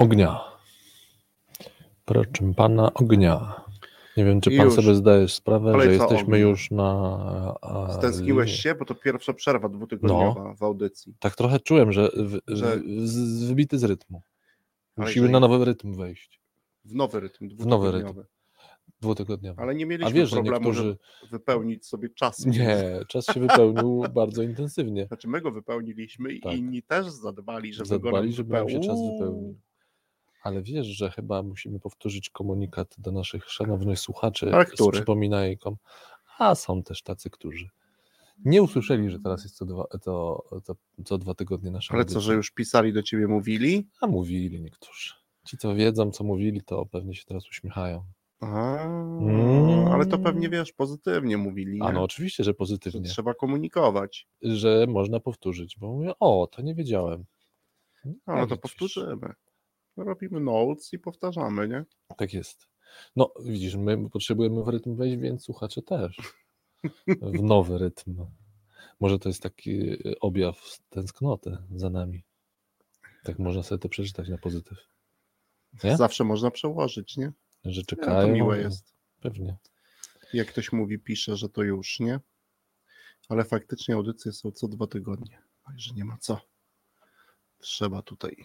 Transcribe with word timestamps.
ognia. 0.00 0.40
Proszę 2.04 2.30
pana 2.56 2.94
ognia. 2.94 3.60
Nie 4.16 4.24
wiem, 4.24 4.40
czy 4.40 4.50
pan 4.56 4.66
Już. 4.66 4.74
sobie 4.74 4.94
zdajesz 4.94 5.34
sprawę, 5.34 5.70
Ale 5.74 5.84
że 5.84 5.92
jesteśmy 5.92 6.22
ognia? 6.24 6.38
już 6.38 6.70
na. 6.70 6.92
a, 7.62 7.92
Stęskniłeś 7.92 8.46
linii. 8.46 8.62
się, 8.62 8.74
bo 8.74 8.84
to 8.84 8.94
pierwsza 8.94 9.32
przerwa 9.32 9.68
dwutygodniowa 9.68 10.54
w 10.54 10.62
audycji. 10.62 11.14
Tak 11.18 11.36
trochę 11.36 11.60
czułem, 11.60 11.92
że, 11.92 12.08
w, 12.16 12.38
Że- 12.48 12.76
w, 12.76 13.46
wybity 13.48 13.78
z 13.78 13.84
rytmu. 13.84 14.22
Musimy 14.96 15.28
na 15.28 15.40
nowy 15.40 15.64
rytm 15.64 15.94
wejść. 15.94 16.40
W 16.84 16.94
nowy 16.94 17.20
rytm, 17.20 17.48
nowy 17.58 17.88
dwutygodniowy. 17.90 18.26
Dwutygodniowy. 19.00 19.62
Ale 19.62 19.74
nie 19.74 19.84
A 19.84 19.88
mieliśmy 19.88 20.12
wiesz, 20.12 20.30
że 20.30 20.36
problemu, 20.36 20.58
niektórzy. 20.66 20.96
wypełnić 21.30 21.86
sobie 21.86 22.08
czas. 22.08 22.46
Nie, 22.46 22.82
czas 23.08 23.26
się 23.26 23.40
wypełnił 23.40 24.04
bardzo 24.14 24.42
intensywnie. 24.42 25.06
Znaczy 25.06 25.28
my 25.28 25.40
go 25.40 25.50
wypełniliśmy 25.50 26.40
Tak. 26.40 26.52
i 26.54 26.58
inni 26.58 26.82
też 26.82 27.06
zadbali, 27.10 27.74
żeby 27.74 27.88
go 27.88 27.94
Zadbali, 27.94 28.26
nam 28.28 28.32
żeby 28.36 28.54
nam 28.54 28.68
się 28.68 28.80
czas 28.80 28.98
wypełnił. 29.12 29.58
Ale 30.42 30.62
wiesz, 30.62 30.86
że 30.86 31.10
chyba 31.10 31.42
musimy 31.42 31.80
powtórzyć 31.80 32.30
komunikat 32.30 32.94
do 32.98 33.12
naszych 33.12 33.50
szanownych 33.50 33.98
słuchaczy 33.98 34.54
A 34.54 34.64
z 34.64 34.70
który? 34.70 34.92
przypominajką. 34.92 35.76
A 36.38 36.54
są 36.54 36.82
też 36.82 37.02
tacy, 37.02 37.30
którzy 37.30 37.68
nie 38.44 38.62
usłyszeli, 38.62 39.10
że 39.10 39.18
teraz 39.18 39.44
jest 39.44 39.56
co 39.56 39.64
dwa, 39.66 39.84
to, 40.02 40.44
to, 40.64 40.74
co 41.04 41.18
dwa 41.18 41.34
tygodnie 41.34 41.70
nasza 41.70 41.94
Ale 41.94 42.04
co, 42.04 42.20
że 42.20 42.34
już 42.34 42.50
pisali 42.50 42.92
do 42.92 43.02
ciebie, 43.02 43.28
mówili? 43.28 43.88
A 44.00 44.06
mówili 44.06 44.60
niektórzy. 44.62 45.14
Ci, 45.46 45.56
co 45.56 45.74
wiedzą, 45.74 46.10
co 46.10 46.24
mówili, 46.24 46.62
to 46.62 46.86
pewnie 46.86 47.14
się 47.14 47.24
teraz 47.24 47.48
uśmiechają. 47.48 48.04
A, 48.40 48.84
Mm. 49.20 49.88
Ale 49.88 50.06
to 50.06 50.18
pewnie 50.18 50.48
wiesz, 50.48 50.72
pozytywnie 50.72 51.36
mówili. 51.36 51.78
A 51.82 51.92
no 51.92 52.02
oczywiście, 52.02 52.44
że 52.44 52.50
że 52.50 52.54
pozytywnie, 52.54 53.08
trzeba 53.08 53.34
komunikować. 53.34 54.28
że 54.42 54.86
można 54.88 55.20
powtórzyć, 55.20 55.76
bo 55.78 55.88
mówię, 55.88 56.12
o, 56.20 56.48
to 56.52 56.62
nie 56.62 56.74
wiedziałem. 56.74 57.24
No, 58.04 58.14
no 58.26 58.46
to 58.46 58.56
powtórzymy. 58.56 59.34
Robimy 60.04 60.40
notes 60.40 60.92
i 60.92 60.98
powtarzamy, 60.98 61.68
nie? 61.68 61.84
Tak 62.16 62.34
jest. 62.34 62.68
No, 63.16 63.32
widzisz, 63.44 63.74
my 63.76 64.10
potrzebujemy 64.10 64.62
w 64.64 64.68
rytm 64.68 64.96
wejść, 64.96 65.16
więc 65.16 65.42
słuchacze 65.44 65.82
też. 65.82 66.16
W 67.06 67.42
nowy 67.52 67.78
rytm. 67.78 68.26
Może 69.00 69.18
to 69.18 69.28
jest 69.28 69.42
taki 69.42 69.96
objaw 70.20 70.78
tęsknoty 70.88 71.58
za 71.74 71.90
nami. 71.90 72.24
Tak 73.24 73.38
można 73.38 73.62
sobie 73.62 73.78
to 73.78 73.88
przeczytać 73.88 74.28
na 74.28 74.38
pozytyw. 74.38 74.78
Nie? 75.84 75.96
Zawsze 75.96 76.24
można 76.24 76.50
przełożyć, 76.50 77.16
nie? 77.16 77.32
Że 77.64 77.80
Ja, 77.80 77.86
czekają. 77.86 78.28
to 78.28 78.34
miłe 78.34 78.58
jest. 78.58 78.94
Pewnie. 79.20 79.56
Jak 80.32 80.48
ktoś 80.48 80.72
mówi, 80.72 80.98
pisze, 80.98 81.36
że 81.36 81.48
to 81.48 81.62
już, 81.62 82.00
nie? 82.00 82.20
Ale 83.28 83.44
faktycznie 83.44 83.94
audycje 83.94 84.32
są 84.32 84.52
co 84.52 84.68
dwa 84.68 84.86
tygodnie. 84.86 85.42
Także 85.66 85.94
nie 85.94 86.04
ma 86.04 86.16
co. 86.18 86.40
Trzeba 87.58 88.02
tutaj 88.02 88.44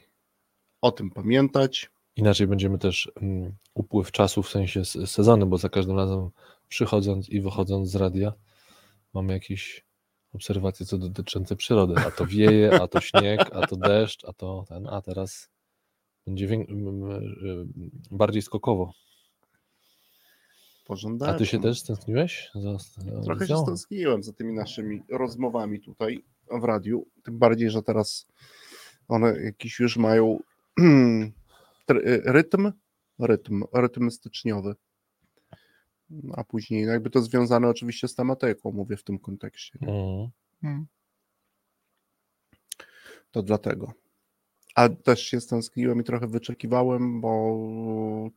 o 0.85 0.91
tym 0.91 1.11
pamiętać. 1.11 1.89
Inaczej 2.15 2.47
będziemy 2.47 2.77
też 2.77 3.11
mm, 3.21 3.55
upływ 3.73 4.11
czasu 4.11 4.43
w 4.43 4.49
sensie 4.49 4.85
sezonu, 4.85 5.47
bo 5.47 5.57
za 5.57 5.69
każdym 5.69 5.97
razem 5.97 6.29
przychodząc 6.67 7.29
i 7.29 7.41
wychodząc 7.41 7.89
z 7.89 7.95
radia 7.95 8.33
mamy 9.13 9.33
jakieś 9.33 9.85
obserwacje 10.33 10.85
co 10.85 10.97
dotyczące 10.97 11.55
przyrody. 11.55 11.93
A 12.07 12.11
to 12.11 12.25
wieje, 12.25 12.81
a 12.81 12.87
to 12.87 13.01
śnieg, 13.01 13.39
a 13.53 13.67
to 13.67 13.75
deszcz, 13.75 14.25
a 14.25 14.33
to 14.33 14.65
ten, 14.69 14.87
a 14.87 15.01
teraz 15.01 15.49
będzie 16.27 16.45
y, 16.45 16.65
bardziej 18.11 18.41
skokowo. 18.41 18.93
A 20.83 20.87
Pożądać. 20.87 21.37
ty 21.37 21.45
się 21.45 21.61
też 21.61 21.79
stęskniłeś? 21.79 22.51
Za, 22.55 22.77
za 22.77 23.21
Trochę 23.21 23.47
się 23.47 23.57
stęskniłem 23.57 24.23
za 24.23 24.33
tymi 24.33 24.53
naszymi 24.53 25.01
rozmowami 25.09 25.79
tutaj 25.79 26.23
w 26.61 26.63
radiu. 26.63 27.05
Tym 27.23 27.39
bardziej, 27.39 27.69
że 27.69 27.81
teraz 27.81 28.27
one 29.07 29.41
jakiś 29.41 29.79
już 29.79 29.97
mają 29.97 30.39
rytm, 32.25 32.71
rytm, 33.19 33.63
rytm 33.73 34.11
styczniowy. 34.11 34.75
A 36.33 36.43
później 36.43 36.85
no 36.85 36.91
jakby 36.91 37.09
to 37.09 37.21
związane 37.21 37.69
oczywiście 37.69 38.07
z 38.07 38.15
tematyką, 38.15 38.71
mówię 38.71 38.97
w 38.97 39.03
tym 39.03 39.19
kontekście. 39.19 39.79
Mhm. 39.81 40.85
To 43.31 43.43
dlatego. 43.43 43.93
A 44.75 44.89
też 44.89 45.21
się 45.21 45.41
stęskniłem 45.41 46.01
i 46.01 46.03
trochę 46.03 46.27
wyczekiwałem, 46.27 47.21
bo 47.21 47.59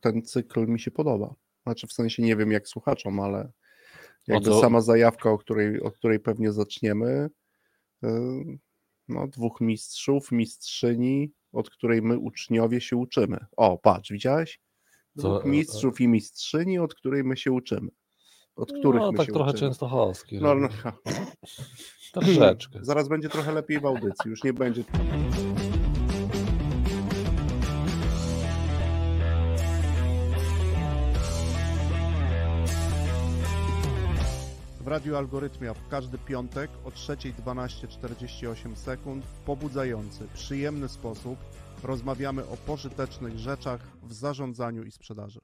ten 0.01 0.21
cykl 0.21 0.67
mi 0.67 0.79
się 0.79 0.91
podoba. 0.91 1.35
Znaczy 1.63 1.87
w 1.87 1.93
sensie 1.93 2.23
nie 2.23 2.35
wiem 2.35 2.51
jak 2.51 2.67
słuchaczom, 2.67 3.19
ale 3.19 3.51
jakby 4.27 4.49
co? 4.49 4.61
sama 4.61 4.81
zajawka, 4.81 5.29
o 5.29 5.37
której, 5.37 5.81
od 5.81 5.97
której 5.97 6.19
pewnie 6.19 6.51
zaczniemy, 6.51 7.29
yy, 8.01 8.09
no 9.07 9.27
dwóch 9.27 9.61
mistrzów, 9.61 10.31
mistrzyni, 10.31 11.31
od 11.51 11.69
której 11.69 12.01
my 12.01 12.17
uczniowie 12.17 12.81
się 12.81 12.97
uczymy. 12.97 13.45
O, 13.57 13.77
patrz, 13.77 14.11
widziałeś? 14.11 14.59
Dwóch 15.15 15.45
e, 15.45 15.49
mistrzów 15.49 16.01
i 16.01 16.07
mistrzyni, 16.07 16.79
od 16.79 16.95
której 16.95 17.23
my 17.23 17.37
się 17.37 17.51
uczymy. 17.51 17.89
Od 18.55 18.73
których 18.73 19.01
no, 19.01 19.11
my 19.11 19.17
tak 19.17 19.27
się 19.27 19.33
trochę 19.33 19.49
uczymy. 19.51 19.59
częstochowski. 19.59 20.39
No, 20.41 20.55
No, 20.55 20.67
no, 20.85 20.91
Troszeczkę. 22.13 22.79
Zaraz 22.81 23.07
będzie 23.07 23.29
trochę 23.29 23.51
lepiej 23.51 23.79
w 23.79 23.85
audycji, 23.85 24.29
już 24.29 24.43
nie 24.43 24.53
będzie. 24.53 24.83
Radiu 34.89 35.15
Algorytmia 35.15 35.73
w 35.73 35.87
każdy 35.87 36.17
piątek 36.17 36.71
o 36.85 36.89
3.12.48 36.89 38.75
sekund 38.75 39.25
w 39.25 39.39
pobudzający, 39.39 40.27
przyjemny 40.33 40.89
sposób 40.89 41.39
rozmawiamy 41.83 42.47
o 42.47 42.57
pożytecznych 42.57 43.39
rzeczach 43.39 43.81
w 44.03 44.13
zarządzaniu 44.13 44.83
i 44.83 44.91
sprzedaży. 44.91 45.39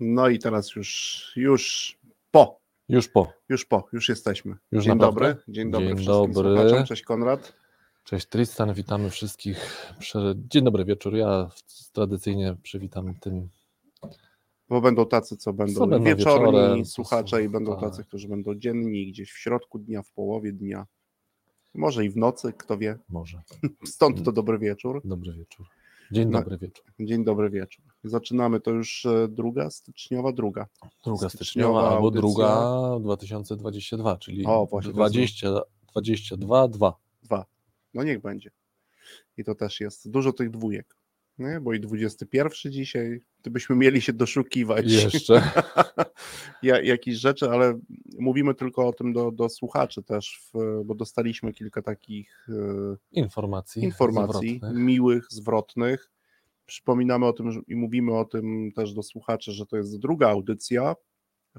No 0.00 0.28
i 0.28 0.38
teraz 0.38 0.76
już, 0.76 1.32
już 1.36 1.96
po, 2.30 2.60
Już 2.88 3.08
po. 3.08 3.32
już 3.48 3.64
po, 3.64 3.88
już 3.92 4.08
jesteśmy. 4.08 4.56
Już 4.72 4.84
Dzień 4.84 4.96
naprawdę? 4.96 5.20
dobry, 5.34 5.42
dzień 5.48 5.70
dobry 5.70 5.86
Dzień 5.88 5.96
wszystkim 5.96 6.32
dobry. 6.32 6.56
słuchaczom. 6.56 6.86
Cześć 6.86 7.02
Konrad. 7.02 7.52
Cześć 8.04 8.26
Tristan, 8.26 8.74
witamy 8.74 9.10
wszystkich. 9.10 9.92
Dzień 10.36 10.64
dobry 10.64 10.84
wieczór. 10.84 11.14
Ja 11.16 11.48
tradycyjnie 11.92 12.56
przywitam 12.62 13.14
tym. 13.14 13.48
Bo 14.72 14.80
będą 14.80 15.06
tacy, 15.06 15.36
co 15.36 15.52
będą, 15.52 15.74
Co 15.74 15.86
będą 15.86 16.04
wieczorni 16.04 16.46
wieczorem, 16.46 16.84
słuchacze 16.84 17.44
i 17.44 17.48
będą 17.48 17.72
tak. 17.72 17.80
tacy, 17.80 18.04
którzy 18.04 18.28
będą 18.28 18.54
dzienni, 18.54 19.06
gdzieś 19.06 19.32
w 19.32 19.38
środku 19.38 19.78
dnia, 19.78 20.02
w 20.02 20.10
połowie 20.10 20.52
dnia. 20.52 20.86
Może 21.74 22.04
i 22.04 22.10
w 22.10 22.16
nocy, 22.16 22.52
kto 22.52 22.78
wie. 22.78 22.98
Może. 23.08 23.42
Stąd 23.84 24.24
to 24.24 24.32
dobry 24.32 24.58
wieczór. 24.58 25.00
Dobry 25.04 25.32
wieczór. 25.32 25.66
Dzień 26.12 26.30
dobry 26.30 26.58
wieczór. 26.58 26.84
Dzień 27.00 27.24
dobry 27.24 27.50
wieczór. 27.50 27.84
Zaczynamy 28.04 28.60
to 28.60 28.70
już 28.70 29.06
e, 29.06 29.28
druga 29.28 29.70
styczniowa, 29.70 30.32
druga. 30.32 30.66
Druga 31.04 31.28
Styczniowa 31.28 31.28
styczniowa 31.28 31.82
albo 31.82 32.04
audycja. 32.04 32.20
druga 32.20 32.98
2022, 33.00 34.16
czyli 34.16 34.46
O, 34.46 34.66
właśnie, 34.66 34.92
20, 34.92 35.48
22, 35.92 36.68
2. 36.68 36.96
Dwa. 37.22 37.46
No 37.94 38.02
niech 38.02 38.20
będzie. 38.20 38.50
I 39.36 39.44
to 39.44 39.54
też 39.54 39.80
jest 39.80 40.10
dużo 40.10 40.32
tych 40.32 40.50
dwójek. 40.50 41.01
Nie? 41.42 41.60
Bo 41.60 41.72
i 41.72 41.80
21 41.80 42.72
dzisiaj, 42.72 43.20
gdybyśmy 43.40 43.76
mieli 43.76 44.00
się 44.00 44.12
doszukiwać 44.12 44.92
Jeszcze. 44.92 45.42
ja, 46.62 46.82
jakichś 46.82 47.18
rzeczy, 47.18 47.50
ale 47.50 47.80
mówimy 48.18 48.54
tylko 48.54 48.88
o 48.88 48.92
tym 48.92 49.12
do, 49.12 49.30
do 49.30 49.48
słuchaczy 49.48 50.02
też, 50.02 50.40
w, 50.54 50.82
bo 50.84 50.94
dostaliśmy 50.94 51.52
kilka 51.52 51.82
takich 51.82 52.46
e, 52.48 52.96
Informacji. 53.12 53.84
informacji 53.84 54.56
zwrotnych. 54.56 54.84
miłych, 54.84 55.26
zwrotnych. 55.30 56.10
Przypominamy 56.66 57.26
o 57.26 57.32
tym 57.32 57.50
i 57.68 57.76
mówimy 57.76 58.18
o 58.18 58.24
tym 58.24 58.72
też 58.72 58.94
do 58.94 59.02
słuchaczy, 59.02 59.52
że 59.52 59.66
to 59.66 59.76
jest 59.76 59.98
druga 59.98 60.28
audycja 60.28 60.94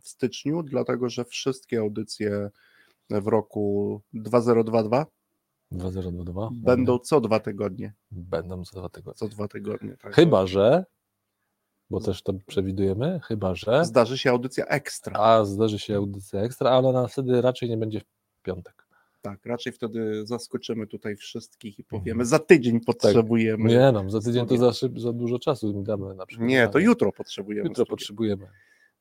w 0.02 0.08
styczniu, 0.08 0.64
dlatego 0.64 1.10
że 1.10 1.26
wszystkie 1.26 1.80
audycje 1.80 2.50
w 3.10 3.28
roku 3.28 4.02
2022 4.14 5.06
2022. 5.78 6.50
będą 6.54 7.00
co 7.00 7.22
dwa 7.22 7.40
tygodnie. 7.40 7.94
Będą 8.12 8.66
za 8.66 8.80
dwa 8.80 8.90
tygodnie. 8.90 9.18
Co 9.18 9.28
dwa 9.28 9.48
tygodnie. 9.48 9.98
Tak. 9.98 10.16
Chyba, 10.16 10.48
że. 10.48 10.86
Bo 11.90 12.00
też 12.00 12.24
to 12.24 12.34
przewidujemy, 12.48 13.20
chyba, 13.24 13.56
że. 13.56 13.86
Zdarzy 13.86 14.18
się 14.18 14.30
audycja 14.30 14.66
ekstra. 14.66 15.20
A 15.20 15.46
zdarzy 15.46 15.80
się 15.80 15.96
audycja 15.96 16.42
ekstra, 16.42 16.70
ale 16.70 16.88
ona 16.88 17.08
wtedy 17.08 17.42
raczej 17.42 17.70
nie 17.70 17.78
będzie 17.78 18.00
w 18.00 18.42
piątek. 18.42 18.84
Tak, 19.22 19.46
raczej 19.46 19.74
wtedy 19.74 20.26
zaskoczymy 20.26 20.88
tutaj 20.88 21.16
wszystkich 21.16 21.80
i 21.80 21.84
powiemy, 21.84 22.26
za 22.26 22.40
tydzień 22.40 22.80
potrzebujemy. 22.80 23.64
Mhm. 23.64 23.94
Tak. 23.94 23.96
Nie 23.96 24.04
no, 24.04 24.10
za 24.10 24.20
tydzień 24.20 24.48
to 24.48 24.58
za, 24.58 24.74
szyb, 24.74 25.00
za 25.00 25.14
dużo 25.14 25.40
czasu 25.40 25.74
mi 25.74 25.84
damy 25.84 26.16
na 26.16 26.26
przykład. 26.26 26.50
Nie, 26.50 26.68
to 26.68 26.80
jutro 26.80 27.12
potrzebujemy. 27.12 27.70
Jutro 27.70 27.86
potrzebujemy. 27.86 28.48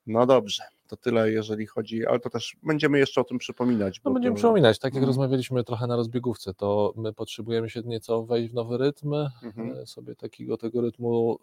No 0.07 0.25
dobrze, 0.25 0.63
to 0.97 1.03
tyle 1.03 1.31
jeżeli 1.31 1.65
chodzi, 1.65 2.05
ale 2.05 2.19
to 2.19 2.29
też 2.29 2.55
będziemy 2.63 2.99
jeszcze 2.99 3.21
o 3.21 3.23
tym 3.23 3.37
przypominać. 3.37 4.01
No 4.05 4.11
będziemy 4.11 4.35
to- 4.35 4.37
przypominać, 4.39 4.79
tak 4.79 4.93
jak 4.93 5.03
Mhm. 5.03 5.07
rozmawialiśmy 5.07 5.63
trochę 5.63 5.87
na 5.87 5.95
rozbiegówce, 5.95 6.53
to 6.53 6.93
my 6.97 7.13
potrzebujemy 7.13 7.69
się 7.69 7.81
nieco 7.85 8.23
wejść 8.25 8.51
w 8.51 8.53
nowy 8.53 8.77
rytm, 8.77 9.13
e, 9.13 9.31
sobie 9.85 10.15
takiego 10.15 10.57
tego 10.57 10.81
rytmu 10.81 11.39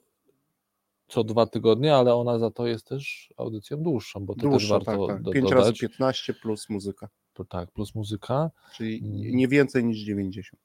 co 1.08 1.24
dwa 1.24 1.46
tygodnie, 1.46 1.96
ale 1.96 2.14
ona 2.14 2.38
za 2.38 2.50
to 2.50 2.66
jest 2.66 2.86
też 2.86 3.34
audycją 3.36 3.76
dłuższą, 3.82 4.26
bo 4.26 4.34
to 4.34 4.40
też 4.40 4.50
Dłuższa, 4.50 4.74
warto 4.78 5.06
tak, 5.06 5.16
tak. 5.16 5.22
do, 5.22 5.30
5 5.32 5.50
razy 5.50 5.56
dodać. 5.66 5.78
15 5.80 6.34
plus 6.34 6.68
muzyka, 6.68 7.08
To 7.34 7.44
tak, 7.44 7.70
plus 7.70 7.94
muzyka, 7.94 8.50
czyli 8.74 8.98
Mm. 8.98 9.36
nie 9.36 9.48
więcej 9.48 9.84
niż 9.84 9.98
90 9.98 10.62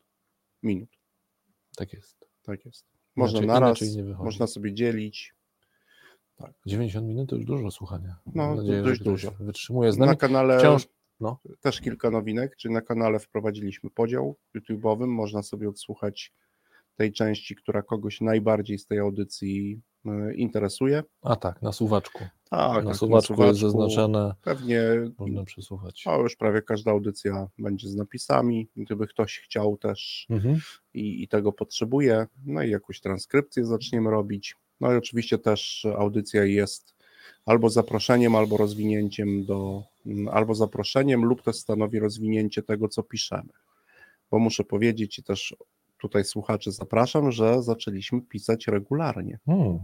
minut. 0.64 0.90
tak 1.78 1.94
jest. 1.94 2.26
Tak 2.44 2.66
jest. 2.66 2.86
Można 3.16 3.40
inaczej, 3.40 3.62
naraz, 3.62 3.82
inaczej 3.82 4.26
można 4.26 4.48
sobie 4.48 4.74
dzielić. 4.74 5.34
90 6.66 7.08
minut 7.08 7.30
to 7.30 7.36
już 7.36 7.46
dużo 7.46 7.72
słuchania. 7.72 8.16
No, 8.26 8.32
Mam 8.48 8.56
nadzieję, 8.58 8.82
dość 8.84 8.98
że 9.00 9.04
dużo. 9.06 9.32
wytrzymuje 9.40 9.92
z 9.92 9.98
Na 9.98 10.06
nami. 10.06 10.18
kanale 10.18 10.60
Wciąż, 10.60 10.88
no, 11.20 11.40
też 11.62 11.82
kilka 11.82 12.12
nowinek, 12.12 12.56
czyli 12.56 12.74
na 12.74 12.82
kanale 12.82 13.20
wprowadziliśmy 13.20 13.90
podział 13.90 14.36
YouTube'owym, 14.58 15.08
można 15.08 15.44
sobie 15.44 15.70
odsłuchać 15.70 16.34
tej 16.96 17.12
części, 17.14 17.56
która 17.56 17.82
kogoś 17.82 18.22
najbardziej 18.22 18.80
z 18.80 18.86
tej 18.88 19.00
audycji 19.00 19.82
e, 20.06 20.34
interesuje. 20.34 21.04
a 21.22 21.36
tak, 21.36 21.62
na 21.62 21.72
suwaczku. 21.72 22.20
Tak, 22.50 22.84
na 22.86 22.90
tak, 22.92 23.00
suwaczku 23.00 23.44
jest 23.44 23.60
zaznaczone, 23.60 24.34
Pewnie 24.42 24.82
można 25.18 25.44
przesłuchać. 25.44 26.04
a 26.08 26.16
już 26.18 26.36
prawie 26.36 26.62
każda 26.62 26.92
audycja 26.92 27.48
będzie 27.58 27.90
z 27.90 27.96
napisami, 27.96 28.70
gdyby 28.76 29.08
ktoś 29.08 29.40
chciał 29.40 29.78
też 29.78 30.28
Mhm. 30.30 30.60
i, 30.94 31.24
i 31.24 31.28
tego 31.28 31.52
potrzebuje, 31.52 32.28
no 32.46 32.64
i 32.64 32.70
jakąś 32.70 33.02
transkrypcję 33.02 33.66
zaczniemy 33.66 34.10
robić. 34.12 34.56
No 34.82 34.94
i 34.94 34.98
oczywiście 34.98 35.38
też 35.38 35.88
audycja 35.98 36.44
jest 36.44 36.96
albo 37.46 37.70
zaproszeniem, 37.70 38.36
albo 38.36 38.58
rozwinięciem 38.58 39.46
do, 39.46 39.84
mm, 40.06 40.28
albo 40.28 40.56
zaproszeniem 40.56 41.26
lub 41.26 41.42
też 41.42 41.56
stanowi 41.56 42.00
rozwinięcie 42.00 42.64
tego, 42.64 42.88
co 42.88 43.04
piszemy. 43.04 43.50
Bo 44.32 44.40
muszę 44.40 44.64
powiedzieć 44.64 45.20
i 45.20 45.24
też 45.24 45.56
tutaj 45.98 46.24
słuchaczy 46.24 46.72
zapraszam, 46.72 47.32
że 47.32 47.64
zaczęliśmy 47.64 48.22
pisać 48.22 48.68
regularnie. 48.68 49.40
Hmm. 49.46 49.80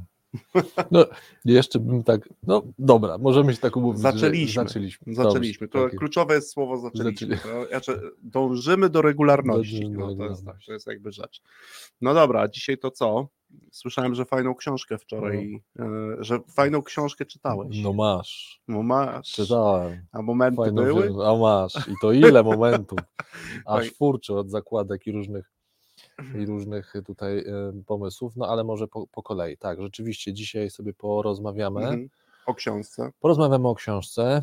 No, 0.92 1.06
jeszcze 1.46 1.80
bym 1.80 2.04
tak, 2.04 2.30
no 2.48 2.62
dobra, 2.80 3.18
możemy 3.18 3.54
się 3.54 3.60
tak 3.60 3.78
umówić, 3.78 4.02
Zaczęliśmy. 4.02 4.64
zaczęliśmy. 4.64 5.14
Zaczęliśmy. 5.14 5.68
Dobrze, 5.68 5.90
to 5.90 5.98
kluczowe 5.98 6.36
jest 6.36 6.52
słowo 6.52 6.78
zaczęliśmy. 6.78 7.28
Zaczęli- 7.38 7.68
znaczy, 7.70 8.02
dążymy 8.24 8.90
do 8.90 9.02
regularności. 9.02 9.80
Dążymy 9.82 9.98
do 9.98 10.08
No, 10.08 10.16
to, 10.16 10.30
jest, 10.30 10.46
tak, 10.46 10.56
to 10.66 10.74
jest 10.74 10.88
jakby 10.88 11.12
rzecz. 11.12 11.42
No 12.02 12.14
dobra, 12.14 12.48
dzisiaj 12.48 12.78
to 12.78 12.92
co? 12.92 13.28
Słyszałem, 13.72 14.16
że 14.16 14.26
fajną 14.26 14.56
książkę 14.56 14.98
wczoraj, 14.98 15.62
e, 15.80 15.86
że 16.20 16.40
fajną 16.56 16.82
książkę 16.82 17.26
czytałeś. 17.26 17.78
No 17.84 17.94
masz, 17.94 18.62
No 18.68 18.84
masz. 18.84 19.32
czytałem. 19.32 20.06
A 20.12 20.22
momenty 20.22 20.58
Fajną 20.58 20.84
były? 20.84 21.02
rzecz. 21.02 21.12
A 21.26 21.36
masz. 21.38 21.88
I 21.88 21.94
to 22.02 22.12
ile 22.12 22.44
momentów. 22.44 23.00
Aż 23.66 23.92
furczy 23.92 24.34
od 24.34 24.50
zakładek 24.50 25.08
i 25.08 25.12
różnych 25.12 25.52
i 26.42 26.46
różnych 26.46 26.94
tutaj 27.06 27.38
y, 27.40 27.44
pomysłów, 27.86 28.36
no 28.36 28.48
ale 28.48 28.64
może 28.64 28.88
po, 28.88 29.08
po 29.08 29.24
kolei. 29.24 29.58
Tak, 29.58 29.82
rzeczywiście 29.82 30.34
dzisiaj 30.34 30.70
sobie 30.70 30.94
porozmawiamy. 30.94 31.82
Mhm. 31.82 32.10
O 32.46 32.54
książce. 32.54 33.12
Porozmawiamy 33.20 33.68
o 33.68 33.76
książce. 33.76 34.42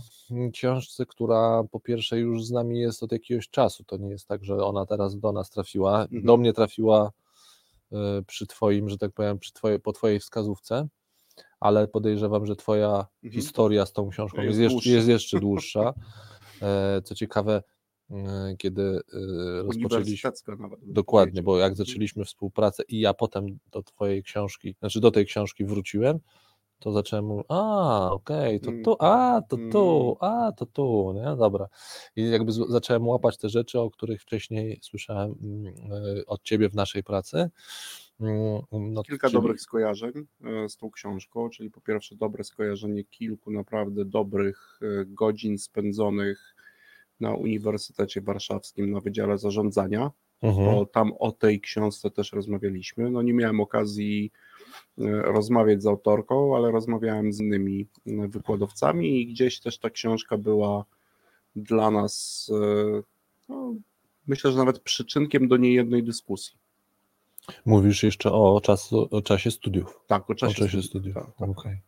Książce, 0.52 1.06
która 1.06 1.64
po 1.70 1.80
pierwsze 1.80 2.18
już 2.18 2.44
z 2.44 2.50
nami 2.50 2.80
jest 2.80 3.02
od 3.02 3.12
jakiegoś 3.12 3.48
czasu. 3.48 3.84
To 3.84 3.96
nie 3.96 4.08
jest 4.10 4.28
tak, 4.28 4.44
że 4.44 4.56
ona 4.64 4.86
teraz 4.86 5.18
do 5.18 5.32
nas 5.32 5.50
trafiła. 5.50 6.02
Mhm. 6.02 6.22
Do 6.22 6.36
mnie 6.36 6.52
trafiła 6.52 7.12
y, 7.92 7.96
przy 8.26 8.46
Twoim, 8.46 8.88
że 8.88 8.98
tak 8.98 9.12
powiem, 9.12 9.38
przy 9.38 9.52
twoje, 9.52 9.78
po 9.78 9.92
Twojej 9.92 10.20
wskazówce, 10.20 10.88
ale 11.60 11.88
podejrzewam, 11.88 12.46
że 12.46 12.56
Twoja 12.56 13.06
Mhm. 13.24 13.32
historia 13.42 13.86
z 13.86 13.92
tą 13.92 14.08
książką 14.08 14.42
Jest 14.42 14.58
jest, 14.58 14.60
jeszcze, 14.60 14.74
dłuższa. 14.74 14.90
jest 14.90 15.08
jeszcze 15.08 15.40
dłuższa. 15.46 15.94
E, 16.62 17.02
Co 17.04 17.14
ciekawe, 17.14 17.56
y, 17.58 17.62
kiedy 18.58 18.82
y, 18.82 19.00
rozpoczęliśmy. 19.62 20.30
Nawet. 20.58 20.78
Dokładnie, 20.82 21.42
bo 21.42 21.58
jak 21.58 21.76
zaczęliśmy 21.76 22.24
współpracę 22.24 22.82
i 22.88 23.00
ja 23.00 23.14
potem 23.14 23.58
do 23.72 23.82
twojej 23.82 24.22
książki, 24.22 24.74
znaczy 24.78 25.00
do 25.00 25.10
tej 25.10 25.26
książki 25.26 25.64
wróciłem, 25.64 26.18
to 26.78 26.92
zacząłem 26.92 27.24
mówić, 27.24 27.46
a 27.48 28.10
okej, 28.12 28.60
to 28.60 28.70
Mm. 28.70 28.84
tu, 28.84 28.96
a 29.00 29.42
to 29.48 29.56
Mm. 29.56 29.72
tu, 29.72 30.16
a 30.20 30.52
to 30.56 30.66
tu, 30.66 31.12
nie, 31.14 31.36
dobra. 31.36 31.68
I 32.16 32.30
jakby 32.30 32.52
zacząłem 32.52 33.08
łapać 33.08 33.36
te 33.38 33.48
rzeczy, 33.48 33.80
o 33.80 33.90
których 33.90 34.22
wcześniej 34.22 34.78
słyszałem 34.82 35.34
mm, 35.42 35.66
e, 35.92 36.26
od 36.26 36.42
ciebie 36.42 36.68
w 36.68 36.74
naszej 36.74 37.02
pracy. 37.02 37.50
Mm, 38.20 38.60
No, 38.72 39.02
Kilka 39.02 39.28
czyli- 39.28 39.40
dobrych 39.40 39.60
skojarzeń 39.60 40.12
e, 40.44 40.68
z 40.68 40.76
tą 40.76 40.90
książką, 40.90 41.50
czyli 41.50 41.70
po 41.70 41.80
pierwsze 41.80 42.16
dobre 42.16 42.44
skojarzenie 42.44 43.04
kilku 43.04 43.50
naprawdę 43.50 44.04
dobrych 44.04 44.80
e, 44.82 45.04
godzin 45.04 45.58
spędzonych 45.58 46.54
na 47.20 47.34
Uniwersytecie 47.34 48.20
Warszawskim 48.20 48.90
na 48.90 49.00
Wydziale 49.00 49.38
Zarządzania, 49.38 50.10
Mhm. 50.42 50.66
bo 50.66 50.86
tam 50.86 51.12
o 51.18 51.32
tej 51.32 51.60
książce 51.60 52.10
też 52.10 52.32
rozmawialiśmy. 52.32 53.10
No 53.10 53.22
nie 53.22 53.32
miałem 53.34 53.60
okazji 53.60 54.30
e, 54.98 55.02
rozmawiać 55.22 55.82
z 55.82 55.86
autorką, 55.86 56.56
ale 56.56 56.70
rozmawiałem 56.70 57.32
z 57.32 57.40
innymi 57.40 57.86
e, 58.06 58.28
wykładowcami 58.28 59.20
i 59.20 59.26
gdzieś 59.26 59.60
też 59.60 59.78
ta 59.78 59.90
książka 59.90 60.38
była 60.38 60.84
dla 61.56 61.90
nas, 61.90 62.46
e, 62.54 63.02
no, 63.48 63.74
myślę, 64.26 64.52
że 64.52 64.58
nawet 64.58 64.78
przyczynkiem 64.80 65.48
do 65.48 65.56
niejednej 65.56 66.02
dyskusji. 66.02 66.56
Mówisz 67.66 68.02
jeszcze 68.02 68.32
o, 68.32 68.60
czasu, 68.60 69.08
o 69.10 69.22
czasie 69.22 69.50
studiów. 69.50 70.00
Tak, 70.06 70.30
o 70.30 70.32
O 70.32 70.36
czasie, 70.36 70.54
czasie 70.54 70.82
studiów, 70.82 70.84
studiów. 70.86 71.14
tak, 71.14 71.36
tak. 71.38 71.48
Okej. 71.48 71.78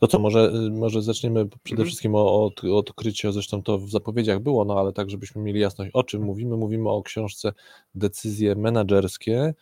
To 0.00 0.06
co, 0.06 0.18
może, 0.18 0.52
może 0.72 1.02
zaczniemy 1.02 1.46
przede 1.48 1.74
Mhm. 1.82 1.86
wszystkim 1.86 2.14
o, 2.14 2.44
od, 2.44 2.64
odkrycia, 2.64 3.32
zresztą 3.32 3.62
to 3.62 3.78
w 3.78 3.90
zapowiedziach 3.90 4.40
było, 4.40 4.64
no 4.64 4.78
ale 4.78 4.92
tak, 4.92 5.10
żebyśmy 5.10 5.42
mieli 5.42 5.60
jasność, 5.60 5.90
o 5.94 6.02
czym 6.04 6.22
mówimy. 6.22 6.56
Mówimy 6.56 6.90
o 6.90 7.02
książce 7.02 7.52
Decyzje 7.94 8.54
menedżerskie. 8.54 9.54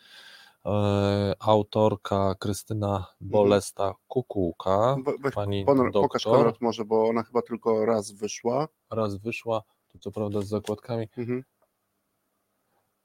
E, 0.65 1.33
autorka 1.39 2.35
Krystyna 2.39 3.05
Bolesta 3.21 3.93
Kukułka, 4.07 4.95
We- 5.05 5.13
Weź, 5.23 5.33
pani 5.33 5.65
Ponor, 5.65 5.91
pokaż 5.91 6.23
Konrad 6.23 6.61
może, 6.61 6.85
bo 6.85 7.07
ona 7.07 7.23
chyba 7.23 7.41
tylko 7.41 7.85
raz 7.85 8.11
wyszła. 8.11 8.67
raz 8.91 9.15
wyszła, 9.15 9.63
to 9.87 9.99
co 9.99 10.11
prawda 10.11 10.41
z 10.41 10.47
zakładkami. 10.47 11.07
Mhm. 11.17 11.43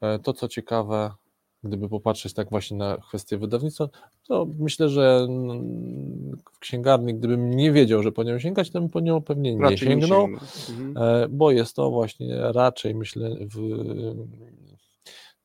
E, 0.01 0.19
To 0.19 0.33
co 0.33 0.49
ciekawe, 0.49 1.11
gdyby 1.65 1.89
popatrzeć 1.89 2.35
tak 2.35 2.51
właśnie 2.51 2.77
na 2.77 2.97
kwestię 3.09 3.39
wydawnictwa, 3.39 3.89
to 4.29 4.47
myślę, 4.59 4.89
że 4.89 5.27
mm, 5.29 6.37
w 6.53 6.59
księgarni, 6.59 7.15
gdybym 7.15 7.51
nie 7.51 7.73
wiedział, 7.73 8.03
że 8.03 8.13
po 8.13 8.23
nią 8.23 8.39
sięgać, 8.39 8.71
to 8.71 8.81
bym 8.81 8.89
po 8.91 9.01
nią 9.01 9.23
pewnie 9.23 9.55
nie 9.55 9.63
Raczej 9.63 9.89
nie 9.89 9.95
sięgnął, 9.95 10.27
sięgnął. 10.29 10.41
Mhm. 10.81 11.37
bo 11.37 11.51
jest 11.51 11.77
to 11.77 11.91
właśnie 11.91 12.37
raczej, 12.53 12.95
myślę, 12.95 13.37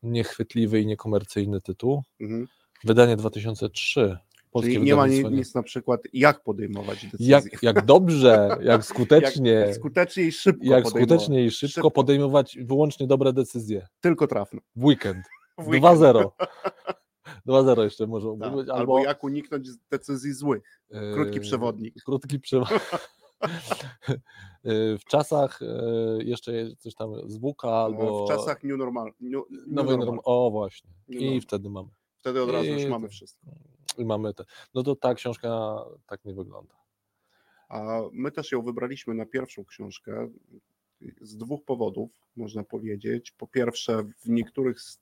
niechwytliwy 0.04 0.82
i 0.82 0.86
niekomercyjny 0.86 1.62
tytuł. 1.62 2.04
Mhm. 2.22 2.48
Wydanie 2.84 3.16
2003. 3.16 4.18
Polskie 4.52 4.74
Czyli 4.74 4.86
nie 4.86 4.96
ma 4.96 5.08
nic 5.08 5.56
na 5.56 5.64
przykład, 5.64 6.02
jak 6.14 6.44
podejmować 6.44 7.06
decyzje. 7.06 7.28
jak, 7.32 7.64
jak 7.64 7.86
dobrze, 7.86 8.58
jak 8.62 8.86
skutecznie, 8.92 9.52
Jak 9.52 9.68
jak, 9.68 9.76
skutecznie 9.76 10.24
i 10.24 10.32
szybko 10.32 10.60
podejmować. 10.62 10.90
skutecznie 10.90 11.46
i 11.46 11.52
szybko, 11.52 11.74
Szybko. 11.74 11.92
podejmować 11.92 12.58
wyłącznie 12.62 13.08
dobre 13.08 13.34
decyzje. 13.34 13.88
Tylko 14.02 14.28
trafno. 14.28 14.62
W 14.76 14.84
weekend. 14.86 15.26
W 15.60 15.68
weekend. 15.68 16.00
2-0. 16.00 16.30
2-0 17.48 17.84
jeszcze 17.84 18.08
może 18.08 18.38
Tak. 18.40 18.54
Albo... 18.54 18.74
albo, 18.74 19.00
jak 19.00 19.24
uniknąć 19.24 19.70
decyzji 19.92 20.34
złych. 20.34 20.82
krótki 21.14 21.36
Yy, 21.36 21.42
przewodnik. 21.42 21.96
Krótki 22.06 22.40
przewodnik. 22.40 22.82
w 25.00 25.04
czasach 25.10 25.60
yy, 26.18 26.24
jeszcze 26.24 26.52
coś 26.78 26.96
tam 26.96 27.30
z 27.30 27.38
WK 27.38 27.66
albo 27.66 28.26
W 28.26 28.28
czasach 28.28 28.64
new 28.64 28.78
normal. 28.78 29.14
New, 29.20 29.44
new 29.50 29.68
nowej 29.68 29.98
normal. 29.98 30.16
norm. 30.16 30.20
O 30.24 30.52
właśnie. 30.52 30.90
New 31.08 31.22
I 31.22 31.26
normal. 31.26 31.42
wtedy 31.42 31.70
mamy. 31.70 31.90
Wtedy 32.18 32.44
od 32.44 32.50
razu 32.50 32.70
już 32.70 32.82
I- 32.84 32.88
mamy 32.90 33.10
wszystko. 33.10 33.48
I 33.98 34.06
mamy 34.06 34.34
te. 34.34 34.44
No 34.74 34.84
to 34.84 34.96
ta 34.96 35.14
książka 35.14 35.80
tak 36.08 36.26
nie 36.26 36.34
wygląda. 36.34 36.74
A 37.70 38.02
my 38.12 38.32
też 38.32 38.52
ją 38.52 38.62
wybraliśmy 38.62 39.14
na 39.14 39.26
pierwszą 39.26 39.66
książkę 39.66 40.30
z 41.22 41.38
dwóch 41.38 41.64
powodów, 41.66 42.12
można 42.36 42.64
powiedzieć. 42.64 43.32
Po 43.32 43.48
pierwsze, 43.48 44.04
w 44.04 44.30
niektórych 44.30 44.82
z, 44.82 45.00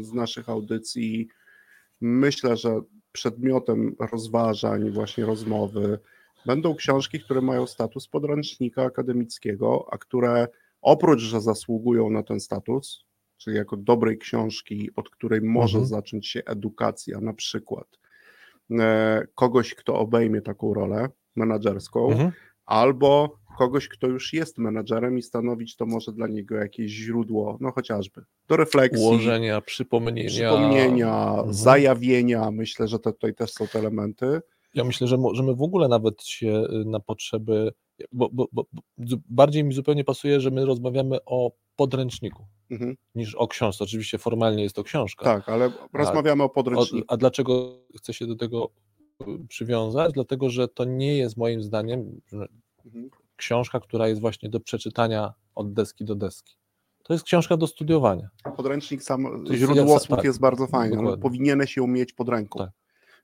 z 0.00 0.12
naszych 0.12 0.48
audycji 0.48 1.28
myślę, 2.00 2.56
że 2.56 2.80
przedmiotem 3.12 3.96
rozważań, 4.12 4.90
właśnie 4.90 5.24
rozmowy, 5.26 5.98
będą 6.46 6.74
książki, 6.74 7.20
które 7.20 7.40
mają 7.40 7.66
status 7.66 8.08
podręcznika 8.08 8.82
akademickiego, 8.82 9.86
a 9.90 9.98
które 9.98 10.48
oprócz, 10.82 11.20
że 11.20 11.40
zasługują 11.40 12.10
na 12.10 12.22
ten 12.22 12.40
status, 12.40 13.04
czyli 13.36 13.56
jako 13.56 13.76
dobrej 13.76 14.18
książki, 14.18 14.90
od 14.96 15.10
której 15.10 15.40
może 15.40 15.78
Mhm. 15.78 15.86
zacząć 15.86 16.26
się 16.28 16.42
edukacja, 16.46 17.20
na 17.20 17.32
przykład 17.32 17.86
e, 18.70 19.26
kogoś, 19.34 19.74
kto 19.74 19.98
obejmie 19.98 20.40
taką 20.40 20.74
rolę 20.74 21.08
menadżerską, 21.36 22.10
Mhm. 22.10 22.32
albo 22.66 23.38
kogoś, 23.58 23.88
kto 23.88 24.06
już 24.06 24.32
jest 24.32 24.58
menadżerem 24.58 25.18
i 25.18 25.22
stanowić 25.22 25.76
to 25.76 25.86
może 25.86 26.12
dla 26.12 26.26
niego 26.26 26.54
jakieś 26.54 26.90
źródło, 26.90 27.58
no 27.60 27.72
chociażby 27.72 28.24
do 28.48 28.56
refleksji, 28.56 29.02
Ułożenia, 29.04 29.60
przypomnienia. 29.60 30.28
przypomnienia, 30.28 31.28
Mhm. 31.30 31.54
zajawienia. 31.54 32.50
Myślę, 32.50 32.88
że 32.88 32.98
to 32.98 33.12
tutaj 33.12 33.34
też 33.34 33.52
są 33.52 33.66
te 33.66 33.78
elementy. 33.78 34.40
Ja 34.74 34.84
myślę, 34.84 35.06
że 35.06 35.16
możemy 35.18 35.54
w 35.54 35.62
ogóle 35.62 35.88
nawet 35.88 36.22
się 36.24 36.64
y, 36.82 36.84
na 36.84 37.00
potrzeby, 37.00 37.72
bo, 38.12 38.28
bo, 38.32 38.46
bo 38.52 38.64
bardziej 39.28 39.64
mi 39.64 39.74
zupełnie 39.74 40.04
pasuje, 40.04 40.40
że 40.40 40.50
my 40.50 40.64
rozmawiamy 40.64 41.18
o 41.26 41.52
podręczniku 41.76 42.44
Mhm. 42.70 42.96
niż 43.14 43.34
o 43.34 43.48
książce. 43.48 43.84
Oczywiście 43.84 44.18
formalnie 44.18 44.62
jest 44.62 44.76
to 44.76 44.82
książka. 44.84 45.24
Tak, 45.24 45.48
ale 45.48 45.72
rozmawiamy 45.92 46.42
o 46.42 46.46
O, 46.46 46.48
podręczniku. 46.48 47.04
a 47.08 47.16
dlaczego 47.16 47.78
chcę 47.98 48.14
się 48.14 48.26
do 48.26 48.36
tego 48.36 48.70
y, 49.22 49.46
przywiązać? 49.48 50.12
Dlatego, 50.12 50.50
że 50.50 50.68
to 50.68 50.84
nie 50.84 51.16
jest 51.16 51.36
moim 51.36 51.62
zdaniem 51.62 52.20
Mhm. 52.84 53.10
Książka, 53.36 53.80
która 53.80 54.08
jest 54.08 54.20
właśnie 54.20 54.48
do 54.48 54.60
przeczytania 54.60 55.34
od 55.54 55.72
deski 55.72 56.04
do 56.04 56.14
deski. 56.14 56.54
To 57.02 57.12
jest 57.12 57.24
książka 57.24 57.56
do 57.56 57.66
studiowania. 57.66 58.28
Podręcznik 58.56 59.02
sam, 59.02 59.22
To 59.24 59.52
jest- 59.52 59.64
źródłosłów 59.64 60.16
tak, 60.16 60.24
jest 60.24 60.40
bardzo 60.40 60.66
ale 60.72 60.90
dokładnie. 60.90 61.22
powinieneś 61.22 61.76
ją 61.76 61.86
mieć 61.86 62.12
pod 62.12 62.28
ręką. 62.28 62.58
Tak. 62.58 62.70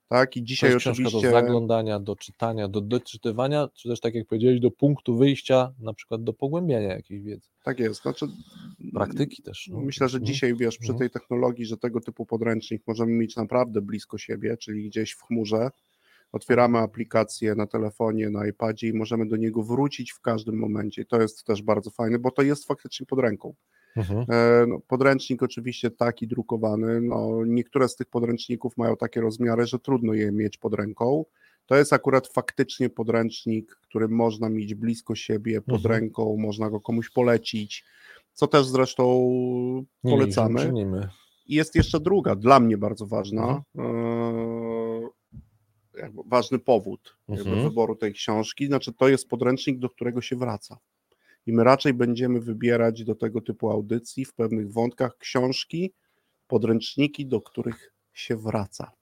Tak, 0.09 0.37
i 0.37 0.41
To 0.41 0.47
dzisiaj 0.47 0.71
jest 0.71 0.81
książka 0.81 1.03
oczywiście... 1.03 1.27
do 1.29 1.33
zaglądania, 1.33 2.01
do 2.01 2.17
czytania, 2.17 2.69
do 2.69 2.81
doczytywania, 2.81 3.69
czy 3.75 3.89
też 3.89 4.01
tak 4.01 4.15
jak 4.15 4.27
powiedziałeś, 4.27 4.61
do 4.61 4.71
punktu 4.71 5.17
wyjścia, 5.17 5.73
na 5.79 5.95
przykład 5.95 6.25
do 6.25 6.33
pogłębiania 6.33 6.89
jakiejś 6.95 7.23
wiedzy. 7.23 7.49
Tak 7.65 7.79
jest, 7.79 8.03
znaczy... 8.03 8.27
Praktyki 8.95 9.43
też. 9.43 9.69
no. 9.73 9.81
Myślę, 9.81 10.09
że 10.09 10.19
Mhm. 10.19 10.27
dzisiaj, 10.35 10.55
wiesz, 10.57 10.79
przy 10.79 10.93
Mhm. 10.93 10.99
tej 10.99 11.11
technologii, 11.21 11.67
że 11.67 11.77
tego 11.77 12.01
typu 12.01 12.27
podręcznik 12.27 12.83
możemy 12.87 13.13
mieć 13.13 13.37
naprawdę 13.37 13.81
blisko 13.81 14.19
siebie, 14.19 14.57
czyli 14.57 14.89
gdzieś 14.89 15.13
w 15.13 15.23
chmurze. 15.23 15.71
Otwieramy 16.33 16.79
aplikację 16.79 17.55
na 17.55 17.67
telefonie, 17.67 18.31
na 18.31 18.47
iPadzie 18.47 18.89
i 18.89 18.93
możemy 18.93 19.27
do 19.27 19.37
niego 19.37 19.63
wrócić 19.63 20.13
w 20.13 20.21
każdym 20.21 20.57
momencie. 20.59 21.05
To 21.05 21.21
jest 21.23 21.45
też 21.45 21.63
bardzo 21.63 21.91
fajne, 21.91 22.19
bo 22.19 22.31
to 22.31 22.43
jest 22.43 22.67
faktycznie 22.67 23.07
pod 23.07 23.19
ręką. 23.19 23.55
Mhm. 23.97 24.25
E, 24.31 24.67
No, 24.67 24.81
podręcznik 24.89 25.43
oczywiście 25.43 25.91
taki 25.91 26.27
drukowany. 26.29 27.01
No, 27.01 27.45
niektóre 27.47 27.89
z 27.89 27.97
tych 27.97 28.07
podręczników 28.07 28.77
mają 28.77 28.97
takie 28.97 29.21
rozmiary, 29.21 29.67
że 29.67 29.79
trudno 29.79 30.15
je 30.15 30.33
mieć 30.33 30.59
pod 30.59 30.75
ręką. 30.75 31.25
To 31.67 31.77
jest 31.77 31.93
akurat 31.93 32.29
faktycznie 32.29 32.91
podręcznik, 32.91 33.77
który 33.83 34.09
można 34.09 34.49
mieć 34.49 34.75
blisko 34.75 35.15
siebie, 35.15 35.61
pod 35.61 35.75
Mhm. 35.75 35.95
ręką, 35.95 36.37
można 36.37 36.71
go 36.71 36.81
komuś 36.81 37.11
polecić, 37.11 37.85
co 38.33 38.47
też 38.47 38.67
zresztą 38.67 39.05
Nie 40.05 40.13
polecamy. 40.13 40.55
niczym 40.55 40.69
czynimy. 40.69 41.09
I 41.47 41.55
jest 41.55 41.75
jeszcze 41.77 42.01
druga, 42.01 42.35
dla 42.37 42.61
mnie 42.61 42.79
bardzo 42.79 43.07
ważna, 43.07 43.63
Mhm. 43.75 44.82
Ważny 46.27 46.59
powód 46.59 47.17
Mhm. 47.29 47.63
wyboru 47.63 47.97
tej 47.97 48.13
książki. 48.13 48.67
Znaczy, 48.67 48.93
to 48.93 49.09
jest 49.09 49.29
podręcznik, 49.29 49.79
do 49.79 49.91
którego 49.91 50.21
się 50.21 50.37
wraca. 50.37 50.79
I 51.47 51.53
my 51.53 51.65
raczej 51.65 51.95
będziemy 51.95 52.41
wybierać 52.41 53.05
do 53.05 53.15
tego 53.15 53.41
typu 53.41 53.71
audycji 53.71 54.25
w 54.25 54.35
pewnych 54.35 54.73
wątkach 54.73 55.17
książki, 55.19 55.93
podręczniki, 56.47 57.27
do 57.27 57.41
których 57.41 57.95
się 58.13 58.37
wraca. 58.37 58.93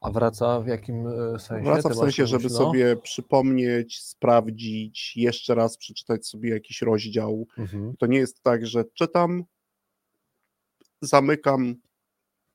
A 0.00 0.10
wraca 0.10 0.60
w 0.60 0.66
jakim 0.66 1.06
e, 1.06 1.38
sensie? 1.38 1.64
Wraca 1.64 1.88
w 1.88 1.94
sensie, 1.94 2.26
żeby 2.26 2.44
no? 2.44 2.50
sobie 2.50 2.96
przypomnieć, 2.96 4.00
sprawdzić, 4.02 5.16
jeszcze 5.16 5.54
raz 5.54 5.76
przeczytać 5.76 6.26
sobie 6.26 6.50
jakiś 6.50 6.82
rozdział. 6.82 7.46
Mhm. 7.58 7.96
To 7.98 8.06
nie 8.06 8.18
jest 8.18 8.42
tak, 8.42 8.66
że 8.66 8.84
czytam, 8.94 9.44
zamykam 11.00 11.74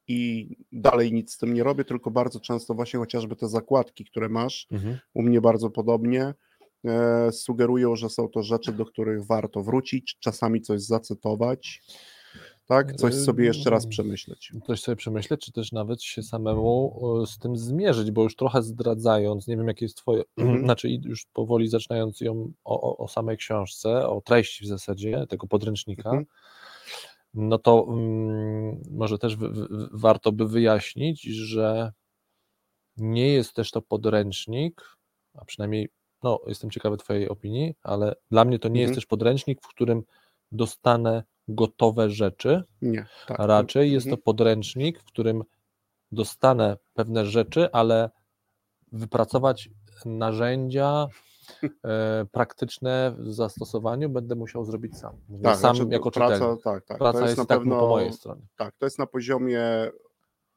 i 0.08 0.50
dalej 0.72 1.14
nic 1.14 1.34
z 1.34 1.38
tym 1.38 1.54
nie 1.54 1.64
robię, 1.64 1.86
tylko 1.86 2.12
bardzo 2.12 2.40
często 2.40 2.74
właśnie 2.74 3.00
chociażby 3.00 3.36
te 3.36 3.48
zakładki, 3.50 4.06
które 4.06 4.30
masz, 4.30 4.68
Mhm. 4.72 4.98
u 5.14 5.22
mnie 5.22 5.42
bardzo 5.42 5.70
podobnie, 5.70 6.34
e, 6.86 7.32
sugerują, 7.32 7.96
że 7.96 8.10
są 8.10 8.28
to 8.28 8.44
rzeczy, 8.44 8.72
do 8.74 8.86
których 8.86 9.26
warto 9.26 9.64
wrócić, 9.64 10.18
czasami 10.20 10.62
coś 10.62 10.82
zacytować, 10.82 11.82
tak, 12.68 12.96
coś 12.96 13.16
sobie 13.16 13.46
jeszcze 13.46 13.70
raz 13.70 13.88
przemyśleć. 13.88 14.52
Coś 14.68 14.82
sobie 14.82 14.96
przemyśleć, 14.96 15.42
czy 15.42 15.52
też 15.52 15.72
nawet 15.72 16.04
się 16.04 16.24
samemu 16.24 17.00
e, 17.24 17.28
z 17.28 17.38
tym 17.40 17.58
zmierzyć, 17.58 18.12
bo 18.12 18.24
już 18.24 18.36
trochę 18.36 18.62
zdradzając, 18.64 19.48
nie 19.48 19.58
wiem 19.58 19.68
jakie 19.68 19.86
jest 19.86 19.98
twoje, 19.98 20.24
Mhm. 20.38 20.64
znaczy 20.64 20.90
już 20.90 21.26
powoli 21.34 21.68
zaczynając 21.68 22.22
ją 22.22 22.52
o, 22.64 22.82
o, 22.82 22.98
o 22.98 23.08
samej 23.08 23.38
książce, 23.38 24.08
o 24.08 24.22
treści 24.22 24.66
w 24.66 24.68
zasadzie 24.68 25.26
tego 25.30 25.48
podręcznika, 25.48 26.10
Mhm. 26.10 26.26
No 27.34 27.58
to 27.58 27.86
mm, 27.90 28.82
może 28.92 29.18
też 29.18 29.38
warto 29.92 30.32
by 30.32 30.48
wyjaśnić, 30.48 31.24
że 31.24 31.92
nie 32.98 33.34
jest 33.34 33.54
też 33.54 33.72
to 33.72 33.82
podręcznik, 33.82 34.82
a 35.34 35.46
przynajmniej, 35.46 35.90
no 36.24 36.40
jestem 36.48 36.72
ciekawy 36.72 36.98
twojej 36.98 37.30
opinii, 37.30 37.74
ale 37.84 38.16
dla 38.32 38.46
mnie 38.46 38.60
to 38.60 38.70
nie 38.70 38.82
jest 38.82 38.90
Mhm. 38.92 38.96
też 38.96 39.06
podręcznik, 39.06 39.62
w 39.62 39.68
którym 39.68 40.04
dostanę 40.52 41.24
gotowe 41.48 42.10
rzeczy, 42.10 42.64
Nie, 42.82 43.06
tak. 43.28 43.38
raczej 43.40 43.92
jest 43.92 44.06
to 44.06 44.10
Mhm. 44.10 44.24
podręcznik, 44.24 45.00
w 45.00 45.06
którym 45.06 45.44
dostanę 46.12 46.78
pewne 46.94 47.26
rzeczy, 47.26 47.72
ale 47.72 48.10
wypracować 48.92 49.70
narzędzia 50.06 51.08
praktyczne 52.32 53.16
w 53.20 53.34
zastosowaniu 53.34 54.10
będę 54.10 54.36
musiał 54.36 54.66
zrobić 54.66 54.98
sam. 54.98 55.18
Tak, 55.44 55.58
sam 55.58 55.76
znaczy, 55.76 55.92
jako 55.92 56.12
praca, 56.12 56.34
czytelnik. 56.34 56.64
tak, 56.64 56.86
tak. 56.86 56.98
Praca 56.98 57.20
to 57.20 57.26
jest, 57.26 57.30
jest, 57.30 57.38
na 57.38 57.46
tak 57.46 57.60
pewno 57.60 57.80
po 57.80 57.88
mojej 57.88 58.14
stronie. 58.14 58.42
Tak, 58.56 58.76
to 58.78 58.86
jest 58.86 59.00
na 59.00 59.06
poziomie 59.06 59.92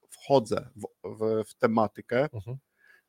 wchodzę 0.08 0.68
w, 0.76 1.08
w, 1.18 1.44
w 1.50 1.54
tematykę, 1.54 2.28
Mhm. 2.32 2.56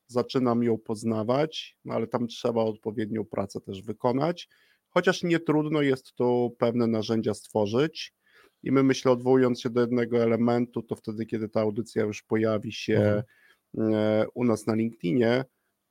zaczynam 0.07 0.63
ją 0.63 0.77
poznawać, 0.77 1.77
no 1.85 1.93
ale 1.93 2.07
tam 2.07 2.27
trzeba 2.27 2.63
odpowiednią 2.63 3.25
pracę 3.25 3.61
też 3.61 3.81
wykonać, 3.81 4.49
chociaż 4.89 5.23
nie 5.23 5.39
trudno 5.39 5.81
jest 5.81 6.13
tu 6.13 6.55
pewne 6.59 6.87
narzędzia 6.87 7.33
stworzyć 7.33 8.13
i 8.63 8.71
my 8.71 8.83
myślę 8.83 9.11
odwołując 9.11 9.61
się 9.61 9.69
do 9.69 9.81
jednego 9.81 10.23
elementu, 10.23 10.81
to 10.83 10.95
wtedy 10.95 11.25
kiedy 11.25 11.49
ta 11.49 11.61
audycja 11.61 12.03
już 12.03 12.23
pojawi 12.23 12.71
się 12.71 13.23
e, 13.77 14.25
u 14.33 14.43
nas 14.43 14.67
na 14.67 14.75
LinkedInie, 14.75 15.45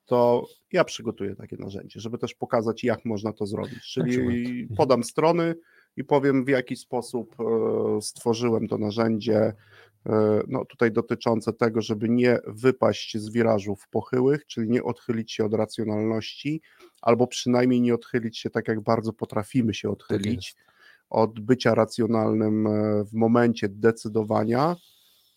to 0.05 0.47
ja 0.71 0.83
przygotuję 0.83 1.35
takie 1.35 1.57
narzędzie, 1.57 1.99
żeby 1.99 2.17
też 2.17 2.33
pokazać 2.33 2.83
jak 2.83 3.05
można 3.05 3.33
to 3.33 3.45
zrobić, 3.45 3.83
czyli. 3.93 4.15
Mhm. 4.15 4.77
podam 4.77 5.03
strony 5.03 5.55
i 5.97 6.03
powiem 6.03 6.45
w 6.45 6.47
jaki 6.47 6.75
sposób 6.75 7.35
e, 7.39 8.01
stworzyłem 8.01 8.67
to 8.67 8.77
narzędzie, 8.77 9.53
e, 10.05 10.41
no 10.47 10.65
tutaj 10.65 10.91
dotyczące 10.91 11.53
tego, 11.53 11.81
żeby 11.81 12.09
nie 12.09 12.39
wypaść 12.47 13.17
z 13.17 13.29
wirażów 13.29 13.87
pochyłych, 13.89 14.45
czyli 14.45 14.69
nie 14.69 14.83
odchylić 14.83 15.31
się 15.31 15.45
od 15.45 15.53
racjonalności, 15.53 16.61
albo 17.01 17.27
przynajmniej 17.27 17.81
nie 17.81 17.93
odchylić 17.93 18.37
się 18.37 18.49
tak, 18.49 18.67
jak 18.67 18.81
bardzo 18.81 19.13
potrafimy 19.13 19.73
się 19.73 19.87
Tak 19.87 19.93
odchylić 19.93 20.55
od 21.09 21.39
bycia 21.39 21.75
racjonalnym 21.75 22.67
e, 22.67 23.03
w 23.03 23.13
momencie 23.13 23.69
decydowania. 23.69 24.75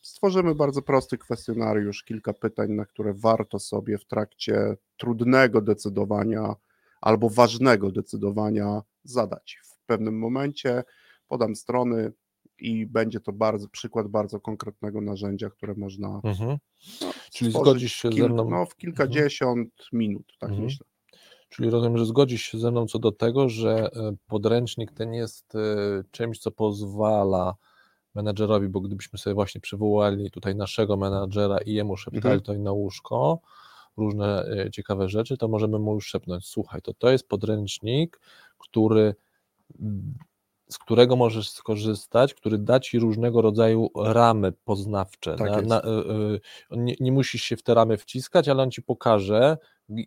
Stworzymy 0.00 0.54
bardzo 0.54 0.82
prosty 0.82 1.18
kwestionariusz, 1.18 2.04
kilka 2.04 2.32
pytań, 2.32 2.70
na 2.72 2.84
które 2.84 3.14
warto 3.14 3.58
sobie 3.58 3.98
w 3.98 4.04
trakcie 4.04 4.76
trudnego 4.96 5.60
decydowania 5.60 6.54
albo 7.00 7.30
ważnego 7.30 7.92
decydowania 7.92 8.82
zadać. 9.04 9.60
W 9.62 9.86
pewnym 9.86 10.18
momencie 10.18 10.84
podam 11.28 11.56
strony 11.56 12.12
i 12.58 12.86
będzie 12.86 13.20
to 13.20 13.32
bardzo, 13.32 13.68
przykład 13.68 14.08
bardzo 14.08 14.40
konkretnego 14.40 15.00
narzędzia, 15.00 15.50
które 15.50 15.74
można 15.74 16.20
Mhm. 16.24 16.58
Czyli 17.32 17.50
stworzyć 17.50 17.72
zgodzisz 17.72 17.92
się 17.92 18.12
ze 18.12 18.28
mną? 18.28 18.50
No, 18.50 18.66
w 18.66 18.76
kilkadziesiąt 18.76 19.70
minut, 19.92 20.32
tak 20.38 20.50
Mhm. 20.50 20.64
myślę. 20.64 20.86
Czyli 21.48 21.70
rozumiem, 21.70 21.98
że 21.98 22.06
zgodzisz 22.06 22.42
się 22.42 22.58
ze 22.58 22.70
mną 22.70 22.86
co 22.86 22.98
do 22.98 23.12
tego, 23.12 23.48
że 23.48 23.90
e, 23.96 24.16
podręcznik 24.26 24.92
ten 24.92 25.14
jest 25.14 25.54
e, 25.54 25.58
czymś, 26.10 26.38
co 26.38 26.50
pozwala 26.50 27.54
menedżerowi, 28.18 28.68
bo 28.68 28.80
gdybyśmy 28.80 29.18
sobie 29.18 29.34
właśnie 29.34 29.60
przywołali 29.60 30.30
tutaj 30.30 30.54
naszego 30.54 30.96
menedżera 30.96 31.58
i 31.58 31.72
jemu 31.72 31.96
szeptali 31.96 32.24
Mhm. 32.24 32.40
to 32.40 32.54
i 32.54 32.58
na 32.58 32.72
łóżko 32.72 33.40
różne 33.96 34.44
e, 34.44 34.70
ciekawe 34.70 35.08
rzeczy, 35.08 35.36
to 35.36 35.48
możemy 35.48 35.78
mu 35.78 35.94
już 35.94 36.06
szepnąć, 36.08 36.46
słuchaj, 36.46 36.82
to 36.82 36.94
to 36.94 37.10
jest 37.10 37.28
podręcznik, 37.28 38.20
który 38.58 39.14
z 40.68 40.78
którego 40.78 41.16
możesz 41.16 41.50
skorzystać, 41.50 42.34
który 42.34 42.58
da 42.58 42.80
ci 42.80 42.98
różnego 42.98 43.42
rodzaju 43.42 43.90
ramy 43.96 44.52
poznawcze. 44.52 45.36
Tak 45.36 45.50
na, 45.50 45.60
na, 45.60 45.80
y, 45.80 45.90
y, 46.72 46.76
nie, 46.76 46.94
nie 47.00 47.12
musisz 47.12 47.42
się 47.42 47.56
w 47.56 47.62
te 47.62 47.74
ramy 47.74 47.96
wciskać, 47.96 48.48
ale 48.48 48.62
on 48.62 48.70
ci 48.70 48.82
pokaże, 48.82 49.58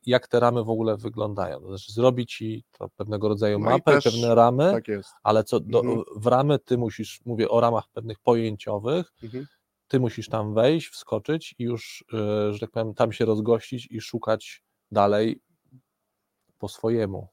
jak 0.05 0.27
te 0.27 0.39
ramy 0.39 0.63
w 0.63 0.69
ogóle 0.69 0.97
wyglądają. 0.97 1.59
To 1.61 1.67
znaczy 1.67 1.93
zrobi 1.93 2.25
ci 2.25 2.63
to 2.71 2.89
pewnego 2.89 3.29
rodzaju 3.29 3.59
No 3.59 3.65
mapę, 3.65 3.91
też 3.93 4.03
pewne 4.03 4.35
ramy, 4.35 4.71
Tak 4.71 4.85
ale 5.23 5.43
co 5.43 5.59
do, 5.59 5.79
Mhm. 5.79 6.03
w 6.15 6.27
ramy 6.27 6.59
ty 6.59 6.77
musisz, 6.77 7.19
mówię 7.25 7.49
o 7.49 7.59
ramach 7.59 7.83
pewnych 7.93 8.19
pojęciowych, 8.19 9.13
Mhm. 9.23 9.45
ty 9.87 9.99
musisz 9.99 10.27
tam 10.29 10.53
wejść, 10.53 10.87
wskoczyć 10.87 11.55
i 11.59 11.63
już, 11.63 12.05
y, 12.49 12.53
że 12.53 12.59
tak 12.59 12.71
powiem, 12.71 12.93
tam 12.93 13.11
się 13.11 13.25
rozgościć 13.25 13.87
i 13.91 14.01
szukać 14.01 14.63
dalej 14.91 15.41
po 16.57 16.67
swojemu. 16.67 17.27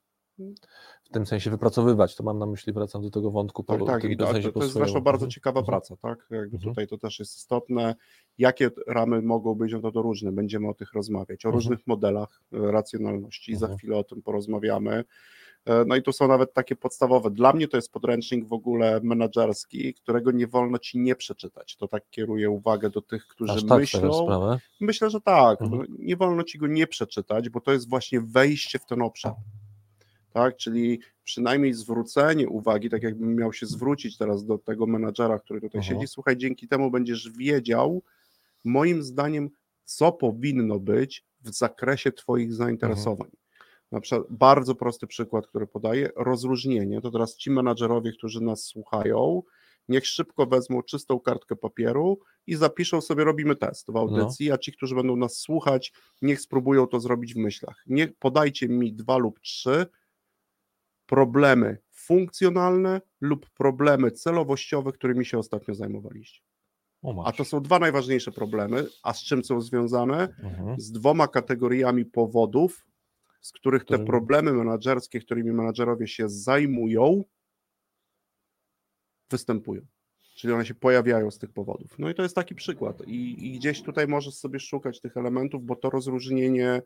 W 1.08 1.12
tym 1.12 1.26
sensie 1.26 1.50
wypracowywać, 1.50 2.16
to 2.16 2.22
mam 2.24 2.38
na 2.38 2.46
myśli, 2.46 2.72
wracam 2.72 3.02
do 3.02 3.10
tego 3.10 3.30
wątku, 3.30 3.62
Tak, 3.64 3.78
po, 3.78 3.86
tak. 3.86 4.02
tym 4.02 4.12
I 4.12 4.16
to, 4.16 4.26
to, 4.26 4.38
jest 4.62 4.72
zresztą 4.72 5.00
bardzo 5.00 5.26
ciekawa 5.26 5.60
Mhm. 5.60 5.66
praca, 5.72 5.96
tak? 5.96 6.18
Jakby 6.30 6.56
Mhm. 6.56 6.62
tutaj 6.62 6.86
to 6.86 6.98
też 6.98 7.18
jest 7.18 7.36
istotne. 7.36 7.94
Jakie 8.38 8.70
ramy 8.86 9.22
mogą 9.22 9.54
być, 9.54 9.72
no 9.72 9.80
to, 9.80 9.92
to 9.92 10.02
różne. 10.02 10.32
Będziemy 10.32 10.68
o 10.68 10.74
tych 10.74 10.92
rozmawiać, 10.92 11.44
o 11.44 11.48
Mhm. 11.48 11.54
różnych 11.54 11.86
modelach 11.86 12.40
e, 12.52 12.58
racjonalności. 12.72 13.56
Za 13.56 13.66
Mhm. 13.66 13.78
chwilę 13.78 13.96
o 13.96 14.04
tym 14.04 14.22
porozmawiamy. 14.22 15.04
E, 15.64 15.84
No 15.84 15.96
i 15.96 16.02
tu 16.02 16.12
są 16.12 16.28
nawet 16.28 16.52
takie 16.54 16.76
podstawowe. 16.76 17.30
Dla 17.30 17.52
mnie 17.52 17.68
to 17.68 17.76
jest 17.76 17.92
podręcznik 17.92 18.46
w 18.46 18.52
ogóle 18.52 19.00
menedżerski, 19.02 19.94
którego 19.94 20.30
nie 20.30 20.46
wolno 20.46 20.78
ci 20.78 20.98
nie 20.98 21.14
przeczytać. 21.14 21.76
To 21.76 21.88
tak 21.88 22.10
kieruje 22.10 22.50
uwagę 22.50 22.90
do 22.90 23.02
tych, 23.02 23.26
którzy 23.26 23.52
Aż 23.52 23.64
tak 23.66 23.78
myślą. 23.78 24.58
Myślę, 24.80 25.10
że 25.10 25.20
tak. 25.20 25.62
Mhm. 25.62 25.84
Nie 25.98 26.16
wolno 26.16 26.42
ci 26.42 26.58
go 26.58 26.66
nie 26.66 26.86
przeczytać, 26.86 27.48
bo 27.48 27.60
to 27.60 27.72
jest 27.72 27.88
właśnie 27.88 28.20
wejście 28.20 28.78
w 28.78 28.86
ten 28.86 29.02
obszar. 29.02 29.34
Tak, 30.38 30.56
czyli 30.56 31.00
przynajmniej 31.24 31.74
zwrócenie 31.74 32.48
uwagi, 32.48 32.90
tak 32.90 33.02
jakbym 33.02 33.36
miał 33.36 33.52
się 33.52 33.66
zwrócić 33.66 34.18
teraz 34.18 34.44
do 34.44 34.58
tego 34.58 34.86
menadżera, 34.86 35.38
który 35.38 35.60
tutaj 35.60 35.78
Mhm. 35.78 35.94
siedzi. 35.96 36.08
Słuchaj, 36.12 36.36
dzięki 36.36 36.68
temu 36.68 36.90
będziesz 36.90 37.30
wiedział, 37.30 38.02
moim 38.64 39.02
zdaniem, 39.02 39.50
co 39.84 40.12
powinno 40.12 40.78
być 40.80 41.24
w 41.40 41.54
zakresie 41.54 42.12
Twoich 42.12 42.52
zainteresowań. 42.54 43.30
Na 43.92 44.00
przykład 44.00 44.26
bardzo 44.30 44.74
prosty 44.74 45.06
przykład, 45.06 45.46
który 45.46 45.66
podaję, 45.66 46.10
rozróżnienie. 46.16 47.00
To 47.00 47.10
teraz 47.10 47.36
ci 47.36 47.50
menadżerowie, 47.50 48.12
którzy 48.12 48.40
nas 48.40 48.64
słuchają, 48.64 49.42
niech 49.88 50.06
szybko 50.06 50.46
wezmą 50.46 50.82
czystą 50.82 51.20
kartkę 51.20 51.56
papieru 51.56 52.18
i 52.46 52.56
zapiszą 52.56 53.00
sobie, 53.00 53.24
robimy 53.24 53.56
test 53.56 53.90
w 53.90 53.96
audycji, 53.96 54.52
a 54.52 54.58
ci, 54.58 54.72
którzy 54.72 54.94
będą 54.94 55.16
nas 55.16 55.36
słuchać, 55.36 55.92
niech 56.22 56.40
spróbują 56.40 56.86
to 56.86 57.00
zrobić 57.00 57.34
w 57.34 57.36
myślach. 57.36 57.82
Niech 57.86 58.16
podajcie 58.18 58.68
mi 58.68 58.92
dwa 58.92 59.16
lub 59.16 59.40
trzy 59.40 59.86
problemy 61.08 61.78
funkcjonalne 61.90 63.00
lub 63.20 63.50
problemy 63.50 64.10
celowościowe, 64.10 64.92
którymi 64.92 65.24
się 65.24 65.38
ostatnio 65.38 65.74
zajmowaliście. 65.74 66.42
A 67.24 67.32
to 67.32 67.44
są 67.44 67.62
dwa 67.62 67.78
najważniejsze 67.78 68.32
problemy, 68.32 68.86
a 69.02 69.12
z 69.12 69.22
czym 69.24 69.44
są 69.44 69.60
związane? 69.60 70.22
Mhm. 70.42 70.80
Z 70.80 70.92
dwoma 70.92 71.28
kategoriami 71.28 72.04
powodów, 72.04 72.86
z 73.40 73.52
których 73.52 73.84
te 73.84 73.98
problemy 73.98 74.52
menedżerskie, 74.52 75.20
którymi 75.20 75.52
menadżerowie 75.52 76.08
się 76.08 76.28
zajmują, 76.28 77.24
występują. 79.30 79.82
Czyli 80.36 80.52
one 80.52 80.66
się 80.66 80.74
pojawiają 80.74 81.30
z 81.30 81.38
tych 81.38 81.52
powodów. 81.52 81.98
No 81.98 82.10
i 82.10 82.14
to 82.14 82.22
jest 82.22 82.34
taki 82.34 82.54
przykład. 82.54 83.02
I, 83.06 83.46
i 83.46 83.58
gdzieś 83.58 83.82
tutaj 83.82 84.08
możesz 84.08 84.34
sobie 84.34 84.60
szukać 84.60 85.00
tych 85.00 85.16
elementów, 85.16 85.64
bo 85.64 85.76
to 85.76 85.90
rozróżnienie 85.90 86.82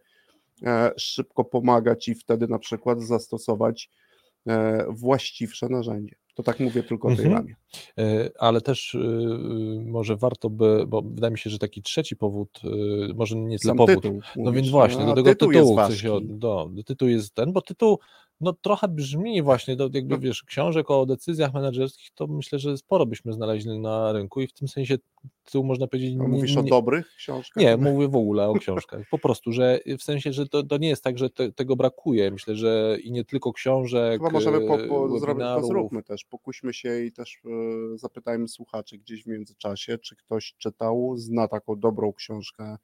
e, 0.62 0.92
szybko 0.96 1.44
pomaga 1.44 1.96
ci 1.96 2.14
wtedy 2.14 2.48
na 2.48 2.58
przykład 2.58 3.02
zastosować 3.02 3.90
właściwsze 4.88 5.68
narzędzie. 5.68 6.16
To 6.34 6.42
tak 6.42 6.60
mówię 6.60 6.82
tylko 6.82 7.08
o 7.08 7.16
tej 7.16 7.24
Mhm. 7.24 7.42
ramie. 7.42 7.54
E, 7.98 8.30
Ale 8.38 8.60
też 8.60 8.94
y, 8.94 8.98
y, 8.98 9.80
może 9.86 10.16
warto 10.16 10.50
by, 10.50 10.84
bo 10.88 11.02
wydaje 11.02 11.30
mi 11.30 11.38
się, 11.38 11.50
że 11.50 11.58
taki 11.58 11.82
trzeci 11.82 12.16
powód, 12.16 12.60
może 13.14 13.36
nie 13.36 13.58
tyle 13.58 13.74
powód, 13.74 14.02
tytuł. 14.02 14.20
No 14.36 14.42
mówisz, 14.44 14.54
więc 14.54 14.70
właśnie, 14.70 15.02
a 15.02 15.06
do 15.06 15.14
tego 15.14 15.28
tytuł 15.30 15.52
tytułu 15.52 15.76
chcę 15.76 15.96
się 15.96 16.18
do, 16.22 16.70
tytuł 16.86 17.08
jest 17.08 17.34
ten, 17.34 17.52
bo 17.52 17.60
tytuł 17.60 17.98
no 18.42 18.52
trochę 18.52 18.88
brzmi 18.88 19.42
właśnie, 19.42 19.76
do, 19.76 19.90
jakby 19.92 20.14
No. 20.14 20.20
wiesz, 20.20 20.42
książek 20.42 20.90
o 20.90 21.06
decyzjach 21.06 21.54
menedżerskich, 21.54 22.10
to 22.14 22.26
myślę, 22.26 22.58
że 22.58 22.76
sporo 22.76 23.06
byśmy 23.06 23.32
znaleźli 23.32 23.78
na 23.78 24.12
rynku 24.12 24.40
i 24.40 24.46
w 24.46 24.52
tym 24.52 24.68
sensie 24.68 24.96
tytuł 25.44 25.64
można 25.64 25.86
powiedzieć 25.86 26.14
nie, 26.14 26.28
Mówisz 26.28 26.56
o 26.56 26.62
dobrych 26.62 27.14
książkach? 27.16 27.62
nie, 27.62 27.76
mówię 27.76 28.08
w 28.08 28.16
ogóle 28.16 28.48
o 28.48 28.54
książkach, 28.54 29.02
po 29.10 29.18
prostu, 29.18 29.52
że 29.52 29.80
w 29.98 30.02
sensie, 30.02 30.32
że 30.32 30.48
to, 30.48 30.62
to 30.62 30.76
nie 30.76 30.88
jest 30.88 31.04
tak, 31.04 31.18
że 31.18 31.30
te, 31.30 31.52
tego 31.52 31.76
brakuje, 31.76 32.30
myślę, 32.30 32.56
że 32.56 32.98
i 33.04 33.12
nie 33.12 33.24
tylko 33.24 33.52
książek, 33.52 34.20
Chyba 34.20 34.30
możemy 34.30 34.60
po, 34.60 34.78
po, 34.78 35.16
e, 35.16 35.20
zrobić, 35.20 35.44
to 35.44 35.66
zróbmy 35.66 36.02
też, 36.02 36.24
pokuśmy 36.24 36.74
się 36.74 37.04
i 37.04 37.12
też 37.12 37.40
e, 37.44 37.48
zapytajmy 37.94 38.48
słuchaczy 38.48 38.98
gdzieś 38.98 39.24
w 39.24 39.26
międzyczasie, 39.26 39.98
czy 39.98 40.16
ktoś 40.16 40.54
czytał, 40.58 41.14
zna 41.16 41.48
taką 41.48 41.76
dobrą 41.76 42.12
książkę 42.12 42.76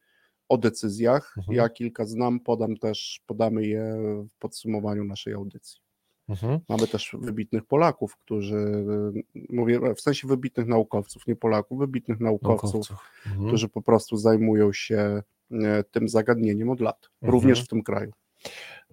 o 0.48 0.58
decyzjach. 0.58 1.34
Mhm. 1.38 1.56
Ja 1.56 1.68
kilka 1.68 2.06
znam, 2.06 2.40
podam 2.40 2.76
też, 2.76 3.20
podamy 3.26 3.66
je 3.66 3.96
w 4.30 4.38
podsumowaniu 4.38 5.04
naszej 5.04 5.34
audycji. 5.34 5.80
Mhm. 6.28 6.60
Mamy 6.68 6.86
też 6.86 7.16
wybitnych 7.20 7.64
Polaków, 7.64 8.16
którzy, 8.16 8.56
e, 8.56 9.44
mówię 9.50 9.94
w 9.94 10.00
sensie 10.00 10.28
wybitnych 10.28 10.66
naukowców, 10.66 11.26
nie 11.26 11.36
Polaków, 11.36 11.78
wybitnych 11.78 12.20
naukowców, 12.20 12.74
Naukowców. 12.74 12.98
Mhm. 13.26 13.46
którzy 13.46 13.68
po 13.68 13.82
prostu 13.82 14.16
zajmują 14.16 14.72
się 14.72 15.22
e, 15.52 15.84
tym 15.84 16.08
zagadnieniem 16.08 16.70
od 16.70 16.80
lat, 16.80 17.08
Mhm. 17.22 17.32
również 17.32 17.64
w 17.64 17.68
tym 17.68 17.82
kraju. 17.82 18.12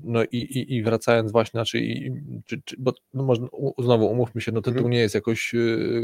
No 0.03 0.23
i, 0.23 0.37
i, 0.37 0.75
i 0.75 0.83
wracając 0.83 1.31
właśnie, 1.31 1.57
znaczy, 1.57 1.79
i, 1.79 2.11
czy, 2.45 2.61
czy, 2.65 2.75
bo 2.79 2.93
no 3.13 3.23
można, 3.23 3.47
u, 3.51 3.83
znowu 3.83 4.05
umówmy 4.05 4.41
się, 4.41 4.51
no 4.51 4.61
tytuł 4.61 4.77
Mhm. 4.77 4.91
nie 4.91 4.99
jest 4.99 5.15
jakoś 5.15 5.53
y, 5.53 6.01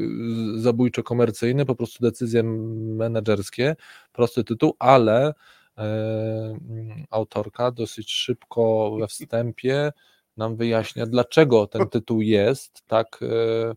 zabójczo 0.55 1.03
komercyjny, 1.03 1.65
po 1.65 1.75
prostu 1.75 2.03
decyzje 2.03 2.43
menedżerskie, 2.43 3.75
prosty 4.13 4.43
tytuł, 4.43 4.75
ale 4.79 5.33
mm, 5.75 7.05
autorka 7.09 7.71
dosyć 7.71 8.11
szybko 8.11 8.95
we 8.99 9.07
wstępie 9.07 9.91
nam 10.37 10.55
wyjaśnia, 10.55 11.05
dlaczego 11.05 11.67
ten 11.67 11.87
tytuł 11.89 12.21
jest 12.21 12.83
tak, 12.87 13.19
e, 13.21 13.73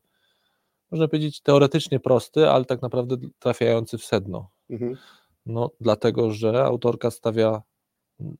można 0.90 1.08
powiedzieć, 1.08 1.40
teoretycznie 1.40 2.00
prosty, 2.00 2.50
ale 2.50 2.64
tak 2.64 2.82
naprawdę 2.82 3.16
trafiający 3.38 3.98
w 3.98 4.04
sedno. 4.04 4.50
Mhm. 4.70 4.96
No, 5.46 5.70
dlatego, 5.80 6.30
że 6.30 6.64
autorka 6.64 7.10
stawia 7.10 7.62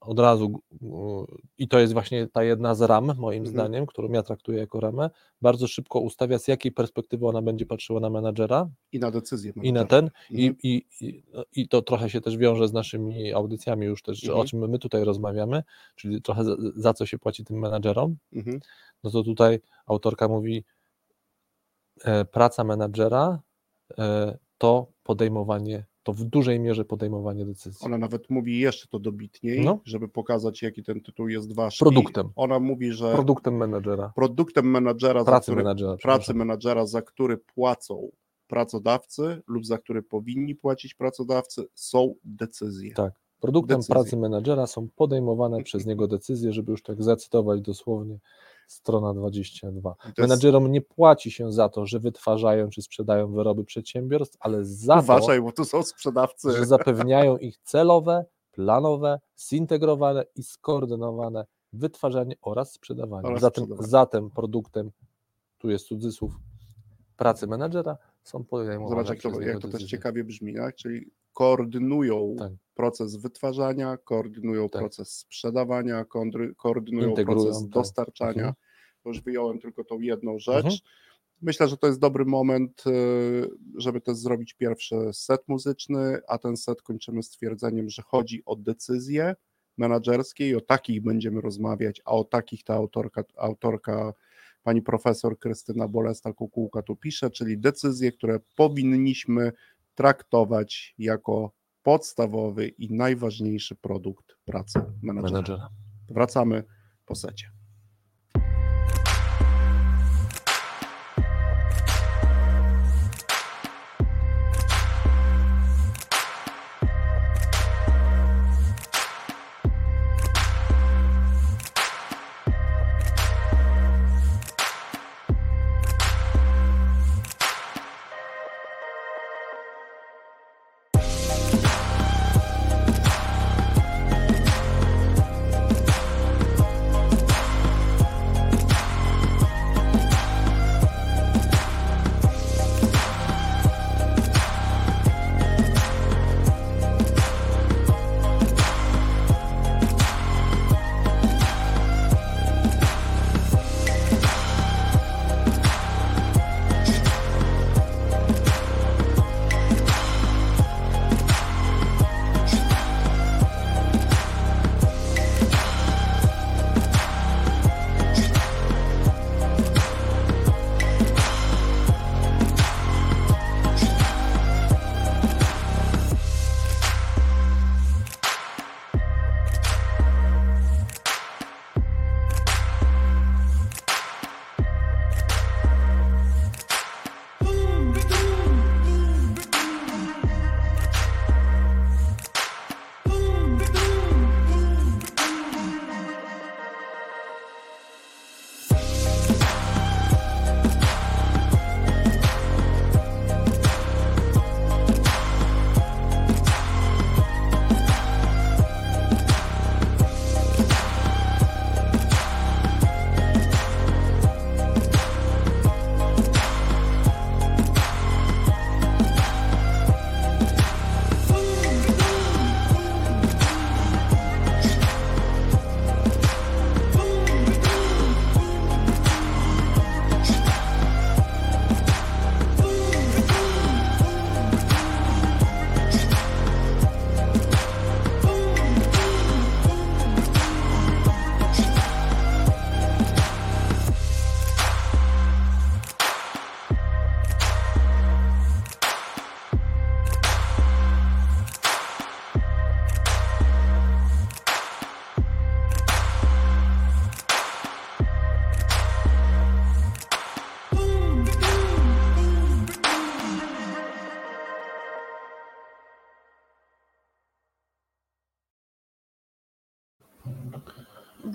od 0.00 0.18
razu, 0.18 0.60
i 1.58 1.68
to 1.68 1.78
jest 1.78 1.92
właśnie 1.92 2.26
ta 2.26 2.44
jedna 2.44 2.74
z 2.74 2.80
ram, 2.82 3.04
moim 3.18 3.38
Mhm. 3.38 3.46
zdaniem, 3.46 3.87
którą 3.87 4.12
ja 4.12 4.22
traktuję 4.22 4.58
jako 4.58 4.80
ramę, 4.80 5.10
bardzo 5.42 5.66
szybko 5.66 6.00
ustawia, 6.00 6.38
z 6.38 6.48
jakiej 6.48 6.72
perspektywy 6.72 7.26
ona 7.26 7.42
będzie 7.42 7.66
patrzyła 7.66 8.00
na 8.00 8.10
menadżera 8.10 8.68
I 8.92 8.98
na 8.98 9.10
decyzję. 9.10 9.52
i 9.62 9.72
na 9.72 9.84
ten, 9.84 10.10
i, 10.30 10.46
Mhm. 10.46 10.56
i, 10.62 10.82
i, 11.00 11.22
no, 11.34 11.44
i 11.56 11.68
to 11.68 11.82
trochę 11.82 12.10
się 12.10 12.20
też 12.20 12.37
wiąże 12.37 12.68
z 12.68 12.72
naszymi 12.72 13.32
audycjami 13.32 13.87
już 13.87 14.02
też, 14.02 14.18
że 14.20 14.32
o 14.32 14.37
Mhm. 14.37 14.48
czym 14.48 14.70
my 14.70 14.78
tutaj 14.78 15.04
rozmawiamy, 15.04 15.62
czyli 15.96 16.22
trochę 16.22 16.44
za, 16.44 16.56
za 16.76 16.94
co 16.94 17.06
się 17.06 17.18
płaci 17.18 17.44
tym 17.44 17.58
menadżerom, 17.58 18.16
Mhm. 18.32 18.60
no 19.04 19.10
to 19.10 19.22
tutaj 19.22 19.60
autorka 19.87 20.28
mówi, 20.28 20.64
e, 22.04 22.24
praca 22.24 22.64
menadżera 22.64 23.40
e, 23.98 24.38
to 24.58 24.87
podejmowanie, 25.02 25.84
to 26.04 26.12
w 26.12 26.24
dużej 26.24 26.60
mierze 26.60 26.84
podejmowanie 26.84 27.44
decyzji. 27.44 27.86
Ona 27.86 27.98
nawet 27.98 28.30
mówi 28.30 28.58
jeszcze 28.58 28.88
to 28.88 28.98
dobitniej, 28.98 29.64
No. 29.64 29.78
żeby 29.84 30.08
pokazać, 30.08 30.62
jaki 30.62 30.82
ten 30.82 31.00
tytuł 31.00 31.28
jest 31.28 31.54
ważki. 31.54 31.78
Produktem. 31.84 32.28
Ona 32.36 32.60
mówi, 32.60 32.92
że 32.92 33.12
Produktem 33.12 33.56
menadżera, 33.56 34.12
produktem 34.14 34.70
menadżera, 34.70 35.20
za 35.20 35.26
pracy 35.26 35.44
który, 35.44 35.56
menadżera. 35.64 35.96
pracy 35.96 36.34
menadżera, 36.34 36.86
za 36.86 37.02
który 37.02 37.36
płacą 37.38 38.10
pracodawcy 38.46 39.42
lub 39.46 39.66
za 39.66 39.78
który 39.78 40.02
powinni 40.02 40.54
płacić 40.54 40.94
pracodawcy, 40.94 41.64
są 41.74 42.14
decyzje. 42.24 42.94
Tak. 42.94 43.12
Produktem 43.40 43.76
Decyzje. 43.76 43.92
pracy 43.94 44.16
menadżera 44.16 44.66
są 44.66 44.88
podejmowane 44.96 45.62
przez 45.62 45.86
niego 45.86 46.08
decyzje, 46.08 46.52
żeby 46.52 46.70
już 46.70 46.82
tak 46.82 47.02
zacytować 47.02 47.60
dosłownie 47.60 48.18
strona 48.66 49.14
22. 49.14 49.90
I 49.90 50.03
to 50.03 50.07
jest- 50.09 50.18
Menadżerom 50.18 50.72
nie 50.72 50.81
płaci 50.81 51.31
się 51.31 51.53
za 51.53 51.68
to, 51.68 51.87
że 51.87 52.00
wytwarzają 52.00 52.70
czy 52.70 52.83
sprzedają 52.83 53.33
wyroby 53.33 53.64
przedsiębiorstw, 53.64 54.37
ale 54.40 54.64
za 54.64 54.98
Uważaj, 54.98 55.42
bo 55.42 55.53
tu 55.53 55.64
są 55.64 55.83
sprzedawcy. 55.83 56.48
to, 56.48 56.57
że 56.57 56.66
zapewniają 56.66 57.37
ich 57.37 57.59
celowe, 57.59 58.24
planowe, 58.53 59.20
zintegrowane 59.48 60.24
i 60.35 60.42
skoordynowane 60.42 61.46
wytwarzanie 61.72 62.35
oraz 62.42 62.72
sprzedawanie. 62.72 63.29
Oraz 63.29 63.40
zatem, 63.40 63.64
sprzedawanie. 63.64 63.88
zatem 63.90 64.31
produktem, 64.31 64.90
tu 65.59 65.70
jest 65.70 65.87
cudzysłów, 65.88 66.33
pracy 67.16 67.46
menadżera 67.46 67.96
są 68.22 68.44
podejmowane 68.44 68.90
Zobacz, 69.05 69.24
jak 69.24 69.35
to, 69.35 69.40
jak 69.40 69.59
to 69.59 69.68
też 69.68 69.85
ciekawie 69.85 70.24
brzmi, 70.24 70.55
tak? 70.55 70.74
czyli 70.74 71.11
koordynują 71.35 72.37
Tak. 72.38 72.53
proces 72.75 73.16
wytwarzania, 73.16 73.97
koordynują 73.97 74.68
Tak. 74.68 74.83
proces 74.83 75.18
sprzedawania, 75.18 76.05
koordynują 76.57 77.09
Integrują, 77.09 77.44
proces 77.44 77.62
tak. 77.62 77.70
dostarczania. 77.70 78.47
Mhm. 78.49 78.55
Już 79.05 79.20
wyjąłem 79.20 79.59
tylko 79.59 79.85
tą 79.85 80.01
jedną 80.01 80.38
rzecz. 80.38 80.57
Mhm. 80.64 80.79
Myślę, 81.42 81.68
że 81.68 81.77
to 81.77 81.87
jest 81.87 82.01
dobry 82.01 82.25
moment, 82.25 82.85
y, 82.87 83.51
żeby 83.79 84.01
też 84.01 84.16
zrobić 84.16 84.55
pierwszy 84.55 84.97
set 85.12 85.49
muzyczny, 85.49 86.18
a 86.29 86.38
ten 86.38 86.57
set 86.57 86.83
kończymy 86.83 87.23
stwierdzeniem, 87.23 87.90
że 87.90 88.03
chodzi 88.03 88.42
o 88.47 88.57
decyzje 88.57 89.35
menedżerskie 89.79 90.49
i 90.49 90.55
o 90.55 90.61
takich 90.61 91.03
będziemy 91.03 91.40
rozmawiać, 91.40 92.01
a 92.05 92.11
o 92.11 92.25
takich 92.25 92.64
ta 92.64 92.75
autorka, 92.75 93.25
autorka 93.37 94.12
pani 94.62 94.83
profesor 94.83 95.38
Krystyna 95.38 95.88
Bolesta-Kukułka 95.88 96.83
tu 96.83 96.97
pisze, 96.97 97.31
czyli 97.31 97.59
decyzje, 97.59 98.12
które 98.12 98.40
powinniśmy 98.57 99.53
traktować 99.94 100.94
jako 100.98 101.52
podstawowy 101.83 102.68
i 102.68 102.94
najważniejszy 102.94 103.76
produkt 103.76 104.37
pracy 104.44 104.78
menedżera. 105.02 105.33
menadżera. 105.33 105.68
Wracamy 106.09 106.64
po 107.07 107.14
secie. 107.14 107.53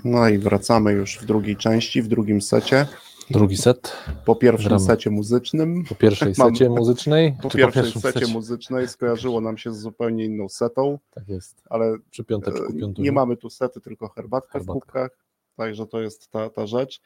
No 0.09 0.29
i 0.29 0.37
wracamy 0.37 0.91
już 0.91 1.17
w 1.17 1.25
drugiej 1.25 1.57
części, 1.57 2.01
w 2.01 2.07
drugim 2.07 2.41
secie. 2.41 2.87
Drugi 3.31 3.57
set. 3.57 3.93
Po 4.25 4.35
pierwszym 4.35 4.69
Gramy. 4.69 4.85
secie 4.85 5.09
muzycznym. 5.09 5.83
Po 5.89 5.95
pierwszej 5.95 6.33
Mam- 6.37 6.49
secie 6.55 6.69
muzycznej. 6.69 7.35
Po 7.41 7.49
pierwszym 7.49 8.01
secie 8.01 8.27
muzycznej 8.27 8.87
skojarzyło 8.87 9.41
nam 9.41 9.57
się 9.57 9.73
z 9.73 9.79
zupełnie 9.79 10.25
inną 10.25 10.49
setą, 10.49 10.99
Tak 11.11 11.27
jest. 11.27 11.61
ale 11.69 11.97
Przy 12.11 12.23
piąteczku, 12.23 12.63
e, 12.69 12.79
piątku. 12.79 13.01
nie 13.01 13.11
mamy 13.11 13.37
tu 13.37 13.49
sety, 13.49 13.81
tylko 13.81 14.07
herbatkę 14.09 14.49
w 14.49 14.51
Herbatka. 14.53 14.73
kubkach, 14.73 15.09
także 15.55 15.85
to 15.87 16.01
jest 16.01 16.31
ta, 16.31 16.49
ta 16.49 16.67
rzecz. 16.67 17.01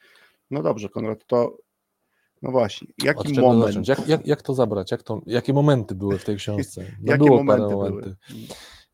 No 0.50 0.62
dobrze, 0.62 0.88
Konrad, 0.88 1.26
to 1.26 1.56
no 2.42 2.50
właśnie, 2.50 2.88
jaki 3.02 3.40
moment? 3.40 3.88
Jak, 3.88 4.08
jak, 4.08 4.26
jak 4.26 4.42
to 4.42 4.54
zabrać? 4.54 4.90
Jak 4.90 5.02
to, 5.02 5.20
jakie 5.26 5.52
momenty 5.52 5.94
były 5.94 6.18
w 6.18 6.24
tej 6.24 6.36
książce? 6.36 6.80
No 7.02 7.12
jakie 7.12 7.24
było 7.24 7.36
momenty 7.44 7.76
parę 7.76 7.90
były? 7.90 8.16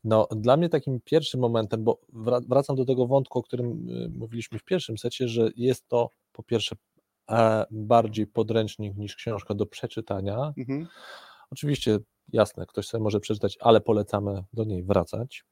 No, 0.03 0.27
dla 0.31 0.57
mnie 0.57 0.69
takim 0.69 0.99
pierwszym 1.05 1.39
momentem, 1.39 1.83
bo 1.83 1.99
wra- 2.13 2.41
wracam 2.49 2.75
do 2.75 2.85
tego 2.85 3.07
wątku, 3.07 3.39
o 3.39 3.43
którym 3.43 3.89
y, 3.89 4.09
mówiliśmy 4.09 4.59
w 4.59 4.63
pierwszym 4.63 4.97
secie, 4.97 5.27
że 5.27 5.49
jest 5.55 5.87
to 5.87 6.09
po 6.31 6.43
pierwsze 6.43 6.75
e, 7.31 7.65
bardziej 7.71 8.27
podręcznik 8.27 8.97
niż 8.97 9.15
książka 9.15 9.53
do 9.53 9.65
przeczytania. 9.65 10.53
Mhm. 10.57 10.87
Oczywiście, 11.51 11.99
jasne, 12.33 12.65
ktoś 12.65 12.87
sobie 12.87 13.03
może 13.03 13.19
przeczytać, 13.19 13.57
ale 13.61 13.81
polecamy 13.81 14.43
do 14.53 14.63
niej 14.63 14.83
wracać. 14.83 15.43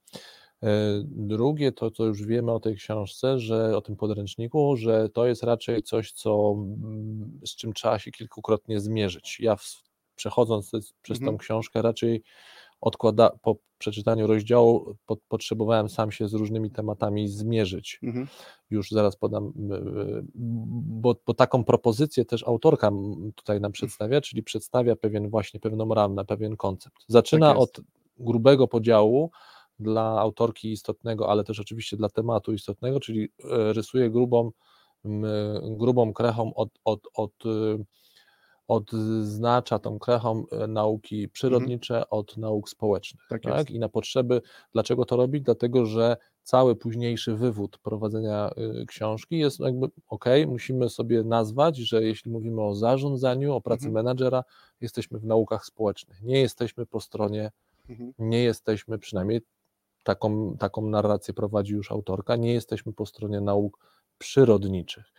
E, 0.64 0.70
Drugie 1.06 1.72
to, 1.72 1.92
co 1.92 2.06
już 2.06 2.24
wiemy 2.24 2.52
o 2.52 2.60
tej 2.60 2.76
książce, 2.76 3.40
że 3.40 3.78
o 3.78 3.82
tym 3.82 3.96
podręczniku, 3.96 4.76
że 4.78 5.10
to 5.10 5.26
jest 5.28 5.44
raczej 5.44 5.84
coś, 5.84 6.12
co, 6.12 6.54
mm, 6.58 7.40
z 7.46 7.56
czym 7.56 7.74
trzeba 7.74 8.00
się 8.00 8.12
kilkukrotnie 8.12 8.80
zmierzyć. 8.80 9.40
Ja 9.40 9.56
w, 9.56 9.84
przechodząc 10.16 10.72
przez 11.02 11.18
Mhm. 11.18 11.32
tą 11.34 11.38
książkę 11.38 11.82
raczej 11.82 12.24
odkłada, 12.82 13.32
po 13.42 13.56
przeczytaniu 13.78 14.28
rozdziału 14.28 14.96
po, 15.06 15.18
potrzebowałem 15.28 15.89
sam 15.89 16.12
się 16.12 16.28
z 16.28 16.34
różnymi 16.34 16.72
tematami 16.72 17.28
zmierzyć 17.28 18.00
Mhm. 18.04 18.28
już 18.70 18.92
zaraz 18.92 19.15
podam, 19.15 19.48
y, 19.48 19.76
y, 19.76 20.24
bo, 20.36 21.15
bo 21.26 21.34
taką 21.34 21.63
propozycję 21.63 22.26
też 22.26 22.44
autorka 22.48 22.92
tutaj 23.36 23.62
nam 23.62 23.72
przedstawia, 23.72 24.22
czyli 24.22 24.44
przedstawia 24.44 24.96
pewien 24.96 25.30
właśnie 25.30 25.60
pewną 25.60 25.94
ramę, 25.94 26.26
pewien 26.26 26.58
koncept. 26.58 26.96
Zaczyna 27.08 27.50
Tak 27.50 27.58
od 27.58 27.82
grubego 28.18 28.68
podziału 28.68 29.32
dla 29.80 30.20
autorki 30.20 30.72
istotnego, 30.72 31.30
ale 31.30 31.44
też 31.44 31.60
oczywiście 31.60 31.98
dla 31.98 32.10
tematu 32.10 32.54
istotnego, 32.54 33.00
czyli 33.00 33.24
e, 33.24 33.74
rysuje 33.74 34.10
grubą, 34.10 34.52
grubą 35.63 36.13
krechą 36.13 36.54
od, 36.54 36.70
od, 36.86 37.00
od, 37.13 37.46
y, 37.46 37.86
odznacza 38.69 39.79
tą 39.79 39.99
krechą 39.99 40.43
e, 40.51 40.67
nauki 40.67 41.29
przyrodnicze 41.29 42.10
od 42.10 42.38
nauk 42.38 42.69
społecznych. 42.69 43.25
Tak 43.29 43.41
Tak. 43.43 43.71
I 43.71 43.79
na 43.79 43.89
potrzeby, 43.89 44.41
dlaczego 44.73 45.05
to 45.05 45.15
robić? 45.17 45.43
Dlatego, 45.43 45.86
że 45.86 46.17
cały 46.43 46.75
późniejszy 46.75 47.36
wywód 47.36 47.77
prowadzenia 47.77 48.51
y, 48.82 48.86
książki 48.86 49.38
jest 49.38 49.60
jakby 49.60 49.88
ok, 50.08 50.25
musimy 50.47 50.89
sobie 50.89 51.23
nazwać, 51.23 51.77
że 51.77 52.03
jeśli 52.03 52.32
mówimy 52.32 52.62
o 52.62 52.75
zarządzaniu, 52.75 53.53
o 53.53 53.62
pracy 53.62 53.88
Mhm. 53.88 53.93
menadżera, 54.05 54.43
jesteśmy 54.82 55.19
w 55.19 55.25
naukach 55.25 55.65
społecznych. 55.65 56.21
Nie 56.21 56.39
jesteśmy 56.39 56.86
po 56.86 56.99
stronie, 56.99 57.51
Mhm. 57.89 58.13
nie 58.19 58.43
jesteśmy 58.43 58.99
przynajmniej 58.99 59.41
taką, 60.03 60.58
taką 60.58 60.82
narrację 60.89 61.34
prowadzi 61.34 61.73
już 61.73 61.91
autorka, 61.91 62.36
nie 62.36 62.53
jesteśmy 62.53 62.93
po 62.93 63.05
stronie 63.05 63.41
nauk 63.41 63.79
przyrodniczych. 64.17 65.13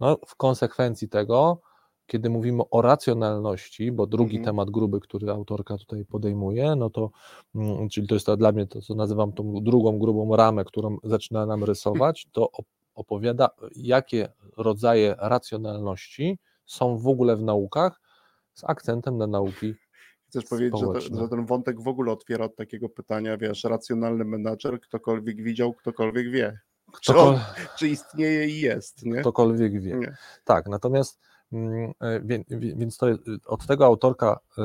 No, 0.00 0.16
w 0.26 0.36
konsekwencji 0.36 1.08
tego, 1.08 1.60
kiedy 2.06 2.30
mówimy 2.30 2.62
o 2.70 2.82
racjonalności, 2.82 3.92
bo 3.92 4.06
drugi 4.06 4.36
Mhm. 4.36 4.44
temat 4.44 4.70
gruby, 4.70 5.00
który 5.00 5.30
autorka 5.30 5.76
tutaj 5.78 6.04
podejmuje, 6.04 6.76
no 6.76 6.90
to, 6.90 7.10
mm, 7.54 7.88
czyli 7.88 8.06
to 8.08 8.14
jest 8.14 8.26
to 8.26 8.36
dla 8.36 8.52
mnie 8.52 8.66
to, 8.66 8.80
co 8.82 8.94
nazywam 8.94 9.32
tą 9.32 9.54
drugą 9.62 9.98
grubą 9.98 10.36
ramę, 10.36 10.64
którą 10.64 10.96
zaczyna 11.04 11.46
nam 11.46 11.64
rysować, 11.64 12.26
to 12.32 12.50
op- 12.58 12.64
opowiada, 12.94 13.48
jakie 13.76 14.28
rodzaje 14.56 15.14
racjonalności 15.18 16.38
są 16.66 16.98
w 16.98 17.06
ogóle 17.08 17.36
w 17.36 17.42
naukach, 17.42 18.00
z 18.54 18.64
akcentem 18.64 19.18
na 19.18 19.26
nauki 19.26 19.74
Chcesz 20.28 20.44
powiedzieć, 20.44 20.72
że, 20.72 20.78
społeczne. 20.86 21.18
że 21.18 21.28
ten 21.28 21.46
wątek 21.46 21.80
w 21.82 21.88
ogóle 21.88 22.12
otwiera 22.12 22.44
od 22.44 22.56
takiego 22.56 22.88
pytania, 22.88 23.36
wiesz, 23.36 23.64
racjonalny 23.64 24.24
menadżer, 24.24 24.80
ktokolwiek 24.80 25.42
widział, 25.42 25.72
ktokolwiek 25.74 26.30
wie. 26.30 26.58
Czy, 27.00 27.12
Ktokol- 27.12 27.28
on, 27.28 27.38
czy 27.78 27.88
istnieje 27.88 28.48
i 28.48 28.60
jest, 28.60 29.04
nie? 29.06 29.20
ktokolwiek 29.20 29.80
wie. 29.80 29.96
nie. 29.96 30.16
Tak, 30.44 30.66
natomiast 30.68 31.20
mm, 31.52 31.92
e, 32.00 32.20
więc 32.76 32.96
to, 32.96 33.06
od 33.46 33.66
tego 33.66 33.86
autorka, 33.86 34.38
e, 34.58 34.62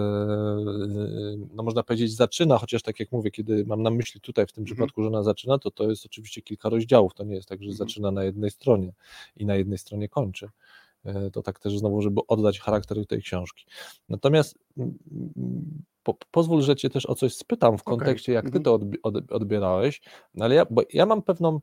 no 1.53 1.63
można 1.63 1.83
powiedzieć, 1.83 2.15
zaczyna, 2.15 2.57
chociaż 2.57 2.81
tak 2.81 2.99
jak 2.99 3.11
mówię, 3.11 3.31
kiedy 3.31 3.65
mam 3.65 3.83
na 3.83 3.89
myśli 3.89 4.21
tutaj 4.21 4.47
w 4.47 4.51
tym 4.51 4.61
Mhm. 4.61 4.75
przypadku, 4.75 5.01
że 5.01 5.07
ona 5.07 5.23
zaczyna, 5.23 5.57
to 5.59 5.71
to 5.71 5.89
jest 5.89 6.05
oczywiście 6.05 6.41
kilka 6.41 6.69
rozdziałów, 6.69 7.13
to 7.13 7.23
nie 7.23 7.35
jest 7.35 7.49
tak, 7.49 7.59
że 7.63 7.69
Mhm. 7.69 7.77
zaczyna 7.77 8.11
na 8.11 8.23
jednej 8.23 8.51
stronie 8.51 8.93
i 9.37 9.45
na 9.45 9.55
jednej 9.55 9.77
stronie 9.77 10.09
kończy. 10.09 10.49
E, 11.05 11.31
To 11.31 11.41
tak 11.43 11.59
też 11.59 11.77
znowu, 11.79 12.01
żeby 12.01 12.21
oddać 12.27 12.59
charakter 12.59 13.07
tej 13.07 13.21
książki. 13.21 13.65
Natomiast 14.09 14.55
mm, 14.77 14.97
mm, 15.37 15.83
po, 16.03 16.17
pozwól, 16.31 16.61
że 16.61 16.75
Cię 16.75 16.89
też 16.89 17.05
o 17.05 17.15
coś 17.15 17.35
spytam 17.35 17.77
w 17.77 17.83
kontekście, 17.83 18.33
jak 18.33 18.43
Ty 18.51 18.57
mhm. 18.57 18.63
to 18.63 18.77
odbi- 18.77 18.97
od, 19.03 19.31
odbierałeś, 19.31 20.01
no 20.33 20.45
ale 20.45 20.55
ja, 20.55 20.65
bo 20.69 20.81
ja 20.93 21.05
mam 21.05 21.21
pewną, 21.21 21.59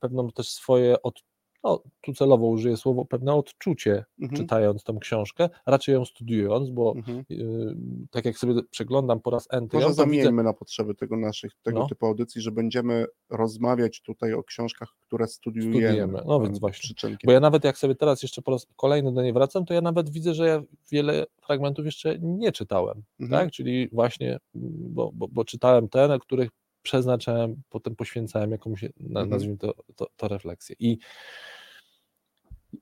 pewną 0.00 0.30
też 0.30 0.48
swoje, 0.50 1.02
od, 1.02 1.20
no 1.64 1.82
tu 2.00 2.12
celowo 2.14 2.46
użyję 2.46 2.76
słowo, 2.76 3.04
pewne 3.04 3.34
odczucie, 3.34 4.04
Mhm. 4.20 4.36
czytając 4.42 4.84
tą 4.84 4.98
książkę, 4.98 5.48
raczej 5.66 5.92
ją 5.94 6.04
studiując, 6.04 6.70
bo 6.70 6.94
Mhm. 6.96 7.24
y, 7.30 7.76
tak 8.10 8.24
jak 8.24 8.38
sobie 8.38 8.54
przeglądam 8.70 9.20
po 9.20 9.30
raz 9.30 9.48
enty, 9.50 9.76
Może 9.76 9.84
to 9.86 9.90
widzę, 9.90 10.02
zamieńmy 10.02 10.42
na 10.42 10.52
potrzeby 10.52 10.94
tego 10.94 11.16
naszych, 11.16 11.52
tego 11.62 11.78
No. 11.78 11.86
typu 11.88 12.06
audycji, 12.06 12.40
że 12.42 12.52
będziemy 12.52 13.06
rozmawiać 13.30 14.02
tutaj 14.02 14.32
o 14.34 14.42
książkach, 14.42 14.88
które 15.00 15.26
studiujemy. 15.26 15.72
Studiujemy. 15.72 16.22
No 16.26 16.40
więc 16.40 16.56
e, 16.56 16.60
właśnie. 16.60 16.82
Przyczynkiem. 16.82 17.26
bo 17.26 17.32
ja 17.32 17.40
nawet 17.40 17.64
jak 17.64 17.78
sobie 17.78 17.94
teraz 17.94 18.22
jeszcze 18.22 18.42
po 18.42 18.50
raz 18.50 18.66
kolejny 18.76 19.12
do 19.12 19.22
niej 19.22 19.32
wracam, 19.32 19.64
to 19.64 19.74
ja 19.74 19.80
nawet 19.80 20.10
widzę, 20.10 20.34
że 20.34 20.46
ja 20.48 20.62
wiele 20.92 21.26
fragmentów 21.46 21.84
jeszcze 21.86 22.18
nie 22.22 22.52
czytałem, 22.52 23.02
Mhm. 23.20 23.42
tak, 23.42 23.52
czyli 23.52 23.88
właśnie, 23.92 24.28
mm, 24.28 24.72
bo, 24.94 25.10
bo, 25.14 25.28
bo 25.28 25.44
czytałem 25.44 25.88
te, 25.88 26.08
na 26.08 26.18
których 26.18 26.50
przeznaczałem, 26.92 27.62
potem 27.70 27.96
poświęcałem 27.96 28.50
jakąś, 28.50 28.84
Mhm. 28.84 29.28
nazwijmy 29.30 29.58
to, 29.58 29.74
to, 29.96 30.06
to 30.16 30.28
refleksję 30.28 30.76
i 30.78 30.98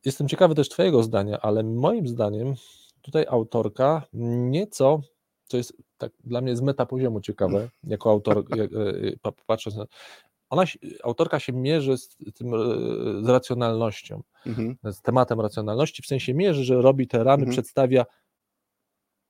jestem 0.05 0.29
ciekawy 0.29 0.55
też 0.55 0.69
twojego 0.69 1.03
zdania, 1.03 1.40
ale 1.40 1.62
moim 1.62 2.09
zdaniem 2.09 2.55
tutaj 3.03 3.27
autorka 3.29 4.03
nieco, 4.12 5.01
co 5.47 5.57
jest 5.57 5.77
tak 5.99 6.12
dla 6.25 6.40
mnie 6.40 6.57
z 6.57 6.61
metapoziomu 6.61 7.21
ciekawe, 7.21 7.69
jako 7.95 8.11
autor, 8.11 8.38
e, 8.38 9.16
pa- 9.23 9.33
patrząc 9.47 9.77
na 9.77 9.87
ona, 10.51 10.64
autorka 11.03 11.38
się 11.40 11.53
mierzy 11.53 11.97
z 11.99 12.16
tym, 12.35 12.55
e, 12.55 12.59
z 13.25 13.29
racjonalnością, 13.29 14.23
Mhm. 14.47 14.77
z 14.85 15.01
tematem 15.03 15.40
racjonalności, 15.40 16.03
w 16.03 16.07
sensie 16.07 16.35
mierzy, 16.35 16.64
że 16.64 16.83
robi 16.83 17.09
te 17.09 17.19
ramy, 17.25 17.42
Mhm. 17.42 17.51
przedstawia 17.53 18.07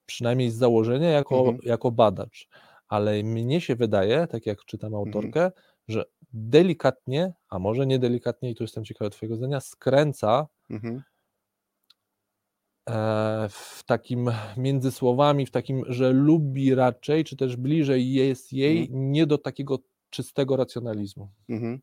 przynajmniej 0.07 0.51
z 0.51 0.55
założenia 0.57 1.09
jako, 1.11 1.39
Mhm. 1.39 1.59
jako 1.63 1.91
badacz. 1.91 2.49
Ale 2.89 3.23
mnie 3.23 3.61
się 3.61 3.77
wydaje, 3.77 4.27
tak 4.27 4.47
jak 4.47 4.65
czytam 4.65 4.95
Mhm. 4.95 5.07
autorkę, 5.07 5.51
że 5.89 6.05
delikatnie, 6.33 7.33
a 7.49 7.59
może 7.59 7.87
nie 7.87 7.99
delikatnie, 7.99 8.51
i 8.51 8.55
tu 8.55 8.65
jestem 8.65 8.85
ciekawy 8.85 9.11
Twojego 9.11 9.37
zdania, 9.37 9.61
skręca 9.61 10.47
Mhm. 10.71 11.03
e, 12.89 13.49
w 13.51 13.83
takim 13.87 14.31
między 14.57 14.91
słowami, 14.91 15.47
w 15.47 15.51
takim, 15.51 15.85
że 15.89 16.13
lubi 16.13 16.75
raczej, 16.75 17.25
czy 17.25 17.37
też 17.37 17.57
bliżej 17.57 18.13
jest 18.13 18.53
jej, 18.53 18.81
Mhm. 18.83 19.13
nie 19.13 19.27
do 19.27 19.39
takiego 19.39 19.79
czystego 20.11 20.57
racjonalizmu. 20.57 21.29
Mhm. 21.49 21.81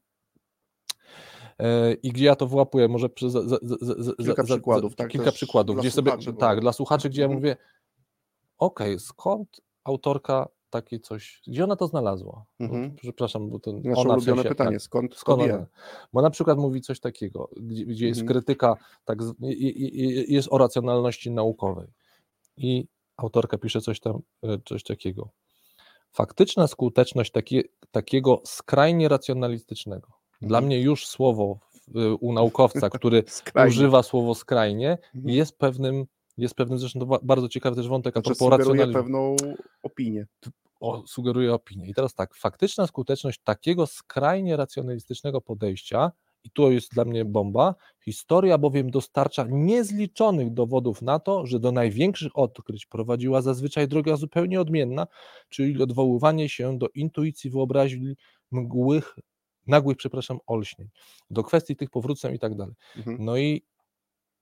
E, 1.60 1.94
I 1.94 2.10
gdzie 2.12 2.26
ja 2.26 2.36
to 2.36 2.48
włapuję, 2.48 2.88
może 2.88 3.10
przez, 3.10 3.32
za, 3.34 3.42
za, 3.42 3.58
za, 3.82 4.14
Kilka 4.24 4.44
przykładów, 4.44 4.96
tak, 4.96 5.10
kilka 5.12 5.32
przykładów, 5.32 5.76
dla 5.76 5.82
gdzie 5.82 5.92
sobie, 5.92 6.12
bo- 6.26 6.34
tak, 6.34 6.62
dla 6.62 6.74
słuchaczy, 6.74 7.10
gdzie 7.10 7.22
ja 7.22 7.28
mówię, 7.28 7.58
okej, 8.58 9.00
skąd 9.00 9.62
autorka 9.84 10.48
takie 10.74 11.00
coś, 11.00 11.42
gdzie 11.48 11.64
ona 11.64 11.76
to 11.76 11.88
znalazła? 11.88 12.46
Bo, 12.60 12.66
Mhm. 12.66 12.96
Przepraszam, 12.96 13.50
bo 13.50 13.60
to 13.60 13.72
Nasze 13.74 14.02
ona 14.02 14.14
w 14.14 14.18
ulubione 14.18 14.36
sensie, 14.42 14.50
pytanie, 14.50 14.72
tak, 14.72 14.82
skąd, 14.82 15.16
skąd 15.16 15.42
ona? 15.42 15.66
Bo 16.14 16.22
na 16.22 16.30
przykład 16.30 16.58
mówi 16.58 16.82
coś 16.82 17.00
takiego, 17.00 17.50
gdzie, 17.58 17.86
gdzie 17.86 18.08
jest 18.08 18.22
Mhm. 18.22 18.34
krytyka, 18.38 18.76
tak, 19.06 19.24
z- 19.24 19.34
i- 19.42 19.46
i- 19.68 20.02
i- 20.02 20.34
jest 20.34 20.48
o 20.52 20.58
racjonalności 20.58 21.32
naukowej. 21.32 21.88
I 22.58 22.88
autorka 23.18 23.58
pisze 23.58 23.82
coś 23.82 24.00
tam, 24.00 24.20
e, 24.44 24.58
coś 24.66 24.84
takiego. 24.84 25.30
Faktyczna 26.12 26.68
skuteczność 26.68 27.32
takie, 27.32 27.64
takiego 27.92 28.42
skrajnie 28.46 29.10
racjonalistycznego. 29.10 30.08
Dla 30.42 30.58
Mhm. 30.58 30.66
mnie 30.66 30.82
już 30.82 31.08
słowo 31.08 31.60
w- 31.88 32.18
u 32.20 32.34
naukowca, 32.34 32.90
który 33.00 33.24
używa 33.68 34.04
słowo 34.04 34.36
skrajnie, 34.36 34.98
Mhm. 35.16 35.36
jest 35.36 35.58
pewnym, 35.58 36.06
jest 36.38 36.56
pewnym, 36.56 36.80
zresztą 36.80 37.00
to 37.00 37.20
bardzo 37.24 37.50
ciekawy 37.50 37.76
też 37.76 37.88
wątek 37.88 38.18
a 38.18 38.22
Znaczy 38.22 38.38
propos 38.40 38.58
racjonalizmu 38.60 38.94
pewną 38.94 39.36
opinię. 39.84 40.28
O, 40.84 41.04
sugeruje 41.08 41.54
opinię. 41.54 41.88
I 41.88 41.94
teraz 41.94 42.14
tak, 42.14 42.36
faktyczna 42.36 42.88
skuteczność 42.88 43.40
takiego 43.44 43.88
skrajnie 43.88 44.58
racjonalistycznego 44.58 45.42
podejścia, 45.42 46.12
i 46.44 46.50
to 46.52 46.72
jest 46.72 46.94
dla 46.94 47.06
mnie 47.06 47.26
bomba, 47.26 47.76
historia 48.06 48.58
bowiem 48.58 48.92
dostarcza 48.92 49.46
niezliczonych 49.50 50.54
dowodów 50.54 51.02
na 51.02 51.20
to, 51.20 51.46
że 51.46 51.60
do 51.60 51.72
największych 51.72 52.38
odkryć 52.38 52.86
prowadziła 52.86 53.42
zazwyczaj 53.42 53.88
droga 53.88 54.16
zupełnie 54.16 54.62
odmienna, 54.62 55.08
czyli 55.50 55.84
odwoływanie 55.84 56.50
się 56.50 56.78
do 56.78 56.88
intuicji 56.96 57.50
wyobraźni 57.50 58.16
mgłych 58.52 59.16
nagłych, 59.68 59.98
przepraszam, 59.98 60.40
olśnień, 60.48 60.90
do 61.30 61.44
kwestii 61.44 61.76
tych 61.76 61.90
powróceń 61.90 62.36
i 62.36 62.40
tak 62.40 62.56
dalej. 62.56 62.76
Mhm. 62.98 63.18
No 63.20 63.38
i 63.38 63.64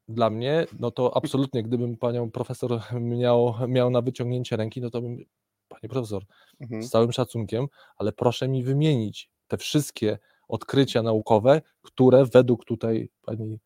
dla 0.08 0.30
mnie, 0.30 0.66
no 0.80 0.92
to 0.92 1.18
absolutnie, 1.18 1.64
gdybym 1.64 1.98
panią 1.98 2.32
profesor 2.32 2.82
miał, 3.02 3.54
miał 3.68 3.90
na 3.90 4.02
wyciągnięcie 4.02 4.58
ręki, 4.58 4.82
no 4.82 4.90
to 4.90 5.02
bym, 5.02 5.26
panie 5.72 5.90
profesor, 5.90 6.24
Mhm. 6.60 6.84
z 6.84 6.90
całym 6.90 7.12
szacunkiem, 7.12 7.68
ale 7.98 8.12
proszę 8.12 8.48
mi 8.48 8.64
wymienić 8.64 9.30
te 9.48 9.58
wszystkie 9.58 10.20
odkrycia 10.48 11.04
naukowe, 11.04 11.62
które 11.82 12.26
według 12.26 12.66
tutaj 12.66 13.10
pani 13.22 13.60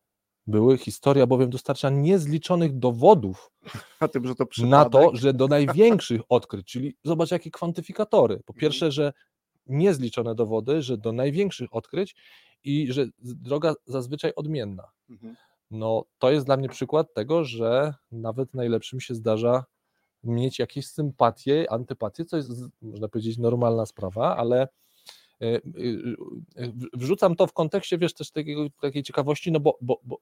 były. 0.46 0.78
Historia 0.78 1.26
bowiem 1.26 1.50
dostarcza 1.50 1.90
niezliczonych 1.90 2.78
dowodów 2.78 3.50
Na 4.00 4.08
tym, 4.08 4.22
to 4.34 4.66
na 4.66 4.84
to, 4.84 5.10
że 5.16 5.34
do 5.34 5.48
największych 5.48 6.20
odkryć, 6.28 6.66
czyli 6.66 6.96
zobacz 7.04 7.30
jakie 7.30 7.50
kwantyfikatory. 7.50 8.42
Po 8.46 8.52
pierwsze, 8.54 8.92
że 8.92 9.12
niezliczone 9.66 10.34
dowody, 10.34 10.82
że 10.82 10.98
do 10.98 11.12
największych 11.12 11.74
odkryć 11.74 12.14
i 12.64 12.92
że 12.92 13.06
droga 13.18 13.74
zazwyczaj 13.86 14.32
odmienna. 14.36 14.84
Mhm. 15.10 15.36
No 15.70 16.04
to 16.18 16.30
jest 16.30 16.46
dla 16.46 16.56
mnie 16.56 16.68
przykład 16.68 17.14
tego, 17.14 17.44
że 17.44 17.94
nawet 18.12 18.54
najlepszym 18.54 19.00
się 19.00 19.14
zdarza 19.14 19.64
mieć 20.26 20.58
jakieś 20.58 20.86
sympatie, 20.86 21.66
antypatie, 21.70 22.24
co 22.24 22.36
jest, 22.36 22.50
można 22.82 23.08
powiedzieć, 23.08 23.38
normalna 23.38 23.86
sprawa, 23.86 24.36
ale 24.36 24.60
e, 24.62 24.66
e, 25.46 25.60
w- 26.68 26.88
wrzucam 27.00 27.36
to 27.36 27.46
w 27.46 27.52
kontekście, 27.52 27.98
wiesz, 27.98 28.14
też 28.14 28.30
takiego, 28.30 28.66
takiej 28.80 29.02
ciekawości, 29.02 29.52
no 29.52 29.60
bo, 29.60 29.78
bo, 29.80 30.00
bo 30.04 30.18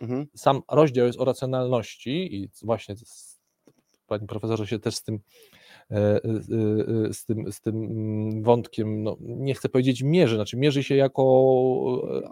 Mhm. 0.00 0.26
sam 0.34 0.62
rozdział 0.70 1.06
jest 1.06 1.20
o 1.20 1.24
racjonalności 1.24 2.36
i 2.36 2.48
właśnie 2.62 2.94
pani 4.06 4.26
profesorze 4.26 4.66
się 4.66 4.78
też 4.78 4.96
z 4.96 5.02
tym, 5.02 5.20
e, 5.90 5.96
e, 5.96 6.20
z 7.12 7.24
tym, 7.24 7.52
z 7.52 7.60
tym 7.60 7.76
mm, 7.84 8.42
wątkiem, 8.42 9.02
no, 9.02 9.16
nie 9.20 9.54
chcę 9.54 9.68
powiedzieć 9.68 10.02
mierzy, 10.02 10.34
znaczy 10.34 10.56
mierzy 10.56 10.82
się 10.84 10.96
jako 10.96 11.22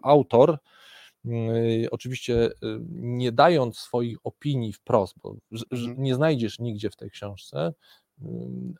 autor, 0.02 0.58
oczywiście 1.90 2.44
e, 2.46 2.50
nie 2.90 3.32
dając 3.32 3.78
swoich 3.78 4.18
opinii 4.24 4.72
wprost, 4.72 5.14
bo 5.22 5.36
Mhm. 5.72 6.02
nie 6.02 6.14
znajdziesz 6.14 6.58
nigdzie 6.58 6.90
w 6.90 6.96
tej 6.96 7.10
książce 7.10 7.72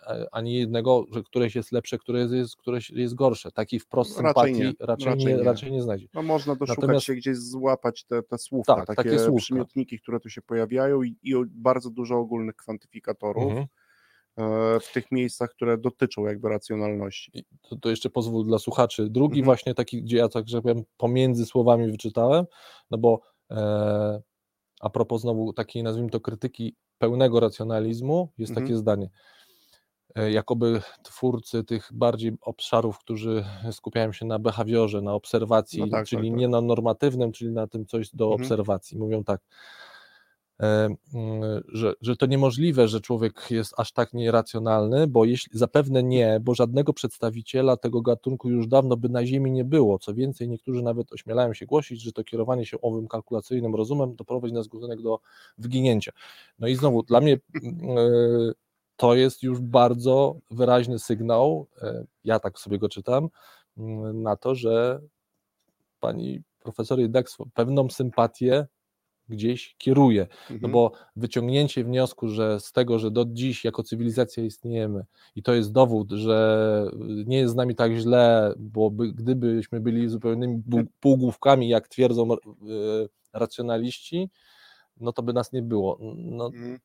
a- 0.07 0.15
ani 0.33 0.55
jednego, 0.55 1.05
że 1.13 1.23
któreś 1.23 1.55
jest 1.55 1.73
lepsze, 1.73 1.99
któreś 1.99 2.31
jest, 2.31 2.57
któreś 2.57 2.91
jest 2.91 3.15
gorsze. 3.15 3.51
Takiej 3.53 3.81
wprost 3.81 4.11
Raczej 4.21 4.27
sympatii 4.29 4.53
nie, 4.53 4.87
raczej, 4.87 5.07
raczej 5.07 5.27
nie, 5.37 5.43
raczej 5.43 5.73
nie 5.73 5.83
znajdzie. 5.83 6.07
No 6.15 6.23
można 6.23 6.55
doszukać 6.57 6.83
Natomiast- 6.83 7.07
się 7.07 7.15
gdzieś, 7.15 7.37
złapać 7.37 8.05
te, 8.05 8.23
te 8.23 8.39
słówka, 8.39 8.75
Tak, 8.75 8.87
takie, 8.87 9.03
takie 9.11 9.19
słówka. 9.19 9.39
przymiotniki, 9.43 9.99
które 9.99 10.21
tu 10.21 10.29
się 10.31 10.43
pojawiają 10.43 11.03
i, 11.03 11.17
i 11.23 11.35
bardzo 11.47 11.91
dużo 11.91 12.17
ogólnych 12.19 12.57
kwantyfikatorów 12.57 13.45
Mhm. 13.45 13.67
E, 14.39 14.81
w 14.81 14.93
tych 14.93 15.13
miejscach, 15.13 15.51
które 15.51 15.79
dotyczą 15.79 16.27
jakby 16.27 16.49
racjonalności. 16.49 17.45
To, 17.71 17.77
to 17.77 17.91
jeszcze 17.91 18.11
pozwól 18.11 18.45
dla 18.45 18.59
słuchaczy. 18.59 19.09
Drugi 19.11 19.41
Mhm. 19.41 19.45
właśnie 19.45 19.75
taki, 19.75 20.03
gdzie 20.03 20.17
ja 20.17 20.29
tak 20.29 20.49
że 20.49 20.63
powiem, 20.63 20.85
pomiędzy 20.97 21.47
słowami 21.47 21.91
wyczytałem, 21.91 22.45
no 22.91 22.99
bo 22.99 23.21
e, 23.51 24.23
a 24.81 24.91
propos 24.91 25.21
znowu 25.23 25.53
takiej 25.53 25.83
nazwijmy 25.83 26.11
to 26.11 26.21
krytyki 26.21 26.75
pełnego 26.99 27.41
racjonalizmu, 27.41 28.33
jest 28.39 28.51
Mhm. 28.51 28.67
takie 28.67 28.77
zdanie. 28.77 29.11
E, 30.15 30.31
Jakoby 30.33 30.83
twórcy 31.03 31.65
tych 31.65 31.89
bardziej 31.93 32.33
obszarów, 32.41 32.99
którzy 32.99 33.45
skupiają 33.73 34.13
się 34.13 34.27
na 34.27 34.39
behawiorze, 34.39 35.03
na 35.03 35.15
obserwacji, 35.15 35.81
No 35.81 35.89
tak, 35.89 36.07
czyli 36.07 36.23
tak, 36.23 36.31
tak. 36.31 36.39
nie 36.41 36.49
na 36.49 36.61
normatywnym, 36.61 37.33
czyli 37.33 37.53
na 37.53 37.67
tym 37.67 37.87
coś 37.87 38.11
do 38.15 38.25
Mhm. 38.25 38.41
obserwacji. 38.43 38.99
Mówią 38.99 39.25
tak, 39.25 39.41
że, 41.69 41.93
że 42.01 42.17
to 42.17 42.27
niemożliwe, 42.27 42.89
że 42.89 43.01
człowiek 43.01 43.51
jest 43.51 43.75
aż 43.77 43.93
tak 43.93 44.13
nieracjonalny, 44.13 45.07
bo 45.07 45.25
jeśli 45.25 45.59
zapewne 45.59 46.03
nie, 46.03 46.41
bo 46.43 46.55
żadnego 46.55 46.93
przedstawiciela 46.93 47.77
tego 47.77 48.03
gatunku 48.03 48.51
już 48.51 48.67
dawno 48.67 48.97
by 48.97 49.09
na 49.09 49.27
Ziemi 49.27 49.53
nie 49.53 49.65
było. 49.65 49.99
Co 49.99 50.15
więcej, 50.15 50.49
niektórzy 50.49 50.83
nawet 50.83 51.13
ośmielają 51.13 51.55
się 51.55 51.67
głosić, 51.67 52.03
że 52.03 52.13
to 52.13 52.25
kierowanie 52.25 52.67
się 52.67 52.81
owym 52.81 53.09
kalkulacyjnym 53.09 53.75
rozumem 53.75 54.17
doprowadzi 54.17 54.55
nas 54.55 54.69
gatunek 54.69 55.03
do 55.03 55.21
wyginięcia. 55.59 56.13
No 56.59 56.69
i 56.69 56.75
znowu, 56.75 57.03
dla 57.03 57.21
mnie 57.21 57.33
e, 57.33 57.39
to 58.97 59.15
jest 59.15 59.43
już 59.43 59.61
bardzo 59.61 60.37
wyraźny 60.51 60.99
sygnał, 60.99 61.67
e, 61.83 62.05
ja 62.25 62.41
tak 62.41 62.59
sobie 62.59 62.79
go 62.79 62.89
czytam, 62.89 63.29
na 64.15 64.37
to, 64.37 64.55
że 64.55 65.01
pani 66.01 66.43
profesor 66.59 67.01
jednak 67.01 67.27
pewną 67.55 67.91
sympatię 67.91 68.67
gdzieś 69.29 69.75
kieruje. 69.79 70.27
No 70.51 70.55
Mhm. 70.55 70.73
bo 70.73 70.93
wyciągnięcie 71.17 71.85
wniosku, 71.85 72.29
że 72.29 72.61
z 72.61 72.73
tego, 72.73 72.99
że 72.99 73.11
do 73.11 73.25
dziś 73.25 73.65
jako 73.65 73.83
cywilizacja 73.83 74.45
istniejemy 74.45 75.05
i 75.37 75.43
to 75.43 75.55
jest 75.55 75.73
dowód, 75.73 76.11
że 76.13 76.91
nie 77.27 77.39
jest 77.39 77.53
z 77.53 77.57
nami 77.57 77.75
tak 77.75 77.93
źle, 77.93 78.55
bo 78.59 78.91
by, 78.91 79.13
gdybyśmy 79.13 79.81
byli 79.81 80.09
zupełnymi 80.09 80.57
bu- 80.67 80.85
półgłówkami, 81.01 81.69
jak 81.69 81.89
twierdzą 81.89 82.33
e, 82.33 82.37
racjonaliści, 83.33 84.31
no 85.01 85.13
to 85.13 85.23
by 85.23 85.33
nas 85.33 85.53
nie 85.53 85.63
było. 85.63 85.99
No, 86.17 86.47
Mhm. 86.47 86.79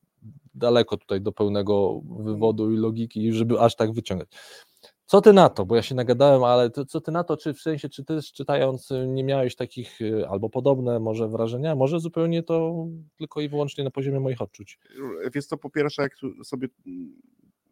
daleko 0.54 0.96
tutaj 0.96 1.20
do 1.20 1.32
pełnego 1.32 2.00
wywodu 2.18 2.72
i 2.72 2.76
logiki, 2.76 3.32
żeby 3.32 3.60
aż 3.60 3.76
tak 3.76 3.92
wyciągać. 3.92 4.28
Co 5.06 5.20
ty 5.20 5.32
na 5.32 5.48
to? 5.48 5.66
Bo 5.66 5.76
ja 5.76 5.82
się 5.82 5.94
nagadałem, 5.94 6.44
ale 6.44 6.70
to, 6.70 6.84
co 6.84 7.00
ty 7.00 7.12
na 7.12 7.24
to, 7.24 7.36
czy 7.36 7.54
w 7.54 7.60
sensie, 7.60 7.88
czy 7.88 8.04
ty 8.04 8.18
czytając 8.34 8.90
y, 8.90 9.06
nie 9.08 9.24
miałeś 9.24 9.56
takich 9.56 10.00
y, 10.00 10.28
albo 10.28 10.50
podobne 10.50 11.00
może 11.00 11.28
wrażenia, 11.28 11.74
może 11.74 12.00
zupełnie 12.00 12.42
to 12.42 12.86
tylko 13.18 13.40
i 13.40 13.48
wyłącznie 13.48 13.84
na 13.84 13.90
poziomie 13.90 14.20
moich 14.20 14.42
odczuć. 14.42 14.78
Wiesz 15.34 15.46
co, 15.46 15.56
po 15.56 15.70
pierwsze, 15.70 16.02
jak 16.02 16.12
sobie 16.44 16.68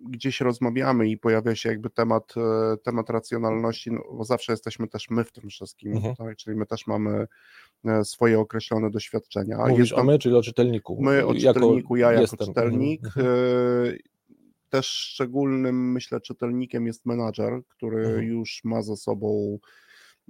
gdzieś 0.00 0.40
rozmawiamy 0.40 1.08
i 1.08 1.18
pojawia 1.18 1.54
się 1.54 1.68
jakby 1.68 1.90
temat, 1.90 2.34
e, 2.36 2.76
temat 2.76 3.10
racjonalności, 3.10 3.90
no, 3.92 4.00
bo 4.12 4.24
zawsze 4.24 4.52
jesteśmy 4.52 4.88
też 4.88 5.10
my 5.10 5.24
w 5.24 5.32
tym 5.32 5.50
wszystkim, 5.50 5.92
Mhm. 5.92 6.16
tak? 6.16 6.36
czyli 6.36 6.56
my 6.56 6.66
też 6.66 6.86
mamy 6.86 7.26
e, 7.84 8.04
swoje 8.04 8.40
określone 8.40 8.90
doświadczenia. 8.90 9.58
Mówisz 9.58 9.78
Jest 9.78 9.92
o 9.92 9.96
tam- 9.96 10.06
my, 10.06 10.18
czyli 10.18 10.34
o 10.34 10.42
czytelniku. 10.42 10.98
My 11.00 11.26
o 11.26 11.34
czytelniku, 11.34 11.96
ja 11.96 12.08
jako 12.10 12.20
jestem. 12.20 12.46
czytelnik. 12.46 13.06
Mhm. 13.06 13.26
Też 14.70 14.86
szczególnym, 14.86 15.92
myślę, 15.92 16.20
czytelnikiem 16.20 16.86
jest 16.86 17.06
menadżer, 17.06 17.60
który 17.68 18.06
Mhm. 18.06 18.24
już 18.26 18.60
ma 18.64 18.82
za 18.82 18.96
sobą 18.96 19.58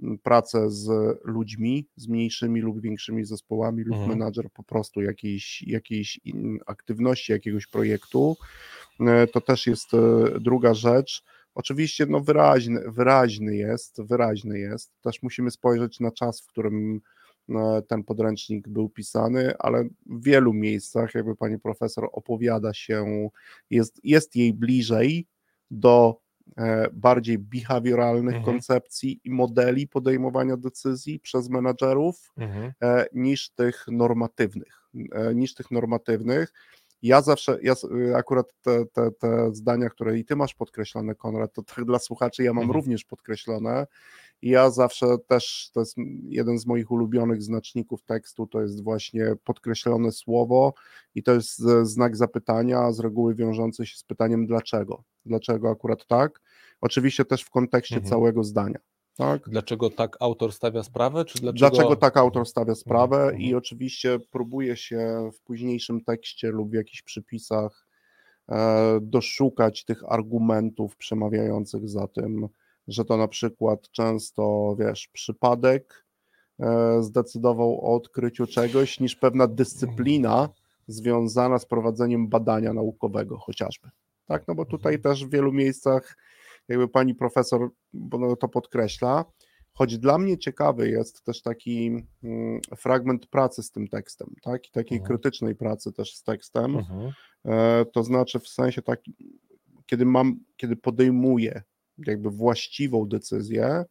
m, 0.03 0.17
pracę 0.23 0.71
z 0.71 0.89
ludźmi, 1.25 1.87
z 1.95 2.07
mniejszymi 2.07 2.61
lub 2.61 2.81
większymi 2.81 3.25
zespołami, 3.25 3.83
lub 3.83 3.97
Mhm. 3.97 4.09
menadżer 4.19 4.49
po 4.53 4.63
prostu 4.63 5.01
jakiejś, 5.01 5.61
jakiejś 5.61 6.19
aktywności, 6.65 7.31
jakiegoś 7.31 7.67
projektu. 7.67 8.37
E, 8.99 9.27
To 9.27 9.41
też 9.41 9.67
jest 9.67 9.93
e, 9.93 9.99
druga 10.39 10.73
rzecz. 10.73 11.23
Oczywiście 11.55 12.05
no 12.05 12.19
wyraźny, 12.19 12.81
wyraźny 12.87 13.55
jest, 13.55 14.01
wyraźny 14.01 14.59
jest. 14.59 14.91
Też 15.01 15.23
musimy 15.23 15.51
spojrzeć 15.51 15.99
na 15.99 16.11
czas, 16.11 16.41
w 16.41 16.47
którym 16.47 17.01
ten 17.87 18.03
podręcznik 18.03 18.67
był 18.69 18.89
pisany, 18.89 19.53
ale 19.59 19.83
w 20.05 20.23
wielu 20.23 20.53
miejscach 20.53 21.15
jakby 21.15 21.35
pani 21.35 21.59
profesor 21.59 22.09
opowiada 22.11 22.73
się, 22.73 23.29
jest, 23.69 23.99
jest 24.03 24.35
jej 24.35 24.53
bliżej 24.53 25.27
do 25.71 26.21
e, 26.57 26.87
bardziej 26.93 27.37
behawioralnych 27.37 28.35
Mhm. 28.35 28.45
koncepcji 28.45 29.19
i 29.23 29.31
modeli 29.31 29.87
podejmowania 29.87 30.57
decyzji 30.57 31.19
przez 31.19 31.49
menadżerów 31.49 32.31
Mhm. 32.37 32.71
e, 32.81 33.05
niż 33.13 33.49
tych 33.49 33.85
normatywnych, 33.87 34.81
e, 35.11 35.35
niż 35.35 35.53
tych 35.53 35.71
normatywnych. 35.71 36.53
Ja 37.01 37.21
zawsze, 37.21 37.57
ja 37.61 37.73
akurat 38.15 38.53
te, 38.61 38.85
te, 38.85 39.11
te 39.11 39.53
zdania, 39.55 39.89
które 39.89 40.19
i 40.19 40.25
ty 40.25 40.35
masz 40.35 40.53
podkreślone, 40.55 41.15
Konrad, 41.15 41.53
to 41.53 41.63
tak 41.63 41.85
dla 41.85 41.99
słuchaczy 41.99 42.43
ja 42.43 42.53
mam 42.53 42.63
Mhm. 42.63 42.75
również 42.75 43.05
podkreślone. 43.05 43.87
Ja 44.41 44.69
zawsze 44.69 45.05
też, 45.27 45.69
to 45.73 45.79
jest 45.79 45.95
jeden 46.23 46.59
z 46.59 46.65
moich 46.65 46.91
ulubionych 46.91 47.43
znaczników 47.43 48.03
tekstu, 48.03 48.47
to 48.47 48.61
jest 48.61 48.83
właśnie 48.83 49.35
podkreślone 49.43 50.11
słowo 50.11 50.73
i 51.15 51.23
to 51.23 51.33
jest 51.33 51.65
e, 51.65 51.85
znak 51.85 52.17
zapytania, 52.17 52.91
z 52.91 52.99
reguły 52.99 53.35
wiążący 53.35 53.85
się 53.85 53.97
z 53.97 54.03
pytaniem 54.03 54.47
dlaczego. 54.47 55.03
Dlaczego 55.25 55.69
akurat 55.69 56.07
tak? 56.07 56.41
Oczywiście 56.81 57.25
też 57.25 57.43
w 57.43 57.49
kontekście 57.49 57.95
Mhm. 57.95 58.09
całego 58.09 58.43
zdania. 58.43 58.79
Tak? 59.17 59.49
Dlaczego 59.49 59.89
tak 59.89 60.17
autor 60.19 60.53
stawia 60.53 60.83
sprawę? 60.83 61.25
Czy 61.25 61.39
dlaczego, 61.41 61.69
Dlaczego 61.69 61.95
tak 61.95 62.17
autor 62.17 62.47
stawia 62.47 62.75
sprawę 62.75 63.17
Mhm, 63.17 63.41
i 63.41 63.45
mhm. 63.45 63.57
oczywiście 63.57 64.19
próbuje 64.31 64.77
się 64.77 65.29
w 65.33 65.41
późniejszym 65.41 66.03
tekście 66.03 66.51
lub 66.51 66.69
w 66.69 66.73
jakichś 66.73 67.01
przypisach 67.01 67.87
e, 68.49 68.99
doszukać 69.01 69.85
tych 69.85 70.03
argumentów 70.07 70.95
przemawiających 70.97 71.89
za 71.89 72.07
tym, 72.07 72.47
że 72.87 73.05
to 73.05 73.17
na 73.17 73.27
przykład 73.27 73.89
często, 73.91 74.75
wiesz, 74.79 75.07
przypadek 75.13 76.05
e, 76.59 77.03
zdecydował 77.03 77.85
o 77.85 77.95
odkryciu 77.95 78.47
czegoś, 78.47 78.99
niż 78.99 79.15
pewna 79.15 79.47
dyscyplina 79.47 80.49
związana 80.87 81.59
z 81.59 81.65
prowadzeniem 81.65 82.27
badania 82.27 82.73
naukowego 82.73 83.37
chociażby. 83.37 83.89
Tak, 84.25 84.47
no 84.47 84.55
bo 84.55 84.65
tutaj 84.65 84.95
Mhm. 84.95 85.01
też 85.03 85.25
w 85.25 85.29
wielu 85.31 85.51
miejscach 85.53 86.17
jakby 86.67 86.87
pani 86.87 87.15
profesor 87.15 87.69
no 87.93 88.35
to 88.35 88.47
podkreśla, 88.47 89.25
choć 89.73 89.97
dla 89.97 90.17
mnie 90.17 90.37
ciekawy 90.37 90.89
jest 90.89 91.23
też 91.23 91.41
taki 91.41 91.87
mm, 92.23 92.59
fragment 92.77 93.27
pracy 93.27 93.63
z 93.63 93.71
tym 93.71 93.87
tekstem, 93.87 94.33
tak, 94.43 94.67
i 94.67 94.71
takiej 94.71 94.97
Mhm. 94.97 95.07
krytycznej 95.07 95.55
pracy 95.55 95.93
też 95.93 96.15
z 96.15 96.23
tekstem, 96.23 96.77
Mhm. 96.77 97.11
e, 97.45 97.85
to 97.85 98.03
znaczy 98.03 98.39
w 98.39 98.47
sensie 98.47 98.81
takim, 98.81 99.13
kiedy 99.85 100.05
mam, 100.05 100.39
kiedy 100.57 100.75
podejmuję 100.75 101.61
jakby 102.07 102.29
właściwą 102.29 103.05
decyzję 103.05 103.85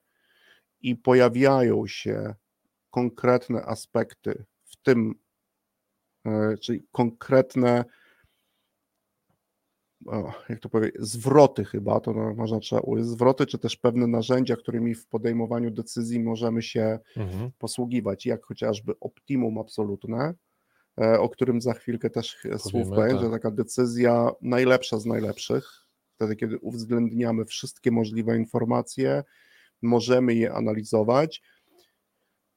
i 0.81 0.97
pojawiają 0.97 1.87
się 1.87 2.35
konkretne 2.91 3.63
aspekty 3.63 4.45
w 4.65 4.77
tym, 4.77 5.15
e, 6.27 6.57
czyli 6.59 6.83
konkretne, 6.93 7.85
jak 10.49 10.61
to 10.61 10.69
powiedzieć, 10.69 11.03
zwroty 11.03 11.65
chyba, 11.65 12.01
to 12.01 12.13
można 12.15 12.61
trzeba 12.61 12.83
ująć, 12.83 13.09
zwroty, 13.09 13.47
czy 13.47 13.59
też 13.59 13.77
pewne 13.77 14.07
narzędzia, 14.07 14.57
którymi 14.57 14.95
w 14.95 15.07
podejmowaniu 15.07 15.71
decyzji 15.71 16.21
możemy 16.21 16.63
się 16.63 16.99
Mhm. 17.17 17.51
posługiwać, 17.59 18.27
jak 18.27 18.45
chociażby 18.45 18.93
optimum 19.01 19.59
absolutne, 19.59 20.35
e, 21.01 21.21
o 21.21 21.29
którym 21.29 21.61
za 21.61 21.75
chwilkę 21.75 22.11
też 22.11 22.37
słów 22.59 22.73
Powiemy, 22.73 22.97
będzie, 22.97 23.25
tak. 23.25 23.33
taka 23.33 23.51
decyzja 23.51 24.31
najlepsza 24.43 24.99
z 24.99 25.07
najlepszych, 25.07 25.90
wtedy 26.21 26.37
kiedy 26.37 26.59
uwzględniamy 26.59 27.45
wszystkie 27.45 27.91
możliwe 27.91 28.37
informacje, 28.37 29.25
możemy 29.83 30.35
je 30.35 30.53
analizować, 30.53 31.43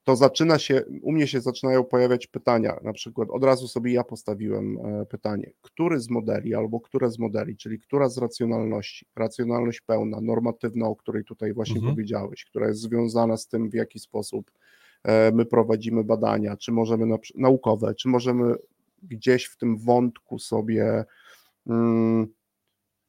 to 0.04 0.16
zaczyna 0.16 0.58
się, 0.58 0.82
u 1.02 1.12
mnie 1.12 1.26
się 1.26 1.40
zaczynają 1.40 1.84
pojawiać 1.84 2.26
pytania, 2.26 2.80
na 2.82 2.92
przykład 2.92 3.28
od 3.30 3.44
razu 3.44 3.68
sobie 3.68 3.92
ja 3.92 4.04
postawiłem 4.04 4.78
e, 4.78 5.06
pytanie, 5.06 5.50
który 5.60 6.00
z 6.00 6.10
modeli 6.10 6.54
albo 6.54 6.80
które 6.80 7.10
z 7.10 7.18
modeli, 7.18 7.56
czyli 7.56 7.80
która 7.80 8.08
z 8.08 8.18
racjonalności, 8.18 9.06
racjonalność 9.16 9.80
pełna, 9.80 10.20
normatywna, 10.20 10.86
o 10.86 10.96
której 10.96 11.24
tutaj 11.24 11.52
właśnie 11.52 11.76
Mhm. 11.76 11.94
powiedziałeś, 11.94 12.44
która 12.44 12.68
jest 12.68 12.80
związana 12.80 13.36
z 13.36 13.48
tym, 13.48 13.70
w 13.70 13.74
jaki 13.74 13.98
sposób 13.98 14.50
e, 15.04 15.32
my 15.32 15.44
prowadzimy 15.44 16.04
badania, 16.04 16.56
czy 16.56 16.72
możemy 16.72 17.06
na, 17.06 17.16
naukowe, 17.34 17.94
czy 17.94 18.08
możemy 18.08 18.54
gdzieś 19.02 19.44
w 19.44 19.56
tym 19.56 19.76
wątku 19.76 20.38
sobie 20.38 21.04
mm, 21.66 22.26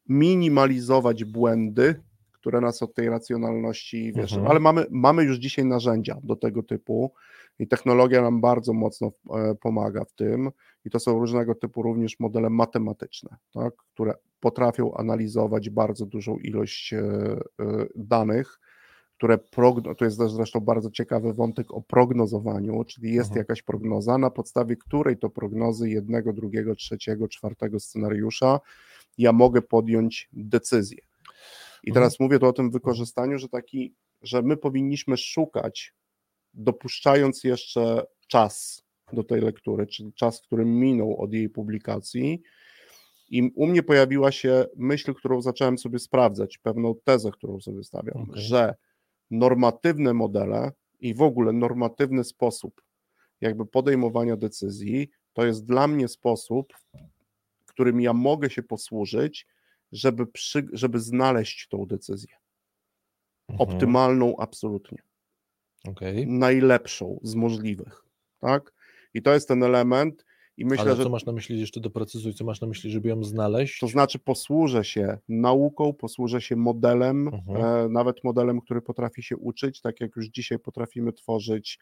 minimalizować 0.10 1.24
błędy, 1.24 1.96
które 2.32 2.62
nas 2.62 2.84
od 2.84 2.94
tej 2.94 3.10
racjonalności 3.10 4.13
wieszą. 4.13 4.36
Mhm. 4.36 4.52
Ale 4.52 4.60
mamy, 4.60 4.86
mamy 4.89 5.24
już 5.24 5.38
dzisiaj 5.38 5.65
narzędzia 5.65 6.18
do 6.24 6.36
tego 6.36 6.63
typu 6.63 7.13
i 7.60 7.68
technologia 7.68 8.22
nam 8.22 8.41
bardzo 8.41 8.74
mocno 8.74 9.12
e, 9.30 9.56
pomaga 9.56 10.06
w 10.06 10.12
tym 10.12 10.52
i 10.86 10.89
to 10.89 11.00
są 11.00 11.20
różnego 11.20 11.56
typu 11.56 11.82
również 11.82 12.20
modele 12.20 12.50
matematyczne, 12.50 13.36
tak, 13.54 13.74
które 13.94 14.13
potrafią 14.39 14.94
analizować 14.94 15.70
bardzo 15.70 16.06
dużą 16.06 16.38
ilość 16.38 16.94
e, 16.94 17.00
e, 17.00 17.39
danych, 17.96 18.60
które 19.18 19.38
progno, 19.38 19.96
to 19.96 20.06
jest 20.06 20.18
zresztą 20.18 20.60
bardzo 20.60 20.91
ciekawy 20.91 21.34
wątek 21.34 21.74
o 21.74 21.82
prognozowaniu, 21.82 22.84
czyli 22.84 23.13
jest 23.13 23.30
Mhm. 23.30 23.39
jakaś 23.39 23.62
prognoza, 23.62 24.18
na 24.18 24.30
podstawie 24.30 24.76
której 24.76 25.18
to 25.18 25.30
prognozy 25.30 25.89
jednego, 25.89 26.34
drugiego, 26.34 26.76
trzeciego, 26.76 27.28
czwartego 27.28 27.80
scenariusza 27.80 28.60
ja 29.17 29.32
mogę 29.34 29.62
podjąć 29.62 30.30
decyzję. 30.34 30.97
I 31.84 31.89
Mhm. 31.89 31.93
teraz 31.93 32.19
mówię 32.19 32.39
tu 32.39 32.45
o 32.45 32.54
tym 32.54 32.71
wykorzystaniu, 32.71 33.38
że 33.38 33.49
taki, 33.49 33.95
że 34.21 34.41
my 34.41 34.58
powinniśmy 34.58 35.17
szukać, 35.17 35.93
dopuszczając 36.54 37.43
jeszcze 37.43 38.06
czas 38.28 38.84
do 39.13 39.23
tej 39.23 39.41
lektury, 39.41 39.88
czyli 39.88 40.13
czas, 40.13 40.41
który 40.41 40.65
minął 40.65 41.21
od 41.21 41.34
jej 41.34 41.49
publikacji. 41.49 42.41
I 43.30 43.51
u 43.56 43.67
mnie 43.67 43.84
pojawiła 43.84 44.32
się 44.32 44.65
myśl, 44.75 45.13
którą 45.13 45.41
zacząłem 45.41 45.78
sobie 45.78 45.99
sprawdzać, 45.99 46.58
pewną 46.58 46.95
tezę, 47.04 47.32
którą 47.32 47.60
sobie 47.60 47.84
stawiam, 47.84 48.21
Okej. 48.21 48.41
że 48.43 48.75
normatywne 49.32 50.13
modele 50.13 50.71
i 50.99 51.13
w 51.13 51.21
ogóle 51.21 51.54
normatywny 51.54 52.23
sposób 52.23 52.82
jakby 53.41 53.65
podejmowania 53.65 54.38
decyzji 54.38 55.10
to 55.34 55.45
jest 55.45 55.65
dla 55.65 55.88
mnie 55.88 56.08
sposób, 56.08 56.73
którym 57.76 58.02
ja 58.02 58.14
mogę 58.14 58.50
się 58.50 58.64
posłużyć, 58.64 59.48
żeby, 59.92 60.28
przy, 60.28 60.68
żeby 60.74 61.00
znaleźć 61.00 61.68
tą 61.68 61.86
decyzję. 61.86 62.36
Mhm. 63.50 63.70
Optymalną 63.70 64.36
absolutnie. 64.38 64.98
Okej. 65.88 66.28
Najlepszą 66.28 67.20
z 67.24 67.36
możliwych. 67.36 68.06
Tak? 68.40 68.74
I 69.14 69.22
to 69.22 69.34
jest 69.34 69.48
ten 69.48 69.64
element. 69.64 70.26
I 70.58 70.66
myślę, 70.66 70.86
Ale 70.86 70.96
że 70.96 71.04
co 71.04 71.10
masz 71.10 71.26
na 71.26 71.32
myśli, 71.34 71.60
jeszcze 71.60 71.80
doprecyzuj, 71.80 72.34
co 72.34 72.46
masz 72.46 72.62
na 72.62 72.68
myśli, 72.68 72.92
żeby 72.92 73.10
ją 73.10 73.24
znaleźć? 73.24 73.80
to 73.80 73.88
znaczy 73.88 74.20
posłużę 74.20 74.84
się 74.84 75.18
nauką, 75.30 75.94
posłużę 75.94 76.42
się 76.42 76.56
modelem, 76.56 77.28
Mhm. 77.28 77.66
e, 77.66 77.90
nawet 77.90 78.24
modelem, 78.24 78.62
który 78.62 78.82
potrafi 78.82 79.24
się 79.24 79.38
uczyć, 79.38 79.82
tak 79.82 80.02
jak 80.02 80.16
już 80.16 80.26
dzisiaj 80.26 80.60
potrafimy 80.60 81.14
tworzyć 81.14 81.80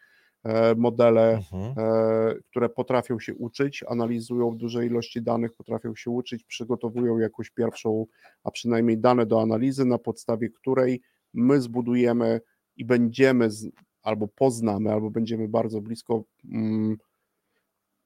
modele, 0.78 1.32
Mhm. 1.32 1.74
e, 1.78 2.36
które 2.50 2.70
potrafią 2.70 3.20
się 3.20 3.36
uczyć, 3.36 3.84
analizują 3.88 4.58
duże 4.58 4.86
ilości 4.86 5.22
danych, 5.22 5.54
potrafią 5.54 5.96
się 5.96 6.12
uczyć, 6.12 6.44
przygotowują 6.44 7.18
jakąś 7.18 7.50
pierwszą, 7.50 8.06
a 8.44 8.52
przynajmniej 8.52 8.98
dane 8.98 9.26
do 9.26 9.42
analizy, 9.42 9.86
na 9.86 9.98
podstawie 9.98 10.50
której 10.50 11.02
my 11.34 11.62
zbudujemy 11.62 12.42
i 12.78 12.86
będziemy, 12.86 13.52
z, 13.52 13.68
albo 14.02 14.28
poznamy, 14.28 14.92
albo 14.92 15.10
będziemy 15.10 15.48
bardzo 15.48 15.82
blisko 15.82 16.24
mm, 16.52 16.98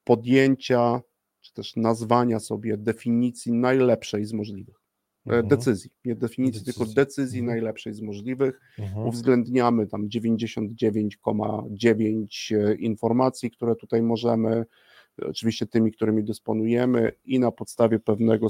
podjęcia, 0.04 1.00
czy 1.40 1.52
też 1.52 1.76
nazwania 1.76 2.40
sobie 2.40 2.76
definicji 2.76 3.52
najlepszej 3.52 4.24
z 4.24 4.32
możliwych. 4.32 4.76
E, 5.26 5.30
Mhm. 5.30 5.48
Decyzji, 5.48 5.90
nie 6.04 6.14
definicji, 6.14 6.64
tylko 6.64 6.80
Decyzji. 6.80 6.94
decyzji 6.96 7.40
Mhm. 7.40 7.54
najlepszej 7.56 7.94
z 7.94 8.00
możliwych 8.02 8.60
Mhm. 8.78 9.06
uwzględniamy 9.06 9.86
tam 9.86 10.08
99,9 10.08 12.52
e, 12.52 12.74
informacji, 12.74 13.50
które 13.50 13.76
tutaj 13.76 14.02
możemy, 14.02 14.64
oczywiście 15.22 15.66
tymi, 15.66 15.92
którymi 15.92 16.24
dysponujemy 16.24 17.12
i 17.24 17.38
na 17.40 17.52
podstawie 17.52 17.98
pewnego 17.98 18.46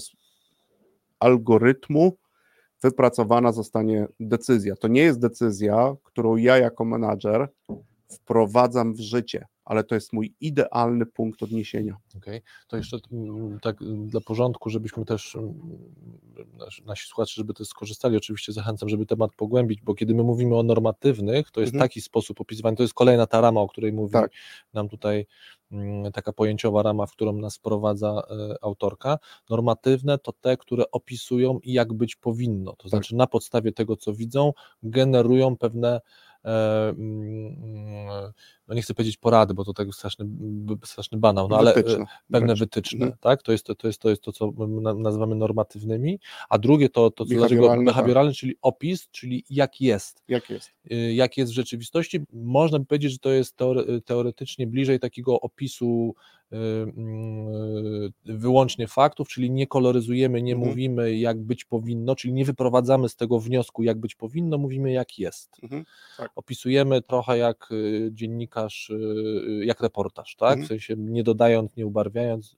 algorytmu 1.19 2.17
wypracowana 2.83 3.53
zostanie 3.53 4.07
decyzja. 4.21 4.77
To 4.77 4.89
nie 4.89 5.03
jest 5.03 5.21
decyzja, 5.21 5.97
którą 6.05 6.37
ja 6.37 6.59
jako 6.59 6.85
menadżer 6.85 7.49
wprowadzam 8.11 8.95
w 8.95 9.01
życie, 9.01 9.47
ale 9.69 9.85
to 9.85 9.95
jest 9.95 10.13
mój 10.13 10.35
idealny 10.41 11.07
punkt 11.07 11.43
odniesienia. 11.43 11.97
Okej, 12.17 12.41
to 12.69 12.77
jeszcze 12.77 12.99
mm, 13.13 13.61
tak 13.61 13.83
mm, 13.83 14.09
dla 14.09 14.21
porządku, 14.21 14.71
żebyśmy 14.71 15.05
też, 15.05 15.37
mm, 15.37 15.55
nasi, 16.87 17.07
słuchacze, 17.09 17.33
żeby 17.37 17.55
też 17.55 17.69
skorzystali, 17.69 18.17
oczywiście 18.17 18.53
zachęcam, 18.53 18.89
żeby 18.89 19.07
temat 19.07 19.31
pogłębić, 19.37 19.83
bo 19.83 19.95
kiedy 19.95 20.15
my 20.15 20.23
mówimy 20.23 20.57
o 20.57 20.63
normatywnych, 20.63 21.51
to 21.51 21.61
jest 21.61 21.75
Mhm. 21.75 21.89
taki 21.89 22.01
sposób 22.01 22.41
opisywania, 22.41 22.77
to 22.77 22.83
jest 22.83 22.95
kolejna 22.95 23.27
ta 23.27 23.41
rama, 23.41 23.61
o 23.61 23.69
której 23.69 23.93
mówi 23.93 24.13
Tak. 24.13 24.31
nam 24.75 24.89
tutaj 24.89 25.27
taka 26.13 26.33
pojęciowa 26.33 26.83
rama, 26.83 27.07
w 27.07 27.13
którą 27.13 27.33
nas 27.33 27.57
wprowadza 27.57 28.23
e, 28.31 28.55
autorka. 28.63 29.19
Normatywne 29.51 30.19
to 30.19 30.33
te, 30.33 30.57
które 30.57 30.91
opisują 30.91 31.59
i 31.63 31.73
jak 31.73 31.93
być 31.93 32.17
powinno, 32.17 32.77
to 32.77 32.89
znaczy 32.89 33.17
na 33.17 33.27
podstawie 33.27 33.73
tego, 33.73 33.97
co 33.97 34.13
widzą, 34.15 34.53
generują 34.83 35.57
pewne 35.57 36.01
e, 36.45 36.95
no 38.69 38.75
nie 38.75 38.83
chcę 38.83 38.95
powiedzieć 38.95 39.17
porady, 39.17 39.55
bo 39.55 39.65
to 39.65 39.73
tak 39.73 39.95
straszny, 39.95 40.27
straszny 40.85 41.19
banał, 41.19 41.49
no 41.49 41.59
ale 41.59 41.71
e, 41.71 41.75
Wytyczne 41.75 42.05
pewne 42.33 42.55
wytyczne, 42.55 42.99
Mhm. 43.05 43.19
tak? 43.21 43.43
To 43.43 43.53
jest 43.53 43.67
to, 43.67 43.75
to, 43.75 43.87
jest, 43.87 44.01
to 44.01 44.11
jest 44.11 44.23
to, 44.23 44.33
co 44.33 44.51
my 44.51 44.81
na- 44.81 44.95
nazywamy 44.95 45.35
normatywnymi, 45.35 46.19
a 46.49 46.59
drugie 46.59 46.89
to, 46.89 47.11
to 47.11 47.25
co 47.25 47.29
dlaczego 47.35 47.49
Behawioralne, 47.63 47.85
tak. 47.85 47.95
behawioralne, 47.95 48.33
czyli 48.33 48.55
opis, 48.63 49.09
czyli 49.11 49.45
jak 49.51 49.81
jest, 49.81 50.23
Jak 50.29 50.51
jest? 50.51 50.71
y, 50.93 51.15
jak 51.15 51.37
jest 51.37 51.53
w 51.53 51.55
rzeczywistości. 51.55 52.21
Można 52.33 52.79
by 52.79 52.85
powiedzieć, 52.87 53.13
że 53.13 53.19
to 53.19 53.31
jest 53.31 53.57
teore, 53.57 54.01
teoretycznie 54.05 54.67
bliżej 54.67 55.01
takiego 55.01 55.41
opisu 55.41 56.15
y, 56.53 56.57
mm, 56.57 58.13
wyłącznie 58.25 58.87
faktów, 58.89 59.29
czyli 59.29 59.51
nie 59.51 59.67
koloryzujemy, 59.67 60.43
nie 60.43 60.53
Mhm. 60.53 60.71
mówimy 60.71 61.17
jak 61.17 61.41
być 61.43 61.65
powinno, 61.65 62.17
czyli 62.17 62.33
nie 62.35 62.45
wyprowadzamy 62.45 63.09
z 63.09 63.17
tego 63.17 63.39
wniosku 63.41 63.83
jak 63.83 64.01
być 64.01 64.15
powinno, 64.15 64.59
mówimy 64.59 64.93
jak 64.93 65.19
jest. 65.19 65.57
Mhm. 65.63 65.85
Tak. 66.17 66.31
Opisujemy 66.37 67.03
trochę 67.03 67.39
jak 67.39 67.69
y, 67.73 68.11
dziennikarz, 68.59 68.91
y, 68.91 68.95
y, 69.63 69.65
jak 69.65 69.81
reportaż, 69.81 70.37
tak? 70.37 70.51
Mhm. 70.53 70.65
W 70.65 70.69
sensie 70.69 70.95
nie 70.99 71.23
dodając, 71.23 71.77
nie 71.77 71.87
ubarwiając 71.87 72.57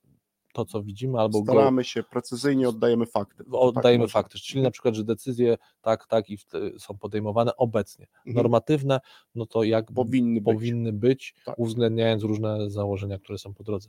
to, 0.52 0.64
co 0.64 0.82
widzimy, 0.82 1.18
albo 1.20 1.42
go 1.42 1.52
Staramy 1.52 1.84
się, 1.84 2.02
precyzyjnie 2.02 2.68
oddajemy 2.68 3.06
fakty. 3.06 3.44
Tak 3.44 3.54
oddajemy 3.54 4.04
można. 4.04 4.12
fakty, 4.20 4.38
czyli 4.38 4.58
Mhm. 4.58 4.64
na 4.64 4.70
przykład, 4.70 4.94
że 4.94 5.04
decyzje 5.04 5.56
tak, 5.82 6.06
tak 6.06 6.30
i 6.30 6.38
są 6.78 6.98
podejmowane 6.98 7.56
obecnie. 7.56 8.06
Mhm. 8.16 8.34
Normatywne, 8.36 9.00
no 9.34 9.46
to 9.46 9.64
jak 9.64 9.92
Powinny 9.92 10.40
być. 10.40 10.54
powinny 10.54 10.92
być, 10.92 11.34
Tak. 11.44 11.58
uwzględniając 11.58 12.22
różne 12.22 12.70
założenia, 12.70 13.18
które 13.18 13.38
są 13.38 13.54
po 13.54 13.64
drodze. 13.64 13.88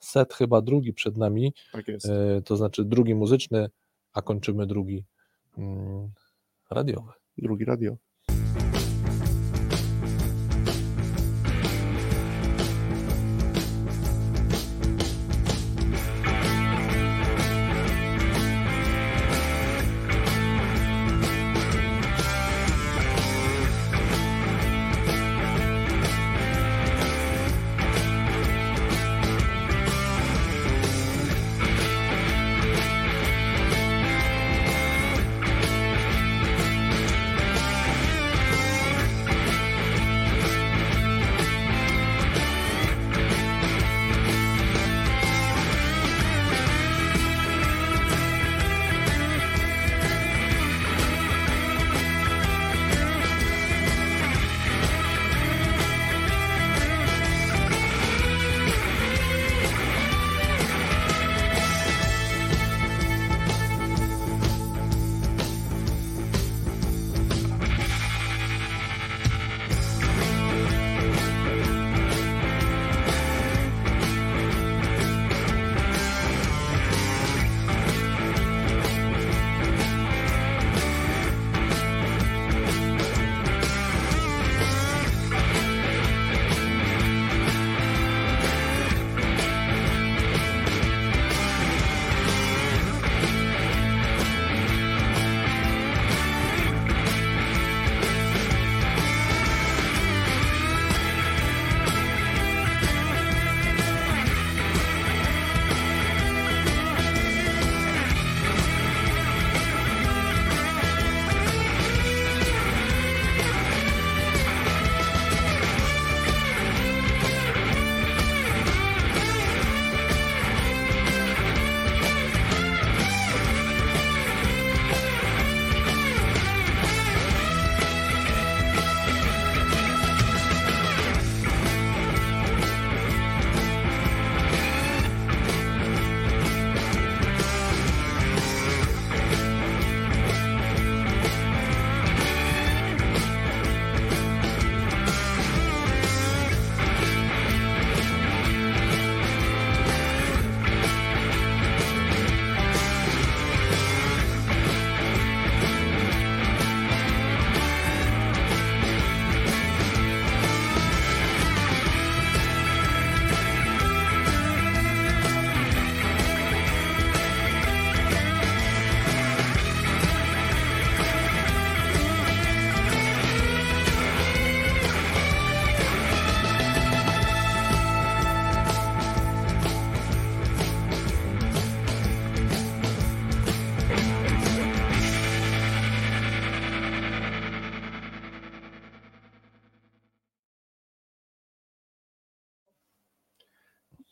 Set 0.00 0.34
chyba 0.34 0.60
drugi 0.62 0.92
przed 0.92 1.16
nami, 1.16 1.52
Tak 1.72 1.88
jest. 1.88 2.06
e, 2.06 2.42
to 2.44 2.56
znaczy 2.56 2.84
drugi 2.84 3.14
muzyczny, 3.14 3.70
a 4.12 4.22
kończymy 4.22 4.66
drugi 4.66 5.04
mm, 5.58 6.10
radiowy. 6.70 7.12
Drugi 7.38 7.64
radio. 7.64 7.96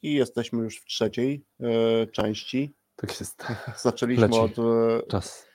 I 0.07 0.13
jesteśmy 0.13 0.65
już 0.65 0.81
w 0.81 0.85
trzeciej 0.85 1.45
e, 1.61 2.07
części. 2.07 2.75
Tak 2.97 3.21
jest. 3.21 3.45
Zaczęliśmy 3.83 4.27
Leci. 4.29 4.39
od 4.41 4.59
e, 4.59 5.03
Czas. 5.09 5.47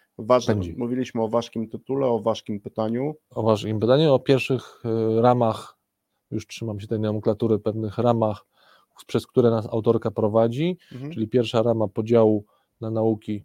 mówiliśmy 0.78 1.22
o 1.24 1.28
ważkim 1.28 1.70
tytule, 1.70 2.08
o 2.08 2.20
ważkim 2.20 2.60
pytaniu. 2.60 3.16
O 3.30 3.44
waszym 3.44 3.80
pytaniu, 3.80 4.14
o 4.14 4.20
pierwszych 4.20 4.84
y, 5.18 5.22
ramach, 5.22 5.78
już 6.32 6.48
trzymam 6.48 6.80
się 6.80 6.88
tej 6.88 7.00
nomenklatury, 7.00 7.60
pewnych 7.60 7.98
ramach, 7.98 8.46
przez 9.08 9.28
które 9.28 9.50
nas 9.50 9.66
autorka 9.66 10.12
prowadzi, 10.12 10.78
Mhm. 10.92 11.12
czyli 11.12 11.28
pierwsza 11.28 11.64
rama 11.64 11.88
podziału 11.88 12.46
na 12.82 12.90
nauki 12.92 13.44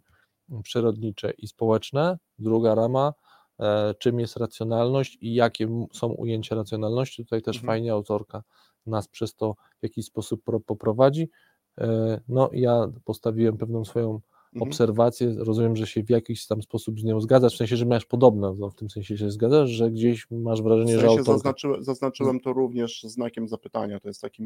przyrodnicze 0.63 1.31
i 1.31 1.47
społeczne, 1.47 2.17
druga 2.39 2.75
rama, 2.75 3.13
e, 3.59 3.93
czym 3.99 4.19
jest 4.19 4.37
racjonalność 4.37 5.17
i 5.21 5.33
jakie 5.33 5.87
są 5.93 6.07
ujęcia 6.07 6.55
racjonalności. 6.55 7.23
Tutaj 7.23 7.41
też 7.41 7.55
Mhm. 7.55 7.67
fajnie 7.67 7.93
autorka 7.93 8.43
nas 8.87 9.07
przez 9.07 9.35
to 9.35 9.55
w 9.79 9.83
jakiś 9.83 10.05
sposób 10.05 10.43
pro, 10.43 10.59
poprowadzi. 10.59 11.29
E, 11.77 12.21
No, 12.27 12.49
ja 12.53 12.87
postawiłem 13.05 13.57
pewną 13.57 13.85
swoją 13.85 14.19
Mhm. 14.53 14.69
obserwację, 14.69 15.35
rozumiem, 15.37 15.75
że 15.75 15.87
się 15.87 16.03
w 16.03 16.09
jakiś 16.09 16.47
tam 16.47 16.61
sposób 16.61 16.99
z 16.99 17.03
nią 17.03 17.21
zgadzasz, 17.21 17.53
w 17.53 17.57
sensie, 17.57 17.77
że 17.77 17.85
masz 17.85 18.05
podobne, 18.05 18.55
no, 18.59 18.69
w 18.69 18.75
tym 18.75 18.89
sensie 18.89 19.17
się 19.17 19.31
zgadzasz, 19.31 19.69
że 19.69 19.91
gdzieś 19.91 20.27
masz 20.31 20.61
wrażenie, 20.61 20.91
W 20.93 20.95
że 20.95 21.01
sensie 21.01 21.09
autorka... 21.19 21.31
zaznaczyłem, 21.33 21.83
zaznaczyłem 21.83 22.39
to 22.39 22.53
również 22.53 23.03
znakiem 23.03 23.47
zapytania. 23.47 23.99
To 23.99 24.07
jest 24.07 24.21
taki 24.21 24.43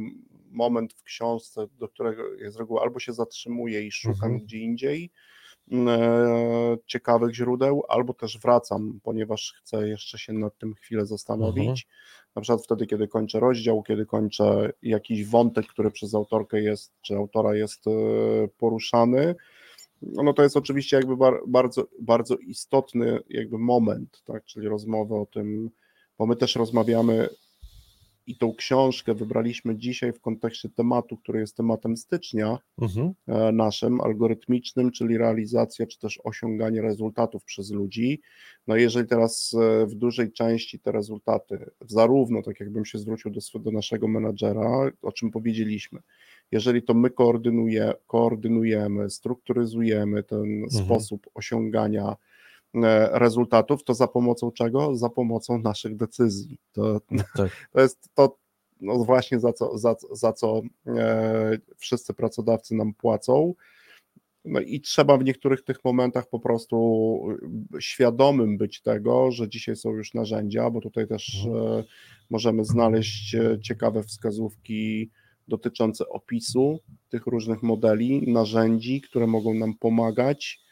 moment 0.51 0.93
w 0.93 1.03
książce, 1.03 1.67
do 1.79 1.87
którego 1.89 2.23
z 2.49 2.55
reguły 2.55 2.81
albo 2.81 2.99
się 2.99 3.13
zatrzymuję 3.13 3.87
i 3.87 3.91
szukam 3.91 4.13
Mhm. 4.31 4.39
gdzie 4.39 4.57
indziej 4.57 5.11
ciekawych 6.85 7.35
źródeł, 7.35 7.83
albo 7.89 8.13
też 8.13 8.39
wracam, 8.39 8.99
ponieważ 9.03 9.53
chcę 9.59 9.87
jeszcze 9.87 10.17
się 10.17 10.33
nad 10.33 10.57
tym 10.57 10.73
chwilę 10.73 11.05
zastanowić. 11.05 11.69
Mhm. 11.69 11.77
Na 12.35 12.41
przykład 12.41 12.63
wtedy, 12.63 12.87
kiedy 12.87 13.07
kończę 13.07 13.39
rozdział, 13.39 13.83
kiedy 13.83 14.05
kończę 14.05 14.73
jakiś 14.81 15.25
wątek, 15.25 15.67
który 15.67 15.91
przez 15.91 16.15
autorkę 16.15 16.61
jest, 16.61 16.93
czy 17.01 17.15
autora 17.15 17.55
jest 17.55 17.87
e, 17.87 17.91
poruszany, 18.57 19.35
no 20.01 20.33
to 20.33 20.43
jest 20.43 20.57
oczywiście 20.57 20.97
jakby 20.97 21.17
bar, 21.17 21.33
bardzo, 21.47 21.87
bardzo 21.99 22.35
istotny 22.35 23.19
jakby 23.29 23.57
moment, 23.57 24.21
tak, 24.25 24.45
czyli 24.45 24.67
rozmowy 24.67 25.15
o 25.15 25.25
tym, 25.25 25.69
bo 26.17 26.25
my 26.25 26.35
też 26.35 26.55
rozmawiamy 26.55 27.29
i 28.31 28.35
tą 28.35 28.55
książkę 28.55 29.13
wybraliśmy 29.13 29.77
dzisiaj 29.77 30.13
w 30.13 30.21
kontekście 30.21 30.69
tematu, 30.69 31.17
który 31.17 31.39
jest 31.39 31.57
tematem 31.57 31.97
stycznia 31.97 32.57
Mhm. 32.81 33.13
e, 33.27 33.51
naszym, 33.51 34.01
algorytmicznym, 34.01 34.91
czyli 34.91 35.17
realizacja 35.17 35.87
czy 35.87 35.99
też 35.99 36.19
osiąganie 36.23 36.81
rezultatów 36.81 37.43
przez 37.43 37.71
ludzi. 37.71 38.21
No 38.67 38.77
i 38.77 38.81
jeżeli 38.81 39.07
teraz 39.07 39.55
e, 39.61 39.85
w 39.85 39.95
dużej 39.95 40.31
części 40.31 40.79
te 40.79 40.91
rezultaty, 40.91 41.69
zarówno 41.87 42.41
tak 42.41 42.59
jakbym 42.59 42.85
się 42.85 42.97
zwrócił 42.97 43.31
do, 43.31 43.59
do 43.59 43.71
naszego 43.71 44.07
menadżera, 44.07 44.91
o 45.01 45.11
czym 45.11 45.31
powiedzieliśmy, 45.31 45.99
jeżeli 46.51 46.83
to 46.83 46.93
my 46.93 47.09
koordynuje, 47.09 47.93
koordynujemy, 48.07 49.09
strukturyzujemy 49.09 50.23
ten 50.23 50.69
sposób 50.69 51.29
osiągania 51.33 52.15
rezultatów, 53.11 53.83
to 53.83 53.93
za 53.93 54.07
pomocą 54.07 54.51
czego? 54.51 54.95
Za 54.95 55.09
pomocą 55.09 55.57
naszych 55.57 55.95
decyzji. 55.95 56.57
To, 56.71 57.01
Tak. 57.35 57.51
to 57.73 57.81
jest 57.81 58.09
to 58.13 58.37
no 58.81 59.03
właśnie 59.03 59.39
za 59.39 59.53
co, 59.53 59.77
za, 59.77 59.95
za 60.11 60.33
co 60.33 60.61
e, 60.87 61.57
wszyscy 61.77 62.13
pracodawcy 62.13 62.75
nam 62.75 62.93
płacą. 62.93 63.53
No 64.45 64.59
i 64.59 64.81
trzeba 64.81 65.17
w 65.17 65.23
niektórych 65.23 65.63
tych 65.63 65.83
momentach 65.83 66.29
po 66.29 66.39
prostu 66.39 67.19
świadomym 67.79 68.57
być 68.57 68.81
tego, 68.81 69.31
że 69.31 69.49
dzisiaj 69.49 69.75
są 69.75 69.89
już 69.89 70.13
narzędzia, 70.13 70.69
bo 70.69 70.81
tutaj 70.81 71.07
też 71.07 71.45
e, 71.45 71.83
możemy 72.29 72.65
znaleźć 72.65 73.35
e, 73.35 73.59
ciekawe 73.61 74.03
wskazówki 74.03 75.09
dotyczące 75.47 76.09
opisu 76.09 76.79
tych 77.09 77.25
różnych 77.25 77.63
modeli, 77.63 78.31
narzędzi, 78.31 79.01
które 79.01 79.27
mogą 79.27 79.53
nam 79.53 79.73
pomagać 79.73 80.59
e, 80.59 80.70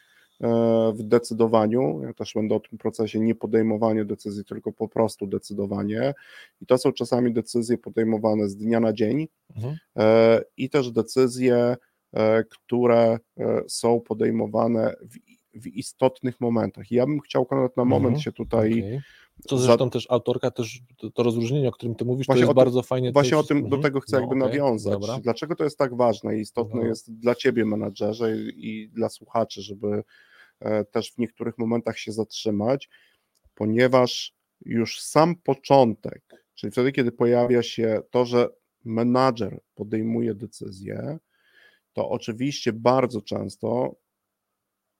w 0.94 1.02
decydowaniu. 1.02 2.00
Ja 2.02 2.12
też 2.14 2.32
będę 2.34 2.54
o 2.54 2.60
tym 2.60 2.78
procesie 2.78 3.20
nie 3.20 3.34
podejmowanie 3.34 4.04
decyzji, 4.04 4.44
tylko 4.44 4.72
po 4.72 4.88
prostu 4.88 5.26
decydowanie. 5.26 6.14
I 6.60 6.66
to 6.66 6.78
są 6.78 6.92
czasami 6.92 7.32
decyzje 7.32 7.78
podejmowane 7.78 8.48
z 8.48 8.56
dnia 8.56 8.80
na 8.80 8.92
dzień 8.92 9.28
Mhm. 9.56 9.76
e, 9.98 10.42
i 10.56 10.70
też 10.70 10.90
decyzje, 10.90 11.76
e, 12.14 12.44
które 12.44 13.18
e, 13.38 13.62
są 13.68 14.00
podejmowane 14.00 14.94
w, 15.02 15.16
w 15.62 15.66
istotnych 15.66 16.40
momentach. 16.40 16.90
Ja 16.90 17.06
bym 17.06 17.20
chciał 17.20 17.46
nawet 17.50 17.76
na 17.76 17.84
moment 17.84 18.06
Mhm. 18.06 18.22
się 18.22 18.32
tutaj. 18.32 19.00
Co 19.48 19.58
za- 19.58 19.64
zresztą 19.66 19.90
też 19.90 20.06
autorka, 20.10 20.50
też 20.50 20.80
to, 20.96 21.10
to 21.10 21.22
rozróżnienie, 21.22 21.68
o 21.68 21.72
którym 21.72 21.94
ty 21.94 22.04
mówisz, 22.04 22.26
Właśnie 22.26 22.42
to 22.42 22.46
jest 22.46 22.56
tym- 22.56 22.64
bardzo 22.64 22.82
fajnie. 22.82 23.12
Właśnie 23.12 23.38
o 23.38 23.42
tym 23.42 23.60
do 23.60 23.64
mhm. 23.66 23.82
tego 23.82 24.00
chcę 24.00 24.16
No, 24.16 24.20
jakby 24.20 24.36
okej, 24.44 24.48
nawiązać. 24.58 24.92
Dobra. 24.92 25.18
Dlaczego 25.22 25.56
to 25.56 25.64
jest 25.64 25.78
tak 25.78 25.94
ważne 25.96 26.36
i 26.38 26.40
istotne 26.40 26.82
jest 26.84 27.14
dla 27.14 27.34
ciebie, 27.34 27.64
menadżerze, 27.64 28.36
i, 28.36 28.68
i 28.70 28.88
dla 28.88 29.08
słuchaczy, 29.08 29.62
żeby 29.62 29.86
e, 29.88 30.02
też 30.92 31.12
w 31.12 31.18
niektórych 31.18 31.58
momentach 31.58 31.98
się 31.98 32.12
zatrzymać, 32.12 32.88
ponieważ 33.54 34.34
już 34.64 35.00
sam 35.00 35.36
początek, 35.36 36.22
czyli 36.54 36.70
wtedy, 36.70 36.92
kiedy 36.92 37.12
pojawia 37.12 37.62
się 37.62 38.02
to, 38.10 38.24
że 38.24 38.48
menadżer 38.84 39.60
podejmuje 39.74 40.34
decyzję, 40.34 41.18
to 41.92 42.08
oczywiście 42.08 42.72
bardzo 42.72 43.22
często 43.22 43.96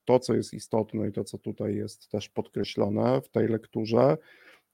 to, 0.04 0.18
co 0.18 0.34
jest 0.34 0.54
istotne 0.54 1.08
i 1.08 1.12
to, 1.12 1.24
co 1.24 1.38
tutaj 1.38 1.76
jest 1.76 2.08
też 2.08 2.28
podkreślone 2.28 3.20
w 3.20 3.28
tej 3.28 3.48
lekturze, 3.48 4.16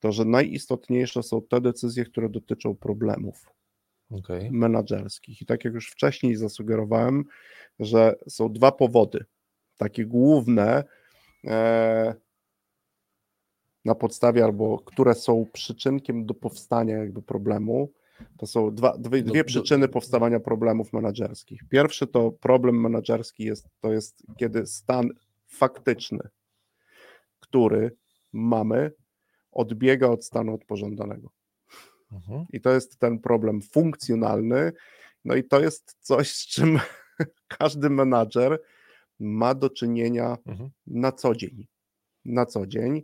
to, 0.01 0.12
że 0.12 0.24
najistotniejsze 0.24 1.22
są 1.22 1.43
te 1.43 1.61
decyzje, 1.61 2.05
które 2.05 2.28
dotyczą 2.28 2.76
problemów 2.76 3.47
Okej. 4.11 4.51
menadżerskich. 4.51 5.43
I 5.43 5.47
tak 5.47 5.64
jak 5.64 5.74
już 5.74 5.91
wcześniej 5.91 6.37
zasugerowałem, 6.37 7.24
że 7.78 8.14
są 8.28 8.53
dwa 8.53 8.72
powody, 8.72 9.24
takie 9.77 10.07
główne, 10.07 10.85
e, 11.45 12.14
na 13.85 13.95
podstawie 13.95 14.45
albo 14.45 14.79
które 14.79 15.14
są 15.14 15.47
przyczynkiem 15.53 16.27
do 16.27 16.35
powstania 16.35 16.97
jakby 16.97 17.22
problemu. 17.22 17.93
To 18.39 18.47
są 18.47 18.74
dwa, 18.74 18.99
dwie, 18.99 19.22
dwie 19.22 19.45
przyczyny 19.45 19.89
powstawania 19.89 20.41
problemów 20.41 20.93
menadżerskich. 20.93 21.61
Pierwszy 21.68 22.07
to 22.07 22.31
problem 22.31 22.81
menadżerski 22.81 23.45
jest, 23.45 23.68
to 23.81 23.93
jest 23.93 24.22
kiedy 24.37 24.66
stan 24.66 25.11
faktyczny, 25.47 26.29
który 27.41 27.97
mamy, 28.33 28.93
odbiega 29.53 30.09
od 30.09 30.24
stanu 30.24 30.55
od 30.55 30.64
pożądanego. 30.64 31.31
Mhm. 32.12 32.47
I 32.53 32.61
to 32.61 32.70
jest 32.70 32.99
ten 32.99 33.18
problem 33.18 33.62
funkcjonalny. 33.62 34.72
No 35.24 35.35
i 35.35 35.45
to 35.45 35.61
jest 35.61 35.97
coś, 36.01 36.33
z 36.33 36.47
czym 36.47 36.79
każdy 37.59 37.91
menadżer 37.91 38.61
ma 39.21 39.55
do 39.55 39.71
czynienia 39.71 40.37
Mhm. 40.47 40.71
na 40.87 41.12
co 41.12 41.35
dzień. 41.35 41.67
Na 42.25 42.47
co 42.47 42.67
dzień. 42.67 43.03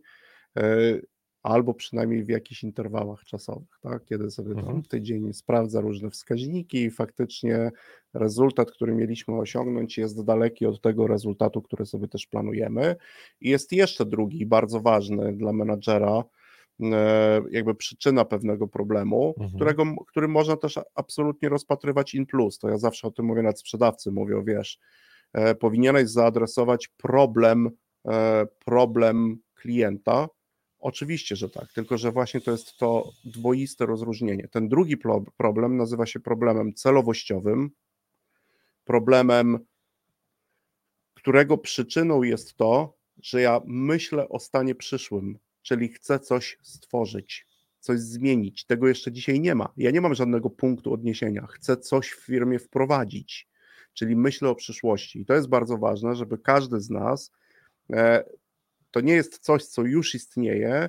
e, 0.58 1.00
Albo 1.42 1.74
przynajmniej 1.74 2.24
w 2.24 2.28
jakichś 2.28 2.62
interwałach 2.64 3.24
czasowych, 3.24 3.78
tak? 3.82 4.04
kiedy 4.04 4.30
sobie 4.30 4.54
tam 4.54 4.64
Mhm. 4.64 4.82
tydzień 4.82 5.32
sprawdza 5.32 5.80
różne 5.80 6.10
wskaźniki 6.10 6.78
i 6.82 6.90
faktycznie 6.90 7.70
rezultat, 8.14 8.70
który 8.70 8.94
mieliśmy 8.94 9.34
osiągnąć, 9.38 9.98
jest 9.98 10.24
daleki 10.24 10.66
od 10.66 10.80
tego 10.80 11.06
rezultatu, 11.06 11.62
który 11.62 11.86
sobie 11.86 12.08
też 12.08 12.26
planujemy. 12.26 12.96
I 13.40 13.50
jest 13.50 13.72
jeszcze 13.72 14.06
drugi, 14.06 14.46
bardzo 14.46 14.80
ważny 14.80 15.32
dla 15.36 15.52
menadżera, 15.52 16.24
e, 16.82 17.40
jakby 17.50 17.74
przyczyna 17.74 18.24
pewnego 18.24 18.68
problemu, 18.68 19.34
Mhm. 19.38 19.50
którego, 19.56 19.84
który 20.08 20.28
można 20.28 20.56
też 20.56 20.78
absolutnie 20.94 21.48
rozpatrywać 21.48 22.14
in 22.14 22.26
plus. 22.26 22.58
To 22.58 22.68
ja 22.68 22.78
zawsze 22.78 23.08
o 23.08 23.10
tym 23.10 23.26
mówię, 23.26 23.42
nawet 23.42 23.58
sprzedawcy 23.60 24.10
mówią, 24.12 24.44
wiesz, 24.44 24.78
powinieneś 25.60 26.10
zaadresować 26.10 26.88
problem, 26.88 27.70
e, 28.08 28.46
problem 28.64 29.38
klienta. 29.54 30.28
Oczywiście, 30.78 31.36
że 31.36 31.50
tak, 31.50 31.72
tylko 31.72 31.98
że 31.98 32.12
właśnie 32.12 32.40
to 32.40 32.50
jest 32.50 32.76
to 32.76 33.12
dwoiste 33.24 33.86
rozróżnienie. 33.86 34.48
Ten 34.48 34.68
drugi 34.68 34.96
pro- 34.96 35.24
problem 35.36 35.76
nazywa 35.76 36.06
się 36.06 36.20
problemem 36.20 36.74
celowościowym, 36.74 37.70
problemem, 38.84 39.58
którego 41.14 41.58
przyczyną 41.58 42.22
jest 42.22 42.54
to, 42.54 42.96
że 43.22 43.40
ja 43.40 43.60
myślę 43.66 44.28
o 44.28 44.38
stanie 44.38 44.74
przyszłym, 44.74 45.38
czyli 45.62 45.88
chcę 45.88 46.20
coś 46.20 46.58
stworzyć, 46.62 47.46
coś 47.80 48.00
zmienić. 48.00 48.66
Tego 48.66 48.88
jeszcze 48.88 49.12
dzisiaj 49.12 49.40
nie 49.40 49.54
ma. 49.54 49.72
Ja 49.76 49.90
nie 49.90 50.00
mam 50.00 50.14
żadnego 50.14 50.50
punktu 50.50 50.92
odniesienia. 50.92 51.46
Chcę 51.46 51.76
coś 51.76 52.10
w 52.10 52.24
firmie 52.26 52.58
wprowadzić, 52.58 53.48
czyli 53.94 54.16
myślę 54.16 54.48
o 54.48 54.54
przyszłości. 54.54 55.20
I 55.20 55.24
to 55.24 55.34
jest 55.34 55.48
bardzo 55.48 55.78
ważne, 55.78 56.16
żeby 56.16 56.38
każdy 56.38 56.80
z 56.80 56.90
nas, 56.90 57.32
e, 57.92 58.24
to 58.90 59.00
nie 59.00 59.12
jest 59.12 59.38
coś, 59.38 59.64
co 59.64 59.82
już 59.82 60.14
istnieje, 60.14 60.88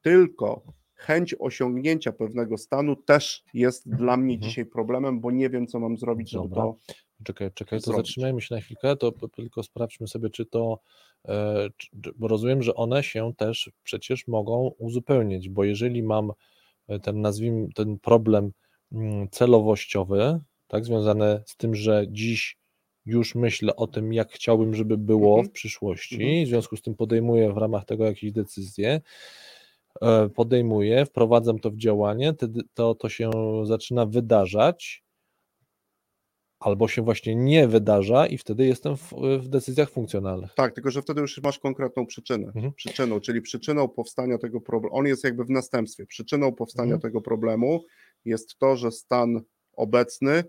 tylko 0.00 0.62
chęć 0.94 1.34
osiągnięcia 1.38 2.12
pewnego 2.12 2.58
stanu 2.58 2.96
też 2.96 3.44
jest 3.54 3.88
dla 3.90 4.16
mnie 4.16 4.34
Mhm. 4.34 4.48
dzisiaj 4.48 4.66
problemem, 4.66 5.20
bo 5.20 5.30
nie 5.30 5.50
wiem, 5.50 5.66
co 5.66 5.80
mam 5.80 5.96
zrobić, 5.96 6.30
żeby 6.30 6.48
Dobra. 6.48 6.62
to. 6.62 6.76
Czekaj, 7.24 7.50
czekaj, 7.54 7.80
to 7.80 7.92
zatrzymajmy 7.92 8.40
się 8.40 8.54
na 8.54 8.60
chwilkę, 8.60 8.96
to 8.96 9.12
tylko 9.12 9.62
sprawdźmy 9.62 10.08
sobie, 10.08 10.30
czy 10.30 10.46
to, 10.46 10.80
e, 11.28 11.68
bo 12.16 12.28
rozumiem, 12.28 12.62
że 12.62 12.74
one 12.74 13.02
się 13.02 13.32
też 13.36 13.70
przecież 13.82 14.28
mogą 14.28 14.70
uzupełnić, 14.78 15.48
bo 15.48 15.64
jeżeli 15.64 16.02
mam 16.02 16.32
e, 16.88 17.00
ten, 17.00 17.20
nazwijmy, 17.20 17.68
ten 17.74 17.98
problem 17.98 18.52
mm, 18.92 19.28
celowościowy, 19.30 20.40
tak? 20.70 20.84
Związane 20.84 21.42
z 21.46 21.56
tym, 21.56 21.74
że 21.74 22.04
dziś 22.08 22.58
już 23.06 23.34
myślę 23.34 23.76
o 23.76 23.86
tym, 23.86 24.12
jak 24.12 24.32
chciałbym, 24.32 24.74
żeby 24.74 24.98
było 24.98 25.30
Mhm. 25.30 25.48
w 25.48 25.52
przyszłości. 25.52 26.14
Mhm. 26.22 26.44
W 26.44 26.48
związku 26.48 26.76
z 26.76 26.82
tym 26.82 26.94
podejmuję 26.94 27.52
w 27.52 27.56
ramach 27.56 27.84
tego 27.84 28.04
jakieś 28.04 28.32
decyzje. 28.32 29.00
e, 30.02 30.28
Podejmuję, 30.28 31.06
wprowadzam 31.06 31.58
to 31.58 31.70
w 31.70 31.76
działanie, 31.76 32.32
wtedy 32.34 32.60
to, 32.74 32.94
to 32.94 33.08
się 33.08 33.30
zaczyna 33.64 34.06
wydarzać, 34.06 35.04
albo 36.60 36.88
się 36.88 37.02
właśnie 37.02 37.34
nie 37.36 37.68
wydarza, 37.68 38.26
i 38.26 38.38
wtedy 38.38 38.66
jestem 38.66 38.96
w, 38.96 39.12
w 39.40 39.48
decyzjach 39.48 39.90
funkcjonalnych. 39.90 40.54
Tak, 40.54 40.74
tylko 40.74 40.90
że 40.90 41.02
wtedy 41.02 41.20
już 41.20 41.42
masz 41.42 41.58
konkretną 41.58 42.06
przyczynę. 42.06 42.46
Mhm. 42.46 42.72
Przyczyną, 42.72 43.20
czyli 43.20 43.42
przyczyną 43.42 43.88
powstania 43.88 44.38
tego 44.38 44.60
problemu, 44.60 44.96
on 44.96 45.06
jest 45.06 45.24
jakby 45.24 45.44
w 45.44 45.50
następstwie. 45.50 46.06
Przyczyną 46.06 46.52
powstania 46.52 46.94
Mhm. 46.94 47.00
tego 47.00 47.20
problemu 47.20 47.84
jest 48.24 48.58
to, 48.58 48.76
że 48.76 48.90
stan 48.90 49.40
obecny 49.72 50.44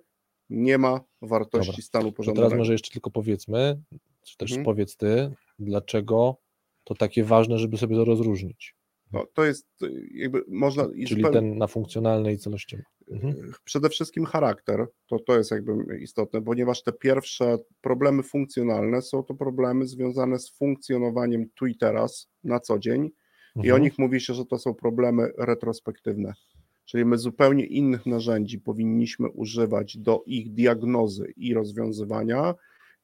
nie 0.52 0.78
ma 0.78 1.02
wartości 1.22 1.72
Dobra. 1.72 1.84
stanu 1.84 2.06
To 2.12 2.16
porządnego. 2.18 2.48
teraz 2.48 2.58
może 2.60 2.72
jeszcze 2.74 2.92
tylko 2.92 3.12
powiedzmy, 3.12 3.82
czy 4.26 4.38
też 4.38 4.52
Mhm. 4.52 4.66
powiedz 4.66 4.98
ty, 4.98 5.32
dlaczego 5.60 6.36
to 6.84 6.96
takie 6.96 7.24
ważne, 7.24 7.58
żeby 7.58 7.78
sobie 7.78 7.96
to 7.96 8.06
rozróżnić. 8.06 8.76
No, 9.14 9.26
to 9.34 9.46
jest 9.46 9.68
y, 9.84 10.08
jakby 10.14 10.44
można. 10.48 10.84
Czyli 10.88 11.06
zupełnie- 11.08 11.32
ten 11.32 11.58
na 11.58 11.68
funkcjonalny 11.68 12.34
i 12.34 12.38
celościowy. 12.38 12.84
Mhm. 13.12 13.52
Przede 13.64 13.90
wszystkim 13.90 14.26
charakter, 14.26 14.88
to, 15.08 15.20
to 15.20 15.38
jest 15.38 15.52
jakby 15.52 16.00
istotne, 16.00 16.42
ponieważ 16.42 16.84
te 16.84 16.92
pierwsze 16.92 17.58
problemy 17.82 18.24
funkcjonalne 18.24 19.02
są 19.02 19.24
to 19.24 19.34
problemy 19.36 19.88
związane 19.88 20.40
z 20.40 20.52
funkcjonowaniem 20.58 21.46
tu 21.56 21.68
i 21.68 21.76
teraz 21.78 22.28
na 22.44 22.60
co 22.60 22.80
dzień 22.80 23.06
i 23.56 23.60
o 23.60 23.62
Mhm. 23.62 23.82
nich 23.84 24.00
mówi 24.00 24.22
się, 24.22 24.34
że 24.34 24.46
to 24.46 24.60
są 24.60 24.74
problemy 24.74 25.32
retrospektywne. 25.38 26.34
Czyli 26.92 27.06
my 27.06 27.18
zupełnie 27.18 27.66
innych 27.66 28.06
narzędzi 28.06 28.60
powinniśmy 28.60 29.30
używać 29.30 29.98
do 29.98 30.24
ich 30.26 30.54
diagnozy 30.54 31.34
i 31.38 31.54
rozwiązywania 31.54 32.56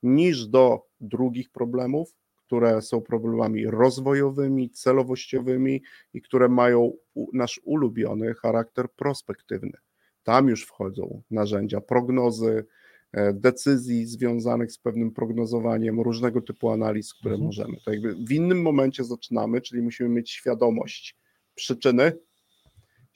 niż 0.04 0.48
do 0.48 0.82
drugich 1.00 1.50
problemów, 1.50 2.16
które 2.46 2.82
są 2.82 3.02
problemami 3.02 3.68
rozwojowymi, 3.68 4.70
celowościowymi 4.70 5.84
i 6.14 6.22
które 6.22 6.50
mają 6.50 6.94
nasz 7.34 7.62
ulubiony 7.64 8.34
charakter 8.34 8.86
prospektywny. 8.96 9.78
Tam 10.24 10.48
już 10.48 10.66
wchodzą 10.66 11.22
narzędzia 11.32 11.82
prognozy, 11.82 12.66
e, 13.12 13.34
decyzji 13.34 14.06
związanych 14.06 14.72
z 14.72 14.78
pewnym 14.78 15.12
prognozowaniem, 15.12 16.02
różnego 16.02 16.42
typu 16.42 16.70
analiz, 16.70 17.14
które 17.14 17.34
Mhm. 17.34 17.46
możemy. 17.46 17.78
To 17.86 17.92
jakby 17.92 18.16
w 18.16 18.32
innym 18.32 18.62
momencie 18.62 19.04
zaczynamy, 19.04 19.62
czyli 19.62 19.82
musimy 19.82 20.10
mieć 20.10 20.32
świadomość 20.32 21.16
przyczyny, 21.56 22.12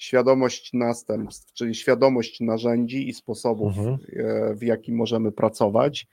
świadomość 0.02 0.74
następstw, 0.74 1.54
czyli 1.54 1.76
świadomość 1.76 2.40
narzędzi 2.40 3.10
i 3.10 3.14
sposobów, 3.14 3.78
Mhm. 3.78 3.98
e, 4.16 4.56
w 4.56 4.64
jaki 4.64 4.92
możemy 4.94 5.32
pracować 5.32 6.08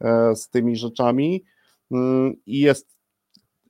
e, 0.00 0.36
z 0.36 0.48
tymi 0.48 0.76
rzeczami 0.76 1.44
Mm, 1.90 2.34
i 2.46 2.58
jest 2.60 2.96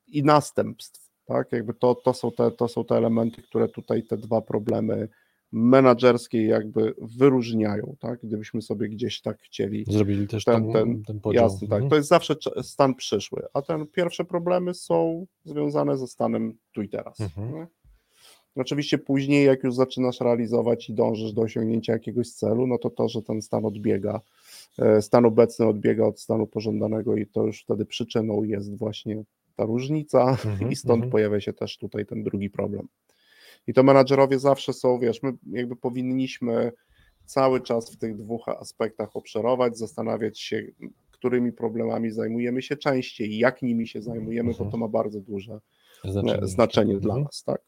i 0.07 0.23
następstw, 0.23 1.11
tak? 1.25 1.53
Jakby 1.53 1.75
to, 1.75 1.95
to, 1.95 2.15
są 2.15 2.33
te, 2.33 2.51
to 2.51 2.69
są 2.69 2.85
te 2.85 2.97
elementy, 2.97 3.43
które 3.43 3.69
tutaj 3.69 4.03
te 4.03 4.17
dwa 4.17 4.41
problemy 4.41 5.09
menadżerskie 5.53 6.45
jakby 6.47 6.95
wyróżniają, 7.19 7.97
tak? 8.01 8.21
Gdybyśmy 8.23 8.63
sobie 8.63 8.89
gdzieś 8.89 9.21
tak 9.21 9.39
chcieli 9.41 9.85
Zrobili 9.89 10.27
też 10.29 10.45
ten- 10.45 10.73
ten, 10.73 10.73
ten- 10.73 11.05
ten, 11.05 11.21
podział. 11.21 11.45
Jasne, 11.45 11.69
tak. 11.69 11.73
Mhm. 11.77 11.91
To 11.91 11.97
jest 11.97 12.09
zawsze 12.09 12.35
stan 12.63 12.95
przyszły, 12.95 13.43
a 13.55 13.63
te 13.63 13.87
pierwsze 13.87 14.25
problemy 14.25 14.75
są 14.75 15.27
związane 15.45 15.97
ze 15.99 16.07
stanem 16.07 16.59
tu 16.73 16.83
i 16.83 16.89
teraz. 16.89 17.21
Mhm. 17.21 17.67
Oczywiście 18.59 18.99
później, 18.99 19.47
jak 19.47 19.65
już 19.65 19.75
zaczynasz 19.75 20.21
realizować 20.21 20.89
i 20.89 20.95
dążysz 20.95 21.33
do 21.33 21.43
osiągnięcia 21.43 21.93
jakiegoś 21.93 22.31
celu, 22.31 22.67
no 22.67 22.79
to 22.79 22.91
to, 22.91 23.09
że 23.09 23.23
ten 23.23 23.43
stan 23.43 23.65
odbiega, 23.65 24.21
e, 24.79 25.03
stan 25.03 25.25
obecny 25.25 25.67
odbiega 25.67 26.07
od 26.07 26.21
stanu 26.21 26.47
pożądanego 26.47 27.17
i 27.17 27.27
to 27.27 27.47
już 27.47 27.63
wtedy 27.63 27.85
przyczyną 27.85 28.45
jest 28.45 28.77
właśnie 28.77 29.23
ta 29.57 29.65
różnica 29.65 30.31
Mhm, 30.31 30.71
i 30.73 30.77
stąd 30.77 30.95
mhm. 30.95 31.11
pojawia 31.11 31.41
się 31.41 31.53
też 31.53 31.79
tutaj 31.79 32.07
ten 32.07 32.23
drugi 32.23 32.51
problem. 32.51 32.89
I 33.67 33.75
to 33.75 33.83
menadżerowie 33.83 34.39
zawsze 34.39 34.73
są, 34.73 34.99
wiesz, 34.99 35.23
my 35.23 35.33
jakby 35.53 35.77
powinniśmy 35.77 36.73
cały 37.27 37.61
czas 37.61 37.93
w 37.93 37.97
tych 37.97 38.17
dwóch 38.17 38.49
aspektach 38.49 39.17
obszerować, 39.17 39.79
zastanawiać 39.79 40.41
się, 40.41 40.63
którymi 41.11 41.53
problemami 41.53 42.11
zajmujemy 42.11 42.63
się 42.63 42.77
częściej, 42.77 43.39
jak 43.39 43.63
nimi 43.63 43.89
się 43.89 44.03
zajmujemy, 44.03 44.51
bo 44.51 44.55
Mhm. 44.55 44.71
to 44.71 44.77
ma 44.77 44.89
bardzo 44.89 45.21
duże 45.21 45.61
Znaczenie, 46.05 46.43
e, 46.43 46.47
znaczenie 46.47 46.97
dla 46.97 47.15
Mhm. 47.15 47.25
nas, 47.25 47.45
tak? 47.45 47.61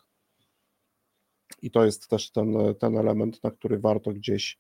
I 1.62 1.70
to 1.70 1.84
jest 1.84 2.09
też 2.09 2.30
ten, 2.32 2.55
ten 2.80 2.98
element, 2.98 3.44
na 3.44 3.51
który 3.51 3.78
warto 3.78 4.11
gdzieś 4.12 4.59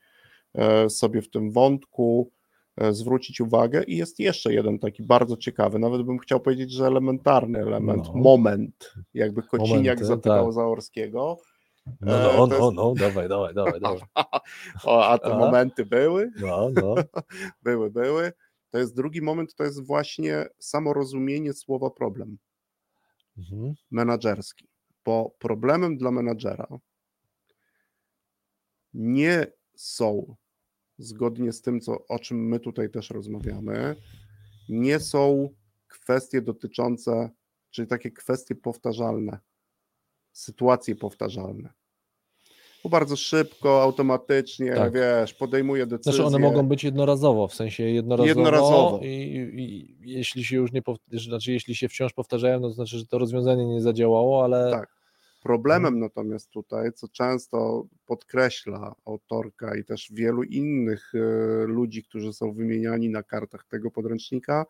e, 0.54 0.90
sobie 0.90 1.22
w 1.22 1.30
tym 1.30 1.52
wątku 1.52 2.32
e, 2.76 2.92
zwrócić 2.92 3.40
uwagę. 3.40 3.82
I 3.84 3.96
jest 3.96 4.18
jeszcze 4.18 4.54
jeden 4.54 4.78
taki 4.78 5.02
bardzo 5.02 5.36
ciekawy, 5.36 5.78
nawet 5.78 6.02
bym 6.02 6.18
chciał 6.18 6.40
powiedzieć, 6.40 6.72
że 6.72 6.86
elementarny 6.86 7.58
element, 7.58 8.06
No. 8.06 8.12
moment, 8.14 8.94
jakby 9.14 9.42
Kociniak 9.42 9.70
Momenty, 9.78 10.04
zapytał 10.04 10.44
tak. 10.44 10.54
Zaorskiego. 10.54 11.38
No, 12.00 12.30
E, 12.32 12.36
no, 12.36 12.46
to 12.46 12.54
jest- 12.54 12.60
no, 12.60 12.70
no, 12.70 12.94
dawaj, 12.94 13.28
dawaj, 13.28 13.54
dawaj, 13.54 13.80
dawaj. 13.80 14.00
O, 14.84 15.04
a 15.06 15.18
te 15.18 15.32
A? 15.34 15.38
momenty 15.38 15.86
były? 15.86 16.30
No, 16.40 16.70
no. 16.74 16.94
Były, 17.62 17.90
były. 17.90 18.32
To 18.70 18.78
jest 18.78 18.96
drugi 18.96 19.22
moment, 19.22 19.54
to 19.54 19.64
jest 19.64 19.86
właśnie 19.86 20.46
samorozumienie 20.58 21.52
słowa 21.52 21.90
problem. 21.90 22.38
Mhm. 23.38 23.74
menadżerski, 23.90 24.68
bo 25.04 25.36
problemem 25.38 25.98
dla 25.98 26.10
menadżera 26.10 26.66
nie 28.94 29.46
są, 29.74 30.36
zgodnie 30.98 31.52
z 31.52 31.62
tym, 31.62 31.80
co, 31.80 32.06
o 32.06 32.18
czym 32.18 32.48
my 32.48 32.60
tutaj 32.60 32.90
też 32.90 33.10
rozmawiamy, 33.10 33.96
nie 34.68 35.00
są 35.00 35.48
kwestie 35.88 36.42
dotyczące, 36.42 37.30
czyli 37.70 37.88
takie 37.88 38.10
kwestie 38.10 38.54
powtarzalne, 38.54 39.38
sytuacje 40.32 40.96
powtarzalne. 40.96 41.72
Bardzo 42.84 43.16
szybko, 43.16 43.82
automatycznie, 43.82 44.74
Tak. 44.74 44.92
wiesz, 44.92 45.34
podejmuje 45.34 45.86
decyzję. 45.86 46.12
Znaczy 46.12 46.26
one 46.26 46.38
mogą 46.38 46.68
być 46.68 46.84
jednorazowo, 46.84 47.48
w 47.48 47.54
sensie 47.54 47.82
jednorazowo, 47.84 48.28
Jednorazowo. 48.28 49.00
I, 49.02 49.06
i, 49.06 49.60
i 49.60 49.96
jeśli 50.12 50.44
się 50.44 50.56
już 50.56 50.72
nie, 50.72 50.82
znaczy 51.12 51.52
jeśli 51.52 51.74
się 51.74 51.88
wciąż 51.88 52.12
powtarzają, 52.12 52.60
no 52.60 52.68
to 52.68 52.74
znaczy, 52.74 52.98
że 52.98 53.06
to 53.06 53.18
rozwiązanie 53.18 53.66
nie 53.66 53.80
zadziałało, 53.80 54.44
ale 54.44 54.70
Tak. 54.70 55.00
Problemem 55.42 55.94
Mhm. 55.94 56.00
natomiast 56.00 56.50
tutaj, 56.50 56.92
co 56.92 57.08
często 57.08 57.86
podkreśla 58.06 58.94
autorka 59.04 59.76
i 59.76 59.84
też 59.84 60.08
wielu 60.12 60.42
innych 60.42 61.12
e, 61.14 61.18
ludzi, 61.66 62.02
którzy 62.04 62.32
są 62.32 62.52
wymieniani 62.52 63.08
na 63.08 63.22
kartach 63.22 63.64
tego 63.64 63.90
podręcznika, 63.90 64.66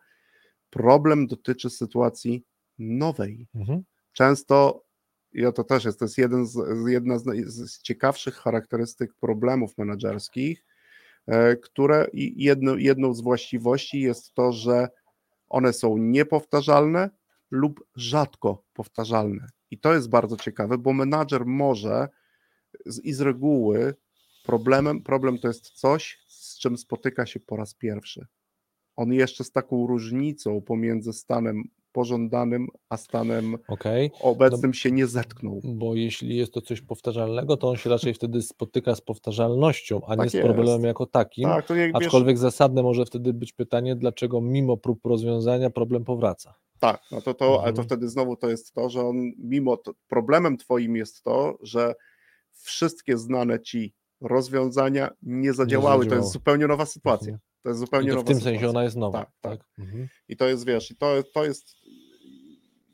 problem 0.69 1.27
dotyczy 1.27 1.69
sytuacji 1.69 2.43
nowej. 2.79 3.47
Mhm. 3.55 3.83
Często, 4.13 4.83
i 5.33 5.43
to 5.55 5.63
też 5.63 5.85
jest, 5.85 5.99
to 5.99 6.05
jest 6.05 6.17
jeden 6.17 6.45
z, 6.45 6.57
jedna 6.87 7.19
z, 7.19 7.23
z 7.47 7.81
ciekawszych 7.81 8.35
charakterystyk 8.35 9.13
problemów 9.13 9.77
menedżerskich, 9.77 10.65
e, 11.27 11.55
które 11.55 12.07
jedno, 12.35 12.75
jedną 12.75 13.13
z 13.13 13.21
właściwości 13.21 14.01
jest 14.01 14.33
to, 14.33 14.51
że 14.51 14.89
one 15.49 15.73
są 15.73 15.97
niepowtarzalne 15.97 17.09
lub 17.51 17.87
rzadko 17.95 18.63
powtarzalne. 18.73 19.47
I 19.71 19.77
to 19.77 19.93
jest 19.93 20.09
bardzo 20.09 20.37
ciekawe, 20.37 20.77
bo 20.77 20.93
menadżer 20.93 21.45
może 21.45 22.09
z, 22.85 22.99
i 22.99 23.13
z 23.13 23.21
reguły 23.21 23.95
problemem, 24.43 25.03
problem 25.03 25.39
to 25.39 25.47
jest 25.47 25.69
coś, 25.69 26.23
z 26.27 26.59
czym 26.59 26.77
spotyka 26.77 27.25
się 27.25 27.39
po 27.39 27.55
raz 27.55 27.73
pierwszy. 27.73 28.25
On 28.95 29.13
jeszcze 29.13 29.43
z 29.43 29.51
taką 29.51 29.87
różnicą 29.87 30.61
pomiędzy 30.61 31.13
stanem 31.13 31.63
pożądanym, 31.91 32.67
a 32.89 32.97
stanem 32.97 33.57
okej, 33.67 34.11
obecnym 34.21 34.73
się 34.73 34.91
nie 34.91 35.07
zetknął. 35.07 35.61
bo 35.63 35.95
jeśli 35.95 36.35
jest 36.37 36.53
to 36.53 36.61
coś 36.61 36.81
powtarzalnego, 36.81 37.57
to 37.57 37.69
on 37.69 37.75
się 37.77 37.89
raczej 37.89 38.13
wtedy 38.13 38.41
spotyka 38.41 38.95
z 38.95 39.01
powtarzalnością, 39.01 40.01
a 40.07 40.15
nie 40.15 40.21
Tak 40.21 40.29
z 40.29 40.37
problemem 40.41 40.73
jest. 40.73 40.83
jako 40.85 41.05
takim, 41.05 41.43
Tak, 41.49 41.65
to 41.67 41.75
jak 41.75 41.93
wiesz, 41.93 42.03
aczkolwiek 42.05 42.37
zasadne 42.37 42.83
może 42.83 43.05
wtedy 43.05 43.33
być 43.33 43.53
pytanie, 43.53 43.95
dlaczego 43.95 44.41
mimo 44.41 44.77
prób 44.77 45.05
rozwiązania 45.05 45.69
problem 45.69 46.03
powraca. 46.03 46.53
Tak, 46.79 47.01
no 47.11 47.21
to, 47.21 47.33
to, 47.33 47.45
ale 47.45 47.63
to 47.73 47.81
Mhm. 47.81 47.85
wtedy 47.87 48.09
znowu 48.09 48.35
to 48.35 48.49
jest 48.49 48.73
to, 48.73 48.89
że 48.89 49.01
on 49.01 49.15
mimo 49.37 49.77
to, 49.77 49.91
problemem 50.07 50.57
twoim 50.57 50.95
jest 50.95 51.23
to, 51.23 51.57
że 51.61 51.95
wszystkie 52.51 53.17
znane 53.17 53.59
ci 53.59 53.93
rozwiązania 54.21 55.09
nie 55.21 55.53
zadziałały. 55.53 55.95
To 55.97 56.03
zadziałały. 56.03 56.21
jest 56.23 56.33
zupełnie 56.33 56.67
nowa 56.67 56.85
sytuacja. 56.85 57.27
Mhm. 57.27 57.39
To 57.63 57.69
jest 57.69 57.79
I 57.81 57.85
zupełnie 57.85 58.09
to 58.09 58.15
nowa 58.15 58.25
w 58.25 58.27
tym 58.27 58.35
sytuacja. 58.35 58.59
sensie 58.59 58.69
ona 58.69 58.83
jest 58.83 58.95
nowa. 58.95 59.19
Tak, 59.19 59.29
tak. 59.41 59.65
Mhm. 59.79 60.07
I 60.29 60.37
to 60.37 60.47
jest, 60.47 60.65
wiesz, 60.65 60.91
i 60.91 60.95
to, 60.95 61.13
to 61.33 61.45
jest, 61.45 61.75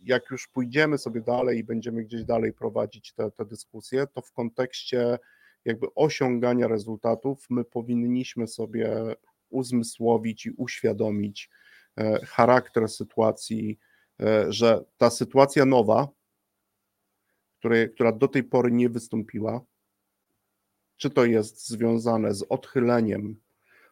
jak 0.07 0.31
już 0.31 0.47
pójdziemy 0.47 0.97
sobie 0.97 1.21
dalej 1.21 1.59
i 1.59 1.63
będziemy 1.63 2.03
gdzieś 2.03 2.23
dalej 2.23 2.53
prowadzić 2.53 3.13
te, 3.13 3.31
te 3.31 3.45
dyskusje, 3.45 4.07
to 4.07 4.21
w 4.21 4.31
kontekście 4.31 5.17
jakby 5.65 5.87
osiągania 5.95 6.67
rezultatów 6.67 7.45
my 7.49 7.63
powinniśmy 7.63 8.47
sobie 8.47 9.15
uzmysłowić 9.49 10.45
i 10.45 10.51
uświadomić 10.51 11.49
e, 11.97 12.25
charakter 12.25 12.89
sytuacji, 12.89 13.79
e, 14.21 14.51
że 14.51 14.83
ta 14.97 15.09
sytuacja 15.09 15.65
nowa, 15.65 16.07
której, 17.59 17.93
która 17.93 18.11
do 18.11 18.27
tej 18.27 18.43
pory 18.43 18.71
nie 18.71 18.89
wystąpiła, 18.89 19.61
czy 20.97 21.09
to 21.09 21.25
jest 21.25 21.67
związane 21.67 22.33
z 22.33 22.43
odchyleniem 22.49 23.39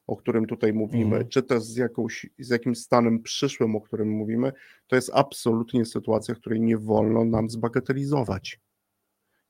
o 0.07 0.15
którym 0.15 0.45
tutaj 0.45 0.73
mówimy, 0.73 1.05
Mhm. 1.15 1.27
czy 1.27 1.43
też 1.43 1.63
z, 1.63 1.75
jakąś, 1.75 2.25
z 2.39 2.49
jakimś 2.49 2.77
stanem 2.77 3.23
przyszłym, 3.23 3.75
o 3.75 3.81
którym 3.81 4.09
mówimy, 4.09 4.51
to 4.87 4.95
jest 4.95 5.11
absolutnie 5.13 5.85
sytuacja, 5.85 6.35
której 6.35 6.61
nie 6.61 6.77
wolno 6.77 7.25
nam 7.25 7.49
zbagatelizować. 7.49 8.59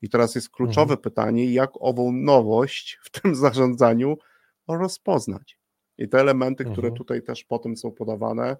I 0.02 0.10
teraz 0.10 0.36
jest 0.36 0.50
kluczowe 0.50 0.94
Mhm. 0.94 1.00
pytanie, 1.02 1.54
jak 1.54 1.70
ową 1.80 2.12
nowość 2.12 3.00
w 3.04 3.22
tym 3.22 3.36
zarządzaniu 3.46 4.18
rozpoznać. 4.68 5.60
I 5.98 6.10
te 6.10 6.20
elementy, 6.20 6.64
które 6.64 6.88
Mhm. 6.88 6.94
tutaj 6.96 7.22
też 7.24 7.44
potem 7.44 7.78
są 7.78 7.92
podawane, 7.92 8.58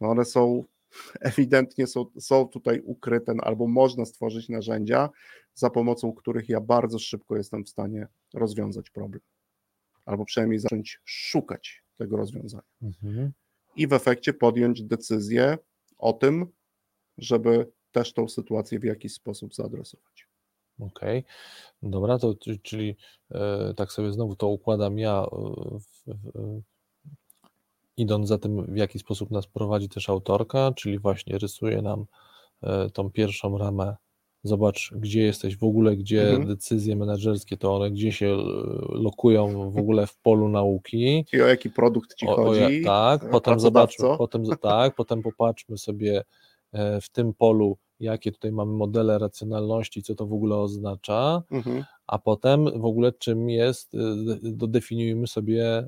no 0.00 0.08
one 0.10 0.24
są 0.24 0.64
ewidentnie 1.20 1.86
są, 1.86 2.06
są 2.18 2.48
tutaj 2.48 2.80
ukryte, 2.84 3.34
albo 3.42 3.66
można 3.66 4.04
stworzyć 4.04 4.48
narzędzia, 4.48 5.08
za 5.54 5.70
pomocą 5.70 6.12
których 6.12 6.48
ja 6.48 6.60
bardzo 6.60 6.98
szybko 6.98 7.36
jestem 7.36 7.64
w 7.64 7.68
stanie 7.68 8.06
rozwiązać 8.34 8.90
problem. 8.90 9.20
Albo 10.06 10.24
przynajmniej 10.24 10.58
zacząć 10.58 11.00
szukać 11.04 11.82
tego 11.96 12.16
rozwiązania. 12.16 12.62
Mhm. 12.82 13.32
I 13.76 13.86
w 13.86 13.92
efekcie 13.92 14.32
podjąć 14.32 14.82
decyzję 14.82 15.58
o 15.98 16.12
tym, 16.12 16.46
żeby 17.18 17.72
też 17.92 18.12
tą 18.12 18.28
sytuację 18.28 18.78
w 18.78 18.84
jakiś 18.84 19.12
sposób 19.12 19.54
zaadresować. 19.54 20.28
Okej, 20.80 21.24
dobra, 21.82 22.18
to 22.18 22.34
czy- 22.34 22.58
czyli 22.58 22.96
e, 23.30 23.74
tak 23.76 23.92
sobie 23.92 24.12
znowu 24.12 24.36
to 24.36 24.48
układam 24.48 24.98
ja, 24.98 25.26
e, 25.32 25.78
w, 25.78 26.14
idąc 27.96 28.28
za 28.28 28.38
tym, 28.38 28.74
w 28.74 28.76
jaki 28.76 28.98
sposób 28.98 29.30
nas 29.30 29.46
prowadzi 29.46 29.88
też 29.88 30.08
autorka, 30.08 30.72
czyli 30.76 30.98
właśnie 30.98 31.38
rysuje 31.38 31.82
nam 31.82 32.06
e, 32.62 32.90
tą 32.90 33.10
pierwszą 33.10 33.58
ramę. 33.58 33.96
Zobacz, 34.46 34.90
gdzie 34.96 35.22
jesteś 35.22 35.56
w 35.56 35.64
ogóle, 35.64 35.96
gdzie 35.96 36.22
Mhm. 36.30 36.48
decyzje 36.48 36.96
menedżerskie, 36.96 37.56
to 37.56 37.74
one 37.76 37.90
gdzie 37.90 38.12
się 38.12 38.26
e, 38.26 38.36
lokują 38.88 39.70
w 39.70 39.78
ogóle 39.78 40.06
w 40.06 40.16
polu 40.16 40.48
nauki. 40.48 41.24
I 41.32 41.42
o 41.42 41.46
jaki 41.46 41.70
produkt 41.70 42.14
ci 42.14 42.26
O- 42.26 42.36
o 42.36 42.44
chodzi? 42.44 42.60
ja- 42.82 42.84
tak, 42.84 43.24
e, 43.24 43.28
potem 43.30 43.60
zobaczmy, 43.60 44.08
potem, 44.18 44.44
tak, 44.62 44.94
potem 44.94 45.22
popatrzmy 45.22 45.78
sobie 45.78 46.22
e, 46.72 47.00
w 47.00 47.08
tym 47.10 47.34
polu, 47.34 47.76
jakie 48.00 48.32
tutaj 48.32 48.52
mamy 48.52 48.72
modele 48.72 49.18
racjonalności, 49.18 50.02
co 50.02 50.14
to 50.14 50.26
w 50.26 50.32
ogóle 50.32 50.56
oznacza, 50.56 51.42
Mhm. 51.50 51.86
a 52.06 52.18
potem 52.18 52.80
w 52.80 52.84
ogóle 52.84 53.12
czym 53.12 53.50
jest, 53.50 53.94
y, 53.94 53.98
dodefiniujmy 54.42 55.26
sobie, 55.26 55.78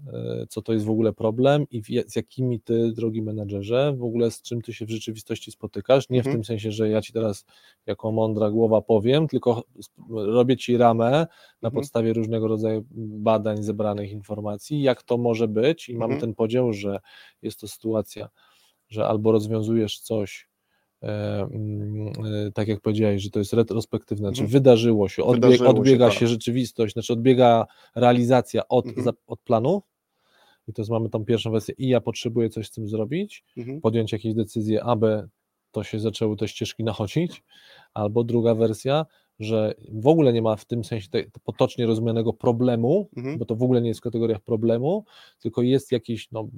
y, 0.43 0.47
co 0.49 0.63
to 0.63 0.73
jest 0.73 0.85
w 0.87 0.91
ogóle 0.91 1.13
problem 1.13 1.67
i 1.71 1.83
w 1.83 1.87
z 2.09 2.17
jakimi 2.17 2.61
ty, 2.61 2.93
drogi 2.93 3.23
menadżerze, 3.23 3.95
w 3.99 4.05
ogóle 4.05 4.31
z 4.31 4.43
czym 4.43 4.63
ty 4.63 4.73
się 4.75 4.87
w 4.87 4.91
rzeczywistości 4.91 5.51
spotykasz. 5.53 6.11
Nie 6.11 6.23
w 6.25 6.29
Mhm. 6.29 6.33
tym 6.33 6.45
sensie, 6.45 6.73
że 6.73 6.89
ja 6.91 7.03
ci 7.03 7.13
teraz 7.13 7.45
jako 7.87 8.13
mądra 8.13 8.51
głowa 8.51 8.83
powiem, 8.83 9.29
tylko 9.29 9.65
robię 10.11 10.57
ci 10.57 10.77
ramę 10.77 11.27
na 11.63 11.71
Mhm. 11.71 11.73
podstawie 11.73 12.13
różnego 12.13 12.49
rodzaju 12.49 12.85
badań, 12.93 13.63
zebranych 13.63 14.13
informacji, 14.13 14.83
jak 14.83 15.03
to 15.03 15.19
może 15.19 15.49
być 15.49 15.89
i 15.89 15.97
mamy 15.97 16.17
Mhm. 16.17 16.19
ten 16.19 16.35
podział, 16.35 16.73
że 16.73 17.01
jest 17.43 17.61
to 17.61 17.69
sytuacja, 17.69 18.29
że 18.91 19.07
albo 19.09 19.33
rozwiązujesz 19.33 20.01
coś 20.01 20.48
tak 22.55 22.69
jak 22.69 22.81
powiedziałeś, 22.81 23.23
że 23.23 23.31
to 23.31 23.39
jest 23.39 23.53
retrospektywne, 23.53 24.29
czy 24.33 24.41
Mhm. 24.43 24.49
wydarzyło 24.51 25.09
się, 25.09 25.25
odbieg, 25.25 25.43
Wydarzyło 25.45 25.69
się, 25.71 25.77
odbiega 25.81 26.09
tak. 26.09 26.19
się 26.19 26.27
rzeczywistość, 26.27 26.93
znaczy 26.93 27.13
odbiega 27.13 27.67
realizacja 27.95 28.69
od, 28.69 28.87
Mhm. 28.87 29.05
za, 29.05 29.13
od 29.27 29.41
planu 29.41 29.83
i 30.69 30.73
to 30.73 30.83
jest, 30.83 30.91
mamy 30.91 31.09
tą 31.09 31.25
pierwszą 31.25 31.51
wersję 31.51 31.75
i 31.79 31.89
ja 31.89 32.01
potrzebuję 32.01 32.49
coś 32.51 32.67
z 32.67 32.71
tym 32.71 32.89
zrobić, 32.89 33.45
Mhm. 33.57 33.81
podjąć 33.81 34.13
jakieś 34.13 34.35
decyzje, 34.35 34.85
aby 34.85 35.29
to 35.73 35.85
się 35.85 36.01
zaczęły 36.01 36.37
te 36.37 36.49
ścieżki 36.49 36.85
nachodzić, 36.85 37.43
albo 37.95 38.25
druga 38.25 38.55
wersja, 38.55 39.07
że 39.41 39.75
w 39.93 40.07
ogóle 40.07 40.33
nie 40.33 40.43
ma 40.43 40.57
w 40.57 40.65
tym 40.65 40.85
sensie 40.85 41.09
te, 41.11 41.25
potocznie 41.45 41.87
rozumianego 41.87 42.33
problemu, 42.33 43.09
Mhm. 43.17 43.39
bo 43.39 43.45
to 43.45 43.57
w 43.57 43.63
ogóle 43.63 43.81
nie 43.83 43.89
jest 43.89 44.01
w 44.01 44.03
kategoriach 44.03 44.41
problemu, 44.41 45.05
tylko 45.41 45.63
jest 45.63 45.93
jakiś, 45.93 46.31
no, 46.33 46.49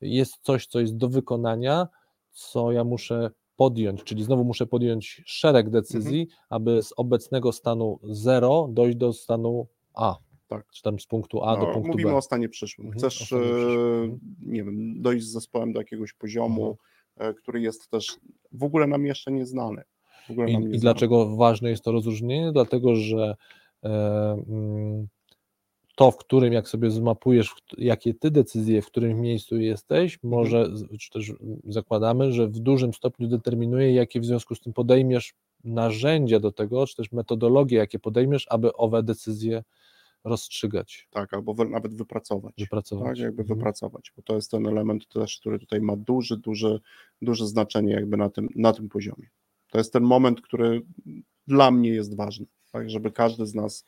jest 0.00 0.34
coś, 0.42 0.66
co 0.66 0.80
jest 0.80 0.96
do 0.96 1.08
wykonania, 1.08 1.88
co 2.30 2.72
ja 2.72 2.84
muszę 2.84 3.30
podjąć, 3.56 4.04
czyli 4.04 4.24
znowu 4.24 4.44
muszę 4.44 4.66
podjąć 4.66 5.22
szereg 5.26 5.70
decyzji, 5.70 6.20
Mhm. 6.20 6.38
aby 6.50 6.82
z 6.82 6.92
obecnego 6.96 7.52
stanu 7.52 7.98
0 8.02 8.68
dojść 8.72 8.96
do 8.96 9.12
stanu 9.12 9.66
A, 9.94 10.16
Tak. 10.48 10.66
czy 10.74 10.82
tam 10.82 11.00
z 11.00 11.06
punktu 11.06 11.42
A 11.42 11.56
do 11.56 11.66
No, 11.66 11.72
punktu 11.72 11.92
Mówimy 11.92 12.10
B. 12.10 12.16
o 12.16 12.22
stanie 12.22 12.48
przyszłym. 12.48 12.86
Mhm, 12.86 12.98
Chcesz, 12.98 13.14
stanie 13.26 13.42
przyszłym. 13.42 13.72
Mhm. 13.72 14.10
e, 14.12 14.18
nie 14.52 14.64
wiem, 14.64 15.02
dojść 15.02 15.26
z 15.26 15.32
zespołem 15.32 15.72
do 15.72 15.80
jakiegoś 15.80 16.12
poziomu, 16.12 16.76
e, 17.16 17.34
który 17.34 17.60
jest 17.60 17.90
też 17.90 18.16
w 18.52 18.62
ogóle 18.62 18.86
nam 18.86 19.06
jeszcze 19.06 19.32
nieznany. 19.32 19.82
I, 20.48 20.52
I 20.52 20.78
dlaczego 20.78 21.36
ważne 21.36 21.70
jest 21.70 21.84
to 21.84 21.92
rozróżnienie? 21.92 22.52
Dlatego, 22.52 22.94
że 22.94 23.34
e, 23.84 23.88
mm, 24.48 25.06
to, 25.96 26.10
w 26.10 26.16
którym, 26.16 26.52
jak 26.52 26.68
sobie 26.68 26.90
zmapujesz, 26.90 27.54
jakie 27.78 28.14
ty 28.14 28.30
decyzje, 28.30 28.82
w 28.82 28.86
którym 28.86 29.20
miejscu 29.20 29.56
jesteś, 29.56 30.18
Mhm. 30.24 30.30
może, 30.30 30.68
czy 31.00 31.10
też 31.10 31.32
zakładamy, 31.64 32.32
że 32.32 32.48
w 32.48 32.58
dużym 32.58 32.92
stopniu 32.94 33.28
determinuje, 33.28 33.92
jakie 33.94 34.20
w 34.20 34.24
związku 34.24 34.54
z 34.54 34.60
tym 34.60 34.72
podejmiesz 34.72 35.34
narzędzia 35.64 36.40
do 36.40 36.52
tego, 36.52 36.86
czy 36.86 36.96
też 36.96 37.12
metodologie, 37.12 37.76
jakie 37.78 37.98
podejmiesz, 37.98 38.46
aby 38.50 38.72
owe 38.72 39.02
decyzje 39.02 39.62
rozstrzygać, 40.24 41.08
Tak, 41.10 41.34
albo 41.34 41.54
wy, 41.54 41.64
nawet 41.64 41.94
wypracować. 41.94 42.54
wypracować. 42.58 43.06
Tak, 43.08 43.18
jakby 43.18 43.42
Mhm. 43.42 43.58
wypracować, 43.58 44.12
bo 44.16 44.22
to 44.22 44.34
jest 44.34 44.50
ten 44.50 44.66
element 44.66 45.08
też, 45.08 45.38
który 45.40 45.58
tutaj 45.58 45.80
ma 45.80 45.96
duży, 45.96 46.36
duży, 46.36 46.80
duże 47.22 47.46
znaczenie 47.46 47.92
jakby 47.92 48.16
na 48.16 48.30
tym, 48.30 48.48
na 48.56 48.72
tym 48.72 48.88
poziomie. 48.88 49.28
To 49.70 49.78
jest 49.78 49.92
ten 49.92 50.02
moment, 50.02 50.40
który 50.40 50.82
dla 51.46 51.70
mnie 51.70 51.90
jest 51.90 52.16
ważny, 52.16 52.46
tak, 52.72 52.90
żeby 52.90 53.10
każdy 53.12 53.46
z 53.46 53.54
nas 53.54 53.84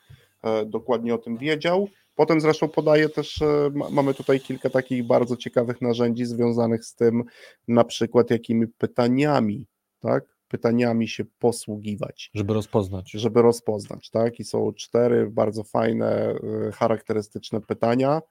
dokładnie 0.66 1.14
o 1.14 1.18
tym 1.18 1.39
wiedział. 1.39 1.89
Potem 2.18 2.41
zresztą 2.41 2.68
podaję 2.68 3.09
też, 3.09 3.43
e, 3.43 3.70
ma, 3.74 3.91
mamy 3.91 4.14
tutaj 4.14 4.41
kilka 4.41 4.70
takich 4.70 5.07
bardzo 5.07 5.36
ciekawych 5.36 5.80
narzędzi 5.82 6.24
związanych 6.24 6.84
z 6.84 6.95
tym, 6.95 7.24
na 7.68 7.84
przykład 7.84 8.30
jakimi 8.30 8.66
pytaniami, 8.68 9.66
tak, 10.01 10.24
pytaniami 10.49 11.09
się 11.09 11.24
posługiwać 11.39 12.30
Żeby 12.34 12.55
rozpoznać. 12.55 13.11
żeby 13.11 13.43
rozpoznać, 13.43 14.11
tak? 14.11 14.41
I 14.41 14.45
są 14.45 14.72
cztery 14.72 15.30
bardzo 15.30 15.64
fajne, 15.64 16.34
e, 16.66 16.72
charakterystyczne 16.72 17.61
pytania 17.61 18.22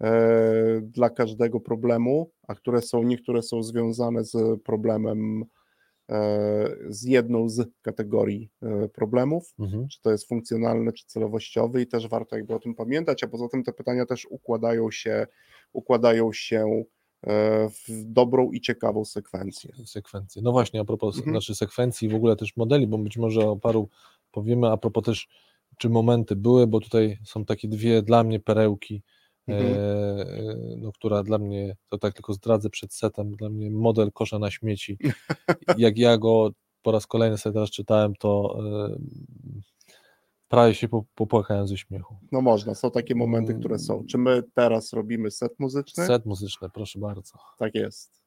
e, 0.00 0.80
dla 0.82 1.10
każdego 1.10 1.60
problemu, 1.60 2.30
a 2.48 2.54
które 2.54 2.82
są, 2.82 3.02
niektóre 3.02 3.42
są 3.42 3.62
związane 3.62 4.24
z 4.24 4.62
problemem, 4.62 5.42
e, 5.42 5.46
z 6.88 7.02
jedną 7.04 7.48
z 7.48 7.68
kategorii 7.82 8.50
e, 8.62 8.88
problemów, 8.88 9.54
Mhm. 9.58 9.88
czy 9.88 10.00
to 10.02 10.10
jest 10.12 10.28
funkcjonalny, 10.28 10.92
czy 10.92 11.06
celowościowy 11.06 11.82
i 11.82 11.86
też 11.86 12.08
warto 12.08 12.36
jakby 12.36 12.54
o 12.54 12.58
tym 12.58 12.74
pamiętać, 12.74 13.24
a 13.24 13.28
poza 13.28 13.48
tym 13.48 13.62
te 13.64 13.72
pytania 13.72 14.06
też 14.06 14.26
układają 14.30 14.90
się, 14.90 15.26
układają 15.72 16.32
się 16.32 16.84
e, 17.26 17.68
w 17.68 18.04
dobrą 18.04 18.50
i 18.52 18.60
ciekawą 18.60 19.04
sekwencję. 19.04 19.70
sekwencje. 19.86 20.42
No 20.42 20.52
właśnie, 20.52 20.80
a 20.80 20.84
propos 20.84 21.16
Mhm. 21.16 21.34
znaczy 21.34 21.54
sekwencji 21.54 22.08
i 22.08 22.10
w 22.10 22.14
ogóle 22.14 22.36
też 22.36 22.56
modeli, 22.56 22.86
bo 22.86 22.98
być 22.98 23.16
może 23.16 23.48
o 23.48 23.56
paru 23.56 23.88
powiemy, 24.32 24.66
a 24.70 24.76
propos 24.76 25.04
też, 25.04 25.28
czy 25.78 25.88
momenty 25.88 26.36
były, 26.36 26.66
bo 26.66 26.80
tutaj 26.80 27.18
są 27.24 27.44
takie 27.44 27.68
dwie 27.68 28.02
dla 28.02 28.24
mnie 28.24 28.40
perełki, 28.40 29.02
Mhm. 29.46 29.74
e, 29.74 30.76
no, 30.76 30.92
która 30.92 31.22
dla 31.22 31.38
mnie, 31.38 31.76
to 31.88 31.98
tak 31.98 32.14
tylko 32.14 32.32
zdradzę 32.32 32.70
przed 32.70 32.94
setem, 32.94 33.36
dla 33.36 33.48
mnie 33.50 33.70
model 33.70 34.12
kosza 34.12 34.38
na 34.38 34.50
śmieci. 34.50 34.98
Jak 35.78 35.98
ja 35.98 36.18
go 36.18 36.50
po 36.82 36.92
raz 36.92 37.06
kolejny 37.06 37.38
sobie 37.38 37.54
teraz 37.54 37.70
czytałem, 37.70 38.14
to 38.14 38.58
e, 38.88 38.96
prawie 40.48 40.74
się 40.74 40.88
po- 40.88 41.04
popłakałem 41.14 41.68
ze 41.68 41.76
śmiechu. 41.76 42.16
No 42.32 42.40
można, 42.40 42.74
są 42.74 42.90
takie 42.90 43.14
momenty, 43.14 43.54
które 43.54 43.78
są. 43.78 44.04
Czy 44.06 44.18
my 44.18 44.42
teraz 44.54 44.92
robimy 44.92 45.30
set 45.30 45.52
muzyczny? 45.58 46.06
Set 46.06 46.26
muzyczny, 46.26 46.68
proszę 46.74 46.98
bardzo. 46.98 47.38
Tak 47.58 47.74
jest. 47.74 48.19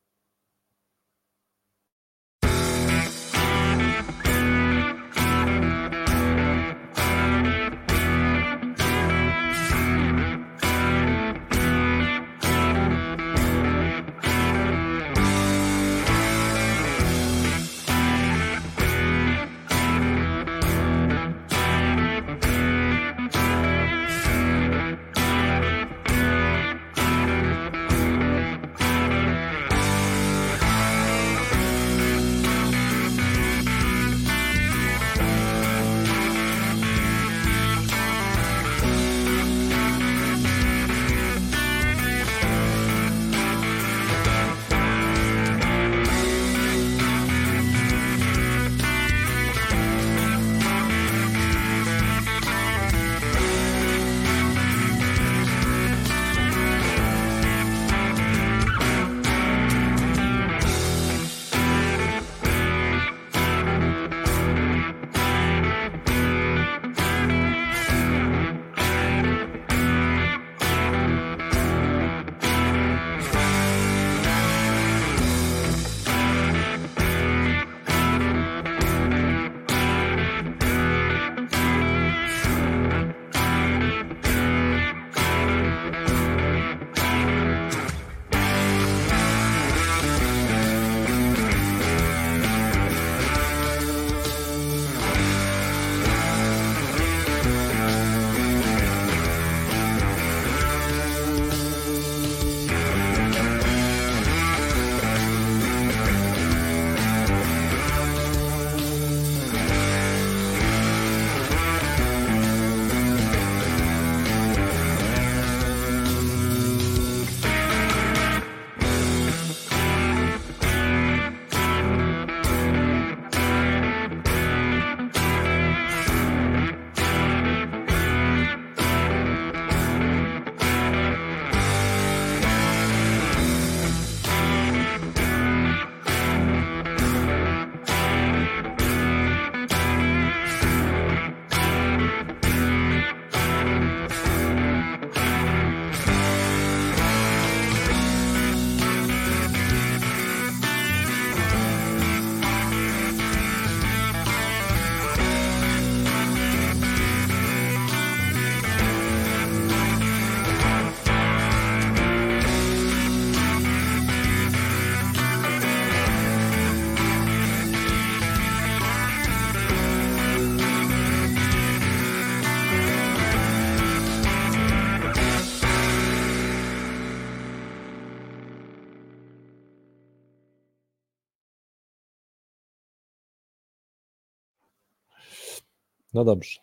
No 186.13 186.23
dobrze. 186.25 186.59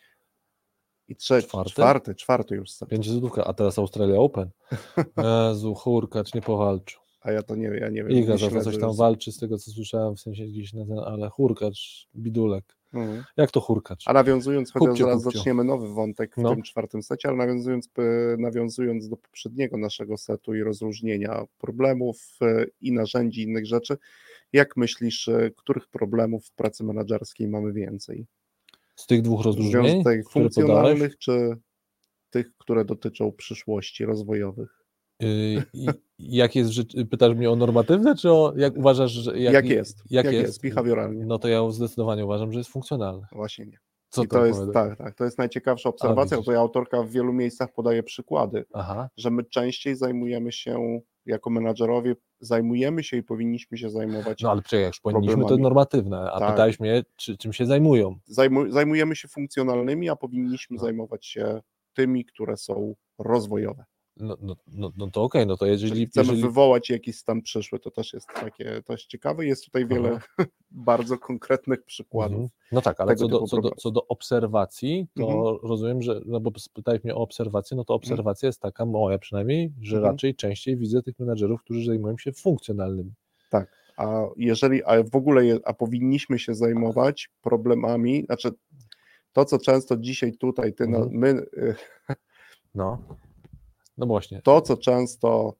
I 1.08 1.16
trzeci, 1.16 1.48
Czwarty? 1.48 1.70
czwarty, 1.70 2.14
czwarty, 2.14 2.54
już. 2.54 2.70
starczy. 2.70 2.90
Pięć 2.94 3.10
złotówka, 3.10 3.44
a 3.44 3.52
teraz 3.54 3.78
Australia 3.78 4.16
Open. 4.16 4.50
Jezu, 5.50 5.74
Hurkacz 5.74 6.34
nie 6.34 6.40
powalczył. 6.42 7.00
A 7.20 7.32
ja 7.32 7.42
to 7.42 7.56
nie 7.56 7.66
ja 7.66 7.88
nie 7.88 8.04
wiem. 8.04 8.10
Iga 8.10 8.32
nie 8.32 8.38
za 8.38 8.50
śledzę 8.50 8.64
coś 8.70 8.80
tam 8.80 8.96
walczy, 8.96 9.32
z 9.32 9.38
tego 9.38 9.58
co 9.58 9.70
słyszałem, 9.70 10.16
w 10.16 10.20
sensie 10.20 10.46
gdzieś 10.46 10.72
na 10.72 10.86
ten, 10.86 10.98
ale 10.98 11.28
Hurkacz, 11.28 12.08
Bidulek. 12.16 12.76
Mhm. 12.94 13.24
Jak 13.36 13.50
to 13.50 13.60
Hurkacz? 13.60 14.02
A 14.06 14.12
nawiązując, 14.12 14.72
chociaż 14.72 14.88
Kupcio, 14.88 15.04
zaraz 15.04 15.24
kupcio. 15.24 15.38
zaczniemy 15.38 15.64
nowy 15.64 15.88
wątek 15.88 16.34
w 16.34 16.38
No. 16.38 16.50
tym 16.54 16.62
czwartym 16.62 17.02
secie, 17.02 17.28
ale 17.28 17.36
nawiązując, 17.38 17.88
nawiązując 18.38 19.08
do 19.08 19.16
poprzedniego 19.16 19.76
naszego 19.78 20.16
setu 20.16 20.54
i 20.54 20.62
rozróżnienia 20.62 21.44
problemów 21.58 22.18
e, 22.42 22.66
i 22.80 22.92
narzędzi, 22.92 23.42
innych 23.42 23.66
rzeczy, 23.66 23.96
jak 24.52 24.76
myślisz, 24.76 25.28
e, 25.28 25.50
których 25.56 25.88
problemów 25.88 26.46
w 26.46 26.52
pracy 26.52 26.84
menedżerskiej 26.84 27.48
mamy 27.48 27.72
więcej? 27.72 28.26
Z 29.00 29.06
tych 29.06 29.22
dwóch 29.22 29.44
rozróżnień, 29.44 29.72
Związek 29.82 30.04
które 30.04 30.20
podałeś, 30.24 30.54
funkcjonalnych 30.54 31.18
czy 31.18 31.56
tych, 32.30 32.56
które 32.58 32.84
dotyczą 32.84 33.32
przyszłości 33.32 34.04
rozwojowych? 34.04 34.84
yy, 35.20 35.28
i- 35.74 35.88
jak 36.18 36.56
jest, 36.56 36.70
pytasz 37.10 37.34
mnie 37.34 37.50
o 37.50 37.56
normatywne, 37.56 38.14
czy 38.16 38.30
o, 38.30 38.52
jak 38.56 38.76
uważasz, 38.76 39.10
że... 39.12 39.38
Jak, 39.38 39.66
jest? 39.66 39.98
Jak, 40.10 40.24
Jak 40.24 40.34
jest? 40.34 40.46
jest 40.46 40.62
behawioralnie? 40.62 41.24
No 41.26 41.38
to 41.38 41.48
ja 41.48 41.70
zdecydowanie 41.70 42.24
uważam, 42.24 42.52
że 42.52 42.58
jest 42.60 42.70
funkcjonalne. 42.70 43.26
Właśnie 43.32 43.66
nie. 43.66 43.78
Co 44.08 44.24
I 44.24 44.28
to 44.28 44.36
to 44.36 44.46
jest, 44.46 44.60
tak, 44.72 44.98
tak, 44.98 45.14
to 45.14 45.24
jest 45.24 45.38
najciekawsza 45.38 45.88
obserwacja, 45.88 46.40
bo 46.46 46.52
ja 46.52 46.58
autorka 46.58 47.02
w 47.02 47.10
wielu 47.10 47.32
miejscach 47.32 47.72
podaje 47.72 48.02
przykłady, 48.02 48.64
Aha, 48.72 49.08
że 49.16 49.30
my 49.30 49.44
częściej 49.44 49.96
zajmujemy 49.96 50.52
się, 50.52 51.00
jako 51.26 51.50
menadżerowie, 51.50 52.16
zajmujemy 52.40 53.02
się 53.04 53.16
i 53.16 53.22
powinniśmy 53.22 53.78
się 53.78 53.90
zajmować. 53.90 54.42
no 54.42 54.50
ale 54.50 54.62
jak 54.72 54.86
już 54.86 55.00
powinniśmy, 55.00 55.44
to 55.46 55.56
normatywne, 55.56 56.30
a 56.32 56.38
Tak. 56.38 56.50
pytałeś 56.50 56.80
mnie, 56.80 57.04
czy, 57.16 57.36
czym 57.36 57.52
się 57.52 57.66
zajmują. 57.66 58.18
Zajmu, 58.26 58.70
zajmujemy 58.70 59.16
się 59.16 59.28
funkcjonalnymi, 59.28 60.08
a 60.08 60.16
powinniśmy 60.16 60.76
No. 60.76 60.82
zajmować 60.82 61.26
się 61.26 61.60
tymi, 61.94 62.24
które 62.24 62.56
są 62.56 62.94
rozwojowe. 63.18 63.84
No, 64.20 64.36
no, 64.40 64.56
no, 64.66 64.92
no 64.96 65.10
to 65.10 65.22
okej, 65.22 65.46
no 65.46 65.56
to 65.56 65.66
jeżeli... 65.66 66.06
Chcemy 66.06 66.26
jeżeli 66.26 66.42
wywołać 66.42 66.90
jakiś 66.90 67.16
stan 67.16 67.42
przyszły, 67.42 67.78
to 67.78 67.90
też 67.90 68.12
jest 68.12 68.26
takie, 68.26 68.82
jest 68.88 69.06
ciekawe. 69.06 69.46
Jest 69.46 69.64
tutaj 69.64 69.86
wiele 69.86 70.20
bardzo 70.70 71.18
konkretnych 71.18 71.82
przykładów. 71.84 72.32
Mhm. 72.40 72.50
No 72.72 72.82
tak, 72.82 73.00
ale 73.00 73.16
co 73.16 73.28
do, 73.28 73.46
co, 73.46 73.60
do, 73.60 73.70
co 73.70 73.90
do 73.90 74.06
obserwacji, 74.06 75.06
to 75.16 75.22
Mhm. 75.22 75.56
rozumiem, 75.62 76.02
że, 76.02 76.20
no 76.26 76.40
bo 76.40 76.50
spytałeś 76.58 77.04
mnie 77.04 77.14
o 77.14 77.18
obserwację, 77.18 77.76
no 77.76 77.84
to 77.84 77.94
obserwacja 77.94 78.46
jest 78.46 78.60
taka 78.60 78.86
moja 78.86 79.18
przynajmniej, 79.18 79.72
że 79.80 79.96
Mhm. 79.96 80.12
raczej 80.14 80.34
częściej 80.34 80.76
widzę 80.76 81.02
tych 81.02 81.18
menadżerów, 81.18 81.62
którzy 81.62 81.84
zajmują 81.86 82.18
się 82.18 82.32
funkcjonalnymi. 82.32 83.12
A 83.96 84.22
jeżeli, 84.36 84.84
a 84.84 85.02
w 85.02 85.16
ogóle, 85.16 85.46
je, 85.46 85.58
a 85.64 85.74
powinniśmy 85.74 86.38
się 86.38 86.54
zajmować 86.54 87.30
problemami, 87.42 88.24
znaczy 88.26 88.50
to, 89.32 89.44
co 89.44 89.58
często 89.58 89.96
dzisiaj 89.96 90.32
tutaj, 90.32 90.74
ty, 90.74 90.84
Mhm. 90.84 91.08
my, 91.12 91.28
y, 91.28 91.74
No, 92.74 92.98
no 94.00 94.06
właśnie. 94.06 94.40
to, 94.42 94.60
co 94.60 94.76
często 94.76 95.54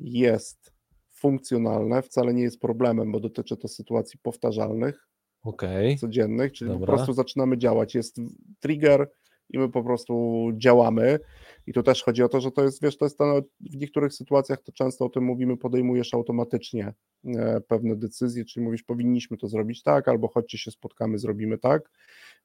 jest 0.00 0.72
funkcjonalne, 1.10 2.02
wcale 2.02 2.34
nie 2.34 2.42
jest 2.42 2.60
problemem, 2.60 3.12
bo 3.12 3.20
dotyczy 3.20 3.56
to 3.56 3.68
sytuacji 3.68 4.18
powtarzalnych, 4.22 5.08
Okej, 5.42 5.98
codziennych, 5.98 6.52
czyli 6.52 6.70
po 6.70 6.78
Dobra. 6.78 6.94
prostu 6.94 7.12
zaczynamy 7.12 7.58
działać. 7.58 7.94
Jest 7.94 8.16
trigger 8.60 9.10
i 9.50 9.58
my 9.58 9.68
po 9.68 9.82
prostu 9.82 10.48
działamy. 10.56 11.18
I 11.66 11.72
tu 11.72 11.82
też 11.82 12.02
chodzi 12.02 12.22
o 12.22 12.28
to, 12.28 12.40
że 12.40 12.50
to 12.50 12.64
jest, 12.64 12.82
wiesz, 12.82 12.96
to 12.96 13.04
jest 13.04 13.18
to, 13.18 13.42
w 13.60 13.76
niektórych 13.76 14.12
sytuacjach 14.12 14.62
to 14.62 14.72
często 14.72 15.04
o 15.04 15.08
tym 15.08 15.24
mówimy, 15.24 15.56
podejmujesz 15.56 16.14
automatycznie 16.14 16.94
e, 17.24 17.60
pewne 17.60 17.96
decyzje, 17.96 18.44
czyli 18.44 18.64
mówisz, 18.64 18.82
powinniśmy 18.82 19.36
to 19.36 19.48
zrobić 19.48 19.82
tak, 19.82 20.08
albo 20.08 20.28
chodźcie 20.28 20.58
się 20.58 20.70
spotkamy, 20.70 21.18
zrobimy 21.18 21.58
tak. 21.58 21.90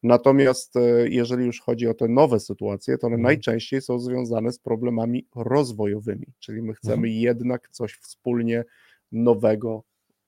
Natomiast 0.03 0.75
e, 0.75 1.09
jeżeli 1.09 1.45
już 1.45 1.61
chodzi 1.61 1.87
o 1.87 1.93
te 1.93 2.07
nowe 2.07 2.39
sytuacje, 2.39 2.97
to 2.97 3.07
one 3.07 3.15
Mhm. 3.15 3.23
najczęściej 3.23 3.81
są 3.81 3.99
związane 3.99 4.51
z 4.51 4.59
problemami 4.59 5.27
rozwojowymi, 5.35 6.25
czyli 6.39 6.61
my 6.61 6.73
chcemy 6.73 7.07
Mhm. 7.07 7.13
jednak 7.13 7.69
coś 7.69 7.93
wspólnie 7.93 8.63
nowego 9.11 9.83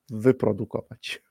wyprodukować. 0.10 1.22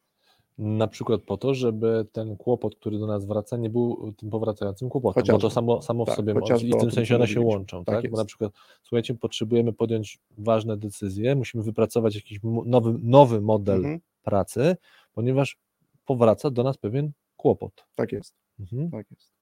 Na 0.59 0.87
przykład 0.87 1.23
po 1.23 1.37
to, 1.37 1.55
żeby 1.55 2.07
ten 2.13 2.37
kłopot, 2.37 2.77
który 2.77 2.99
do 2.99 3.07
nas 3.07 3.25
wraca, 3.27 3.57
nie 3.57 3.71
był 3.71 4.13
tym 4.17 4.31
powracającym 4.31 4.89
kłopotem, 4.89 5.21
bo 5.21 5.27
Chociażby. 5.27 5.43
to 5.43 5.51
samo, 5.51 5.83
samo 5.83 6.05
w 6.05 6.07
Tak, 6.09 6.17
sobie, 6.17 6.35
chociażby 6.35 6.69
i 6.69 6.73
w 6.73 6.77
tym 6.81 6.91
sensie 6.91 7.17
one 7.17 7.27
się 7.27 7.35
mówiliśmy. 7.35 7.59
łączą, 7.59 7.85
Tak 7.85 8.03
tak? 8.03 8.11
Bo 8.11 8.17
na 8.17 8.25
przykład, 8.25 8.53
słuchajcie, 8.83 9.15
potrzebujemy 9.15 9.73
podjąć 9.73 10.19
ważne 10.39 10.77
decyzje, 10.77 11.35
musimy 11.37 11.63
wypracować 11.65 12.15
jakiś 12.15 12.39
nowy, 12.67 12.95
nowy 13.03 13.41
model 13.41 13.77
Mhm, 13.77 14.01
pracy, 14.23 14.77
ponieważ 15.13 15.59
powraca 16.05 16.51
do 16.51 16.63
nas 16.63 16.79
pewien 16.79 17.13
kłopot. 17.37 17.87
tak 17.95 18.13
jest, 18.13 18.35
Mhm. 18.61 18.91
tak 18.91 19.11
jest. 19.11 19.33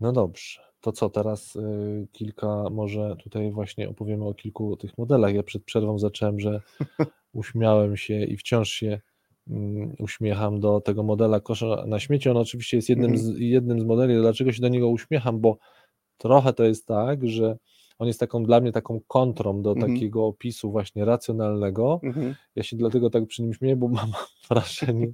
No 0.00 0.12
dobrze, 0.12 0.60
to 0.80 0.92
co 0.92 1.10
teraz 1.10 1.56
y, 1.56 2.08
kilka, 2.12 2.64
może 2.70 3.16
tutaj 3.16 3.50
właśnie 3.50 3.88
opowiemy 3.88 4.24
o 4.24 4.34
kilku 4.34 4.76
tych 4.76 4.98
modelach. 4.98 5.34
Ja 5.34 5.42
przed 5.42 5.64
przerwą 5.64 5.98
zacząłem, 5.98 6.40
że 6.40 6.60
uśmiałem 7.32 7.96
się 7.96 8.24
i 8.24 8.36
wciąż 8.36 8.68
się 8.70 9.00
uśmiecham 9.98 10.60
do 10.60 10.80
tego 10.80 11.02
modela 11.02 11.40
kosza 11.40 11.84
na 11.86 12.00
śmieci. 12.00 12.28
On 12.28 12.36
oczywiście 12.36 12.76
jest 12.76 12.88
jednym 12.88 13.18
z, 13.18 13.38
jednym 13.38 13.80
z 13.80 13.84
modeli. 13.84 14.14
Dlaczego 14.14 14.52
się 14.52 14.62
do 14.62 14.68
niego 14.68 14.88
uśmiecham? 14.88 15.40
Bo 15.40 15.56
trochę 16.18 16.52
to 16.52 16.64
jest 16.64 16.86
tak, 16.86 17.28
że 17.28 17.58
on 17.98 18.06
jest 18.06 18.20
taką 18.20 18.44
dla 18.44 18.60
mnie 18.60 18.72
taką 18.72 19.00
kontrą 19.08 19.62
do 19.62 19.70
Mhm. 19.72 19.92
takiego 19.94 20.26
opisu 20.26 20.70
właśnie 20.70 21.04
racjonalnego. 21.04 22.00
Mhm. 22.02 22.34
Ja 22.56 22.62
się 22.62 22.76
dlatego 22.76 23.10
tak 23.10 23.26
przy 23.26 23.42
nim 23.42 23.54
śmieję, 23.54 23.76
bo 23.76 23.88
mam 23.88 24.12
wrażenie, 24.50 25.12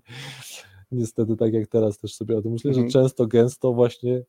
niestety 0.93 1.37
tak 1.37 1.53
jak 1.53 1.67
teraz 1.69 1.99
też 1.99 2.15
sobie 2.15 2.37
o 2.37 2.43
tym 2.43 2.53
myślę, 2.53 2.69
Mhm. 2.71 2.87
że 2.89 2.93
często, 2.93 3.27
gęsto 3.27 3.73
właśnie 3.73 4.23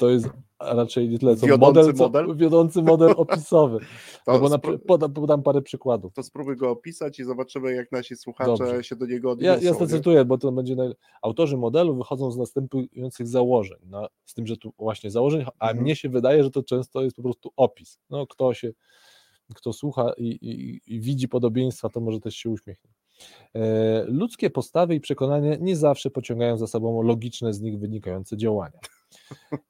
to 0.00 0.10
jest 0.10 0.28
raczej 0.60 1.08
nie 1.08 1.18
tyle 1.18 1.36
co 1.36 1.46
Wiodący 1.46 1.80
model, 1.80 1.94
co 1.94 2.04
model? 2.04 2.36
wiodący 2.36 2.82
model 2.82 3.14
opisowy. 3.16 3.78
To, 4.26 4.32
No 4.32 4.38
bo 4.40 4.48
na, 4.48 4.58
podam, 4.86 5.12
podam 5.12 5.42
parę 5.42 5.62
przykładów. 5.62 6.12
to 6.14 6.22
spróbuj 6.22 6.56
go 6.56 6.70
opisać 6.70 7.18
i 7.20 7.24
zobaczymy, 7.24 7.72
jak 7.72 7.92
nasi 7.92 8.16
słuchacze 8.16 8.50
Dobrze. 8.58 8.84
się 8.84 8.96
do 8.96 9.06
niego 9.06 9.28
Ja, 9.28 9.32
odniosą. 9.54 9.64
ja 9.66 9.72
zacytuję, 9.86 10.24
bo 10.24 10.38
to 10.38 10.52
będzie. 10.52 10.76
Naj... 10.76 10.92
Autorzy 11.22 11.56
modelu 11.56 11.96
wychodzą 11.96 12.30
z 12.30 12.36
następujących 12.36 13.28
założeń. 13.28 13.78
No, 13.86 14.08
z 14.24 14.34
tym, 14.34 14.46
że 14.46 14.56
tu 14.56 14.72
właśnie 14.78 15.10
założeń, 15.10 15.44
a 15.58 15.66
Mhm. 15.68 15.84
mnie 15.84 15.96
się 15.96 16.08
wydaje, 16.08 16.44
że 16.44 16.50
to 16.50 16.62
często 16.62 17.02
jest 17.02 17.16
po 17.16 17.22
prostu 17.22 17.50
opis. 17.56 17.98
No, 18.10 18.26
kto 18.26 18.54
się, 18.54 18.72
kto 19.54 19.72
słucha 19.72 20.12
i, 20.18 20.26
i, 20.26 20.80
i 20.94 21.00
widzi 21.00 21.28
podobieństwa, 21.28 21.88
to 21.88 22.00
może 22.00 22.20
też 22.20 22.34
się 22.34 22.50
uśmiechnie. 22.50 22.90
E, 23.54 24.04
ludzkie 24.08 24.50
postawy 24.50 24.94
i 24.94 25.00
przekonania 25.00 25.56
nie 25.56 25.76
zawsze 25.76 26.10
pociągają 26.10 26.56
za 26.56 26.66
sobą 26.66 27.02
logiczne 27.02 27.52
z 27.54 27.60
nich 27.60 27.78
wynikające 27.78 28.36
działania. 28.36 28.78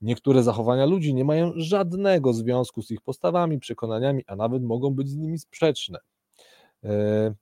Niektóre 0.01 0.43
zachowania 0.43 0.87
ludzi 0.87 1.15
nie 1.15 1.25
mają 1.25 1.53
żadnego 1.57 2.33
związku 2.33 2.83
z 2.83 2.91
ich 2.91 3.01
postawami, 3.01 3.59
przekonaniami, 3.59 4.25
a 4.27 4.37
nawet 4.37 4.63
mogą 4.63 4.95
być 4.95 5.09
z 5.09 5.17
nimi 5.17 5.39
sprzeczne. 5.39 5.99
E, 6.85 7.35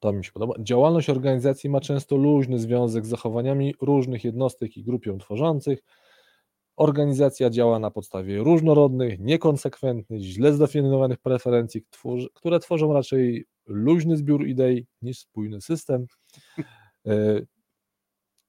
to 0.00 0.12
mi 0.12 0.24
się 0.24 0.32
podoba. 0.32 0.54
Działalność 0.60 1.10
organizacji 1.10 1.70
ma 1.70 1.80
często 1.80 2.16
luźny 2.16 2.58
związek 2.58 3.06
z 3.06 3.08
zachowaniami 3.08 3.74
różnych 3.80 4.24
jednostek 4.24 4.76
i 4.76 4.84
grup 4.84 5.02
tworzących. 5.20 5.82
Organizacja 6.76 7.50
działa 7.50 7.78
na 7.78 7.90
podstawie 7.90 8.38
różnorodnych, 8.38 9.20
niekonsekwentnych, 9.20 10.20
źle 10.20 10.52
zdefiniowanych 10.52 11.18
preferencji, 11.18 11.82
które 12.34 12.60
tworzą 12.60 12.92
raczej 12.92 13.44
luźny 13.66 14.16
zbiór 14.16 14.46
idei 14.46 14.86
niż 15.02 15.18
spójny 15.18 15.60
system. 15.60 16.06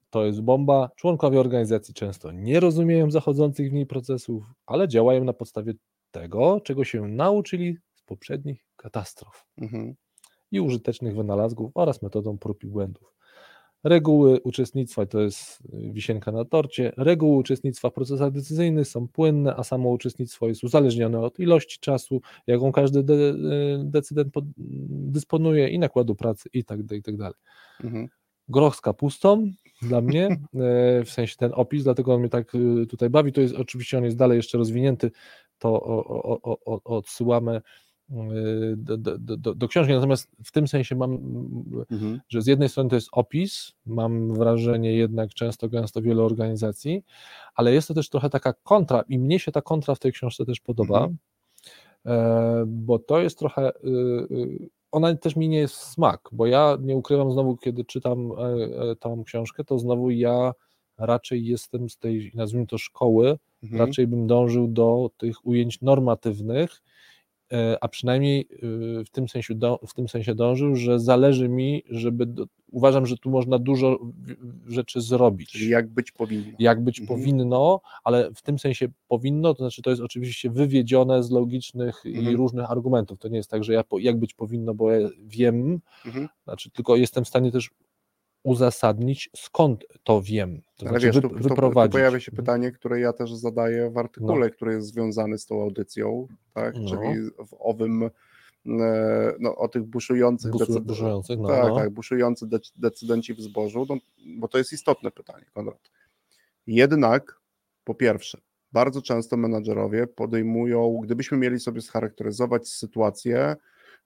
To 0.09 0.25
jest 0.25 0.41
bomba. 0.41 0.89
Członkowie 0.95 1.39
organizacji 1.39 1.93
często 1.93 2.31
nie 2.31 2.59
rozumieją 2.59 3.11
zachodzących 3.11 3.69
w 3.69 3.73
niej 3.73 3.85
procesów, 3.85 4.43
ale 4.65 4.87
działają 4.87 5.23
na 5.23 5.33
podstawie 5.33 5.73
tego, 6.11 6.61
czego 6.63 6.83
się 6.83 7.07
nauczyli 7.07 7.77
z 7.95 8.03
poprzednich 8.03 8.65
katastrof 8.75 9.45
Mhm. 9.61 9.95
i 10.51 10.59
użytecznych 10.59 11.15
wynalazków 11.15 11.71
oraz 11.75 12.01
metodą 12.01 12.37
prób 12.37 12.63
i 12.63 12.67
błędów. 12.67 13.13
Reguły 13.83 14.39
uczestnictwa 14.43 15.05
to 15.05 15.21
jest 15.21 15.59
y, 15.61 15.91
wisienka 15.91 16.31
na 16.31 16.45
torcie. 16.45 16.91
Reguły 16.97 17.37
uczestnictwa 17.37 17.89
w 17.89 17.93
procesach 17.93 18.31
decyzyjnych 18.31 18.87
są 18.87 19.07
płynne, 19.07 19.55
a 19.55 19.63
samo 19.63 19.89
uczestnictwo 19.89 20.47
jest 20.47 20.63
uzależnione 20.63 21.19
od 21.19 21.39
ilości 21.39 21.79
czasu, 21.79 22.21
jaką 22.47 22.71
każdy 22.71 23.03
de, 23.03 23.13
y, 23.13 23.35
decydent 23.83 24.33
pod, 24.33 24.45
dysponuje 24.87 25.69
i 25.69 25.79
nakładu 25.79 26.15
pracy 26.15 26.49
i 26.53 26.63
tak, 26.63 26.83
dalej, 26.83 27.01
i 27.07 27.17
tak. 27.17 27.33
Mhm. 27.83 28.07
Groch 28.49 28.75
z 28.75 28.81
kapustą 28.81 29.51
dla 29.81 30.01
mnie, 30.01 30.27
e, 30.53 31.03
w 31.03 31.09
sensie 31.09 31.35
ten 31.37 31.51
opis, 31.55 31.83
dlatego 31.83 32.13
on 32.13 32.19
mnie 32.19 32.29
tak 32.29 32.55
y, 32.55 32.85
tutaj 32.89 33.09
bawi. 33.09 33.31
To 33.33 33.41
jest 33.41 33.55
oczywiście 33.55 33.97
on 33.97 34.03
jest 34.03 34.17
dalej 34.17 34.35
jeszcze 34.35 34.57
rozwinięty, 34.57 35.11
to 35.59 35.83
o, 35.83 36.23
o, 36.43 36.57
o, 36.65 36.83
odsyłamy 36.83 37.61
y, 38.11 38.13
do, 38.77 38.97
do, 38.97 39.17
do, 39.17 39.55
do 39.55 39.67
książki. 39.67 39.93
Natomiast 39.93 40.31
w 40.45 40.51
tym 40.51 40.67
sensie 40.67 40.95
mam, 40.95 41.11
Mhm. 41.91 42.19
że 42.29 42.41
z 42.41 42.47
jednej 42.47 42.69
strony 42.69 42.89
to 42.89 42.95
jest 42.95 43.09
opis, 43.11 43.71
mam 43.85 44.33
wrażenie 44.33 44.93
jednak 44.93 45.33
często, 45.33 45.69
gęsto 45.69 46.01
wielu 46.01 46.25
organizacji, 46.25 47.03
ale 47.55 47.73
jest 47.73 47.87
to 47.87 47.93
też 47.93 48.09
trochę 48.09 48.29
taka 48.29 48.53
kontra 48.53 49.03
i 49.09 49.19
mnie 49.19 49.39
się 49.39 49.51
ta 49.51 49.61
kontra 49.61 49.95
w 49.95 49.99
tej 49.99 50.11
książce 50.11 50.45
też 50.45 50.59
podoba, 50.59 50.97
Mhm. 50.97 51.17
e, 52.05 52.63
bo 52.67 52.99
to 52.99 53.19
jest 53.21 53.39
trochę, 53.39 53.71
ona 54.91 55.15
też 55.15 55.35
mi 55.35 55.49
nie 55.49 55.57
jest 55.57 55.75
w 55.75 55.83
smak, 55.83 56.29
bo 56.31 56.45
ja 56.45 56.77
nie 56.81 56.97
ukrywam 56.97 57.31
znowu, 57.31 57.57
kiedy 57.57 57.85
czytam 57.85 58.31
e, 58.31 58.35
e, 58.91 58.95
tą 58.95 59.23
książkę, 59.23 59.63
to 59.63 59.79
znowu 59.79 60.09
ja 60.11 60.53
raczej 60.97 61.45
jestem 61.45 61.89
z 61.89 61.97
tej, 61.97 62.31
nazwijmy 62.35 62.67
to 62.67 62.77
szkoły, 62.77 63.37
Mhm. 63.63 63.81
raczej 63.81 64.07
bym 64.07 64.27
dążył 64.27 64.67
do 64.67 65.09
tych 65.17 65.45
ujęć 65.47 65.81
normatywnych, 65.81 66.81
a 67.81 67.87
przynajmniej 67.87 68.47
e, 69.01 69.05
w 69.05 69.09
tym 69.09 69.27
sensie, 69.29 69.53
w 69.87 69.93
tym 69.93 70.07
sensie 70.09 70.35
dążył, 70.35 70.75
że 70.75 70.99
zależy 70.99 71.49
mi, 71.49 71.83
żeby, 71.89 72.25
do, 72.25 72.45
uważam, 72.71 73.05
że 73.05 73.17
tu 73.17 73.29
można 73.29 73.59
dużo 73.59 73.99
rzeczy 74.67 75.01
zrobić. 75.01 75.51
Czyli 75.51 75.69
jak 75.69 75.87
być 75.89 76.11
powinno. 76.11 76.51
jak 76.59 76.83
być 76.83 76.99
Mhm. 76.99 77.19
powinno, 77.19 77.81
ale 78.03 78.29
w 78.35 78.41
tym 78.41 78.59
sensie 78.59 78.87
powinno, 79.07 79.53
to 79.53 79.63
znaczy 79.63 79.81
to 79.81 79.89
jest 79.89 80.01
oczywiście 80.01 80.49
wywiedzione 80.49 81.23
z 81.23 81.31
logicznych 81.31 82.01
i 82.05 82.17
Mhm. 82.17 82.35
różnych 82.35 82.71
argumentów. 82.71 83.19
To 83.19 83.27
nie 83.27 83.37
jest 83.37 83.49
tak, 83.49 83.63
że 83.63 83.73
ja 83.73 83.83
po, 83.83 83.99
jak 83.99 84.19
być 84.19 84.33
powinno, 84.33 84.73
bo 84.73 84.91
ja 84.91 85.09
wiem, 85.23 85.79
Mhm. 86.05 86.27
znaczy 86.43 86.69
tylko 86.71 86.95
jestem 86.95 87.25
w 87.25 87.27
stanie 87.27 87.51
też 87.51 87.69
uzasadnić, 88.43 89.29
skąd 89.35 89.85
to 90.03 90.21
wiem. 90.21 90.61
To 90.77 90.85
Ale 90.87 90.89
znaczy 90.89 91.05
wiesz, 91.05 91.15
tu, 91.15 91.21
tu, 91.21 91.29
tu 91.29 91.49
wyprowadzić. 91.49 91.91
pojawia 91.91 92.19
się 92.19 92.31
Mhm. 92.31 92.45
pytanie, 92.45 92.71
które 92.71 92.99
ja 92.99 93.13
też 93.13 93.33
zadaję 93.33 93.89
w 93.89 93.97
artykule, 93.97 94.49
który 94.49 94.73
jest 94.73 94.87
związany 94.87 95.37
z 95.37 95.45
tą 95.45 95.61
audycją, 95.61 96.27
tak? 96.53 96.75
No. 96.75 96.89
czyli 96.89 97.29
w 97.47 97.55
owym, 97.59 98.03
e, 98.03 98.09
no, 99.39 99.55
o 99.55 99.67
tych 99.67 99.83
buszujących, 99.83 100.51
Busu- 100.51 100.65
decyd- 100.65 100.81
buszujących, 100.81 101.39
no, 101.39 101.47
tak, 101.47 101.67
no. 101.69 101.75
tak, 101.75 101.89
buszujący 101.89 102.45
dec- 102.45 102.71
decydenci 102.75 103.33
w 103.33 103.41
zbożu, 103.41 103.85
no, 103.89 103.97
bo 104.37 104.47
to 104.47 104.57
jest 104.57 104.73
istotne 104.73 105.11
pytanie, 105.11 105.45
Konrad. 105.53 105.89
Jednak, 106.67 107.39
po 107.83 107.95
pierwsze, 107.95 108.37
bardzo 108.71 109.01
często 109.01 109.37
menadżerowie 109.37 110.07
podejmują, 110.07 110.99
gdybyśmy 111.03 111.37
mieli 111.37 111.59
sobie 111.59 111.81
scharakteryzować 111.81 112.67
sytuacje, 112.67 113.55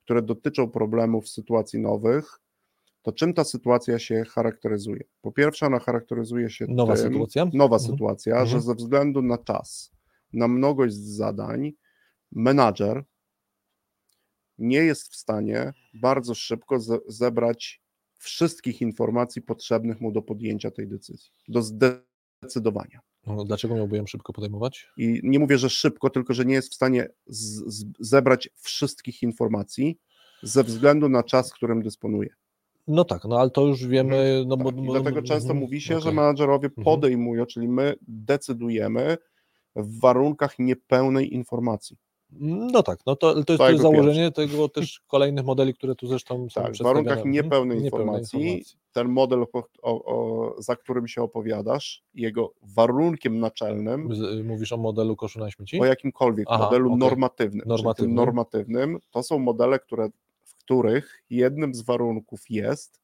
które 0.03 0.21
dotyczą 0.21 0.69
problemów 0.69 1.29
sytuacji 1.29 1.79
nowych, 1.79 2.39
to 3.03 3.11
czym 3.11 3.33
ta 3.33 3.43
sytuacja 3.43 3.99
się 3.99 4.23
charakteryzuje? 4.29 5.03
Po 5.21 5.31
pierwsze, 5.31 5.65
ona 5.65 5.79
charakteryzuje 5.79 6.49
się 6.49 6.65
Nowa 6.69 6.95
tym, 6.95 7.03
sytuacja? 7.13 7.45
nowa 7.53 7.75
Mhm. 7.75 7.91
sytuacja, 7.91 8.31
Mhm. 8.33 8.47
że 8.49 8.61
ze 8.61 8.75
względu 8.75 9.21
na 9.21 9.37
czas, 9.37 9.91
na 10.33 10.47
mnogość 10.47 10.95
zadań, 10.95 11.71
menadżer 12.31 13.03
nie 14.57 14.77
jest 14.77 15.11
w 15.11 15.15
stanie 15.15 15.73
bardzo 15.93 16.35
szybko 16.35 16.79
ze- 16.79 16.99
zebrać 17.07 17.81
wszystkich 18.17 18.81
informacji 18.81 19.41
potrzebnych 19.41 20.01
mu 20.01 20.11
do 20.11 20.21
podjęcia 20.21 20.71
tej 20.71 20.87
decyzji, 20.87 21.31
do 21.47 21.61
zdecydowania. 21.61 22.99
No, 23.27 23.43
Dlaczego 23.45 23.75
miałby 23.75 23.97
ją 23.97 24.07
szybko 24.07 24.33
podejmować? 24.33 24.87
I 24.97 25.19
nie 25.23 25.39
mówię, 25.39 25.57
że 25.57 25.69
szybko, 25.69 26.09
tylko 26.09 26.33
że 26.33 26.45
nie 26.45 26.53
jest 26.53 26.71
w 26.71 26.75
stanie 26.75 27.07
zebrać 27.99 28.49
wszystkich 28.57 29.23
informacji 29.23 29.99
ze 30.43 30.63
względu 30.63 31.09
na 31.09 31.23
czas, 31.23 31.53
którym 31.53 31.81
dysponuje. 31.81 32.29
No 32.87 33.03
tak, 33.05 33.25
no 33.25 33.39
ale 33.39 33.49
to 33.49 33.65
już 33.67 33.87
wiemy, 33.87 34.43
no 34.47 34.57
bo... 34.57 34.71
Tak, 34.71 34.79
i 34.83 34.85
bo- 34.85 34.91
dlatego 34.91 35.21
często 35.21 35.49
mhm, 35.49 35.59
mówi 35.59 35.81
się, 35.81 35.93
że 35.93 35.99
okej. 35.99 36.13
menadżerowie 36.13 36.67
Mhm. 36.67 36.83
podejmują, 36.85 37.45
czyli 37.45 37.67
my 37.67 37.95
decydujemy 38.07 39.17
w 39.75 39.99
warunkach 39.99 40.59
niepełnej 40.59 41.33
informacji. 41.33 41.97
No 42.39 42.83
tak, 42.83 42.99
no 43.05 43.15
to, 43.15 43.33
to 43.43 43.53
jest, 43.53 43.57
To 43.57 43.69
jest 43.69 43.81
założenie 43.81 44.31
tego 44.31 44.69
też 44.69 45.01
kolejnych 45.07 45.45
modeli, 45.45 45.73
które 45.73 45.95
tu 45.95 46.07
zresztą 46.07 46.49
są 46.49 46.61
Tak, 46.61 46.73
w 46.73 46.81
warunkach 46.81 47.17
Mhm, 47.17 47.31
niepełnej 47.31 47.83
informacji 47.83 48.63
ten 48.91 49.07
model, 49.09 49.45
o, 49.53 50.05
o, 50.05 50.55
za 50.61 50.75
którym 50.75 51.07
się 51.07 51.21
opowiadasz, 51.21 52.03
jego 52.13 52.53
warunkiem 52.61 53.39
naczelnym, 53.39 54.15
Z- 54.15 54.45
Mówisz 54.45 54.71
o 54.71 54.77
modelu 54.77 55.15
koszu 55.15 55.39
na 55.39 55.51
śmieci? 55.51 55.79
o 55.79 55.85
jakimkolwiek 55.85 56.47
Aha, 56.49 56.63
modelu 56.63 56.87
okej. 56.87 56.99
normatywnym, 56.99 57.67
Normatywnym. 57.67 58.15
Normatywnym, 58.15 58.99
to 59.11 59.23
są 59.23 59.39
modele, 59.39 59.79
które, 59.79 60.09
których 60.65 61.23
jednym 61.29 61.73
z 61.73 61.81
warunków 61.81 62.49
jest, 62.49 62.99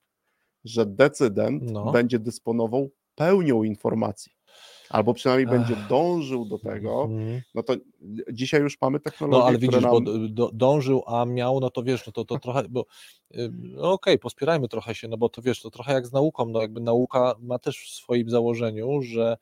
że 0.65 0.85
decydent 0.85 1.63
No. 1.71 1.91
będzie 1.91 2.19
dysponował 2.19 2.89
pełnią 3.15 3.63
informacji, 3.63 4.31
albo 4.89 5.13
przynajmniej 5.13 5.47
będzie 5.47 5.73
Ech. 5.73 5.87
dążył 5.87 6.45
do 6.45 6.59
tego, 6.59 7.03
Mhm. 7.03 7.41
no 7.55 7.63
to 7.63 7.73
dzisiaj 8.33 8.61
już 8.61 8.81
mamy 8.81 8.99
technologie, 8.99 9.41
No 9.41 9.47
ale 9.47 9.57
widzisz, 9.59 9.81
nam... 9.81 9.91
bo 9.91 10.01
do, 10.29 10.51
dążył, 10.53 11.03
a 11.07 11.25
miał, 11.25 11.59
no 11.59 11.69
to 11.69 11.83
wiesz, 11.83 12.05
no 12.07 12.11
to, 12.11 12.25
to 12.25 12.39
trochę, 12.39 12.63
bo 12.69 12.85
y, 13.35 13.51
no 13.53 13.91
okej, 13.91 14.19
pospierajmy 14.19 14.67
trochę 14.67 14.95
się, 14.95 15.07
no 15.07 15.17
bo 15.17 15.29
to 15.29 15.41
wiesz, 15.41 15.61
to 15.61 15.69
trochę 15.71 15.93
jak 15.93 16.07
z 16.07 16.11
nauką, 16.13 16.45
no 16.45 16.61
jakby 16.61 16.81
nauka 16.81 17.35
ma 17.39 17.59
też 17.59 17.79
w 17.79 17.89
swoim 17.95 18.29
założeniu, 18.29 19.01
że 19.01 19.37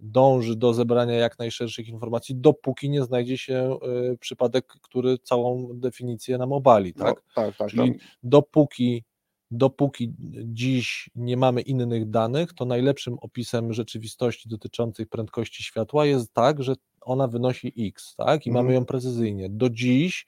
dąży 0.00 0.56
do 0.56 0.74
zebrania 0.74 1.14
jak 1.14 1.38
najszerszych 1.38 1.88
informacji, 1.88 2.34
dopóki 2.36 2.90
nie 2.90 3.02
znajdzie 3.04 3.38
się 3.38 3.78
y, 4.12 4.18
przypadek, 4.18 4.66
który 4.66 5.18
całą 5.18 5.68
definicję 5.74 6.38
nam 6.38 6.52
obali, 6.52 6.94
tak? 6.94 7.16
No, 7.16 7.42
tak, 7.44 7.56
tak. 7.56 7.70
Czyli 7.70 7.90
tam- 7.90 8.08
dopóki, 8.22 9.04
dopóki 9.50 10.12
dziś 10.44 11.10
nie 11.14 11.36
mamy 11.36 11.60
innych 11.60 12.10
danych, 12.10 12.52
to 12.52 12.64
najlepszym 12.64 13.18
opisem 13.20 13.72
rzeczywistości 13.72 14.48
dotyczącej 14.48 15.06
prędkości 15.06 15.62
światła 15.62 16.06
jest 16.06 16.32
tak, 16.34 16.62
że 16.62 16.74
ona 17.00 17.28
wynosi 17.28 17.72
x, 17.88 18.14
tak? 18.16 18.46
I 18.46 18.50
Mhm. 18.50 18.64
mamy 18.64 18.74
ją 18.74 18.84
precyzyjnie. 18.84 19.48
Do 19.50 19.70
dziś 19.70 20.26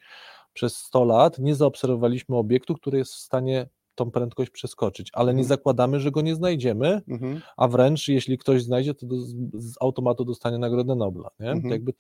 przez 0.53 0.77
100 0.77 1.05
lat 1.05 1.39
nie 1.39 1.55
zaobserwowaliśmy 1.55 2.37
obiektu, 2.37 2.75
który 2.75 2.99
jest 2.99 3.14
w 3.14 3.19
stanie 3.19 3.69
tą 3.97 4.11
prędkość 4.11 4.51
przeskoczyć, 4.51 5.11
ale 5.12 5.34
nie 5.34 5.40
Mhm. 5.40 5.49
zakładamy, 5.49 6.01
że 6.01 6.11
go 6.11 6.20
nie 6.20 6.34
znajdziemy, 6.34 7.03
Mhm. 7.09 7.40
a 7.57 7.68
wręcz 7.68 8.09
jeśli 8.09 8.38
ktoś 8.38 8.62
znajdzie, 8.62 8.94
to 8.94 9.07
do, 9.07 9.16
z, 9.20 9.74
automatu 9.80 10.24
dostanie 10.24 10.59
Nagrodę 10.59 10.94
Nobla. 10.94 11.30
Nie? 11.40 11.51
Mhm. 11.51 11.70
Jakby 11.72 11.92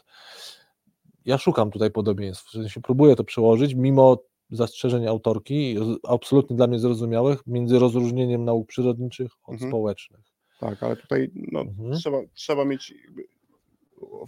ja 1.24 1.38
szukam 1.38 1.70
tutaj 1.70 1.90
podobieństw, 1.90 2.46
w 2.48 2.50
sensie 2.50 2.80
próbuję 2.80 3.16
to 3.16 3.24
przełożyć, 3.24 3.74
mimo 3.74 4.18
zastrzeżeń 4.50 5.06
autorki, 5.06 5.76
absolutnie 6.08 6.56
dla 6.56 6.66
mnie 6.66 6.78
zrozumiałych, 6.78 7.46
między 7.46 7.78
rozróżnieniem 7.78 8.44
nauk 8.44 8.66
przyrodniczych 8.68 9.32
od 9.44 9.52
Mhm. 9.52 9.70
społecznych. 9.70 10.20
Tak, 10.60 10.82
ale 10.82 10.96
tutaj 10.96 11.30
no, 11.52 11.60
Mhm. 11.60 11.92
trzeba, 11.92 12.18
trzeba 12.34 12.64
mieć, 12.64 12.94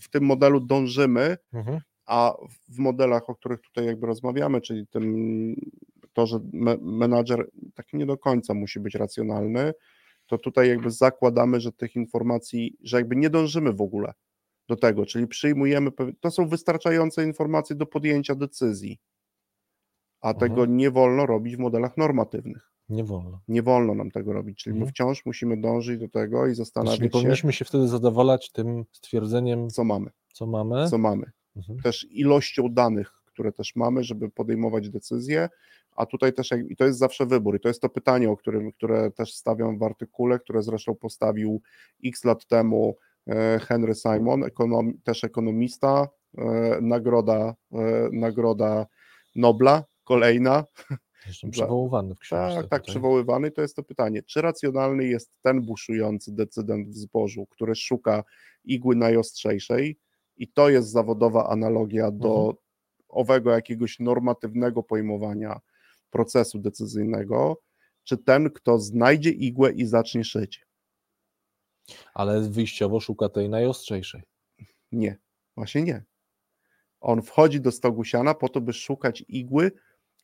w 0.01 0.09
tym 0.09 0.25
modelu 0.25 0.61
dążymy, 0.61 1.37
Mhm. 1.53 1.81
a 2.07 2.35
w 2.69 2.79
modelach, 2.79 3.31
o 3.31 3.35
których 3.35 3.61
tutaj 3.61 3.87
jakby 3.87 4.07
rozmawiamy, 4.07 4.61
czyli 4.61 4.87
tym, 4.87 5.55
to, 6.13 6.27
że 6.27 6.41
me, 6.53 6.77
menadżer 6.81 7.49
tak 7.75 7.93
nie 7.93 8.07
do 8.07 8.19
końca 8.19 8.55
musi 8.55 8.81
być 8.81 8.95
racjonalny, 8.95 9.73
to 10.27 10.39
tutaj 10.39 10.69
jakby 10.69 10.91
zakładamy, 10.91 11.61
że 11.61 11.73
tych 11.73 11.97
informacji, 11.97 12.77
że 12.83 12.97
jakby 12.97 13.17
nie 13.17 13.31
dążymy 13.31 13.73
w 13.73 13.81
ogóle 13.81 14.13
do 14.69 14.77
tego, 14.77 15.07
czyli 15.07 15.27
przyjmujemy, 15.27 15.91
to 16.21 16.31
są 16.31 16.49
wystarczające 16.49 17.25
informacje 17.25 17.77
do 17.77 17.87
podjęcia 17.87 18.35
decyzji, 18.35 18.99
a 20.21 20.33
Mhm. 20.33 20.41
tego 20.41 20.67
nie 20.67 20.91
wolno 20.91 21.27
robić 21.27 21.57
w 21.57 21.59
modelach 21.59 21.97
normatywnych. 21.97 22.73
Nie 22.89 23.05
wolno. 23.05 23.41
Nie 23.49 23.63
wolno 23.63 23.95
nam 23.95 24.11
tego 24.11 24.33
robić, 24.33 24.59
czyli 24.63 24.75
my 24.75 24.79
Mhm. 24.81 24.91
wciąż 24.93 25.27
musimy 25.27 25.61
dążyć 25.61 26.01
do 26.01 26.09
tego 26.09 26.47
i 26.47 26.55
Znaczy, 26.55 26.55
zastanawiać 26.55 26.99
się, 27.01 27.09
powinniśmy 27.11 27.53
się 27.53 27.65
wtedy 27.65 27.89
zadowalać 27.89 28.53
tym 28.53 28.85
stwierdzeniem, 28.93 29.71
co 29.71 29.85
mamy, 29.85 30.11
co 30.33 30.47
mamy. 30.47 30.89
co 30.89 30.99
mamy. 30.99 31.31
Mhm. 31.57 31.79
też 31.83 32.07
ilością 32.11 32.69
danych, 32.69 33.18
które 33.39 33.53
też 33.53 33.77
mamy, 33.77 34.05
żeby 34.05 34.31
podejmować 34.31 34.91
decyzje, 34.91 35.49
a 35.97 36.07
tutaj 36.07 36.33
też, 36.33 36.51
i 36.69 36.77
to 36.77 36.85
jest 36.85 36.99
zawsze 36.99 37.27
wybór, 37.27 37.57
i 37.57 37.61
to 37.61 37.69
jest 37.69 37.83
to 37.83 37.89
pytanie, 37.89 38.31
o 38.31 38.37
którym, 38.37 38.73
które 38.73 39.11
też 39.11 39.35
stawiam 39.35 39.79
w 39.79 39.83
artykule, 39.83 40.39
które 40.39 40.63
zresztą 40.63 40.95
postawił 40.95 41.61
x 42.05 42.25
lat 42.25 42.47
temu 42.47 42.97
e, 43.27 43.59
Henry 43.59 43.95
Simon, 43.95 44.45
ekonom, 44.45 44.93
też 45.05 45.25
ekonomista, 45.25 46.09
e, 46.39 46.79
nagroda, 46.81 47.55
e, 47.73 48.09
nagroda 48.13 48.87
Nobla, 49.37 49.85
kolejna, 50.05 50.65
Zresztą 51.27 51.51
przywoływany 51.51 52.15
w 52.15 52.19
książce. 52.19 52.61
tak, 52.61 52.69
tak, 52.69 52.83
tutaj. 52.83 52.93
przywoływany, 52.93 53.51
to 53.51 53.63
jest 53.63 53.77
to 53.77 53.83
pytanie, 53.83 54.23
czy 54.23 54.41
racjonalny 54.43 55.05
jest 55.05 55.31
ten 55.43 55.61
buszujący 55.63 56.35
decydent 56.35 56.89
w 56.89 56.95
zbożu, 56.95 57.47
który 57.47 57.75
szuka 57.75 58.25
igły 58.65 58.97
najostrzejszej 58.97 59.99
i 60.37 60.49
to 60.49 60.69
jest 60.69 60.91
zawodowa 60.91 61.49
analogia 61.49 62.11
do 62.11 62.29
Mhm. 62.29 62.68
Owego 63.09 63.51
jakiegoś 63.51 63.99
normatywnego 63.99 64.83
pojmowania 64.83 65.61
procesu 66.11 66.59
decyzyjnego, 66.59 67.61
czy 68.05 68.19
ten, 68.19 68.51
kto 68.51 68.79
znajdzie 68.79 69.31
igłę 69.31 69.73
i 69.73 69.87
zacznie 69.87 70.25
szyć? 70.25 70.67
Ale 72.15 72.41
wyjściowo 72.41 73.01
szuka 73.01 73.29
tej 73.29 73.49
najostrzejszej. 73.49 74.23
Nie, 74.93 75.19
właśnie 75.57 75.83
nie. 75.83 76.05
On 77.01 77.23
wchodzi 77.23 77.61
do 77.61 77.73
stogu 77.73 78.05
siana 78.05 78.35
po 78.35 78.49
to, 78.49 78.61
by 78.61 78.73
szukać 78.73 79.25
igły, 79.29 79.73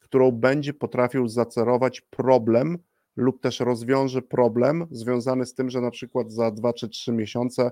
którą 0.00 0.30
będzie 0.30 0.74
potrafił 0.74 1.28
zacerować 1.28 2.00
problem 2.00 2.78
lub 3.16 3.40
też 3.40 3.60
rozwiąże 3.60 4.22
problem 4.22 4.86
związany 4.90 5.46
z 5.46 5.54
tym, 5.54 5.70
że 5.70 5.80
na 5.80 5.90
przykład 5.90 6.32
za 6.32 6.50
dwa 6.50 6.72
czy 6.72 6.88
trzy 6.88 7.12
miesiące 7.12 7.70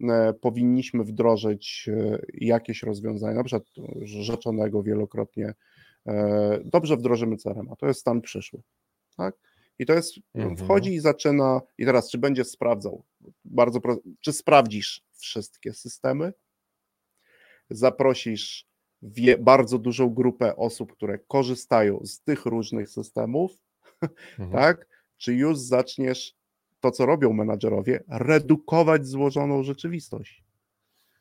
e, 0.00 0.32
powinniśmy 0.32 1.04
wdrożyć 1.04 1.88
e, 1.88 2.18
jakieś 2.34 2.82
rozwiązanie, 2.82 3.34
na 3.36 3.44
przykład 3.44 3.68
rzeczonego 4.02 4.82
wielokrotnie. 4.82 5.54
E, 6.06 6.60
dobrze 6.64 6.96
wdrożymy 6.96 7.36
CRM, 7.36 7.68
a 7.72 7.76
to 7.76 7.86
jest 7.86 8.00
stan 8.00 8.20
przyszły. 8.20 8.62
Tak? 9.16 9.34
I 9.78 9.86
to 9.86 9.92
jest, 9.92 10.14
Mhm. 10.34 10.56
wchodzi 10.56 10.94
i 10.94 11.00
zaczyna, 11.00 11.60
i 11.78 11.84
teraz 11.84 12.10
czy 12.10 12.18
będzie 12.18 12.44
sprawdzał, 12.44 13.02
bardzo, 13.44 13.80
pro- 13.80 14.00
czy 14.20 14.32
sprawdzisz 14.32 15.02
wszystkie 15.12 15.72
systemy, 15.72 16.32
zaprosisz 17.70 18.66
wie, 19.02 19.38
bardzo 19.38 19.78
dużą 19.78 20.10
grupę 20.10 20.56
osób, 20.56 20.92
które 20.92 21.18
korzystają 21.18 22.00
z 22.04 22.20
tych 22.20 22.46
różnych 22.46 22.90
systemów, 22.90 23.58
Mhm. 24.38 24.52
tak? 24.52 24.88
Czy 25.16 25.34
już 25.34 25.58
zaczniesz 25.58 26.34
to, 26.80 26.90
co 26.90 27.06
robią 27.06 27.32
menadżerowie, 27.32 28.04
redukować 28.08 29.06
złożoną 29.06 29.62
rzeczywistość. 29.62 30.44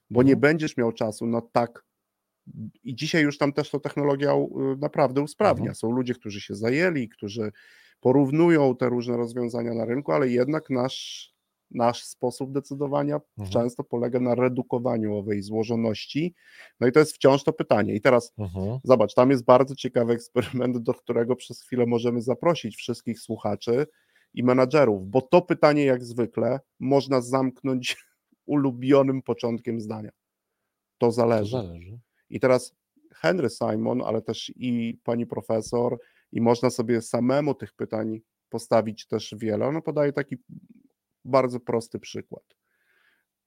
Bo 0.10 0.24
nie 0.24 0.34
Mhm. 0.34 0.40
będziesz 0.42 0.78
miał 0.78 0.92
czasu 0.92 1.28
na 1.28 1.42
tak. 1.42 1.84
I 2.84 2.96
dzisiaj 2.96 3.24
już 3.24 3.38
tam 3.38 3.54
też 3.54 3.70
to 3.70 3.80
technologia 3.80 4.32
y, 4.34 4.78
naprawdę 4.80 5.22
usprawnia. 5.22 5.62
Mhm. 5.62 5.76
Są 5.76 5.92
ludzie, 5.92 6.14
którzy 6.14 6.42
się 6.42 6.56
zajęli, 6.56 7.10
którzy 7.10 7.52
porównują 8.02 8.76
te 8.76 8.90
różne 8.90 9.18
rozwiązania 9.18 9.74
na 9.74 9.86
rynku, 9.86 10.12
ale 10.12 10.30
jednak 10.30 10.70
nasz, 10.70 11.31
nasz 11.72 12.04
sposób 12.04 12.52
decydowania 12.52 13.16
Mhm. 13.16 13.50
często 13.54 13.84
polega 13.84 14.20
na 14.20 14.36
redukowaniu 14.36 15.16
owej 15.16 15.42
złożoności. 15.42 16.36
No 16.80 16.88
i 16.88 16.92
to 16.92 17.00
jest 17.00 17.14
wciąż 17.16 17.44
to 17.44 17.54
pytanie. 17.54 17.96
I 17.96 18.02
teraz 18.02 18.34
Mhm. 18.38 18.80
Zobacz, 18.84 19.14
tam 19.14 19.30
jest 19.32 19.46
bardzo 19.46 19.76
ciekawy 19.76 20.14
eksperyment, 20.14 20.78
do 20.78 20.94
którego 20.94 21.36
przez 21.36 21.62
chwilę 21.62 21.86
możemy 21.86 22.22
zaprosić 22.22 22.76
wszystkich 22.76 23.20
słuchaczy 23.20 23.88
i 24.34 24.44
menadżerów, 24.44 25.10
bo 25.10 25.22
to 25.22 25.42
pytanie, 25.42 25.86
jak 25.86 26.04
zwykle, 26.04 26.60
można 26.80 27.22
zamknąć 27.22 27.98
ulubionym 28.46 29.22
początkiem 29.22 29.82
zdania. 29.82 30.10
To 30.98 31.08
To 31.08 31.12
zależy. 31.12 31.52
zależy. 31.52 32.00
I 32.30 32.40
teraz 32.40 32.76
Henry 33.16 33.50
Simon, 33.50 34.02
ale 34.02 34.22
też 34.22 34.52
i 34.56 35.00
pani 35.04 35.26
profesor, 35.26 35.98
i 36.32 36.42
można 36.42 36.70
sobie 36.70 37.02
samemu 37.02 37.56
tych 37.56 37.74
pytań 37.74 38.22
postawić 38.50 39.08
też 39.08 39.36
wiele. 39.38 39.66
Ono 39.68 39.82
podaje 39.82 40.14
taki 40.14 40.38
bardzo 41.26 41.60
prosty 41.60 42.00
przykład. 42.00 42.44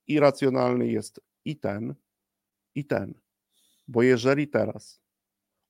Irracjonalny 0.07 0.87
jest 0.89 1.21
i 1.45 1.57
ten, 1.57 1.95
i 2.75 2.85
ten. 2.85 3.15
Bo 3.89 4.03
jeżeli 4.03 4.49
teraz 4.49 5.01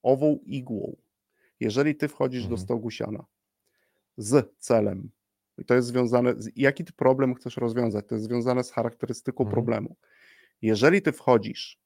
ową 0.02 0.38
igłą, 0.46 0.96
jeżeli 1.60 1.96
ty 1.96 2.08
wchodzisz 2.08 2.42
do 2.42 2.48
Mhm. 2.48 2.60
stogu 2.64 2.90
siana 2.90 3.24
z 4.16 4.58
celem, 4.58 5.10
i 5.58 5.64
to 5.64 5.74
jest 5.74 5.88
związane, 5.88 6.34
z, 6.42 6.50
jaki 6.56 6.84
ty 6.84 6.92
problem 6.92 7.34
chcesz 7.34 7.56
rozwiązać, 7.56 8.06
to 8.08 8.14
jest 8.14 8.24
związane 8.24 8.64
z 8.64 8.70
charakterystyką 8.70 9.44
Mhm. 9.44 9.52
problemu. 9.54 9.96
Jeżeli 10.62 11.02
ty 11.02 11.12
wchodzisz 11.12 11.80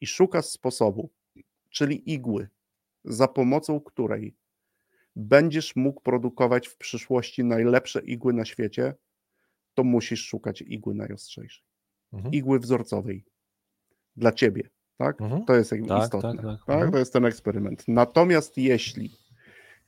i 0.00 0.06
szukasz 0.06 0.46
sposobu, 0.46 1.10
czyli 1.70 2.12
igły, 2.12 2.48
za 3.04 3.28
pomocą 3.28 3.80
której 3.80 4.36
będziesz 5.16 5.76
mógł 5.76 6.00
produkować 6.00 6.68
w 6.68 6.76
przyszłości 6.76 7.44
najlepsze 7.44 8.00
igły 8.04 8.32
na 8.32 8.44
świecie, 8.44 8.94
to 9.76 9.84
musisz 9.84 10.24
szukać 10.24 10.62
igły 10.62 10.94
najostrzejszej, 10.94 11.64
Mhm. 12.12 12.34
igły 12.34 12.58
wzorcowej 12.58 13.24
dla 14.16 14.32
ciebie, 14.32 14.70
tak? 14.98 15.20
Mhm. 15.20 15.44
To 15.44 15.54
jest 15.54 15.72
jakby 15.72 15.88
Tak, 15.88 16.04
istotne. 16.04 16.34
tak, 16.36 16.42
tak. 16.42 16.66
Tak, 16.66 16.90
to 16.92 16.98
jest 16.98 17.12
ten 17.12 17.24
eksperyment. 17.24 17.84
Natomiast 17.88 18.58
jeśli 18.58 19.10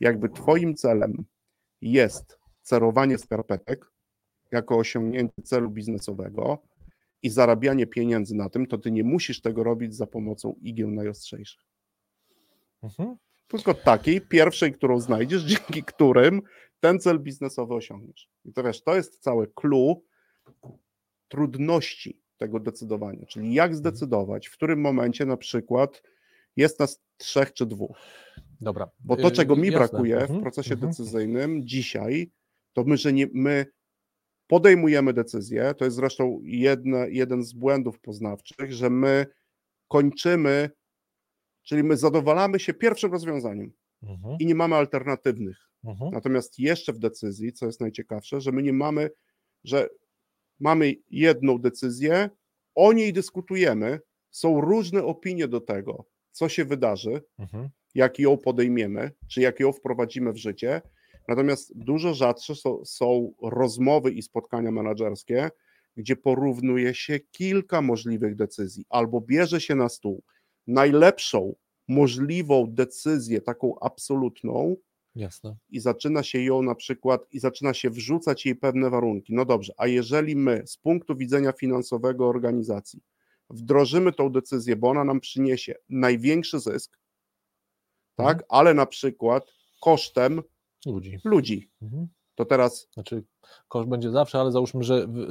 jakby 0.01 0.29
twoim 0.29 0.75
celem 0.75 1.25
jest 1.81 2.39
cerowanie 2.63 3.19
skarpetek 3.19 3.93
jako 4.53 4.79
osiągnięcie 4.79 5.43
celu 5.45 5.71
biznesowego 5.71 6.59
i 7.23 7.31
zarabianie 7.31 7.87
pieniędzy 7.87 8.35
na 8.35 8.49
tym, 8.49 8.67
to 8.67 8.79
ty 8.79 8.91
nie 8.91 9.05
musisz 9.05 9.41
tego 9.41 9.65
robić 9.65 9.95
za 9.95 10.07
pomocą 10.07 10.55
igieł 10.63 10.91
najostrzejszych. 10.91 11.61
Mhm. 12.83 13.17
Tylko 13.49 13.75
takiej 13.75 14.21
pierwszej, 14.21 14.73
którą 14.73 15.01
znajdziesz, 15.01 15.43
dzięki 15.53 15.83
którym 15.83 16.43
ten 16.81 17.01
cel 17.01 17.19
biznesowy 17.21 17.75
osiągniesz. 17.75 18.29
I 18.45 18.53
to 18.53 18.63
wiesz, 18.63 18.83
to 18.83 18.97
jest 18.97 19.19
całe 19.23 19.47
clue 19.47 20.03
trudności 21.29 22.21
tego 22.37 22.61
decydowania, 22.61 23.27
czyli 23.27 23.55
jak 23.55 23.75
zdecydować, 23.77 24.47
w 24.49 24.53
którym 24.53 24.81
momencie 24.81 25.27
na 25.27 25.37
przykład 25.37 26.03
jest 26.57 26.81
nas 26.81 27.01
trzech 27.17 27.53
czy 27.53 27.67
dwóch. 27.67 27.97
Dobra. 28.61 28.91
Bo 29.01 29.17
to, 29.17 29.29
Y, 29.29 29.31
czego 29.31 29.57
mi 29.57 29.69
jasne. 29.69 29.79
brakuje 29.79 30.17
w 30.19 30.23
Mhm. 30.23 30.41
procesie 30.41 30.75
Mhm. 30.75 30.91
decyzyjnym 30.93 31.67
dzisiaj, 31.67 32.31
to 32.73 32.85
my, 32.85 32.97
że 32.97 33.13
nie, 33.13 33.27
my 33.35 33.67
podejmujemy 34.47 35.13
decyzję, 35.13 35.75
to 35.79 35.85
jest 35.85 35.97
zresztą 35.97 36.41
jedne, 36.43 37.11
jeden 37.11 37.43
z 37.45 37.53
błędów 37.53 38.01
poznawczych, 38.01 38.73
że 38.73 38.91
my 38.91 39.27
kończymy, 39.89 40.71
czyli 41.69 41.83
my 41.85 41.97
zadowalamy 41.97 42.61
się 42.61 42.75
pierwszym 42.75 43.13
rozwiązaniem 43.13 43.73
Mhm. 44.03 44.37
i 44.41 44.47
nie 44.47 44.55
mamy 44.55 44.75
alternatywnych. 44.77 45.57
Mhm. 45.85 46.11
Natomiast 46.11 46.59
jeszcze 46.59 46.93
w 46.93 46.99
decyzji, 46.99 47.53
co 47.53 47.67
jest 47.67 47.81
najciekawsze, 47.81 48.41
że 48.41 48.53
my 48.53 48.63
nie 48.63 48.73
mamy, 48.73 49.11
że 49.65 49.89
mamy 50.61 50.95
jedną 51.11 51.59
decyzję, 51.59 52.31
o 52.75 52.93
niej 52.93 53.13
dyskutujemy, 53.13 54.01
są 54.31 54.61
różne 54.61 55.05
opinie 55.05 55.49
do 55.49 55.61
tego, 55.61 56.05
co 56.33 56.49
się 56.49 56.65
wydarzy, 56.65 57.23
Mhm. 57.39 57.69
jak 57.95 58.19
ją 58.19 58.39
podejmiemy, 58.39 59.11
czy 59.29 59.41
jak 59.41 59.61
ją 59.61 59.73
wprowadzimy 59.73 60.33
w 60.33 60.37
życie. 60.37 60.83
Natomiast 61.29 61.79
dużo 61.79 62.15
rzadsze 62.15 62.55
są, 62.55 62.85
są 62.85 63.33
rozmowy 63.43 64.11
i 64.11 64.23
spotkania 64.23 64.71
menedżerskie, 64.71 65.51
gdzie 65.97 66.17
porównuje 66.17 66.95
się 66.95 67.21
kilka 67.21 67.83
możliwych 67.83 68.37
decyzji, 68.37 68.85
albo 68.89 69.21
bierze 69.21 69.61
się 69.61 69.75
na 69.75 69.89
stół 69.89 70.23
najlepszą 70.69 71.55
możliwą 71.89 72.67
decyzję, 72.69 73.41
taką 73.41 73.79
absolutną, 73.81 74.77
Jasne. 75.15 75.57
i 75.71 75.81
zaczyna 75.81 76.23
się 76.23 76.43
ją 76.43 76.63
na 76.63 76.75
przykład, 76.75 77.27
i 77.33 77.39
zaczyna 77.39 77.75
się 77.75 77.91
wrzucać 77.91 78.47
jej 78.47 78.57
pewne 78.57 78.91
warunki. 78.91 79.35
No 79.35 79.45
dobrze, 79.45 79.73
a 79.77 79.87
jeżeli 79.87 80.37
my 80.37 80.63
z 80.67 80.77
punktu 80.77 81.17
widzenia 81.17 81.53
finansowego 81.53 82.29
organizacji 82.29 83.01
wdrożymy 83.51 84.13
tą 84.13 84.31
decyzję, 84.31 84.77
bo 84.77 84.89
ona 84.91 85.05
nam 85.05 85.21
przyniesie 85.21 85.75
największy 85.89 86.61
zysk, 86.61 86.99
tak, 88.17 88.29
Mhm. 88.37 88.47
ale 88.49 88.75
na 88.75 88.87
przykład 88.87 89.45
kosztem 89.83 90.43
Ludzi. 90.87 91.19
ludzi, 91.25 91.71
Mhm. 91.83 92.09
To 92.39 92.45
teraz 92.45 92.89
Znaczy, 92.95 93.23
koszt 93.69 93.89
będzie 93.89 94.11
zawsze, 94.11 94.39
ale 94.41 94.53
załóżmy, 94.53 94.85
że 94.85 95.07
w, 95.07 95.17
y, 95.19 95.25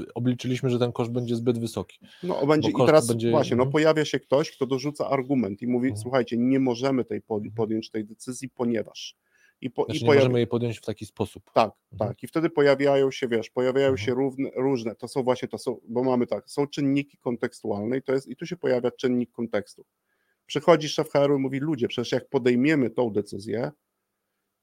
w, 0.00 0.06
obliczyliśmy, 0.14 0.70
że 0.70 0.78
ten 0.78 0.92
koszt 0.92 1.10
będzie 1.10 1.36
zbyt 1.36 1.58
wysoki. 1.58 1.98
no 2.22 2.46
będzie, 2.46 2.70
i 2.70 2.72
teraz 2.86 3.06
będzie- 3.06 3.30
właśnie, 3.30 3.56
no 3.56 3.62
mhm. 3.62 3.72
pojawia 3.72 4.04
się 4.04 4.20
ktoś, 4.20 4.50
kto 4.50 4.66
dorzuca 4.66 5.08
argument 5.10 5.62
i 5.62 5.66
mówi, 5.66 5.88
Mhm. 5.88 6.02
słuchajcie, 6.02 6.36
nie 6.36 6.60
możemy 6.60 7.04
tej 7.04 7.22
Mhm. 7.30 7.52
podjąć 7.54 7.90
tej 7.90 8.04
decyzji, 8.04 8.48
ponieważ 8.48 9.16
i, 9.60 9.70
po, 9.70 9.84
Znaczy, 9.84 9.98
i 10.00 10.02
nie 10.02 10.08
pojawi- 10.10 10.16
możemy 10.18 10.38
jej 10.38 10.46
podjąć 10.46 10.78
w 10.78 10.84
taki 10.84 11.06
sposób. 11.06 11.42
Tak, 11.54 11.72
Mhm. 11.92 12.08
tak. 12.10 12.22
I 12.22 12.26
wtedy 12.26 12.50
pojawiają 12.50 13.10
się, 13.10 13.28
wiesz, 13.28 13.50
pojawiają 13.50 13.88
Mhm. 13.88 14.06
się 14.06 14.14
równe, 14.14 14.50
różne, 14.56 14.94
to 14.94 15.08
są 15.08 15.22
właśnie, 15.22 15.48
to 15.48 15.58
są, 15.58 15.80
bo 15.88 16.04
mamy 16.04 16.26
tak, 16.26 16.50
są 16.50 16.66
czynniki 16.66 17.18
kontekstualne 17.18 17.96
i 17.96 18.02
to 18.02 18.12
jest, 18.12 18.28
i 18.28 18.36
tu 18.36 18.46
się 18.46 18.56
pojawia 18.56 18.90
czynnik 18.90 19.30
kontekstu. 19.32 19.84
Przychodzi 20.46 20.88
szef 20.88 21.10
HR 21.12 21.30
i 21.36 21.38
mówi, 21.38 21.58
ludzie, 21.58 21.88
przecież 21.88 22.12
jak 22.12 22.28
podejmiemy 22.28 22.90
tą 22.90 23.10
decyzję, 23.10 23.70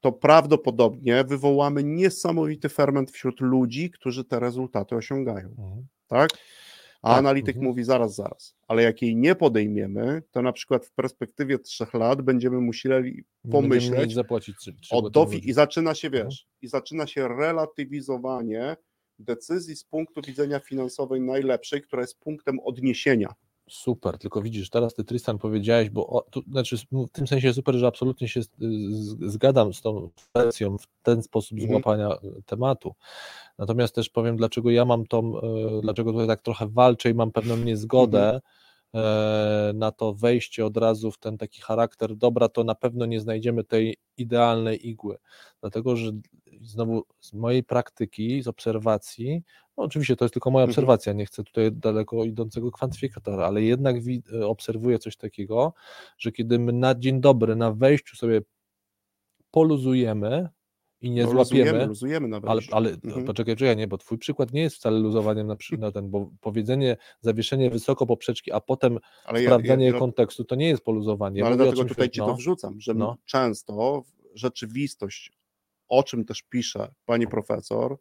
to 0.06 0.12
prawdopodobnie 0.12 1.24
wywołamy 1.24 1.84
niesamowity 1.84 2.70
ferment 2.70 3.12
wśród 3.12 3.42
ludzi, 3.42 3.92
którzy 3.92 4.26
te 4.26 4.40
rezultaty 4.40 4.96
osiągają, 4.96 5.48
Mhm. 5.50 5.88
tak? 6.08 6.30
A 7.02 7.10
Tak, 7.10 7.18
analityk 7.20 7.56
mhm. 7.56 7.66
mówi, 7.66 7.84
zaraz, 7.84 8.16
zaraz, 8.16 8.56
ale 8.68 8.84
jak 8.84 9.02
jej 9.02 9.16
nie 9.16 9.36
podejmiemy, 9.36 10.22
to 10.32 10.42
na 10.42 10.52
przykład 10.54 10.86
w 10.86 10.92
perspektywie 10.92 11.60
trzech 11.60 11.94
lat 11.94 12.22
będziemy 12.22 12.62
musieli 12.62 13.24
pomyśleć, 13.52 14.14
zapłacić 14.14 14.58
trzy, 14.58 14.74
trzy 14.82 14.96
o 14.96 15.02
godziny 15.02 15.26
dofi- 15.26 15.46
i 15.50 15.54
zaczyna 15.54 15.96
się, 15.96 16.08
Mhm. 16.08 16.26
wiesz, 16.28 16.48
i 16.62 16.68
zaczyna 16.68 17.08
się 17.08 17.28
relatywizowanie 17.28 18.78
decyzji 19.20 19.76
z 19.76 19.84
punktu 19.84 20.22
widzenia 20.28 20.60
finansowej 20.60 21.22
najlepszej, 21.22 21.82
która 21.82 22.02
jest 22.02 22.20
punktem 22.20 22.60
odniesienia. 22.60 23.34
Super, 23.70 24.18
tylko 24.18 24.42
widzisz, 24.42 24.70
teraz 24.70 24.94
ty 24.94 25.04
Tristan 25.04 25.38
powiedziałeś, 25.38 25.90
bo 25.90 26.08
o, 26.08 26.22
tu, 26.22 26.42
znaczy 26.52 26.78
w 26.78 27.12
tym 27.12 27.28
sensie 27.28 27.54
super, 27.54 27.76
że 27.76 27.88
absolutnie 27.88 28.28
się 28.28 28.42
zgadzam 29.22 29.74
z 29.74 29.82
tą 29.82 30.10
wersją 30.36 30.78
w 30.78 30.88
ten 31.04 31.24
sposób 31.24 31.60
Mhm. 31.60 31.72
złapania 31.72 32.10
e, 32.10 32.20
tematu. 32.46 32.96
Natomiast 33.58 33.96
też 33.96 34.10
powiem, 34.10 34.38
dlaczego 34.38 34.72
ja 34.72 34.86
mam 34.86 35.08
tą, 35.08 35.42
e, 35.42 35.42
dlaczego 35.82 36.12
tutaj 36.12 36.28
tak 36.28 36.42
trochę 36.42 36.68
walczę 36.68 37.10
i 37.10 37.14
mam 37.14 37.32
pewną 37.32 37.58
niezgodę 37.58 38.26
Mhm. 38.26 38.42
E, 38.96 39.72
na 39.76 39.92
to 39.92 40.14
wejście 40.14 40.66
od 40.66 40.78
razu 40.78 41.12
w 41.12 41.18
ten 41.18 41.38
taki 41.38 41.62
charakter, 41.62 42.16
dobra, 42.16 42.50
to 42.50 42.64
na 42.64 42.76
pewno 42.76 43.06
nie 43.06 43.20
znajdziemy 43.20 43.64
tej 43.64 43.98
idealnej 44.18 44.88
igły, 44.90 45.18
dlatego 45.62 45.96
że 45.96 46.12
znowu 46.62 47.04
z 47.20 47.34
mojej 47.34 47.64
praktyki, 47.64 48.42
z 48.42 48.48
obserwacji, 48.48 49.44
no 49.78 49.84
oczywiście 49.84 50.16
to 50.16 50.26
jest 50.26 50.34
tylko 50.34 50.52
moja 50.52 50.64
Mhm. 50.64 50.72
obserwacja, 50.72 51.14
nie 51.14 51.26
chcę 51.26 51.44
tutaj 51.44 51.72
daleko 51.72 52.24
idącego 52.24 52.72
kwantyfikatora, 52.72 53.46
ale 53.46 53.62
jednak 53.64 53.96
e, 54.34 54.48
obserwuję 54.48 55.00
coś 55.00 55.18
takiego, 55.18 55.74
że 56.18 56.32
kiedy 56.32 56.60
my 56.60 56.74
na 56.74 56.96
dzień 56.96 57.22
dobry, 57.22 57.56
na 57.56 57.72
wejściu 57.72 58.16
sobie 58.16 58.42
poluzujemy 59.52 60.50
i 61.06 61.12
nie 61.12 61.24
No, 61.24 61.30
złapiemy, 61.30 61.64
luzujemy, 61.64 61.86
luzujemy 61.88 62.28
na 62.28 62.42
ale, 62.44 62.62
ale 62.72 62.90
Mhm. 62.90 63.26
poczekaj, 63.26 63.56
czekaj, 63.56 63.78
nie, 63.78 63.88
bo 63.88 63.98
twój 63.98 64.18
przykład 64.18 64.54
nie 64.54 64.62
jest 64.62 64.76
wcale 64.76 65.00
luzowaniem 65.00 65.48
na, 65.48 65.56
na 65.78 65.92
ten, 65.92 66.10
bo 66.10 66.32
powiedzenie, 66.42 66.98
zawieszenie 67.22 67.70
wysoko 67.70 68.06
poprzeczki, 68.06 68.52
a 68.52 68.60
potem 68.62 69.00
ale 69.26 69.44
ja, 69.44 69.50
sprawdzanie 69.50 69.86
ja, 69.86 69.94
ja, 69.94 70.00
kontekstu, 70.00 70.44
to 70.44 70.56
nie 70.56 70.68
jest 70.68 70.84
poluzowanie. 70.84 71.42
no, 71.42 71.48
ale 71.48 71.56
Mówię 71.56 71.66
dlatego 71.66 71.90
tutaj 71.90 72.10
ci 72.10 72.20
no, 72.20 72.26
to 72.26 72.36
wrzucam, 72.36 72.82
że 72.82 72.94
no. 72.94 73.18
często 73.26 74.04
rzeczywistość, 74.34 75.32
o 75.88 76.04
czym 76.04 76.26
też 76.26 76.42
pisze 76.42 76.94
pani 77.06 77.28
profesor, 77.28 77.98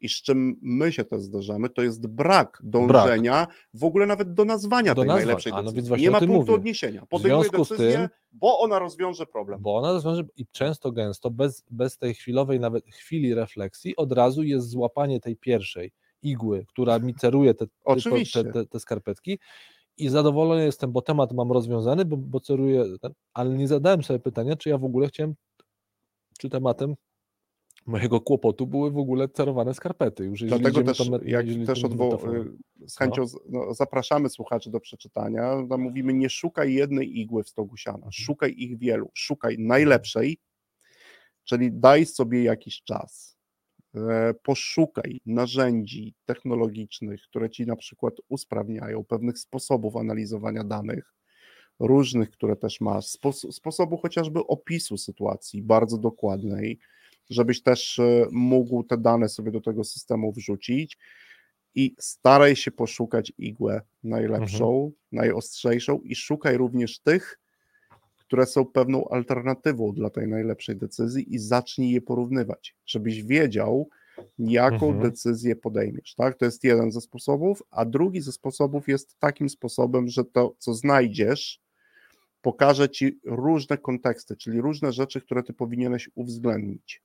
i 0.00 0.08
z 0.08 0.22
czym 0.22 0.56
my 0.62 0.92
się 0.92 1.04
też 1.04 1.20
zdarzamy, 1.20 1.70
to 1.70 1.82
jest 1.82 2.06
brak 2.06 2.58
dążenia 2.64 3.46
w 3.74 3.84
ogóle 3.84 4.06
nawet 4.06 4.34
do 4.34 4.44
nazwania 4.44 4.94
Do 4.94 5.02
tej 5.02 5.08
nazwa- 5.08 5.18
najlepszej 5.18 5.52
a 5.52 5.56
no 5.56 5.62
decyzji. 5.62 5.76
więc 5.76 5.88
właśnie 5.88 6.04
Nie 6.04 6.10
ma 6.10 6.18
punktu 6.18 6.36
mówię. 6.36 6.52
odniesienia. 6.54 7.06
Podejmuje 7.06 7.50
decyzję, 7.50 7.92
tym- 7.92 8.08
bo 8.32 8.58
ona 8.60 8.78
rozwiąże 8.78 9.26
problem. 9.26 9.62
Bo 9.62 9.76
ona 9.76 9.92
rozwiąże 9.92 10.22
i 10.36 10.46
często 10.52 10.92
gęsto, 10.92 11.30
bez, 11.30 11.64
bez 11.70 11.98
tej 11.98 12.14
chwilowej 12.14 12.60
nawet 12.60 12.86
chwili 12.86 13.34
refleksji, 13.34 13.96
od 13.96 14.12
razu 14.12 14.42
jest 14.42 14.68
złapanie 14.68 15.20
tej 15.20 15.36
pierwszej 15.36 15.92
igły, 16.22 16.64
która 16.68 16.98
mi 16.98 17.14
ceruje 17.14 17.54
te, 17.54 17.66
te, 17.66 18.52
te, 18.52 18.66
te, 18.66 18.80
skarpetki 18.80 19.38
i 19.96 20.08
zadowolony 20.08 20.64
jestem, 20.64 20.92
bo 20.92 21.02
temat 21.02 21.32
mam 21.32 21.52
rozwiązany, 21.52 22.04
bo, 22.04 22.16
bo 22.16 22.40
ceruję, 22.40 22.84
ale 23.34 23.50
nie 23.50 23.68
zadałem 23.68 24.02
sobie 24.02 24.18
pytania, 24.18 24.56
czy 24.56 24.68
ja 24.68 24.78
w 24.78 24.84
ogóle 24.84 25.08
chciałem, 25.08 25.34
czy 26.38 26.48
tematem 26.50 26.94
mojego 27.86 28.20
kłopotu 28.20 28.66
były 28.66 28.90
w 28.90 28.98
ogóle 28.98 29.28
cerowane 29.28 29.74
skarpety. 29.74 30.24
Już 30.24 30.42
Dlatego 30.44 30.82
też, 30.82 31.10
met- 31.10 31.26
jak 31.28 31.46
też 31.66 31.82
odwo- 31.84 32.34
y, 32.84 32.88
z 32.88 32.96
chęcią 32.98 33.24
no, 33.48 33.74
zapraszamy 33.74 34.28
słuchaczy 34.28 34.70
do 34.70 34.80
przeczytania, 34.80 35.56
no, 35.68 35.78
mówimy 35.78 36.12
nie 36.14 36.30
szukaj 36.30 36.74
jednej 36.74 37.20
igły 37.20 37.44
w 37.44 37.48
stogu 37.48 37.74
Mhm. 37.74 37.78
siana, 37.78 38.06
szukaj 38.12 38.54
ich 38.56 38.78
wielu, 38.78 39.10
szukaj 39.14 39.56
najlepszej, 39.58 40.38
czyli 41.44 41.72
daj 41.72 42.06
sobie 42.06 42.42
jakiś 42.42 42.82
czas, 42.82 43.36
e, 43.94 44.34
poszukaj 44.42 45.20
narzędzi 45.26 46.14
technologicznych, 46.24 47.22
które 47.22 47.50
ci 47.50 47.66
na 47.66 47.76
przykład 47.76 48.14
usprawniają 48.28 49.04
pewnych 49.04 49.38
sposobów 49.38 49.96
analizowania 49.96 50.64
danych, 50.64 51.14
różnych, 51.78 52.30
które 52.30 52.56
też 52.56 52.80
masz, 52.80 53.04
spos- 53.04 53.52
sposobu 53.52 53.96
chociażby 53.96 54.40
opisu 54.40 54.98
sytuacji 54.98 55.62
bardzo 55.62 55.98
dokładnej, 55.98 56.78
żebyś 57.30 57.62
też 57.62 57.98
e, 57.98 58.26
mógł 58.30 58.82
te 58.84 58.98
dane 58.98 59.28
sobie 59.28 59.50
do 59.52 59.60
tego 59.60 59.84
systemu 59.84 60.32
wrzucić 60.32 60.98
i 61.74 61.94
staraj 61.98 62.56
się 62.56 62.70
poszukać 62.70 63.32
igłę 63.38 63.80
najlepszą, 64.04 64.92
najostrzejszą 65.12 66.00
i 66.00 66.14
szukaj 66.14 66.56
również 66.56 66.98
tych, 66.98 67.38
które 68.18 68.46
są 68.46 68.64
pewną 68.64 69.08
alternatywą 69.08 69.92
dla 69.92 70.10
tej 70.10 70.28
najlepszej 70.28 70.76
decyzji 70.76 71.34
i 71.34 71.38
zacznij 71.38 71.90
je 71.90 72.00
porównywać, 72.00 72.76
żebyś 72.86 73.22
wiedział, 73.22 73.88
jaką 74.38 74.86
Mhm. 74.86 75.10
decyzję 75.10 75.56
podejmiesz. 75.56 76.14
Tak? 76.14 76.36
To 76.38 76.44
jest 76.44 76.64
jeden 76.64 76.92
ze 76.92 77.00
sposobów, 77.00 77.62
a 77.70 77.84
drugi 77.84 78.20
ze 78.20 78.32
sposobów 78.32 78.88
jest 78.88 79.18
takim 79.18 79.48
sposobem, 79.48 80.08
że 80.08 80.24
to, 80.24 80.54
co 80.58 80.74
znajdziesz, 80.74 81.60
pokaże 82.42 82.88
ci 82.88 83.18
różne 83.24 83.78
konteksty, 83.78 84.36
czyli 84.36 84.60
różne 84.60 84.92
rzeczy, 84.92 85.20
które 85.20 85.42
ty 85.42 85.52
powinieneś 85.52 86.10
uwzględnić 86.14 87.02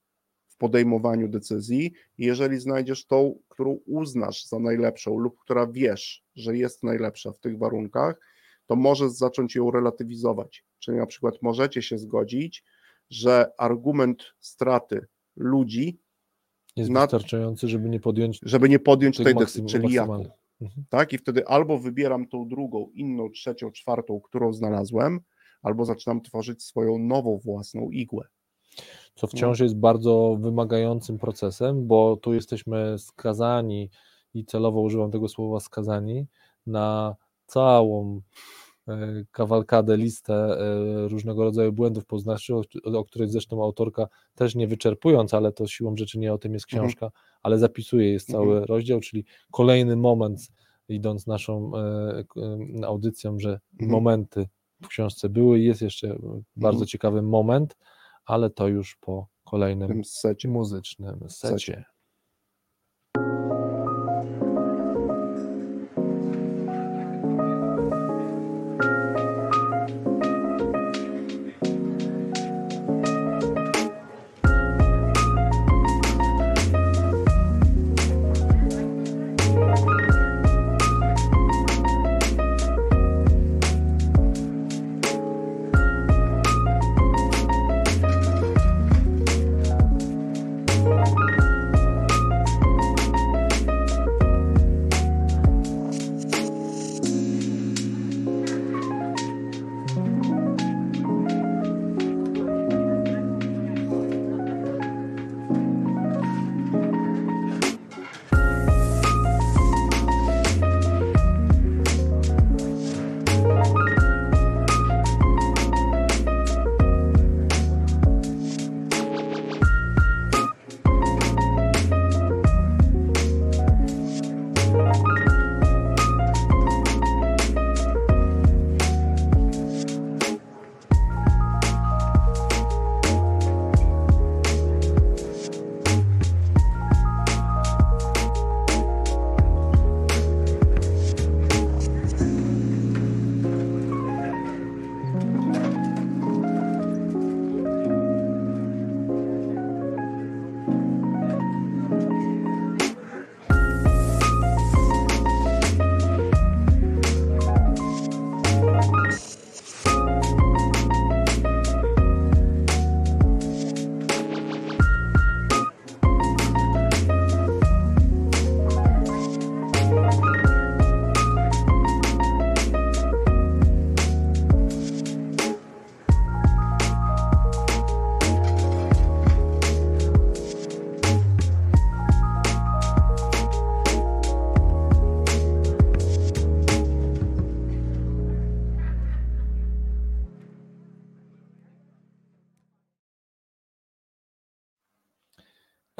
w 0.52 0.56
podejmowaniu 0.56 1.28
decyzji. 1.28 1.92
I 2.18 2.26
Jeżeli 2.26 2.60
znajdziesz 2.60 3.06
tą, 3.06 3.38
którą 3.48 3.78
uznasz 3.86 4.46
za 4.46 4.58
najlepszą 4.58 5.18
lub 5.18 5.38
która 5.38 5.66
wiesz, 5.66 6.24
że 6.36 6.56
jest 6.56 6.82
najlepsza 6.82 7.32
w 7.32 7.38
tych 7.38 7.58
warunkach, 7.58 8.20
to 8.66 8.76
możesz 8.76 9.10
zacząć 9.12 9.54
ją 9.54 9.70
relatywizować. 9.70 10.64
Czyli 10.78 10.96
na 10.98 11.06
przykład 11.06 11.34
możecie 11.42 11.82
się 11.82 11.98
zgodzić, 11.98 12.64
że 13.10 13.50
argument 13.58 14.22
straty 14.40 15.06
ludzi, 15.36 16.00
Jest 16.76 16.90
na- 16.90 17.00
wystarczający, 17.00 17.68
żeby 17.68 17.88
nie 17.88 18.00
podjąć 18.00 18.40
żeby 18.42 18.68
nie 18.68 18.78
podjąć 18.78 19.16
tej 19.16 19.34
decyzji, 19.34 19.64
czyli 19.66 19.82
maksymalnych. 19.82 20.32
Mhm. 20.60 20.84
tak? 20.88 21.12
I 21.12 21.18
wtedy 21.18 21.46
albo 21.46 21.78
wybieram 21.78 22.28
tą 22.28 22.48
drugą, 22.48 22.90
inną, 22.94 23.30
trzecią, 23.30 23.70
czwartą, 23.70 24.20
którą 24.20 24.52
znalazłem, 24.52 25.20
albo 25.62 25.84
zaczynam 25.84 26.20
tworzyć 26.22 26.62
swoją 26.62 26.98
nową 26.98 27.38
własną 27.44 27.90
igłę. 27.90 28.26
Co 29.14 29.26
wciąż 29.26 29.60
jest 29.60 29.76
bardzo 29.76 30.36
wymagającym 30.40 31.18
procesem, 31.18 31.86
bo 31.86 32.16
tu 32.16 32.34
jesteśmy 32.34 32.98
skazani 32.98 33.90
i 34.34 34.44
celowo 34.44 34.80
używam 34.80 35.10
tego 35.10 35.28
słowa 35.28 35.60
skazani 35.60 36.26
na 36.66 37.16
całą 37.46 38.20
e, 38.88 39.24
kawalkadę, 39.30 39.96
listę 39.96 40.34
e, 40.34 41.08
różnego 41.08 41.44
rodzaju 41.44 41.72
błędów 41.72 42.06
poznawczych, 42.06 42.56
o- 42.84 43.04
której 43.04 43.28
zresztą 43.28 43.62
autorka 43.64 44.08
też 44.34 44.54
nie 44.54 44.66
wyczerpując, 44.68 45.34
ale 45.34 45.52
to 45.52 45.66
siłą 45.66 45.96
rzeczy 45.96 46.18
nie 46.18 46.32
o 46.32 46.38
tym 46.38 46.52
jest 46.54 46.66
Mhm. 46.72 46.88
książka, 46.90 47.10
ale 47.42 47.58
zapisuje, 47.58 48.12
jest 48.12 48.30
Mhm. 48.30 48.44
cały 48.48 48.66
rozdział, 48.66 49.00
czyli 49.00 49.24
kolejny 49.50 49.96
moment, 49.96 50.40
idąc 50.88 51.26
naszą 51.26 51.72
e, 51.76 52.24
audycją, 52.86 53.38
że 53.38 53.60
Mhm. 53.72 53.90
momenty 53.90 54.48
w 54.82 54.88
książce 54.88 55.28
były 55.28 55.58
i 55.58 55.64
jest 55.64 55.82
jeszcze 55.82 56.08
bardzo 56.56 56.76
Mhm. 56.76 56.86
ciekawy 56.86 57.22
moment, 57.22 57.76
ale 58.24 58.50
to 58.50 58.68
już 58.68 58.96
po 58.96 59.28
kolejnym 59.44 60.02
muzycznym 60.48 61.20
secie. 61.28 61.84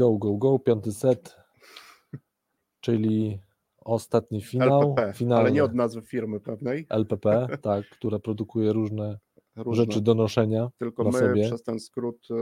Go, 0.03 0.19
go, 0.19 0.37
go, 0.37 0.59
piąty 0.59 0.93
set, 0.93 1.37
czyli 2.81 3.39
ostatni 3.79 4.43
finał. 4.43 4.83
LPP, 4.83 5.12
finalny. 5.12 5.41
ale 5.43 5.53
nie 5.53 5.65
od 5.65 5.74
nazwy 5.74 6.03
firmy 6.03 6.41
pewnej. 6.41 6.87
LPP, 6.91 7.49
tak, 7.62 7.89
która 7.91 8.19
produkuje 8.19 8.73
różne, 8.73 9.19
Różne. 9.57 9.85
rzeczy 9.85 10.01
do 10.01 10.15
noszenia. 10.15 10.70
Tylko 10.79 11.05
my 11.05 11.12
sobie. 11.12 11.45
przez 11.45 11.62
ten 11.62 11.81
skrót 11.81 12.29
e, 12.31 12.35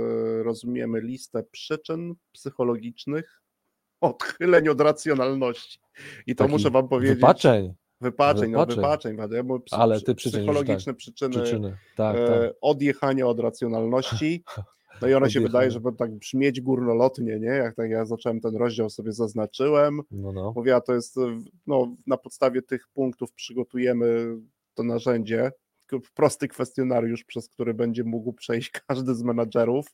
rozumiemy 0.42 1.00
listę 1.00 1.42
przyczyn 1.50 2.14
psychologicznych, 2.32 3.42
odchyleń 4.00 4.68
od 4.68 4.80
racjonalności. 4.80 5.78
I 6.26 6.34
to 6.34 6.44
Taki 6.44 6.52
muszę 6.52 6.70
wam 6.70 6.88
powiedzieć. 6.88 7.14
Wypaczeń, 7.16 7.74
Wypaczeń, 8.00 8.50
no 8.50 8.58
Wypaczeń. 8.58 8.76
wypaczeń. 9.16 9.36
Ja 9.36 9.42
mówię, 9.42 9.60
psy- 9.64 9.76
Ale 9.76 10.00
ty 10.00 10.14
psychologiczne 10.14 10.94
przyczyny, 10.94 11.30
przyczyny. 11.34 11.76
Tak, 11.96 12.16
e, 12.16 12.26
tak. 12.26 12.54
odjechania 12.60 13.26
od 13.26 13.40
racjonalności. 13.40 14.44
No 15.02 15.08
i 15.08 15.14
one 15.14 15.30
się 15.30 15.40
wydaje, 15.40 15.70
żeby 15.70 15.92
tak 15.92 16.14
brzmieć 16.14 16.60
górnolotnie, 16.60 17.40
nie? 17.40 17.48
Jak 17.48 17.76
tak 17.76 17.90
ja 17.90 18.04
zacząłem 18.04 18.40
ten 18.40 18.56
rozdział 18.56 18.90
sobie 18.90 19.12
zaznaczyłem. 19.12 20.00
No, 20.10 20.32
no. 20.32 20.52
Mówię, 20.56 20.76
a 20.76 20.80
to 20.80 20.94
jest, 20.94 21.16
no, 21.66 21.96
na 22.06 22.16
podstawie 22.16 22.62
tych 22.62 22.88
punktów 22.88 23.32
przygotujemy 23.32 24.36
to 24.74 24.82
narzędzie, 24.82 25.52
prosty 26.14 26.48
kwestionariusz, 26.48 27.24
przez 27.24 27.48
który 27.48 27.74
będzie 27.74 28.04
mógł 28.04 28.32
przejść 28.32 28.70
każdy 28.88 29.14
z 29.14 29.22
menadżerów, 29.22 29.86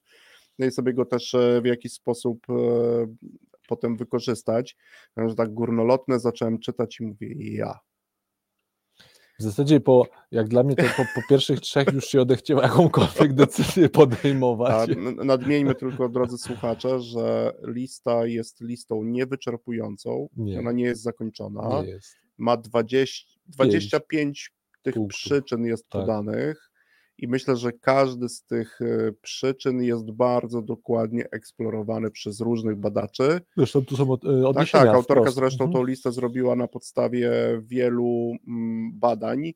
no 0.59 0.67
i 0.67 0.71
sobie 0.71 0.95
go 0.95 1.05
też 1.05 1.35
e, 1.35 1.61
w 1.63 1.67
jakiś 1.67 1.93
sposób 1.93 2.47
e, 2.51 2.55
potem 3.69 3.97
wykorzystać. 3.97 4.77
Że 5.17 5.35
tak 5.35 5.55
górnolotne 5.55 6.21
zacząłem 6.21 6.59
czytać 6.59 7.01
i 7.01 7.05
mówię, 7.05 7.35
ja. 7.55 7.79
W 9.39 9.43
zasadzie 9.43 9.81
po, 9.81 10.07
jak 10.31 10.49
dla 10.49 10.63
mnie 10.63 10.77
to 10.77 10.83
po, 10.97 11.03
po 11.15 11.29
pierwszych 11.29 11.61
trzech 11.61 11.93
już 11.93 12.07
się 12.07 12.21
odechciało 12.21 12.63
jakąkolwiek 12.63 13.33
decyzję 13.33 13.89
podejmować. 13.89 14.91
A 14.91 15.25
nadmieńmy 15.25 15.75
tylko, 15.75 16.09
drodzy 16.09 16.39
słuchacze, 16.39 17.01
że 17.01 17.53
lista 17.63 18.27
jest 18.27 18.61
listą 18.61 19.03
niewyczerpującą, 19.05 20.29
Nie. 20.37 20.59
ona 20.59 20.73
nie 20.73 20.85
jest 20.85 21.03
zakończona. 21.03 21.83
Nie 21.83 21.89
jest. 21.89 22.17
ma 22.39 22.57
20, 22.57 23.27
25 23.47 24.53
tych 24.83 24.95
punktów. 24.95 25.19
przyczyn 25.21 25.65
jest 25.65 25.89
Tak. 25.89 26.01
podanych 26.03 26.71
i 27.19 27.29
myślę, 27.29 27.57
że 27.57 27.73
każdy 27.73 28.29
z 28.29 28.45
tych 28.45 28.81
e, 28.81 29.13
przyczyn 29.23 29.83
jest 29.83 30.11
bardzo 30.11 30.63
dokładnie 30.63 31.29
eksplorowany 31.31 32.11
przez 32.11 32.41
różnych 32.41 32.77
badaczy. 32.77 33.41
Zresztą 33.57 33.85
tu 33.85 33.97
są 33.97 34.05
e, 34.15 34.17
Tak, 34.19 34.31
odniesienia 34.45 34.85
tak, 34.85 34.95
autorka 34.95 35.23
wprost. 35.23 35.37
zresztą 35.37 35.65
Mhm. 35.65 35.73
tą 35.83 35.89
listę 35.91 36.13
zrobiła 36.13 36.57
na 36.57 36.69
podstawie 36.69 37.31
wielu 37.65 38.33
mm, 38.49 38.91
badań, 38.99 39.53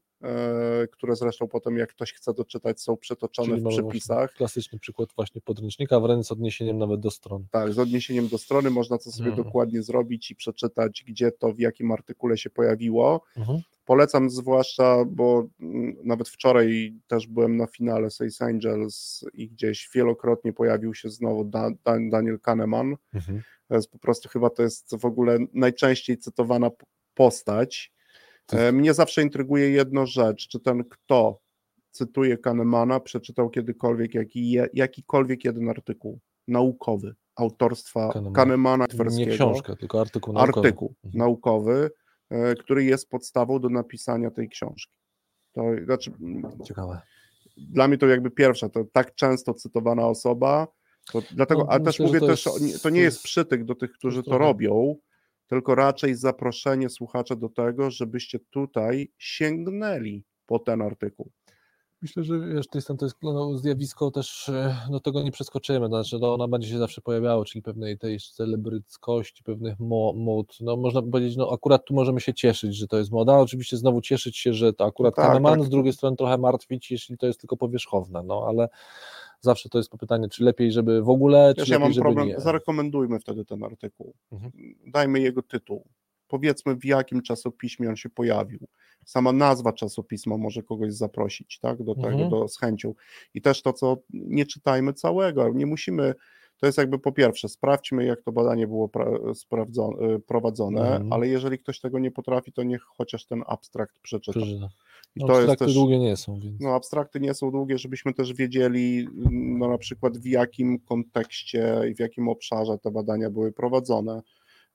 które 0.92 1.16
zresztą 1.16 1.48
potem 1.48 1.76
jak 1.76 1.90
ktoś 1.90 2.12
chce 2.12 2.34
doczytać 2.34 2.80
są 2.80 2.96
przytoczone 2.96 3.48
Czyli 3.48 3.60
w 3.60 3.68
przepisach. 3.68 4.32
Klasyczny 4.32 4.78
przykład 4.78 5.08
właśnie 5.16 5.40
podręcznika, 5.40 6.00
wręcz 6.00 6.26
z 6.26 6.32
odniesieniem 6.32 6.78
nawet 6.78 7.00
do 7.00 7.10
stron. 7.10 7.46
Tak, 7.50 7.72
z 7.72 7.78
odniesieniem 7.78 8.28
do 8.28 8.38
strony 8.38 8.70
można 8.70 8.98
to 8.98 9.10
sobie 9.10 9.28
Mhm. 9.28 9.46
dokładnie 9.46 9.82
zrobić 9.82 10.30
i 10.30 10.34
przeczytać, 10.34 11.04
gdzie 11.06 11.32
to, 11.32 11.52
w 11.52 11.58
jakim 11.58 11.92
artykule 11.92 12.38
się 12.38 12.50
pojawiło. 12.50 13.22
Mhm. 13.36 13.60
Polecam 13.84 14.30
zwłaszcza, 14.30 15.04
bo 15.04 15.46
mm, 15.60 15.96
nawet 16.04 16.28
wczoraj 16.28 16.94
też 17.06 17.26
byłem 17.26 17.56
na 17.56 17.66
finale 17.66 18.10
Sales 18.10 18.42
Angels 18.42 19.24
i 19.34 19.48
gdzieś 19.48 19.90
wielokrotnie 19.94 20.52
pojawił 20.52 20.94
się 20.94 21.10
znowu 21.10 21.44
da, 21.44 21.70
da, 21.84 21.96
Daniel 22.10 22.40
Kahneman. 22.40 22.96
Mhm. 23.14 23.42
To 23.68 23.74
jest 23.74 23.90
po 23.90 23.98
prostu 23.98 24.28
chyba 24.28 24.50
to 24.50 24.62
jest 24.62 24.96
w 24.96 25.04
ogóle 25.04 25.38
najczęściej 25.54 26.18
cytowana 26.18 26.70
postać. 27.14 27.92
To- 28.50 28.58
E, 28.58 28.72
Mnie 28.72 28.94
zawsze 28.94 29.22
intryguje 29.22 29.70
jedna 29.70 30.06
rzecz, 30.06 30.48
czy 30.48 30.60
ten 30.60 30.84
kto 30.84 31.40
cytuje 31.90 32.38
Kahnemana 32.38 33.00
przeczytał 33.00 33.50
kiedykolwiek 33.50 34.14
jaki, 34.14 34.56
jakikolwiek 34.72 35.44
jeden 35.44 35.68
artykuł 35.68 36.20
naukowy 36.48 37.14
autorstwa 37.36 38.08
Kahnemana. 38.12 38.34
Kahnemana 38.34 38.86
Nie 39.10 39.26
książkę, 39.26 39.76
tylko 39.76 40.00
artykuł 40.00 40.34
naukowy. 40.34 40.66
artykuł 40.68 40.94
Mhm. 41.04 41.18
naukowy, 41.18 41.90
e, 42.30 42.54
który 42.54 42.84
jest 42.84 43.08
podstawą 43.08 43.60
do 43.60 43.68
napisania 43.68 44.30
tej 44.30 44.48
książki. 44.48 44.94
To 45.52 45.62
znaczy, 45.84 46.12
mm, 46.20 46.50
Ciekawe. 46.64 47.00
dla 47.56 47.88
mnie 47.88 47.98
to 47.98 48.06
jakby 48.06 48.30
pierwsza, 48.30 48.68
to 48.68 48.84
tak 48.92 49.14
często 49.14 49.54
cytowana 49.54 50.06
osoba, 50.08 50.66
to 51.12 51.22
dlatego, 51.34 51.60
No, 51.60 51.66
a 51.70 51.78
też 51.80 51.86
myślę, 51.86 52.06
że 52.06 52.08
mówię 52.08 52.20
to 52.20 52.26
też, 52.26 52.46
jest- 52.46 52.60
nie- 52.60 52.72
to 52.72 52.78
to 52.78 52.90
nie 52.90 53.00
jest 53.00 53.22
przytyk 53.22 53.64
do 53.64 53.74
tych, 53.74 53.92
którzy 53.92 54.22
to 54.22 54.30
trochę- 54.30 54.44
robią, 54.44 54.96
tylko 55.50 55.74
raczej 55.74 56.14
zaproszenie 56.14 56.88
słuchacza 56.88 57.36
do 57.36 57.48
tego, 57.48 57.90
żebyście 57.90 58.38
tutaj 58.50 59.12
sięgnęli 59.18 60.24
po 60.46 60.58
ten 60.58 60.82
artykuł. 60.82 61.30
Myślę, 62.02 62.24
że 62.24 62.40
wiesz, 62.40 62.68
Tristan, 62.68 62.96
to 62.96 63.06
jest 63.06 63.16
no, 63.22 63.58
zjawisko 63.58 64.10
też, 64.10 64.48
e, 64.48 64.76
do 64.90 65.00
tego 65.00 65.22
nie 65.22 65.30
przeskoczymy, 65.30 65.86
znaczy 65.86 66.18
no, 66.20 66.34
ona 66.34 66.48
będzie 66.48 66.68
się 66.68 66.78
zawsze 66.78 67.00
pojawiało, 67.00 67.44
czyli 67.44 67.62
pewnej 67.62 67.98
tej 67.98 68.18
celebryckości, 68.20 69.42
pewnych 69.42 69.80
mo, 69.80 70.12
mód, 70.16 70.56
no 70.60 70.76
można 70.76 71.02
powiedzieć, 71.02 71.36
no 71.36 71.50
akurat 71.52 71.84
tu 71.84 71.94
możemy 71.94 72.20
się 72.20 72.34
cieszyć, 72.34 72.76
że 72.76 72.86
to 72.86 72.98
jest 72.98 73.10
moda, 73.10 73.38
oczywiście 73.38 73.76
znowu 73.76 74.00
cieszyć 74.00 74.38
się, 74.38 74.54
że 74.54 74.72
to 74.72 74.84
akurat 74.84 75.14
Tak, 75.14 75.26
Kahneman, 75.26 75.58
tak. 75.58 75.66
z 75.66 75.70
drugiej 75.70 75.92
strony 75.92 76.16
trochę 76.16 76.38
martwić, 76.38 76.90
jeśli 76.90 77.18
to 77.18 77.26
jest 77.26 77.40
tylko 77.40 77.56
powierzchowne, 77.56 78.22
no 78.22 78.44
ale 78.48 78.68
zawsze 79.40 79.68
to 79.68 79.78
jest 79.78 79.90
pytanie, 79.90 80.28
czy 80.28 80.44
lepiej, 80.44 80.72
żeby 80.72 81.02
w 81.02 81.08
ogóle, 81.08 81.54
czy 81.54 81.60
Wiesz, 81.60 81.68
ja 81.68 81.74
lepiej, 81.74 81.84
mam 81.84 81.92
żeby 81.92 82.02
problem, 82.04 82.28
nie. 82.28 82.40
zarekomendujmy 82.40 83.20
wtedy 83.20 83.44
ten 83.44 83.64
artykuł. 83.64 84.14
Mhm. 84.32 84.52
Dajmy 84.86 85.20
jego 85.20 85.42
tytuł. 85.42 85.84
Powiedzmy, 86.28 86.76
w 86.76 86.84
jakim 86.84 87.22
czasopiśmie 87.22 87.88
on 87.88 87.96
się 87.96 88.08
pojawił. 88.10 88.60
Sama 89.04 89.32
nazwa 89.32 89.72
czasopisma 89.72 90.36
może 90.36 90.62
kogoś 90.62 90.92
zaprosić, 90.92 91.58
tak, 91.58 91.82
do 91.82 91.94
tego, 91.94 92.08
Mhm. 92.08 92.30
do, 92.30 92.48
z 92.48 92.58
chęcią. 92.58 92.94
I 93.34 93.40
też 93.42 93.62
to, 93.62 93.72
co 93.72 93.96
nie 94.10 94.46
czytajmy 94.46 94.92
całego, 94.92 95.48
nie 95.54 95.66
musimy, 95.66 96.14
to 96.56 96.66
jest 96.66 96.78
jakby 96.78 96.98
po 96.98 97.12
pierwsze, 97.12 97.48
sprawdźmy, 97.48 98.04
jak 98.04 98.22
to 98.22 98.32
badanie 98.32 98.66
było 98.66 98.88
pra, 98.88 99.06
sprawdzone, 99.34 100.18
prowadzone, 100.26 100.80
Mhm. 100.80 101.12
ale 101.12 101.28
jeżeli 101.28 101.58
ktoś 101.58 101.80
tego 101.80 101.98
nie 101.98 102.10
potrafi, 102.10 102.52
to 102.52 102.62
niech 102.62 102.82
chociaż 102.82 103.26
ten 103.26 103.42
abstrakt 103.46 103.94
przeczyta. 104.02 104.40
Przeżyta. 104.40 104.68
I 105.16 105.20
No, 105.20 105.26
to 105.26 105.36
abstrakty 105.36 105.64
też, 105.64 105.74
długie 105.74 105.98
nie 105.98 106.16
są, 106.16 106.40
więc 106.40 106.60
no 106.60 106.74
abstrakty 106.74 107.20
nie 107.20 107.34
są 107.34 107.50
długie, 107.50 107.78
żebyśmy 107.78 108.14
też 108.14 108.32
wiedzieli, 108.32 109.08
no 109.30 109.68
na 109.68 109.78
przykład 109.78 110.18
w 110.18 110.26
jakim 110.26 110.78
kontekście 110.78 111.82
i 111.90 111.94
w 111.94 111.98
jakim 111.98 112.28
obszarze 112.28 112.78
te 112.78 112.90
badania 112.90 113.30
były 113.30 113.52
prowadzone 113.52 114.22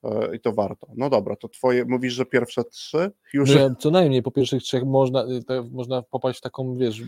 e, 0.03 0.36
i 0.36 0.40
to 0.40 0.53
warto. 0.53 0.88
No 0.95 1.10
dobra, 1.10 1.36
to 1.36 1.49
twoje, 1.49 1.86
mówisz, 1.86 2.14
że 2.14 2.26
pierwsze 2.26 2.64
trzy 2.64 3.12
już... 3.34 3.56
No 3.56 3.76
co 3.76 3.91
najmniej 3.91 4.24
po 4.24 4.32
pierwszych 4.32 4.64
trzech 4.64 4.84
można, 4.84 5.24
y, 5.26 5.44
można 5.72 6.02
popaść 6.02 6.40
w 6.40 6.41
taką, 6.41 6.76
wiesz, 6.78 7.02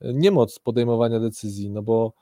niemoc 0.00 0.58
podejmowania 0.58 1.20
decyzji, 1.20 1.70
no 1.70 1.82
bo 1.82 2.12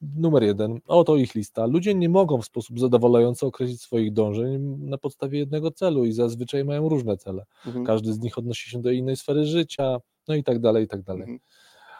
numer 0.00 0.42
jeden, 0.42 0.78
oto 0.86 1.16
ich 1.16 1.34
lista. 1.34 1.66
Ludzie 1.66 1.94
nie 1.94 2.08
mogą 2.08 2.38
w 2.40 2.44
sposób 2.44 2.80
zadowalający 2.80 3.46
określić 3.46 3.82
swoich 3.82 4.12
dążeń 4.12 4.76
na 4.78 4.98
podstawie 4.98 5.38
jednego 5.38 5.70
celu 5.70 6.04
i 6.04 6.12
zazwyczaj 6.12 6.64
mają 6.64 6.88
różne 6.88 7.16
cele. 7.16 7.44
Mhm, 7.66 7.84
Każdy 7.84 8.12
z 8.12 8.20
nich 8.20 8.38
odnosi 8.38 8.70
się 8.70 8.82
do 8.82 8.90
innej 8.90 9.16
sfery 9.16 9.44
życia, 9.44 9.96
no 10.28 10.34
i 10.34 10.44
tak 10.44 10.58
dalej, 10.58 10.84
i 10.84 10.88
tak 10.88 11.02
dalej. 11.02 11.22
mhm. 11.22 11.38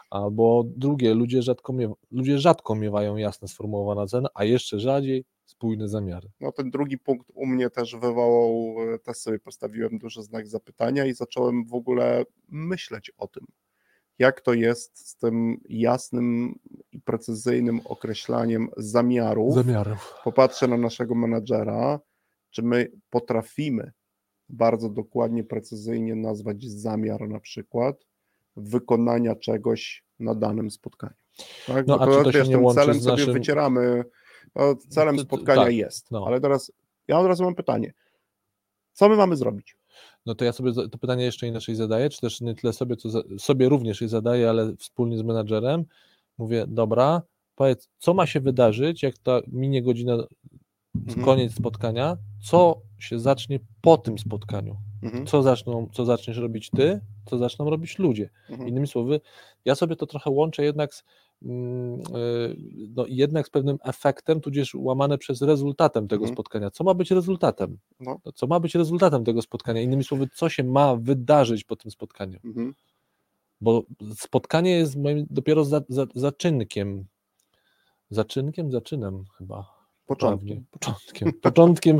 Albo 0.09 0.63
drugie, 0.75 1.13
ludzie 1.13 1.41
rzadko, 1.41 1.73
miewa, 1.73 1.93
ludzie 2.11 2.37
rzadko 2.39 2.75
miewają 2.75 3.17
jasno 3.17 3.47
sformułowane 3.47 4.07
cele, 4.07 4.27
a 4.33 4.43
jeszcze 4.43 4.79
rzadziej 4.79 5.25
spójne 5.45 5.87
zamiary. 5.87 6.29
No 6.39 6.51
ten 6.51 6.69
drugi 6.71 6.97
punkt 6.97 7.27
u 7.33 7.45
mnie 7.45 7.69
też 7.69 7.95
wywołał, 7.95 8.75
e, 8.93 8.99
też 8.99 9.17
sobie 9.17 9.39
postawiłem 9.39 9.97
duży 9.97 10.23
znak 10.23 10.47
zapytania 10.47 11.05
i 11.05 11.13
zacząłem 11.13 11.65
w 11.65 11.73
ogóle 11.73 12.23
myśleć 12.49 13.11
o 13.17 13.27
tym, 13.27 13.45
jak 14.21 14.41
to 14.41 14.53
jest 14.53 15.07
z 15.09 15.15
tym 15.15 15.61
jasnym 15.69 16.59
i 16.91 16.99
precyzyjnym 16.99 17.81
określaniem 17.85 18.69
zamiarów. 18.77 19.53
Zamiarów. 19.55 20.13
popatrzę 20.23 20.67
na 20.67 20.77
naszego 20.77 21.15
menadżera, 21.15 21.99
czy 22.49 22.61
my 22.63 22.91
potrafimy 23.09 23.91
bardzo 24.49 24.89
dokładnie, 24.89 25.43
precyzyjnie 25.43 26.15
nazwać 26.15 26.63
zamiar 26.65 27.29
na 27.29 27.39
przykład 27.39 27.95
wykonania 28.55 29.35
czegoś 29.35 30.03
na 30.19 30.35
danym 30.35 30.71
spotkaniu. 30.71 31.13
Tak? 31.67 31.87
No, 31.87 31.97
Bo 31.97 32.03
a 32.03 32.17
czy 32.17 32.23
to 32.23 32.31
się 32.31 32.49
nie 32.49 32.57
łączy 32.57 32.81
celem 32.81 32.99
z 32.99 33.03
sobie 33.03 33.17
naszym- 33.17 33.33
wycieramy, 33.33 34.03
no, 34.55 34.75
celem 34.75 35.15
To- 35.17 35.21
to- 35.23 35.27
spotkania 35.27 35.63
tak, 35.63 35.73
jest, 35.73 36.11
no. 36.11 36.23
ale 36.27 36.41
teraz 36.41 36.71
ja 37.07 37.19
od 37.19 37.27
razu 37.27 37.43
mam 37.43 37.55
pytanie, 37.55 37.93
co 38.93 39.09
my 39.09 39.15
mamy 39.15 39.35
zrobić? 39.35 39.77
No 40.25 40.35
to 40.35 40.45
ja 40.45 40.51
sobie 40.51 40.73
to 40.73 40.97
pytanie 40.97 41.23
jeszcze 41.23 41.47
inaczej 41.47 41.75
zadaję, 41.75 42.09
czy 42.09 42.21
też 42.21 42.41
nie 42.41 42.55
tyle 42.55 42.73
sobie, 42.73 42.95
co 42.95 43.09
za, 43.09 43.21
sobie 43.37 43.69
również 43.69 44.01
je 44.01 44.09
zadaję, 44.09 44.49
ale 44.49 44.75
wspólnie 44.75 45.17
z 45.17 45.21
menadżerem. 45.21 45.85
Mówię, 46.37 46.65
dobra, 46.67 47.21
powiedz, 47.55 47.89
co 47.97 48.13
ma 48.13 48.25
się 48.25 48.39
wydarzyć, 48.39 49.03
jak 49.03 49.17
ta 49.17 49.39
minie 49.47 49.83
godzina, 49.83 50.17
Mhm. 50.95 51.25
koniec 51.25 51.55
spotkania, 51.55 52.17
co 52.43 52.81
się 52.99 53.19
zacznie 53.19 53.59
po 53.81 53.97
tym 53.97 54.17
spotkaniu? 54.19 54.77
Mhm, 55.03 55.25
Co, 55.27 55.43
zaczną, 55.43 55.87
co 55.93 56.05
zaczniesz 56.05 56.37
robić 56.37 56.69
ty, 56.69 56.99
co 57.25 57.37
zaczną 57.37 57.69
robić 57.69 57.99
ludzie? 57.99 58.29
mhm, 58.49 58.69
Innymi 58.69 58.87
słowy, 58.87 59.21
ja 59.65 59.75
sobie 59.75 59.95
to 59.95 60.05
trochę 60.07 60.29
łączę 60.29 60.63
jednak 60.63 60.93
z, 60.93 61.03
mm, 61.43 61.99
y, 61.99 62.55
no, 62.95 63.05
jednak 63.07 63.47
z 63.47 63.49
pewnym 63.49 63.77
efektem, 63.83 64.41
tudzież 64.41 64.75
łamane 64.75 65.17
przez 65.17 65.41
rezultatem 65.41 66.07
tego 66.07 66.23
Mhm. 66.23 66.35
spotkania. 66.35 66.71
Co 66.71 66.83
ma 66.83 66.93
być 66.93 67.11
rezultatem? 67.11 67.77
No. 67.99 68.19
No, 68.25 68.31
Co 68.31 68.47
ma 68.47 68.59
być 68.59 68.75
rezultatem 68.75 69.23
tego 69.23 69.41
spotkania? 69.41 69.81
Innymi 69.81 70.03
słowy, 70.03 70.27
co 70.33 70.49
się 70.49 70.63
ma 70.63 70.95
wydarzyć 70.95 71.63
po 71.63 71.75
tym 71.75 71.91
spotkaniu? 71.91 72.39
mhm. 72.45 72.73
Bo 73.61 73.83
spotkanie 74.15 74.71
jest 74.71 74.95
moim 74.95 75.27
dopiero 75.29 75.65
za, 75.65 75.81
za, 75.89 76.05
zaczynkiem. 76.15 77.05
Zaczynkiem? 78.09 78.71
Zaczynem 78.71 79.23
chyba. 79.37 79.80
Początkiem. 80.05 80.65
Początkiem. 80.71 81.31
Początkiem, 81.41 81.99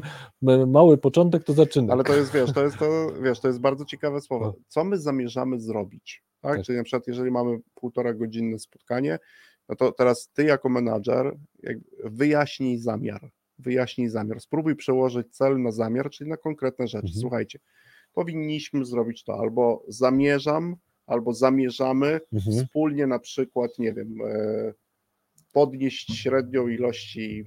mały 0.67 0.97
początek 0.97 1.43
to 1.43 1.53
zaczynek. 1.53 1.91
Ale 1.91 2.03
to 2.03 2.15
jest, 2.15 2.33
wiesz, 2.33 2.53
to 2.53 2.63
jest, 2.63 2.77
to, 2.77 3.11
wiesz, 3.21 3.39
to 3.39 3.47
jest 3.47 3.59
bardzo 3.59 3.85
ciekawe 3.85 4.21
słowo. 4.21 4.45
No. 4.45 4.53
Co 4.67 4.83
my 4.83 4.97
zamierzamy 4.97 5.59
zrobić? 5.59 6.23
Tak? 6.41 6.55
Tak. 6.55 6.65
Czyli 6.65 6.77
na 6.77 6.83
przykład, 6.83 7.07
jeżeli 7.07 7.31
mamy 7.31 7.59
półtora 7.75 8.13
godzinne 8.13 8.59
spotkanie, 8.59 9.19
no 9.69 9.75
to 9.75 9.91
teraz 9.91 10.29
ty 10.33 10.43
jako 10.43 10.69
menadżer 10.69 11.37
wyjaśnij 12.03 12.77
zamiar. 12.77 13.29
wyjaśnij 13.59 14.09
zamiar. 14.09 14.41
Spróbuj 14.41 14.75
przełożyć 14.75 15.27
cel 15.35 15.61
na 15.61 15.71
zamiar, 15.71 16.09
czyli 16.09 16.29
na 16.29 16.37
konkretne 16.37 16.87
rzeczy. 16.87 17.05
Mhm. 17.07 17.21
Słuchajcie, 17.21 17.59
powinniśmy 18.13 18.85
zrobić 18.85 19.23
to, 19.23 19.33
albo 19.39 19.83
zamierzam, 19.87 20.75
albo 21.07 21.33
zamierzamy 21.33 22.19
Mhm. 22.33 22.55
wspólnie 22.65 23.07
na 23.07 23.19
przykład, 23.19 23.79
nie 23.79 23.93
wiem, 23.93 24.15
e, 24.25 24.73
podnieść 25.53 26.17
średnią 26.17 26.67
ilości 26.67 27.45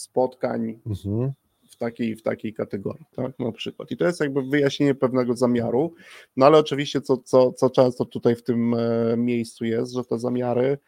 spotkań 0.00 0.78
Mhm. 0.86 1.32
w 1.70 1.76
takiej 1.76 2.16
w 2.16 2.22
takiej 2.22 2.54
kategorii, 2.54 3.04
tak, 3.16 3.38
na 3.38 3.52
przykład. 3.52 3.90
I 3.90 3.96
to 3.96 4.04
jest 4.06 4.20
jakby 4.20 4.42
wyjaśnienie 4.42 4.94
pewnego 4.94 5.36
zamiaru, 5.36 5.94
no 6.36 6.46
ale 6.46 6.58
oczywiście 6.58 7.00
co, 7.00 7.16
co, 7.16 7.52
co 7.52 7.70
często 7.70 8.04
tutaj 8.04 8.36
w 8.36 8.42
tym 8.42 8.74
e, 8.74 9.16
miejscu 9.16 9.64
jest, 9.64 9.92
że 9.92 10.04
te 10.04 10.18
zamiary 10.18 10.78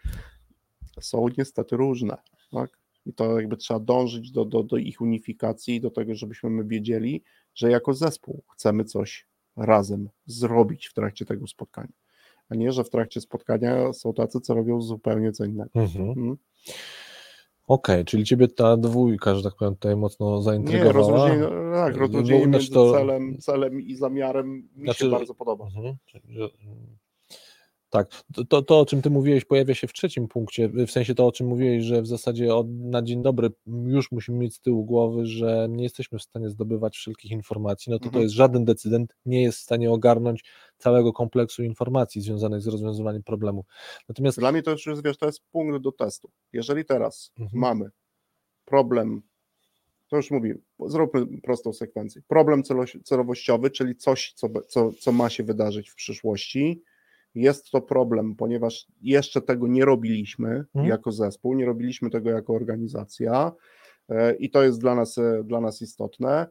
są 1.00 1.26
niestety 1.38 1.76
różne, 1.76 2.16
tak, 2.52 2.70
i 3.06 3.12
to 3.12 3.40
jakby 3.40 3.56
trzeba 3.56 3.80
dążyć 3.80 4.30
do, 4.30 4.44
do, 4.44 4.62
do 4.62 4.76
ich 4.76 5.00
unifikacji, 5.00 5.80
do 5.80 5.90
tego, 5.90 6.14
żebyśmy 6.14 6.50
my 6.50 6.64
wiedzieli, 6.64 7.22
że 7.54 7.70
jako 7.70 7.94
zespół 7.94 8.42
chcemy 8.54 8.84
coś 8.84 9.26
razem 9.56 10.08
zrobić 10.26 10.86
w 10.86 10.94
trakcie 10.94 11.24
tego 11.24 11.46
spotkania, 11.46 11.92
a 12.48 12.54
nie, 12.54 12.72
że 12.72 12.84
w 12.84 12.90
trakcie 12.90 13.20
spotkania 13.20 13.92
są 13.92 14.14
tacy, 14.14 14.40
co 14.40 14.54
robią 14.54 14.80
zupełnie 14.80 15.32
co 15.32 15.44
innego. 15.44 15.70
Mhm. 15.74 16.08
Mhm. 16.08 16.36
Okej, 17.72 18.04
czyli 18.04 18.24
ciebie 18.24 18.48
ta 18.48 18.76
dwójka, 18.76 19.34
że 19.34 19.42
tak 19.42 19.54
powiem, 19.54 19.74
tutaj 19.74 19.96
mocno 19.96 20.36
Nie, 20.36 20.42
zaintrygowała. 20.42 20.92
rozróżnienie, 20.92 21.46
tak, 21.74 21.96
rozróżnienie 21.96 22.46
między 22.46 22.70
to- 22.70 22.92
celem, 22.92 23.38
celem 23.38 23.80
i 23.80 23.94
zamiarem 23.94 24.68
mi 24.76 24.84
Znaczy, 24.84 25.04
się 25.04 25.10
bardzo 25.10 25.34
podoba. 25.34 25.64
Mhm. 25.64 25.96
Tak, 27.92 28.08
to, 28.34 28.44
to, 28.44 28.62
to 28.62 28.80
o 28.80 28.86
czym 28.86 29.02
ty 29.02 29.10
mówiłeś 29.10 29.44
pojawia 29.44 29.74
się 29.74 29.86
w 29.86 29.92
trzecim 29.92 30.28
punkcie, 30.28 30.68
w 30.68 30.90
sensie 30.90 31.14
to 31.14 31.26
o 31.26 31.32
czym 31.32 31.46
mówiłeś, 31.46 31.84
że 31.84 32.02
w 32.02 32.06
zasadzie 32.06 32.54
od, 32.54 32.70
na 32.70 33.02
dzień 33.02 33.22
dobry 33.22 33.50
już 33.66 34.12
musimy 34.12 34.38
mieć 34.38 34.54
z 34.54 34.60
tyłu 34.60 34.84
głowy, 34.84 35.26
że 35.26 35.66
nie 35.70 35.82
jesteśmy 35.82 36.18
w 36.18 36.22
stanie 36.22 36.50
zdobywać 36.50 36.96
wszelkich 36.96 37.30
informacji, 37.30 37.90
no 37.92 37.98
to 37.98 38.02
to 38.02 38.08
Mhm. 38.08 38.22
jest 38.22 38.34
żaden 38.34 38.64
decydent 38.64 39.16
nie 39.26 39.42
jest 39.42 39.58
w 39.58 39.62
stanie 39.62 39.90
ogarnąć 39.90 40.44
całego 40.78 41.12
kompleksu 41.12 41.62
informacji 41.62 42.20
związanych 42.20 42.60
z 42.62 42.66
rozwiązywaniem 42.66 43.22
problemu. 43.22 43.64
Natomiast 44.08 44.38
Dla 44.38 44.52
mnie 44.52 44.62
to 44.62 44.70
już 44.70 44.86
jest, 44.86 45.04
wiesz, 45.04 45.16
to 45.16 45.26
jest 45.26 45.40
punkt 45.50 45.82
do 45.82 45.92
testu. 45.92 46.30
Jeżeli 46.52 46.84
teraz 46.84 47.32
Mhm. 47.38 47.60
mamy 47.60 47.90
problem, 48.64 49.22
to 50.08 50.16
już 50.16 50.30
mówię, 50.30 50.54
zróbmy 50.86 51.26
prostą 51.42 51.72
sekwencję. 51.72 52.22
Problem 52.28 52.62
celowościowy, 53.04 53.70
czyli 53.70 53.96
coś, 53.96 54.32
co, 54.32 54.48
co, 54.68 54.92
co 54.92 55.12
ma 55.12 55.30
się 55.30 55.44
wydarzyć 55.44 55.90
w 55.90 55.94
przyszłości. 55.94 56.82
Jest 57.34 57.70
to 57.70 57.80
problem, 57.80 58.36
ponieważ 58.36 58.86
jeszcze 59.00 59.42
tego 59.42 59.66
nie 59.68 59.84
robiliśmy 59.84 60.48
Mhm. 60.48 60.86
jako 60.86 61.12
zespół, 61.12 61.54
nie 61.54 61.66
robiliśmy 61.66 62.10
tego 62.10 62.30
jako 62.30 62.54
organizacja 62.54 63.52
e, 64.08 64.34
i 64.34 64.50
to 64.50 64.62
jest 64.62 64.80
dla 64.80 64.94
nas, 64.94 65.18
e, 65.18 65.42
dla 65.44 65.60
nas 65.60 65.82
istotne. 65.82 66.46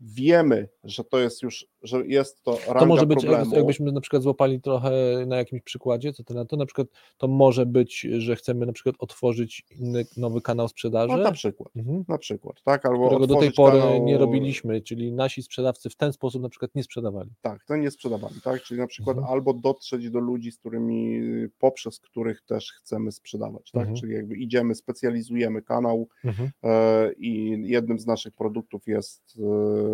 Wiemy, 0.00 0.68
że 0.84 1.04
to 1.04 1.18
jest 1.18 1.42
już, 1.42 1.66
że 1.82 2.06
jest 2.06 2.42
to 2.42 2.58
ranga 2.66 2.80
To 2.80 2.86
może 2.86 3.06
być, 3.06 3.18
problemu. 3.18 3.44
jakby- 3.44 3.56
jakbyśmy 3.56 3.92
na 3.92 4.00
przykład 4.00 4.22
złapali 4.22 4.60
trochę 4.60 4.90
na 5.26 5.36
jakimś 5.36 5.62
przykładzie, 5.62 6.12
co 6.12 6.24
ty 6.24 6.34
na 6.34 6.44
to, 6.44 6.56
na 6.56 6.66
przykład 6.66 6.88
to 7.16 7.28
może 7.28 7.66
być, 7.66 8.06
że 8.18 8.36
chcemy 8.36 8.66
na 8.66 8.72
przykład 8.72 8.94
otworzyć 8.98 9.64
inny, 9.80 10.04
nowy 10.16 10.40
kanał 10.40 10.68
sprzedaży, 10.68 11.08
no, 11.16 11.22
na 11.22 11.32
przykład. 11.32 11.76
mhm. 11.76 12.04
Na 12.08 12.18
przykład, 12.18 12.62
tak? 12.62 12.86
Albo 12.86 13.06
którego 13.06 13.26
do 13.26 13.36
tej 13.40 13.52
pory 13.52 13.78
kanał, 13.80 14.04
nie 14.04 14.18
robiliśmy, 14.18 14.80
czyli 14.82 15.12
nasi 15.12 15.42
sprzedawcy 15.42 15.90
w 15.90 15.96
ten 15.96 16.12
sposób 16.12 16.42
na 16.42 16.48
przykład 16.48 16.74
nie 16.74 16.82
sprzedawali. 16.82 17.30
Tak, 17.42 17.64
to 17.64 17.76
nie 17.76 17.90
sprzedawali, 17.90 18.34
tak? 18.44 18.62
Czyli 18.62 18.80
na 18.80 18.86
przykład 18.86 19.16
Mhm. 19.16 19.32
albo 19.34 19.54
dotrzeć 19.54 20.10
do 20.10 20.18
ludzi, 20.20 20.52
z 20.52 20.58
którymi, 20.58 21.20
poprzez 21.58 22.00
których 22.00 22.42
też 22.42 22.72
chcemy 22.72 23.12
sprzedawać, 23.12 23.70
tak? 23.70 23.80
Mhm. 23.82 23.96
Czyli 23.96 24.14
jakby 24.14 24.36
idziemy, 24.36 24.74
specjalizujemy 24.74 25.62
kanał 25.62 26.08
Mhm. 26.24 26.50
e, 26.64 27.12
i 27.12 27.62
jednym 27.66 27.98
z 27.98 28.06
naszych 28.06 28.34
produktów 28.34 28.86
jest 28.86 29.22
e, 29.38 29.85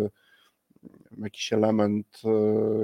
jakiś 1.18 1.52
element, 1.52 2.06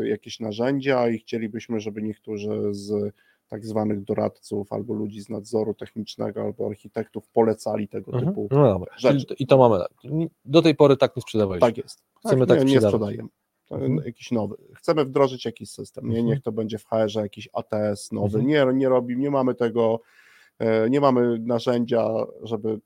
e, 0.00 0.08
jakieś 0.08 0.40
narzędzia 0.40 1.08
i 1.08 1.18
chcielibyśmy, 1.18 1.80
żeby 1.80 2.02
niektórzy 2.02 2.50
z 2.70 3.14
tak 3.48 3.66
zwanych 3.66 4.04
doradców 4.04 4.72
albo 4.72 4.94
ludzi 4.94 5.20
z 5.20 5.28
nadzoru 5.28 5.74
technicznego 5.74 6.42
albo 6.42 6.66
architektów 6.66 7.28
polecali 7.28 7.88
tego 7.88 8.12
Mhm. 8.12 8.28
typu. 8.28 8.48
No 8.50 8.62
dobra, 8.64 8.94
rzeczy. 8.96 9.34
i 9.38 9.46
to 9.46 9.58
mamy. 9.58 9.78
tak. 9.78 9.90
Do 10.44 10.62
tej 10.62 10.74
pory 10.74 10.96
tak 10.96 11.16
nie 11.16 11.22
sprzedawaliśmy. 11.22 11.68
Tak 11.68 11.76
jest. 11.76 12.02
Chcemy 12.26 12.46
tak, 12.46 12.58
tak 12.58 12.66
nie, 12.68 12.74
nie 12.74 12.80
sprzedajemy. 12.80 13.28
Mhm. 13.70 13.96
Jakiś 14.06 14.30
nowy. 14.32 14.56
Chcemy 14.76 15.04
wdrożyć 15.04 15.44
jakiś 15.44 15.70
system. 15.70 16.04
Nie, 16.04 16.10
Mhm. 16.18 16.26
niech 16.26 16.42
to 16.42 16.52
będzie 16.52 16.78
w 16.78 16.84
HR-ze 16.84 17.20
jakiś 17.20 17.48
ATS 17.52 18.12
nowy. 18.12 18.38
Mhm. 18.38 18.46
Nie, 18.46 18.78
nie 18.78 18.88
robi, 18.88 19.16
nie 19.16 19.30
mamy 19.30 19.54
tego, 19.54 20.00
e, 20.58 20.90
nie 20.90 21.00
mamy 21.00 21.38
narzędzia, 21.38 22.08
żeby 22.42 22.80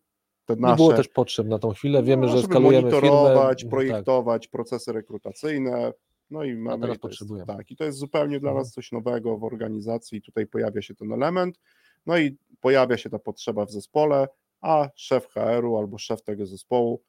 te 0.57 0.61
Nie 0.61 0.67
nasze 0.67 0.77
było 0.77 0.93
też 0.93 1.09
potrzeb 1.09 1.47
na 1.47 1.59
tą 1.59 1.71
chwilę. 1.71 2.03
Wiemy, 2.03 2.27
no, 2.27 2.33
że 2.37 2.43
skalujemy 2.43 2.91
firmę. 2.91 3.09
monitorować, 3.11 3.61
Tak. 3.63 3.71
projektować 3.71 4.49
procesy 4.49 4.93
rekrutacyjne. 4.93 5.93
No 6.31 6.45
i 6.45 6.55
mamy 6.57 6.81
teraz 6.83 6.97
i 6.97 7.01
to 7.01 7.09
jest, 7.09 7.19
potrzebujemy. 7.21 7.47
tak, 7.57 7.71
i 7.71 7.77
to 7.77 7.85
jest 7.85 7.99
zupełnie 7.99 8.41
dla 8.41 8.51
Mhm. 8.51 8.65
nas 8.65 8.73
coś 8.73 8.93
nowego 8.93 9.39
w 9.39 9.45
organizacji. 9.45 10.23
Tutaj 10.23 10.47
pojawia 10.47 10.83
się 10.83 10.95
ten 10.95 11.13
element. 11.13 11.59
No 12.07 12.19
i 12.19 12.37
pojawia 12.61 12.97
się 12.97 13.11
ta 13.11 13.19
potrzeba 13.19 13.65
w 13.67 13.71
zespole, 13.71 14.29
a 14.61 14.89
szef 14.95 15.27
HR-u 15.27 15.77
albo 15.79 15.99
szef 15.99 16.23
tego 16.23 16.47
zespołu 16.47 17.03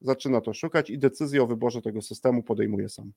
zaczyna 0.00 0.40
to 0.40 0.54
szukać 0.54 0.90
i 0.90 0.98
decyzję 0.98 1.42
o 1.42 1.46
wyborze 1.46 1.82
tego 1.82 2.02
systemu 2.02 2.42
podejmuje 2.42 2.88
sam. 2.88 3.12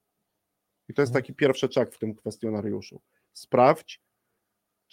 I 0.90 0.94
to 0.94 1.02
jest 1.02 1.12
Mhm. 1.12 1.24
taki 1.24 1.34
pierwszy 1.34 1.70
czek 1.70 1.94
w 1.94 2.00
tym 2.00 2.16
kwestionariuszu. 2.16 3.02
Sprawdź, 3.34 4.02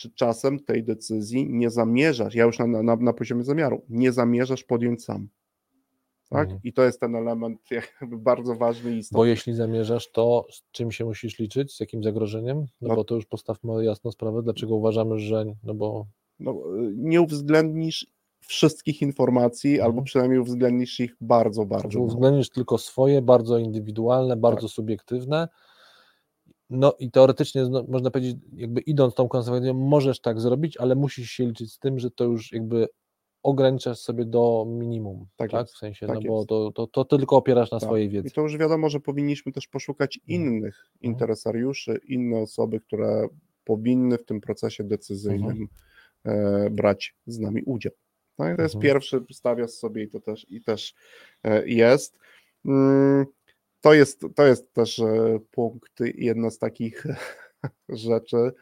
czy 0.00 0.10
czasem 0.14 0.60
tej 0.64 0.84
decyzji 0.84 1.50
nie 1.50 1.70
zamierzasz, 1.70 2.34
ja 2.34 2.44
już 2.44 2.58
na, 2.58 2.66
na, 2.66 2.96
na 2.96 3.12
poziomie 3.12 3.44
zamiaru, 3.44 3.82
nie 3.88 4.12
zamierzasz 4.12 4.64
podjąć 4.64 5.04
sam. 5.04 5.28
Tak? 6.28 6.42
Mhm. 6.44 6.60
I 6.64 6.72
to 6.72 6.82
jest 6.82 7.00
ten 7.00 7.16
element 7.16 7.60
jakby 8.00 8.18
bardzo 8.18 8.54
ważny 8.54 8.90
i 8.90 8.94
Bo 8.94 8.98
istotny. 9.00 9.28
jeśli 9.28 9.54
zamierzasz, 9.54 10.12
to 10.12 10.46
z 10.52 10.62
czym 10.72 10.92
się 10.92 11.04
musisz 11.04 11.38
liczyć, 11.38 11.72
z 11.76 11.80
jakim 11.80 12.02
zagrożeniem? 12.02 12.58
No, 12.80 12.88
No- 12.88 12.96
bo 12.96 13.04
to 13.04 13.14
już 13.14 13.26
postawmy 13.26 13.84
jasno 13.84 14.12
sprawę, 14.12 14.42
dlaczego 14.42 14.74
uważamy, 14.76 15.18
że 15.18 15.44
no 15.62 15.74
bo 15.74 16.06
No, 16.38 16.54
nie 16.96 17.20
uwzględnisz 17.20 18.06
wszystkich 18.40 19.02
informacji, 19.02 19.70
Mhm. 19.70 19.86
albo 19.90 20.02
przynajmniej 20.02 20.40
uwzględnisz 20.40 21.00
ich 21.00 21.16
bardzo, 21.20 21.66
bardzo. 21.66 21.98
mało. 21.98 22.04
uwzględnisz 22.04 22.50
tylko 22.50 22.78
swoje, 22.78 23.22
bardzo 23.22 23.58
indywidualne, 23.58 24.36
bardzo 24.36 24.66
Tak. 24.66 24.74
subiektywne. 24.74 25.48
No 26.70 26.94
i 26.98 27.10
teoretycznie 27.10 27.62
no, 27.68 27.84
można 27.88 28.10
powiedzieć, 28.10 28.36
jakby 28.52 28.80
idąc 28.80 29.14
tą 29.14 29.28
konsekwencją, 29.28 29.74
możesz 29.74 30.20
tak 30.20 30.40
zrobić, 30.40 30.76
ale 30.76 30.94
musisz 30.94 31.30
się 31.30 31.46
liczyć 31.46 31.72
z 31.72 31.78
tym, 31.78 31.98
że 31.98 32.10
to 32.10 32.24
już 32.24 32.52
jakby 32.52 32.88
ograniczasz 33.42 33.98
sobie 33.98 34.24
do 34.24 34.64
minimum, 34.68 35.26
Tak 35.36 35.50
tak? 35.50 35.68
W 35.68 35.76
sensie, 35.78 36.06
tak 36.06 36.16
no 36.16 36.22
bo 36.28 36.44
to, 36.44 36.72
to, 36.72 36.86
to 36.86 37.04
tylko 37.04 37.36
opierasz 37.36 37.70
na 37.70 37.78
Tak. 37.80 37.86
swojej 37.88 38.06
I 38.06 38.10
wiedzy. 38.10 38.30
to 38.30 38.40
już 38.40 38.56
wiadomo, 38.56 38.88
że 38.88 39.00
powinniśmy 39.00 39.52
też 39.52 39.68
poszukać 39.68 40.18
Mhm. 40.28 40.42
innych 40.42 40.84
interesariuszy, 41.00 42.00
inne 42.08 42.38
osoby, 42.38 42.80
które 42.80 43.28
powinny 43.64 44.18
w 44.18 44.24
tym 44.24 44.40
procesie 44.40 44.84
decyzyjnym 44.84 45.68
e, 46.24 46.70
brać 46.70 47.14
z 47.26 47.38
nami 47.38 47.62
udział. 47.62 47.92
No 48.38 48.52
i 48.52 48.56
to 48.56 48.62
jest 48.62 48.74
Mhm. 48.74 48.82
pierwszy, 48.92 49.24
stawiasz 49.32 49.70
sobie 49.70 50.02
i 50.02 50.08
to 50.08 50.20
też, 50.20 50.46
i 50.50 50.62
też 50.62 50.94
e, 51.44 51.68
jest. 51.68 52.18
To 53.80 53.94
jest, 53.94 54.20
to 54.34 54.46
jest 54.46 54.72
też 54.72 54.98
e, 54.98 55.38
punkt, 55.50 55.92
jedna 56.14 56.50
z 56.50 56.58
takich 56.58 57.04
rzeczy, 57.88 58.52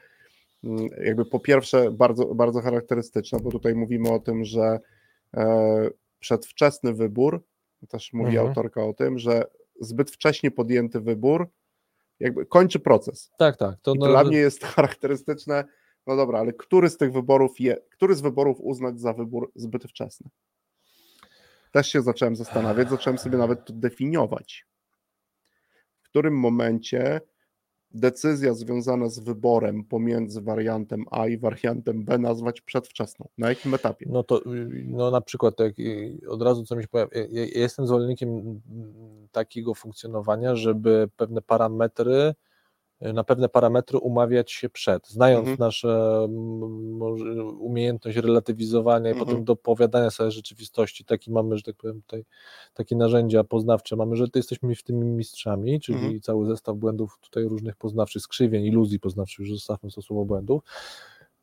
mm, 0.65 0.89
jakby 1.05 1.25
po 1.25 1.41
pierwsze 1.41 1.91
bardzo, 1.91 2.35
bardzo 2.35 2.61
charakterystyczna, 2.61 3.39
bo 3.39 3.51
tutaj 3.51 3.75
mówimy 3.75 4.11
o 4.11 4.19
tym, 4.19 4.45
że 4.45 4.81
e, 5.37 5.91
przedwczesny 6.19 6.95
wybór, 6.95 7.45
też 7.89 8.13
mówi 8.13 8.31
Mhm. 8.31 8.49
autorka 8.49 8.85
o 8.85 8.93
tym, 8.95 9.19
że 9.19 9.45
zbyt 9.81 10.11
wcześnie 10.11 10.51
podjęty 10.51 11.01
wybór 11.01 11.49
jakby 12.21 12.47
kończy 12.47 12.79
proces. 12.79 13.31
Tak, 13.39 13.57
tak. 13.57 13.81
To 13.83 13.95
no, 13.95 14.07
dla 14.07 14.25
mnie 14.25 14.37
jest 14.37 14.65
charakterystyczne, 14.75 15.65
no 16.07 16.17
dobra, 16.17 16.39
ale 16.39 16.53
który 16.53 16.91
z 16.91 16.97
tych 16.97 17.13
wyborów 17.13 17.61
je, 17.61 17.77
który 17.91 18.15
z 18.15 18.21
wyborów 18.21 18.61
uznać 18.61 19.01
za 19.01 19.13
wybór 19.13 19.53
zbyt 19.55 19.85
wczesny? 19.85 20.31
Też 21.73 21.89
się 21.89 22.03
zacząłem 22.03 22.37
zastanawiać, 22.37 22.91
zacząłem 22.91 23.19
sobie 23.19 23.39
nawet 23.39 23.65
to 23.65 23.73
definiować. 23.73 24.68
Którym 26.11 26.35
momencie 26.35 27.21
decyzja 27.91 28.55
związana 28.55 29.09
z 29.09 29.19
wyborem 29.19 29.85
pomiędzy 29.85 30.41
wariantem 30.41 31.05
A 31.11 31.27
i 31.27 31.39
wariantem 31.39 32.05
B 32.05 32.19
nazwać 32.19 32.61
przedwczesną? 32.61 33.29
Na 33.39 33.49
jakim 33.49 33.75
etapie? 33.75 34.07
No 34.09 34.23
to 34.23 34.39
y, 34.55 34.85
no 34.87 35.11
na 35.11 35.21
przykład 35.21 35.61
jak 35.61 35.79
y, 35.79 36.19
od 36.29 36.43
razu 36.43 36.65
co 36.65 36.77
mi 36.77 36.83
się 36.83 36.89
pojawia, 36.89 37.21
ja, 37.31 37.45
jestem 37.45 37.87
zwolennikiem 37.87 38.29
mm, 38.29 38.61
takiego 39.33 39.75
funkcjonowania, 39.75 40.57
żeby 40.57 41.09
pewne 41.17 41.43
parametry, 41.43 42.35
na 43.01 43.25
pewne 43.25 43.49
parametry 43.49 43.99
umawiać 43.99 44.53
się 44.53 44.71
przed, 44.71 45.09
znając 45.09 45.49
Mhm. 45.49 45.59
nasze 45.59 46.27
może 46.91 47.45
umiejętność 47.45 48.17
relatywizowania 48.17 49.11
i 49.11 49.13
Mhm. 49.13 49.27
potem 49.27 49.45
dopowiadania 49.45 50.11
sobie 50.11 50.31
rzeczywistości, 50.31 51.05
taki 51.05 51.31
mamy, 51.33 51.57
że 51.57 51.63
tak 51.63 51.77
powiem 51.77 52.03
tutaj, 52.03 52.25
takie 52.75 52.97
narzędzia 52.97 53.45
poznawcze 53.45 53.97
mamy, 53.97 54.17
że 54.17 54.27
jesteśmy 54.35 54.75
w 54.75 54.83
tym 54.83 55.17
mistrzami, 55.17 55.81
czyli 55.81 55.99
Mhm. 55.99 56.21
cały 56.21 56.47
zestaw 56.47 56.77
błędów 56.77 57.19
tutaj 57.21 57.45
różnych 57.45 57.77
poznawczych, 57.77 58.23
skrzywień, 58.23 58.65
iluzji 58.65 59.01
poznawczych, 59.01 59.39
już 59.39 59.51
zostawmy 59.51 59.91
to 59.91 60.03
słowo 60.03 60.25
błędów, 60.25 60.63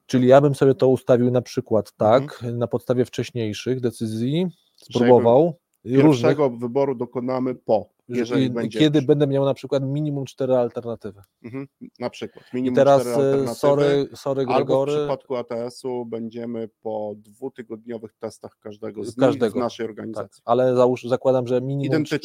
Czyli 0.08 0.28
ja 0.28 0.42
bym 0.42 0.56
sobie 0.56 0.76
to 0.76 0.88
ustawił 0.88 1.32
na 1.32 1.42
przykład 1.42 1.92
tak, 1.98 2.24
Mhm. 2.24 2.58
na 2.58 2.68
podstawie 2.68 3.06
wcześniejszych 3.06 3.80
decyzji, 3.80 4.48
spróbował. 4.76 5.54
różnych, 5.86 6.06
Pierwszego 6.38 6.50
wyboru 6.50 6.96
dokonamy 6.96 7.56
po, 7.56 7.90
jeżeli 8.10 8.46
i- 8.46 8.50
będzie. 8.50 8.80
kiedy 8.80 9.02
będę 9.02 9.28
miał 9.28 9.46
na 9.46 9.54
przykład 9.54 9.84
minimum 9.84 10.26
cztery 10.26 10.56
alternatywy. 10.56 11.22
Mhm, 11.44 11.68
na 12.00 12.10
przykład. 12.10 12.46
I 12.54 12.56
Minimum 12.56 12.76
teraz 12.76 13.02
cztery 13.02 13.38
e, 13.44 13.48
sorry, 13.56 14.08
sorry 14.16 14.42
Albo 14.42 14.54
w 14.54 14.56
Gregory, 14.58 14.92
przypadku 14.98 15.36
ATS-u 15.36 16.06
będziemy 16.06 16.70
po 16.82 17.14
dwutygodniowych 17.18 18.14
testach 18.20 18.58
każdego 18.60 19.04
z 19.04 19.08
nich 19.08 19.16
w 19.16 19.20
Każdego, 19.20 19.60
naszej 19.60 19.86
tak, 19.86 19.90
organizacji. 19.92 20.42
ale 20.46 20.76
załóż, 20.76 21.04
zakładam, 21.04 21.48
że 21.48 21.62
minimum, 21.62 22.06
że, 22.06 22.20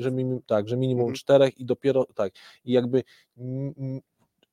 że, 0.00 0.10
minim, 0.10 0.40
tak, 0.46 0.68
że 0.68 0.76
minimum 0.76 1.00
Mhm. 1.02 1.14
czterech 1.16 1.58
i 1.60 1.64
dopiero 1.64 2.04
tak. 2.14 2.32
I 2.64 2.72
jakby 2.72 3.02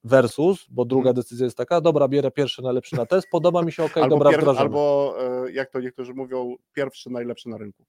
versus, 0.04 0.66
bo 0.70 0.86
druga 0.86 1.10
Mhm. 1.10 1.16
decyzja 1.16 1.46
jest 1.46 1.58
taka, 1.58 1.82
dobra, 1.82 2.08
bierę 2.08 2.32
pierwszy 2.32 2.62
najlepszy 2.62 2.96
na 2.96 3.06
test, 3.06 3.28
podoba 3.32 3.62
mi 3.64 3.72
się, 3.72 3.84
ok, 3.84 3.98
albo, 3.98 4.10
dobra, 4.18 4.32
pier- 4.32 4.58
albo 4.58 5.16
e, 5.48 5.52
jak 5.52 5.70
to 5.72 5.80
niektórzy 5.80 6.14
mówią, 6.14 6.56
pierwszy 6.74 7.10
najlepszy 7.10 7.50
na 7.50 7.58
rynku. 7.58 7.84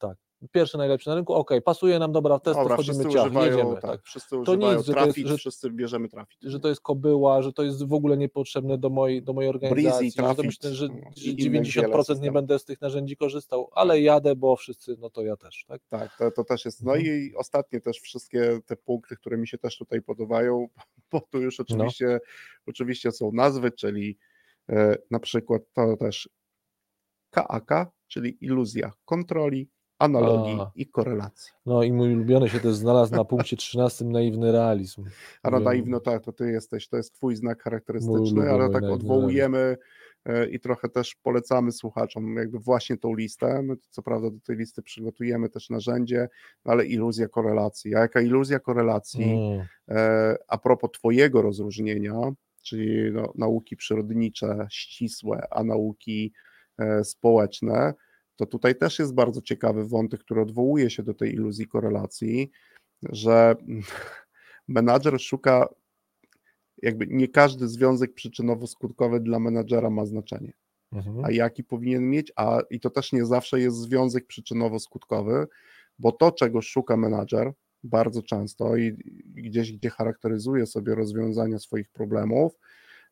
Pierwszy 0.53 0.79
najlepszy 0.79 1.09
na 1.09 1.15
rynku, 1.15 1.35
ok, 1.35 1.51
pasuje 1.65 1.99
nam, 1.99 2.13
dobra, 2.13 2.39
w 2.39 2.43
test 2.43 2.59
Dobra, 2.61 2.75
wchodzimy 2.77 3.05
ciach, 3.13 3.25
używają, 3.27 3.51
jedziemy. 3.51 3.73
tak, 3.75 3.83
Tak. 3.83 4.03
wszyscy 4.03 4.31
To 4.31 4.39
używają 4.41 4.73
jest, 4.73 4.87
że 4.87 4.95
to 4.95 5.07
jest- 5.07 5.19
że- 5.19 5.37
wszyscy 5.37 5.71
bierzemy 5.71 6.09
trafit. 6.09 6.39
Że 6.43 6.61
to 6.61 6.69
jest 6.69 6.81
kobyła, 6.81 7.43
że 7.43 7.53
to 7.53 7.63
jest 7.63 7.87
w 7.87 7.93
ogóle 7.93 8.17
niepotrzebne 8.17 8.79
do 8.79 8.91
mojej, 8.91 9.23
do 9.23 9.33
mojej 9.33 9.51
organizacji, 9.51 10.11
że 10.11 10.17
to 10.17 10.23
Trafit, 10.23 10.45
myślę, 10.45 10.75
że, 10.75 10.89
no, 10.89 10.95
że 11.17 11.25
innych 11.31 11.39
90% 11.39 12.09
wiele 12.19 12.21
nie 12.21 12.33
będę 12.33 12.59
z 12.59 12.65
tych 12.65 12.81
narzędzi 12.81 13.17
korzystał, 13.17 13.69
ale 13.73 14.01
jadę, 14.01 14.37
bo 14.37 14.57
wszyscy, 14.57 14.97
no 14.99 15.11
to 15.11 15.23
ja 15.23 15.37
też, 15.37 15.65
tak? 15.69 15.83
Tak, 15.89 16.17
to, 16.19 16.31
to 16.31 16.45
też 16.45 16.65
jest. 16.65 16.83
No 16.83 16.97
Mhm. 16.97 17.17
i 17.17 17.35
ostatnie 17.37 17.81
też 17.81 17.97
wszystkie 17.99 18.61
te 18.67 18.77
punkty, 18.77 19.17
które 19.17 19.37
mi 19.39 19.49
się 19.49 19.59
też 19.59 19.79
tutaj 19.79 20.03
podobają, 20.03 20.69
bo 21.13 21.21
tu 21.21 21.41
już 21.41 21.59
No. 21.59 21.65
oczywiście, 21.69 22.21
oczywiście 22.67 23.13
są 23.13 23.33
nazwy, 23.33 23.71
czyli 23.71 24.19
e, 24.71 24.97
na 25.11 25.19
przykład 25.21 25.63
to 25.73 25.97
też 25.97 26.29
KAK, 27.31 27.71
czyli 28.07 28.45
iluzja 28.45 28.93
kontroli, 29.05 29.69
analogii 30.03 30.61
A. 30.61 30.71
i 30.75 30.87
korelacji. 30.87 31.53
No 31.67 31.83
i 31.83 31.93
mój 31.93 32.15
ulubiony 32.15 32.49
się 32.49 32.61
też 32.61 32.75
znalazł 32.75 33.15
na 33.15 33.25
punkcie 33.25 33.57
13 33.57 34.05
naiwny 34.05 34.53
realizm. 34.53 35.05
A 35.43 35.51
na 35.51 35.61
naiwno 35.61 36.01
tak, 36.01 36.25
to 36.25 36.33
ty 36.33 36.51
jesteś, 36.51 36.89
to 36.89 36.97
jest 36.97 37.15
twój 37.15 37.37
znak 37.37 37.63
charakterystyczny, 37.63 38.51
ale 38.51 38.71
tak 38.71 38.85
odwołujemy 38.85 39.77
e, 40.25 40.47
i 40.47 40.61
trochę 40.61 40.89
też 40.89 41.15
polecamy 41.23 41.73
słuchaczom 41.73 42.37
jakby 42.37 42.59
właśnie 42.59 42.97
tą 42.97 43.15
listę. 43.15 43.63
My 43.63 43.77
co 43.91 44.03
prawda 44.03 44.31
do 44.31 44.41
tej 44.41 44.57
listy 44.57 44.83
przygotujemy 44.83 45.49
też 45.49 45.71
narzędzie, 45.71 46.29
ale 46.65 46.87
iluzja 46.87 47.29
korelacji. 47.29 47.95
A 47.95 47.99
jaka 47.99 48.21
iluzja 48.21 48.59
korelacji? 48.59 49.25
Mm, 49.25 49.67
E, 49.89 50.37
A 50.49 50.59
propos 50.59 50.91
Twojego 50.91 51.43
rozróżnienia, 51.43 52.33
czyli 52.63 53.13
no, 53.13 53.33
nauki 53.35 53.77
przyrodnicze, 53.77 54.67
ścisłe, 54.71 55.47
a 55.51 55.65
nauki 55.65 56.33
e, 56.79 57.05
społeczne, 57.05 57.95
to 58.43 58.47
tutaj 58.47 58.75
też 58.75 58.99
jest 58.99 59.15
bardzo 59.15 59.43
ciekawy 59.43 59.85
wątek, 59.85 60.21
który 60.21 60.41
odwołuje 60.41 60.91
się 60.91 61.03
do 61.03 61.15
tej 61.15 61.35
iluzji 61.35 61.67
korelacji, 61.67 62.51
że 63.03 63.55
menadżer 64.69 65.21
szuka, 65.21 65.69
jakby 66.83 67.07
nie 67.07 67.29
każdy 67.29 67.69
związek 67.69 68.15
przyczynowo-skutkowy 68.15 69.21
dla 69.21 69.39
menadżera 69.39 69.91
ma 69.91 70.07
znaczenie. 70.07 70.53
Mhm. 70.93 71.25
a 71.25 71.31
jaki 71.31 71.65
powinien 71.65 72.11
mieć, 72.11 72.33
a 72.37 72.61
i 72.71 72.81
to 72.81 72.91
też 72.91 73.13
nie 73.13 73.27
zawsze 73.27 73.61
jest 73.61 73.77
związek 73.77 74.27
przyczynowo-skutkowy, 74.27 75.47
bo 75.99 76.13
to, 76.13 76.33
czego 76.33 76.63
szuka 76.63 76.97
menadżer 76.97 77.53
bardzo 77.85 78.23
często 78.23 78.77
i 78.77 78.93
gdzieś, 79.27 79.73
gdzie 79.73 79.91
charakteryzuje 79.91 80.67
sobie 80.67 80.95
rozwiązania 80.95 81.59
swoich 81.59 81.91
problemów, 81.91 82.53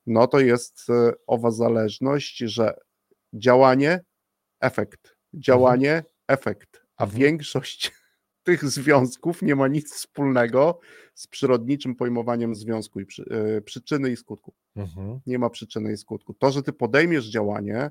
no 0.07 0.27
to 0.27 0.40
jest 0.40 0.90
e, 0.90 1.12
owa 1.27 1.51
zależność, 1.51 2.39
że 2.39 2.74
działanie, 3.32 4.01
efekt, 4.61 5.16
działanie, 5.35 6.05
efekt, 6.28 6.82
a 6.97 7.05
Mhm. 7.05 7.20
większość 7.20 7.93
tych 8.44 8.65
związków 8.65 9.43
nie 9.43 9.57
ma 9.57 9.69
nic 9.69 9.93
wspólnego 9.94 10.81
z 11.15 11.27
przyrodniczym 11.27 11.94
pojmowaniem 11.97 12.55
związku 12.55 13.01
i 13.01 13.07
przy, 13.07 13.24
e, 13.57 13.61
przyczyny 13.61 14.11
i 14.11 14.16
skutku 14.16 14.55
Mhm. 14.77 15.20
nie 15.27 15.39
ma 15.39 15.51
przyczyny 15.51 15.93
i 15.93 15.97
skutku. 15.97 16.35
To, 16.35 16.51
że 16.51 16.62
ty 16.62 16.73
podejmiesz 16.73 17.27
działanie, 17.27 17.90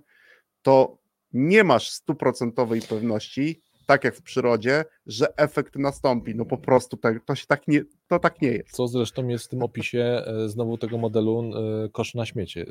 to 0.61 0.97
nie 1.33 1.63
masz 1.63 1.89
stuprocentowej 1.89 2.81
pewności, 2.81 3.61
tak 3.89 4.03
jak 4.03 4.15
w 4.15 4.21
przyrodzie, 4.21 4.85
że 5.05 5.37
efekt 5.37 5.75
nastąpi. 5.75 6.35
No 6.35 6.45
po 6.45 6.57
prostu 6.57 6.97
tak, 6.97 7.25
to 7.25 7.35
się 7.35 7.45
tak 7.47 7.67
nie, 7.67 7.83
to 8.07 8.19
tak 8.19 8.41
nie 8.41 8.47
jest. 8.47 8.71
Co 8.71 8.87
zresztą 8.87 9.27
jest 9.27 9.45
w 9.45 9.47
tym 9.47 9.63
opisie 9.63 10.23
e, 10.25 10.49
znowu 10.49 10.77
tego 10.77 10.97
modelu 10.97 11.51
e, 11.85 11.89
kosz 11.89 12.15
na 12.15 12.25
śmiecie, 12.25 12.65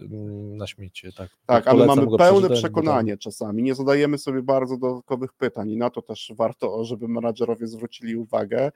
na 0.57 0.67
śmiecie, 0.67 1.13
tak. 1.13 1.31
Tak, 1.47 1.69
ale 1.69 1.87
mamy 1.87 2.07
pełne 2.19 2.41
bo 2.41 2.49
tam- 2.49 2.57
przekonanie 2.57 3.17
czasami, 3.17 3.63
nie 3.63 3.75
zadajemy 3.75 4.19
sobie 4.19 4.43
bardzo 4.43 4.77
dodatkowych 4.77 5.33
pytań 5.33 5.71
i 5.71 5.77
na 5.77 5.91
to 5.91 6.03
też 6.03 6.33
warto, 6.37 6.85
żeby 6.85 7.09
menadżerowie 7.09 7.67
zwrócili 7.67 8.17
uwagę, 8.17 8.71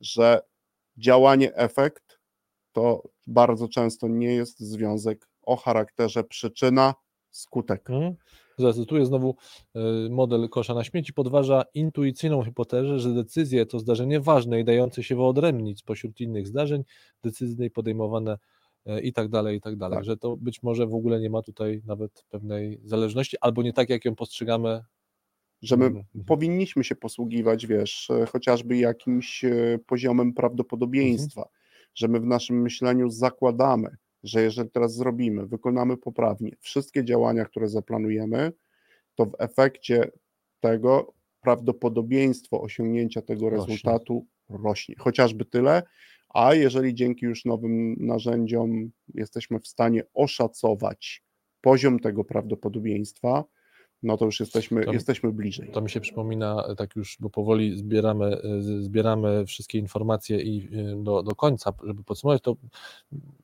że 0.00 0.40
działanie 0.96 1.54
efekt 1.54 2.18
to 2.72 3.02
bardzo 3.26 3.68
często 3.68 4.08
nie 4.08 4.34
jest 4.34 4.60
związek 4.60 5.28
o 5.42 5.56
charakterze 5.56 6.24
przyczyna 6.24 6.94
skutek. 7.30 7.90
Mhm. 7.90 8.14
Zacytuję 8.58 9.06
znowu 9.06 9.36
e, 9.74 9.80
model 10.10 10.48
kosza 10.48 10.74
na 10.74 10.84
śmieci, 10.84 11.12
podważa 11.12 11.64
intuicyjną 11.74 12.44
hipotezę, 12.44 12.98
że 12.98 13.14
decyzje 13.14 13.66
to 13.66 13.78
zdarzenie 13.78 14.20
ważne 14.20 14.60
i 14.60 14.64
dające 14.64 15.02
się 15.02 15.16
wyodrębnić 15.16 15.78
spośród 15.78 16.20
innych 16.20 16.46
zdarzeń, 16.46 16.84
decyzyjne 17.22 17.66
i 17.66 17.70
podejmowane 17.70 18.38
e, 18.86 19.00
i 19.00 19.12
tak 19.12 19.28
dalej, 19.28 19.56
i 19.56 19.60
tak 19.60 19.76
dalej, 19.76 19.96
Tak. 19.96 20.04
że 20.04 20.16
to 20.16 20.36
być 20.36 20.62
może 20.62 20.86
w 20.86 20.94
ogóle 20.94 21.20
nie 21.20 21.30
ma 21.30 21.42
tutaj 21.42 21.82
nawet 21.86 22.24
pewnej 22.28 22.80
zależności, 22.84 23.36
albo 23.40 23.62
nie 23.62 23.72
tak, 23.72 23.90
jak 23.90 24.04
ją 24.04 24.14
postrzegamy. 24.14 24.82
że 25.62 25.76
my 25.76 25.86
Mhm. 25.86 26.04
powinniśmy 26.26 26.84
się 26.84 26.96
posługiwać, 26.96 27.66
wiesz, 27.66 28.10
e, 28.10 28.26
chociażby 28.26 28.76
jakimś 28.76 29.44
poziomem 29.86 30.32
prawdopodobieństwa, 30.34 31.40
Mhm. 31.40 31.54
że 31.94 32.08
my 32.08 32.20
w 32.20 32.26
naszym 32.26 32.62
myśleniu 32.62 33.10
zakładamy, 33.10 33.96
że 34.22 34.42
jeżeli 34.42 34.70
teraz 34.70 34.94
zrobimy, 34.94 35.46
wykonamy 35.46 35.96
poprawnie 35.96 36.56
wszystkie 36.60 37.04
działania, 37.04 37.44
które 37.44 37.68
zaplanujemy, 37.68 38.52
to 39.14 39.26
w 39.26 39.34
efekcie 39.38 40.10
tego 40.60 41.14
prawdopodobieństwo 41.40 42.60
osiągnięcia 42.60 43.22
tego 43.22 43.50
Rośnie. 43.50 43.66
rezultatu 43.66 44.26
rośnie. 44.48 44.94
Chociażby 44.98 45.44
tyle, 45.44 45.82
a 46.28 46.54
jeżeli 46.54 46.94
dzięki 46.94 47.26
już 47.26 47.44
nowym 47.44 47.96
narzędziom 47.98 48.90
jesteśmy 49.14 49.60
w 49.60 49.66
stanie 49.66 50.02
oszacować 50.14 51.22
poziom 51.60 51.98
tego 51.98 52.24
prawdopodobieństwa, 52.24 53.44
no 54.06 54.16
to 54.16 54.24
już 54.24 54.40
jesteśmy, 54.40 54.84
To- 54.84 54.92
jesteśmy 54.92 55.32
bliżej. 55.32 55.70
To 55.72 55.80
mi 55.80 55.90
się 55.90 56.00
przypomina, 56.00 56.64
e, 56.68 56.76
tak 56.76 56.96
już, 56.96 57.16
bo 57.20 57.30
powoli 57.30 57.78
zbieramy, 57.78 58.26
e, 58.26 58.62
zbieramy 58.62 59.46
wszystkie 59.46 59.78
informacje 59.78 60.40
i 60.40 60.68
e, 60.72 61.02
do, 61.02 61.22
do 61.22 61.34
końca, 61.34 61.72
żeby 61.84 62.04
podsumować, 62.04 62.42
to 62.42 62.56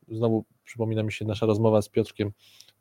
znowu 0.08 0.44
przypomina 0.64 1.02
mi 1.02 1.12
się 1.12 1.24
nasza 1.24 1.46
rozmowa 1.46 1.82
z 1.82 1.88
Piotrkiem 1.88 2.32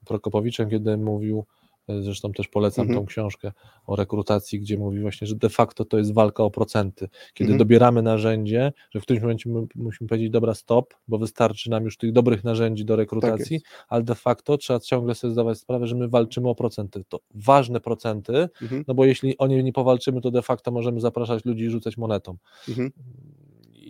Prokopowiczem, 0.06 0.70
kiedy 0.70 0.98
mówił, 0.98 1.46
zresztą 1.88 2.32
też 2.32 2.48
polecam 2.48 2.86
Mhm. 2.88 3.00
tą 3.00 3.06
książkę 3.06 3.52
o 3.88 3.96
rekrutacji, 3.96 4.60
gdzie 4.60 4.78
mówi 4.78 5.00
właśnie, 5.02 5.28
że 5.28 5.36
de 5.36 5.50
facto 5.50 5.86
to 5.86 5.98
jest 5.98 6.14
walka 6.14 6.44
o 6.44 6.52
procenty. 6.52 7.10
Kiedy 7.34 7.52
Mhm. 7.52 7.58
dobieramy 7.58 8.02
narzędzie, 8.02 8.74
że 8.92 9.00
w 9.00 9.04
którymś 9.04 9.22
momencie 9.22 9.50
my 9.50 9.62
musimy 9.76 10.08
powiedzieć, 10.08 10.30
dobra, 10.30 10.54
stop, 10.56 10.94
bo 11.08 11.18
wystarczy 11.18 11.70
nam 11.70 11.84
już 11.84 11.98
tych 11.98 12.12
dobrych 12.12 12.44
narzędzi 12.44 12.86
do 12.86 12.96
rekrutacji, 12.96 13.54
jest. 13.54 13.66
ale 13.90 14.04
de 14.04 14.16
facto 14.16 14.58
trzeba 14.58 14.80
ciągle 14.80 15.16
sobie 15.16 15.34
zdawać 15.34 15.58
sprawę, 15.60 15.88
że 15.88 15.96
my 15.96 16.08
walczymy 16.08 16.50
o 16.50 16.56
procenty. 16.56 17.04
To 17.10 17.20
ważne 17.34 17.80
procenty, 17.80 18.50
Mhm, 18.62 18.84
no 18.88 18.94
bo 18.94 19.06
jeśli 19.06 19.38
o 19.38 19.48
nie 19.48 19.64
nie 19.64 19.74
powalczymy, 19.74 20.22
to 20.22 20.32
de 20.32 20.42
facto 20.42 20.72
możemy 20.72 21.00
zapraszać 21.00 21.46
ludzi 21.46 21.64
i 21.64 21.70
rzucać 21.70 21.98
monetą 21.98 22.38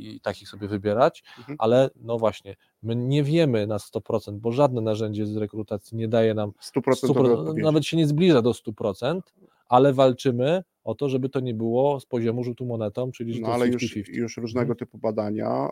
mhm, 0.02 0.16
i 0.18 0.20
takich 0.22 0.50
sobie 0.50 0.68
wybierać, 0.68 1.24
Mhm. 1.38 1.56
ale 1.60 1.90
no 1.96 2.18
właśnie, 2.18 2.56
my 2.84 2.96
nie 2.96 3.24
wiemy 3.24 3.68
na 3.68 3.78
100%, 3.80 4.40
bo 4.40 4.52
żadne 4.52 4.82
narzędzie 4.82 5.26
z 5.26 5.38
rekrutacji 5.38 5.98
nie 5.98 6.08
daje 6.08 6.34
nam 6.34 6.52
100% 6.60 7.08
100%, 7.08 7.40
odpowiedzi. 7.40 7.64
nawet 7.66 7.86
się 7.86 7.98
nie 7.98 8.08
zbliża 8.08 8.42
do 8.42 8.54
100%, 8.54 9.22
ale 9.70 9.94
walczymy 9.94 10.64
o 10.84 10.96
to, 10.96 11.10
żeby 11.10 11.30
to 11.30 11.40
nie 11.40 11.54
było 11.54 12.00
z 12.00 12.06
poziomu 12.06 12.44
rzutu 12.44 12.66
monetą, 12.66 13.12
czyli 13.12 13.34
że 13.34 13.42
No 13.42 13.48
ale 13.48 13.68
jest 13.68 13.82
już, 13.82 13.92
50-50. 13.96 14.14
już 14.14 14.38
różnego 14.38 14.76
typu 14.76 14.98
badania, 14.98 15.70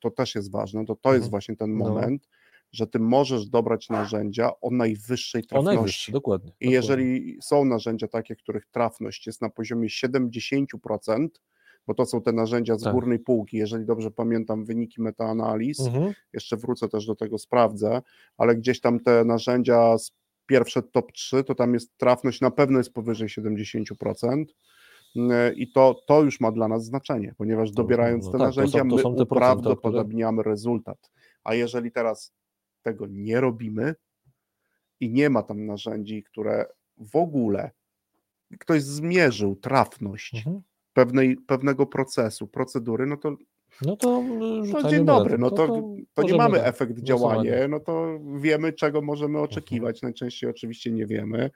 to 0.00 0.10
też 0.10 0.34
jest 0.34 0.50
ważne, 0.50 0.84
to 0.86 0.96
to 0.96 1.08
jest 1.08 1.16
Mhm. 1.24 1.30
właśnie 1.30 1.56
ten 1.56 1.70
No. 1.76 1.84
moment, 1.84 2.28
że 2.72 2.86
ty 2.86 2.98
możesz 2.98 3.46
dobrać 3.46 3.88
narzędzia 3.88 4.50
o 4.60 4.70
najwyższej 4.70 5.42
O 5.42 5.46
trafności. 5.46 5.76
najwyższy, 5.76 6.12
dokładnie. 6.12 6.48
I 6.48 6.52
dokładnie. 6.52 6.74
jeżeli 6.74 7.38
są 7.42 7.64
narzędzia 7.64 8.08
takie, 8.08 8.36
których 8.36 8.66
trafność 8.66 9.26
jest 9.26 9.42
na 9.42 9.50
poziomie 9.50 9.88
70%, 9.88 11.40
bo 11.88 11.94
to 11.94 12.06
są 12.06 12.22
te 12.22 12.32
narzędzia 12.32 12.78
z 12.78 12.82
Tak. 12.82 12.92
górnej 12.94 13.18
półki, 13.18 13.56
jeżeli 13.56 13.84
dobrze 13.86 14.10
pamiętam 14.10 14.64
wyniki 14.64 15.02
metaanaliz, 15.02 15.80
Mhm. 15.80 16.12
jeszcze 16.32 16.56
wrócę 16.56 16.88
też 16.88 17.06
do 17.06 17.16
tego, 17.16 17.38
sprawdzę, 17.38 18.02
ale 18.36 18.56
gdzieś 18.56 18.80
tam 18.80 19.00
te 19.00 19.24
narzędzia 19.24 19.98
z 19.98 20.12
pierwsze 20.46 20.82
top 20.82 21.12
3, 21.12 21.44
to 21.44 21.54
tam 21.54 21.74
jest 21.74 21.96
trafność 21.96 22.40
na 22.40 22.50
pewno 22.50 22.78
jest 22.78 22.92
powyżej 22.92 23.28
70%. 23.28 24.54
Yy, 25.14 25.24
I 25.56 25.72
to, 25.72 26.00
to 26.06 26.22
już 26.22 26.40
ma 26.40 26.52
dla 26.52 26.68
nas 26.68 26.84
znaczenie, 26.84 27.34
ponieważ 27.38 27.70
dobierając 27.70 28.24
no 28.26 28.32
te 28.32 28.38
tak, 28.38 28.40
to 28.40 28.46
narzędzia, 28.46 28.78
są- 28.78 28.88
to 28.88 28.96
my 28.96 29.02
są 29.02 29.02
procenty, 29.02 29.22
o 29.22 29.26
które- 29.26 29.36
uprawdopodobniamy 29.38 30.42
rezultat. 30.42 31.10
A 31.44 31.54
jeżeli 31.54 31.92
teraz 31.92 32.32
tego 32.82 33.06
nie 33.10 33.40
robimy 33.40 33.94
i 35.00 35.10
nie 35.10 35.30
ma 35.30 35.42
tam 35.42 35.66
narzędzi, 35.66 36.22
które 36.22 36.66
w 36.98 37.16
ogóle 37.16 37.70
ktoś 38.58 38.82
zmierzył 38.82 39.56
trafność 39.56 40.34
Mhm. 40.34 40.62
Pewnej, 40.98 41.36
pewnego 41.36 41.86
procesu, 41.86 42.46
procedury, 42.46 43.06
no 43.06 43.16
to, 43.16 43.36
No 43.82 43.96
to 43.96 44.06
to 44.06 44.64
rzucanie 44.64 44.90
dzień 44.90 45.04
dobry, 45.04 45.38
no 45.38 45.50
to, 45.50 45.66
to 45.66 45.76
nie 45.76 46.04
możemy 46.16 46.38
mamy 46.38 46.58
tak, 46.58 46.66
efekt 46.66 46.98
działania, 47.00 47.68
no 47.68 47.80
to 47.80 48.20
wiemy, 48.40 48.72
czego 48.72 49.02
możemy 49.02 49.38
Mhm. 49.38 49.44
oczekiwać. 49.44 50.02
Najczęściej 50.02 50.50
oczywiście 50.50 50.90
nie 50.90 51.06
wiemy. 51.06 51.50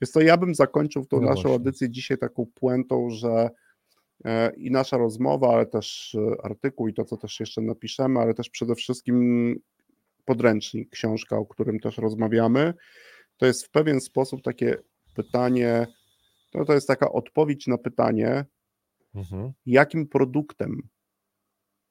Więc 0.00 0.12
to 0.12 0.20
ja 0.20 0.36
bym 0.36 0.54
zakończył 0.54 1.06
tą 1.06 1.20
No 1.20 1.22
naszą 1.22 1.34
właśnie. 1.34 1.52
audycję 1.52 1.90
dzisiaj 1.90 2.18
taką 2.18 2.46
puentą, 2.54 3.10
że 3.10 3.50
e, 4.24 4.52
i 4.56 4.70
nasza 4.70 4.96
rozmowa, 4.98 5.48
ale 5.54 5.66
też 5.66 6.14
e, 6.14 6.44
artykuł 6.44 6.88
i 6.88 6.94
to, 6.94 7.04
co 7.04 7.16
też 7.16 7.40
jeszcze 7.40 7.60
napiszemy, 7.60 8.20
ale 8.20 8.34
też 8.34 8.50
przede 8.50 8.74
wszystkim 8.74 9.56
podręcznik, 10.24 10.90
książka, 10.90 11.36
o 11.38 11.46
którym 11.46 11.80
też 11.80 11.98
rozmawiamy, 11.98 12.74
to 13.36 13.46
jest 13.46 13.66
w 13.66 13.70
pewien 13.70 14.00
sposób 14.00 14.42
takie 14.42 14.76
pytanie, 15.14 15.86
no 16.54 16.64
to 16.64 16.74
jest 16.74 16.88
taka 16.88 17.12
odpowiedź 17.12 17.66
na 17.66 17.78
pytanie, 17.78 18.44
Mhm. 19.18 19.52
jakim 19.66 20.06
produktem 20.08 20.88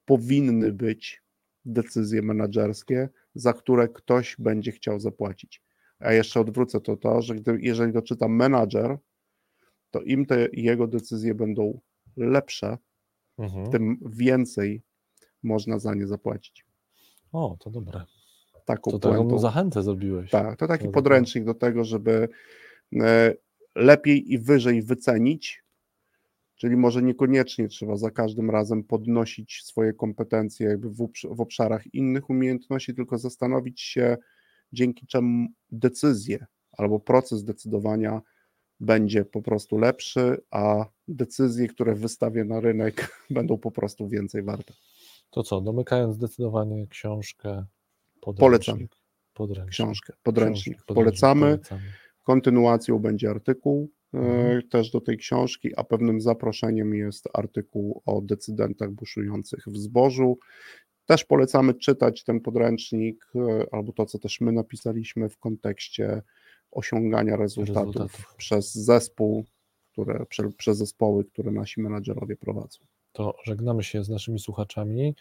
powinny 0.04 0.72
być 0.72 1.22
decyzje 1.64 2.22
menedżerskie, 2.22 3.08
za 3.34 3.52
które 3.52 3.88
ktoś 3.88 4.36
będzie 4.38 4.72
chciał 4.72 5.00
zapłacić. 5.00 5.62
A 5.98 6.12
jeszcze 6.12 6.40
odwrócę 6.40 6.80
to 6.80 6.96
to, 6.96 7.22
że 7.22 7.34
gdy, 7.34 7.58
jeżeli 7.60 7.92
to 7.92 8.02
czyta 8.02 8.28
menadżer, 8.28 8.98
to 9.90 10.00
im 10.02 10.26
te 10.26 10.48
jego 10.52 10.86
decyzje 10.86 11.34
będą 11.34 11.80
lepsze, 12.16 12.78
Mhm. 13.38 13.70
tym 13.70 13.98
więcej 14.10 14.82
można 15.42 15.78
za 15.78 15.94
nie 15.94 16.06
zapłacić. 16.06 16.66
O, 17.32 17.56
to 17.60 17.70
dobre. 17.70 18.04
Taką 18.64 18.90
To 18.90 18.98
puentą. 18.98 19.24
taką 19.24 19.38
zachętę 19.38 19.82
zrobiłeś. 19.82 20.30
Tak, 20.30 20.58
to 20.58 20.66
taki 20.66 20.84
No, 20.84 20.90
podręcznik 20.92 21.44
do 21.44 21.54
tego, 21.54 21.84
żeby 21.84 22.28
e, 23.00 23.34
lepiej 23.76 24.32
i 24.32 24.38
wyżej 24.38 24.82
wycenić, 24.82 25.64
czyli 26.58 26.76
może 26.76 27.02
niekoniecznie 27.02 27.68
trzeba 27.68 27.96
za 27.96 28.10
każdym 28.10 28.50
razem 28.50 28.84
podnosić 28.84 29.62
swoje 29.64 29.92
kompetencje 29.92 30.68
jakby 30.68 30.90
w, 30.90 30.98
obsz- 30.98 31.36
w 31.36 31.40
obszarach 31.40 31.94
innych 31.94 32.30
umiejętności, 32.30 32.94
tylko 32.94 33.18
zastanowić 33.18 33.80
się, 33.80 34.16
dzięki 34.72 35.06
czemu 35.06 35.48
decyzje 35.72 36.46
albo 36.72 37.00
proces 37.00 37.44
decydowania 37.44 38.22
będzie 38.80 39.24
po 39.24 39.42
prostu 39.42 39.78
lepszy, 39.78 40.36
a 40.50 40.84
decyzje, 41.08 41.68
które 41.68 41.94
wystawię 41.94 42.44
na 42.44 42.60
rynek, 42.60 43.10
będą 43.30 43.58
po 43.58 43.70
prostu 43.70 44.08
więcej 44.08 44.42
warte. 44.42 44.74
To 45.30 45.42
co, 45.42 45.60
domykając 45.60 46.14
zdecydowanie 46.16 46.86
książkę, 46.86 47.64
Polecam. 48.20 48.38
podręcznik. 48.40 48.96
Podręcznik. 49.34 49.70
Książkę, 49.72 50.12
podręcznik 50.22 50.76
Książkę, 50.76 50.94
polecamy. 50.94 51.40
polecamy. 51.46 51.82
Kontynuacją 52.22 52.98
będzie 52.98 53.30
artykuł. 53.30 53.90
Też 54.70 54.90
do 54.90 55.00
tej 55.00 55.16
książki, 55.18 55.70
a 55.76 55.84
pewnym 55.84 56.20
zaproszeniem 56.20 56.94
jest 56.94 57.28
artykuł 57.34 58.02
o 58.06 58.20
decydentach 58.20 58.90
buszujących 58.90 59.64
w 59.66 59.76
zbożu. 59.76 60.38
Też 61.06 61.24
polecamy 61.24 61.74
czytać 61.74 62.24
ten 62.24 62.40
podręcznik, 62.40 63.26
e, 63.34 63.66
albo 63.72 63.92
to, 63.92 64.06
co 64.06 64.18
też 64.18 64.40
my 64.40 64.52
napisaliśmy 64.52 65.28
w 65.28 65.38
kontekście 65.38 66.22
osiągania 66.70 67.36
rezultatów, 67.36 67.94
Rezultatów. 67.96 68.34
przez 68.36 68.74
zespół, 68.74 69.44
które, 69.92 70.26
prze, 70.26 70.48
przez 70.58 70.78
zespoły, 70.78 71.24
które 71.24 71.50
nasi 71.52 71.80
menadżerowie 71.80 72.36
prowadzą. 72.36 72.78
To 73.12 73.34
żegnamy 73.44 73.82
się 73.82 74.04
z 74.04 74.08
naszymi 74.08 74.38
słuchaczami. 74.38 75.14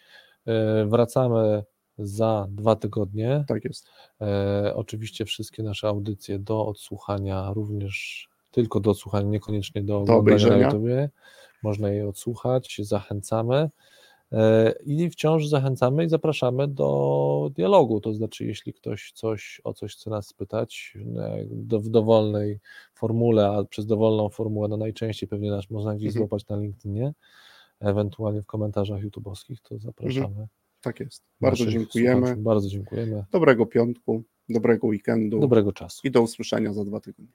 E, 0.46 0.86
Wracamy 0.86 1.64
za 1.98 2.48
dwa 2.50 2.76
tygodnie. 2.76 3.46
Tak 3.48 3.66
jest. 3.66 3.90
E, 4.22 4.74
oczywiście 4.76 5.26
wszystkie 5.26 5.64
nasze 5.64 5.88
audycje 5.88 6.40
do 6.40 6.66
odsłuchania, 6.66 7.52
również 7.54 8.30
tylko 8.58 8.80
do 8.80 8.92
odsłuchania, 8.92 9.30
niekoniecznie 9.30 9.82
do 9.84 9.94
oglądania 9.98 10.16
na 10.16 10.20
obejrzenia. 10.22 10.66
YouTubie. 10.66 11.10
Można 11.64 11.90
je 11.90 12.08
odsłuchać, 12.10 12.82
zachęcamy. 12.84 13.70
E, 14.32 14.74
I 14.86 15.10
wciąż 15.10 15.48
zachęcamy 15.48 16.06
i 16.06 16.10
zapraszamy 16.10 16.68
do 16.68 17.52
dialogu. 17.56 18.02
To 18.02 18.14
znaczy, 18.14 18.46
jeśli 18.46 18.74
ktoś 18.74 19.12
coś 19.12 19.62
o 19.64 19.74
coś 19.74 19.96
chce 19.96 20.10
nas 20.10 20.28
spytać 20.28 20.94
do, 21.50 21.80
w 21.80 21.90
dowolnej 21.90 22.60
formule, 22.94 23.48
a 23.50 23.64
przez 23.64 23.86
dowolną 23.86 24.30
formułę, 24.30 24.68
no 24.68 24.78
najczęściej 24.78 25.30
pewnie 25.30 25.52
nas 25.52 25.70
można 25.70 25.96
gdzieś 25.96 26.08
Mhm. 26.08 26.20
złapać 26.28 26.48
na 26.48 26.58
LinkedInie, 26.58 27.14
ewentualnie 27.80 28.42
w 28.42 28.46
komentarzach 28.46 29.02
YouTube'owskich, 29.04 29.58
to 29.64 29.78
zapraszamy. 29.78 30.48
Tak 30.82 31.00
jest. 31.00 31.24
Bardzo 31.42 31.66
dziękujemy. 31.66 32.20
słuchaczy. 32.22 32.42
Bardzo 32.42 32.70
dziękujemy. 32.70 33.26
Dobrego 33.32 33.66
piątku, 33.66 34.24
dobrego 34.50 34.88
weekendu 34.88 35.40
Dobrego 35.40 35.72
czasu. 35.74 36.02
i 36.08 36.12
do 36.12 36.22
usłyszenia 36.22 36.74
za 36.74 36.86
dwa 36.86 37.00
tygodnie. 37.00 37.34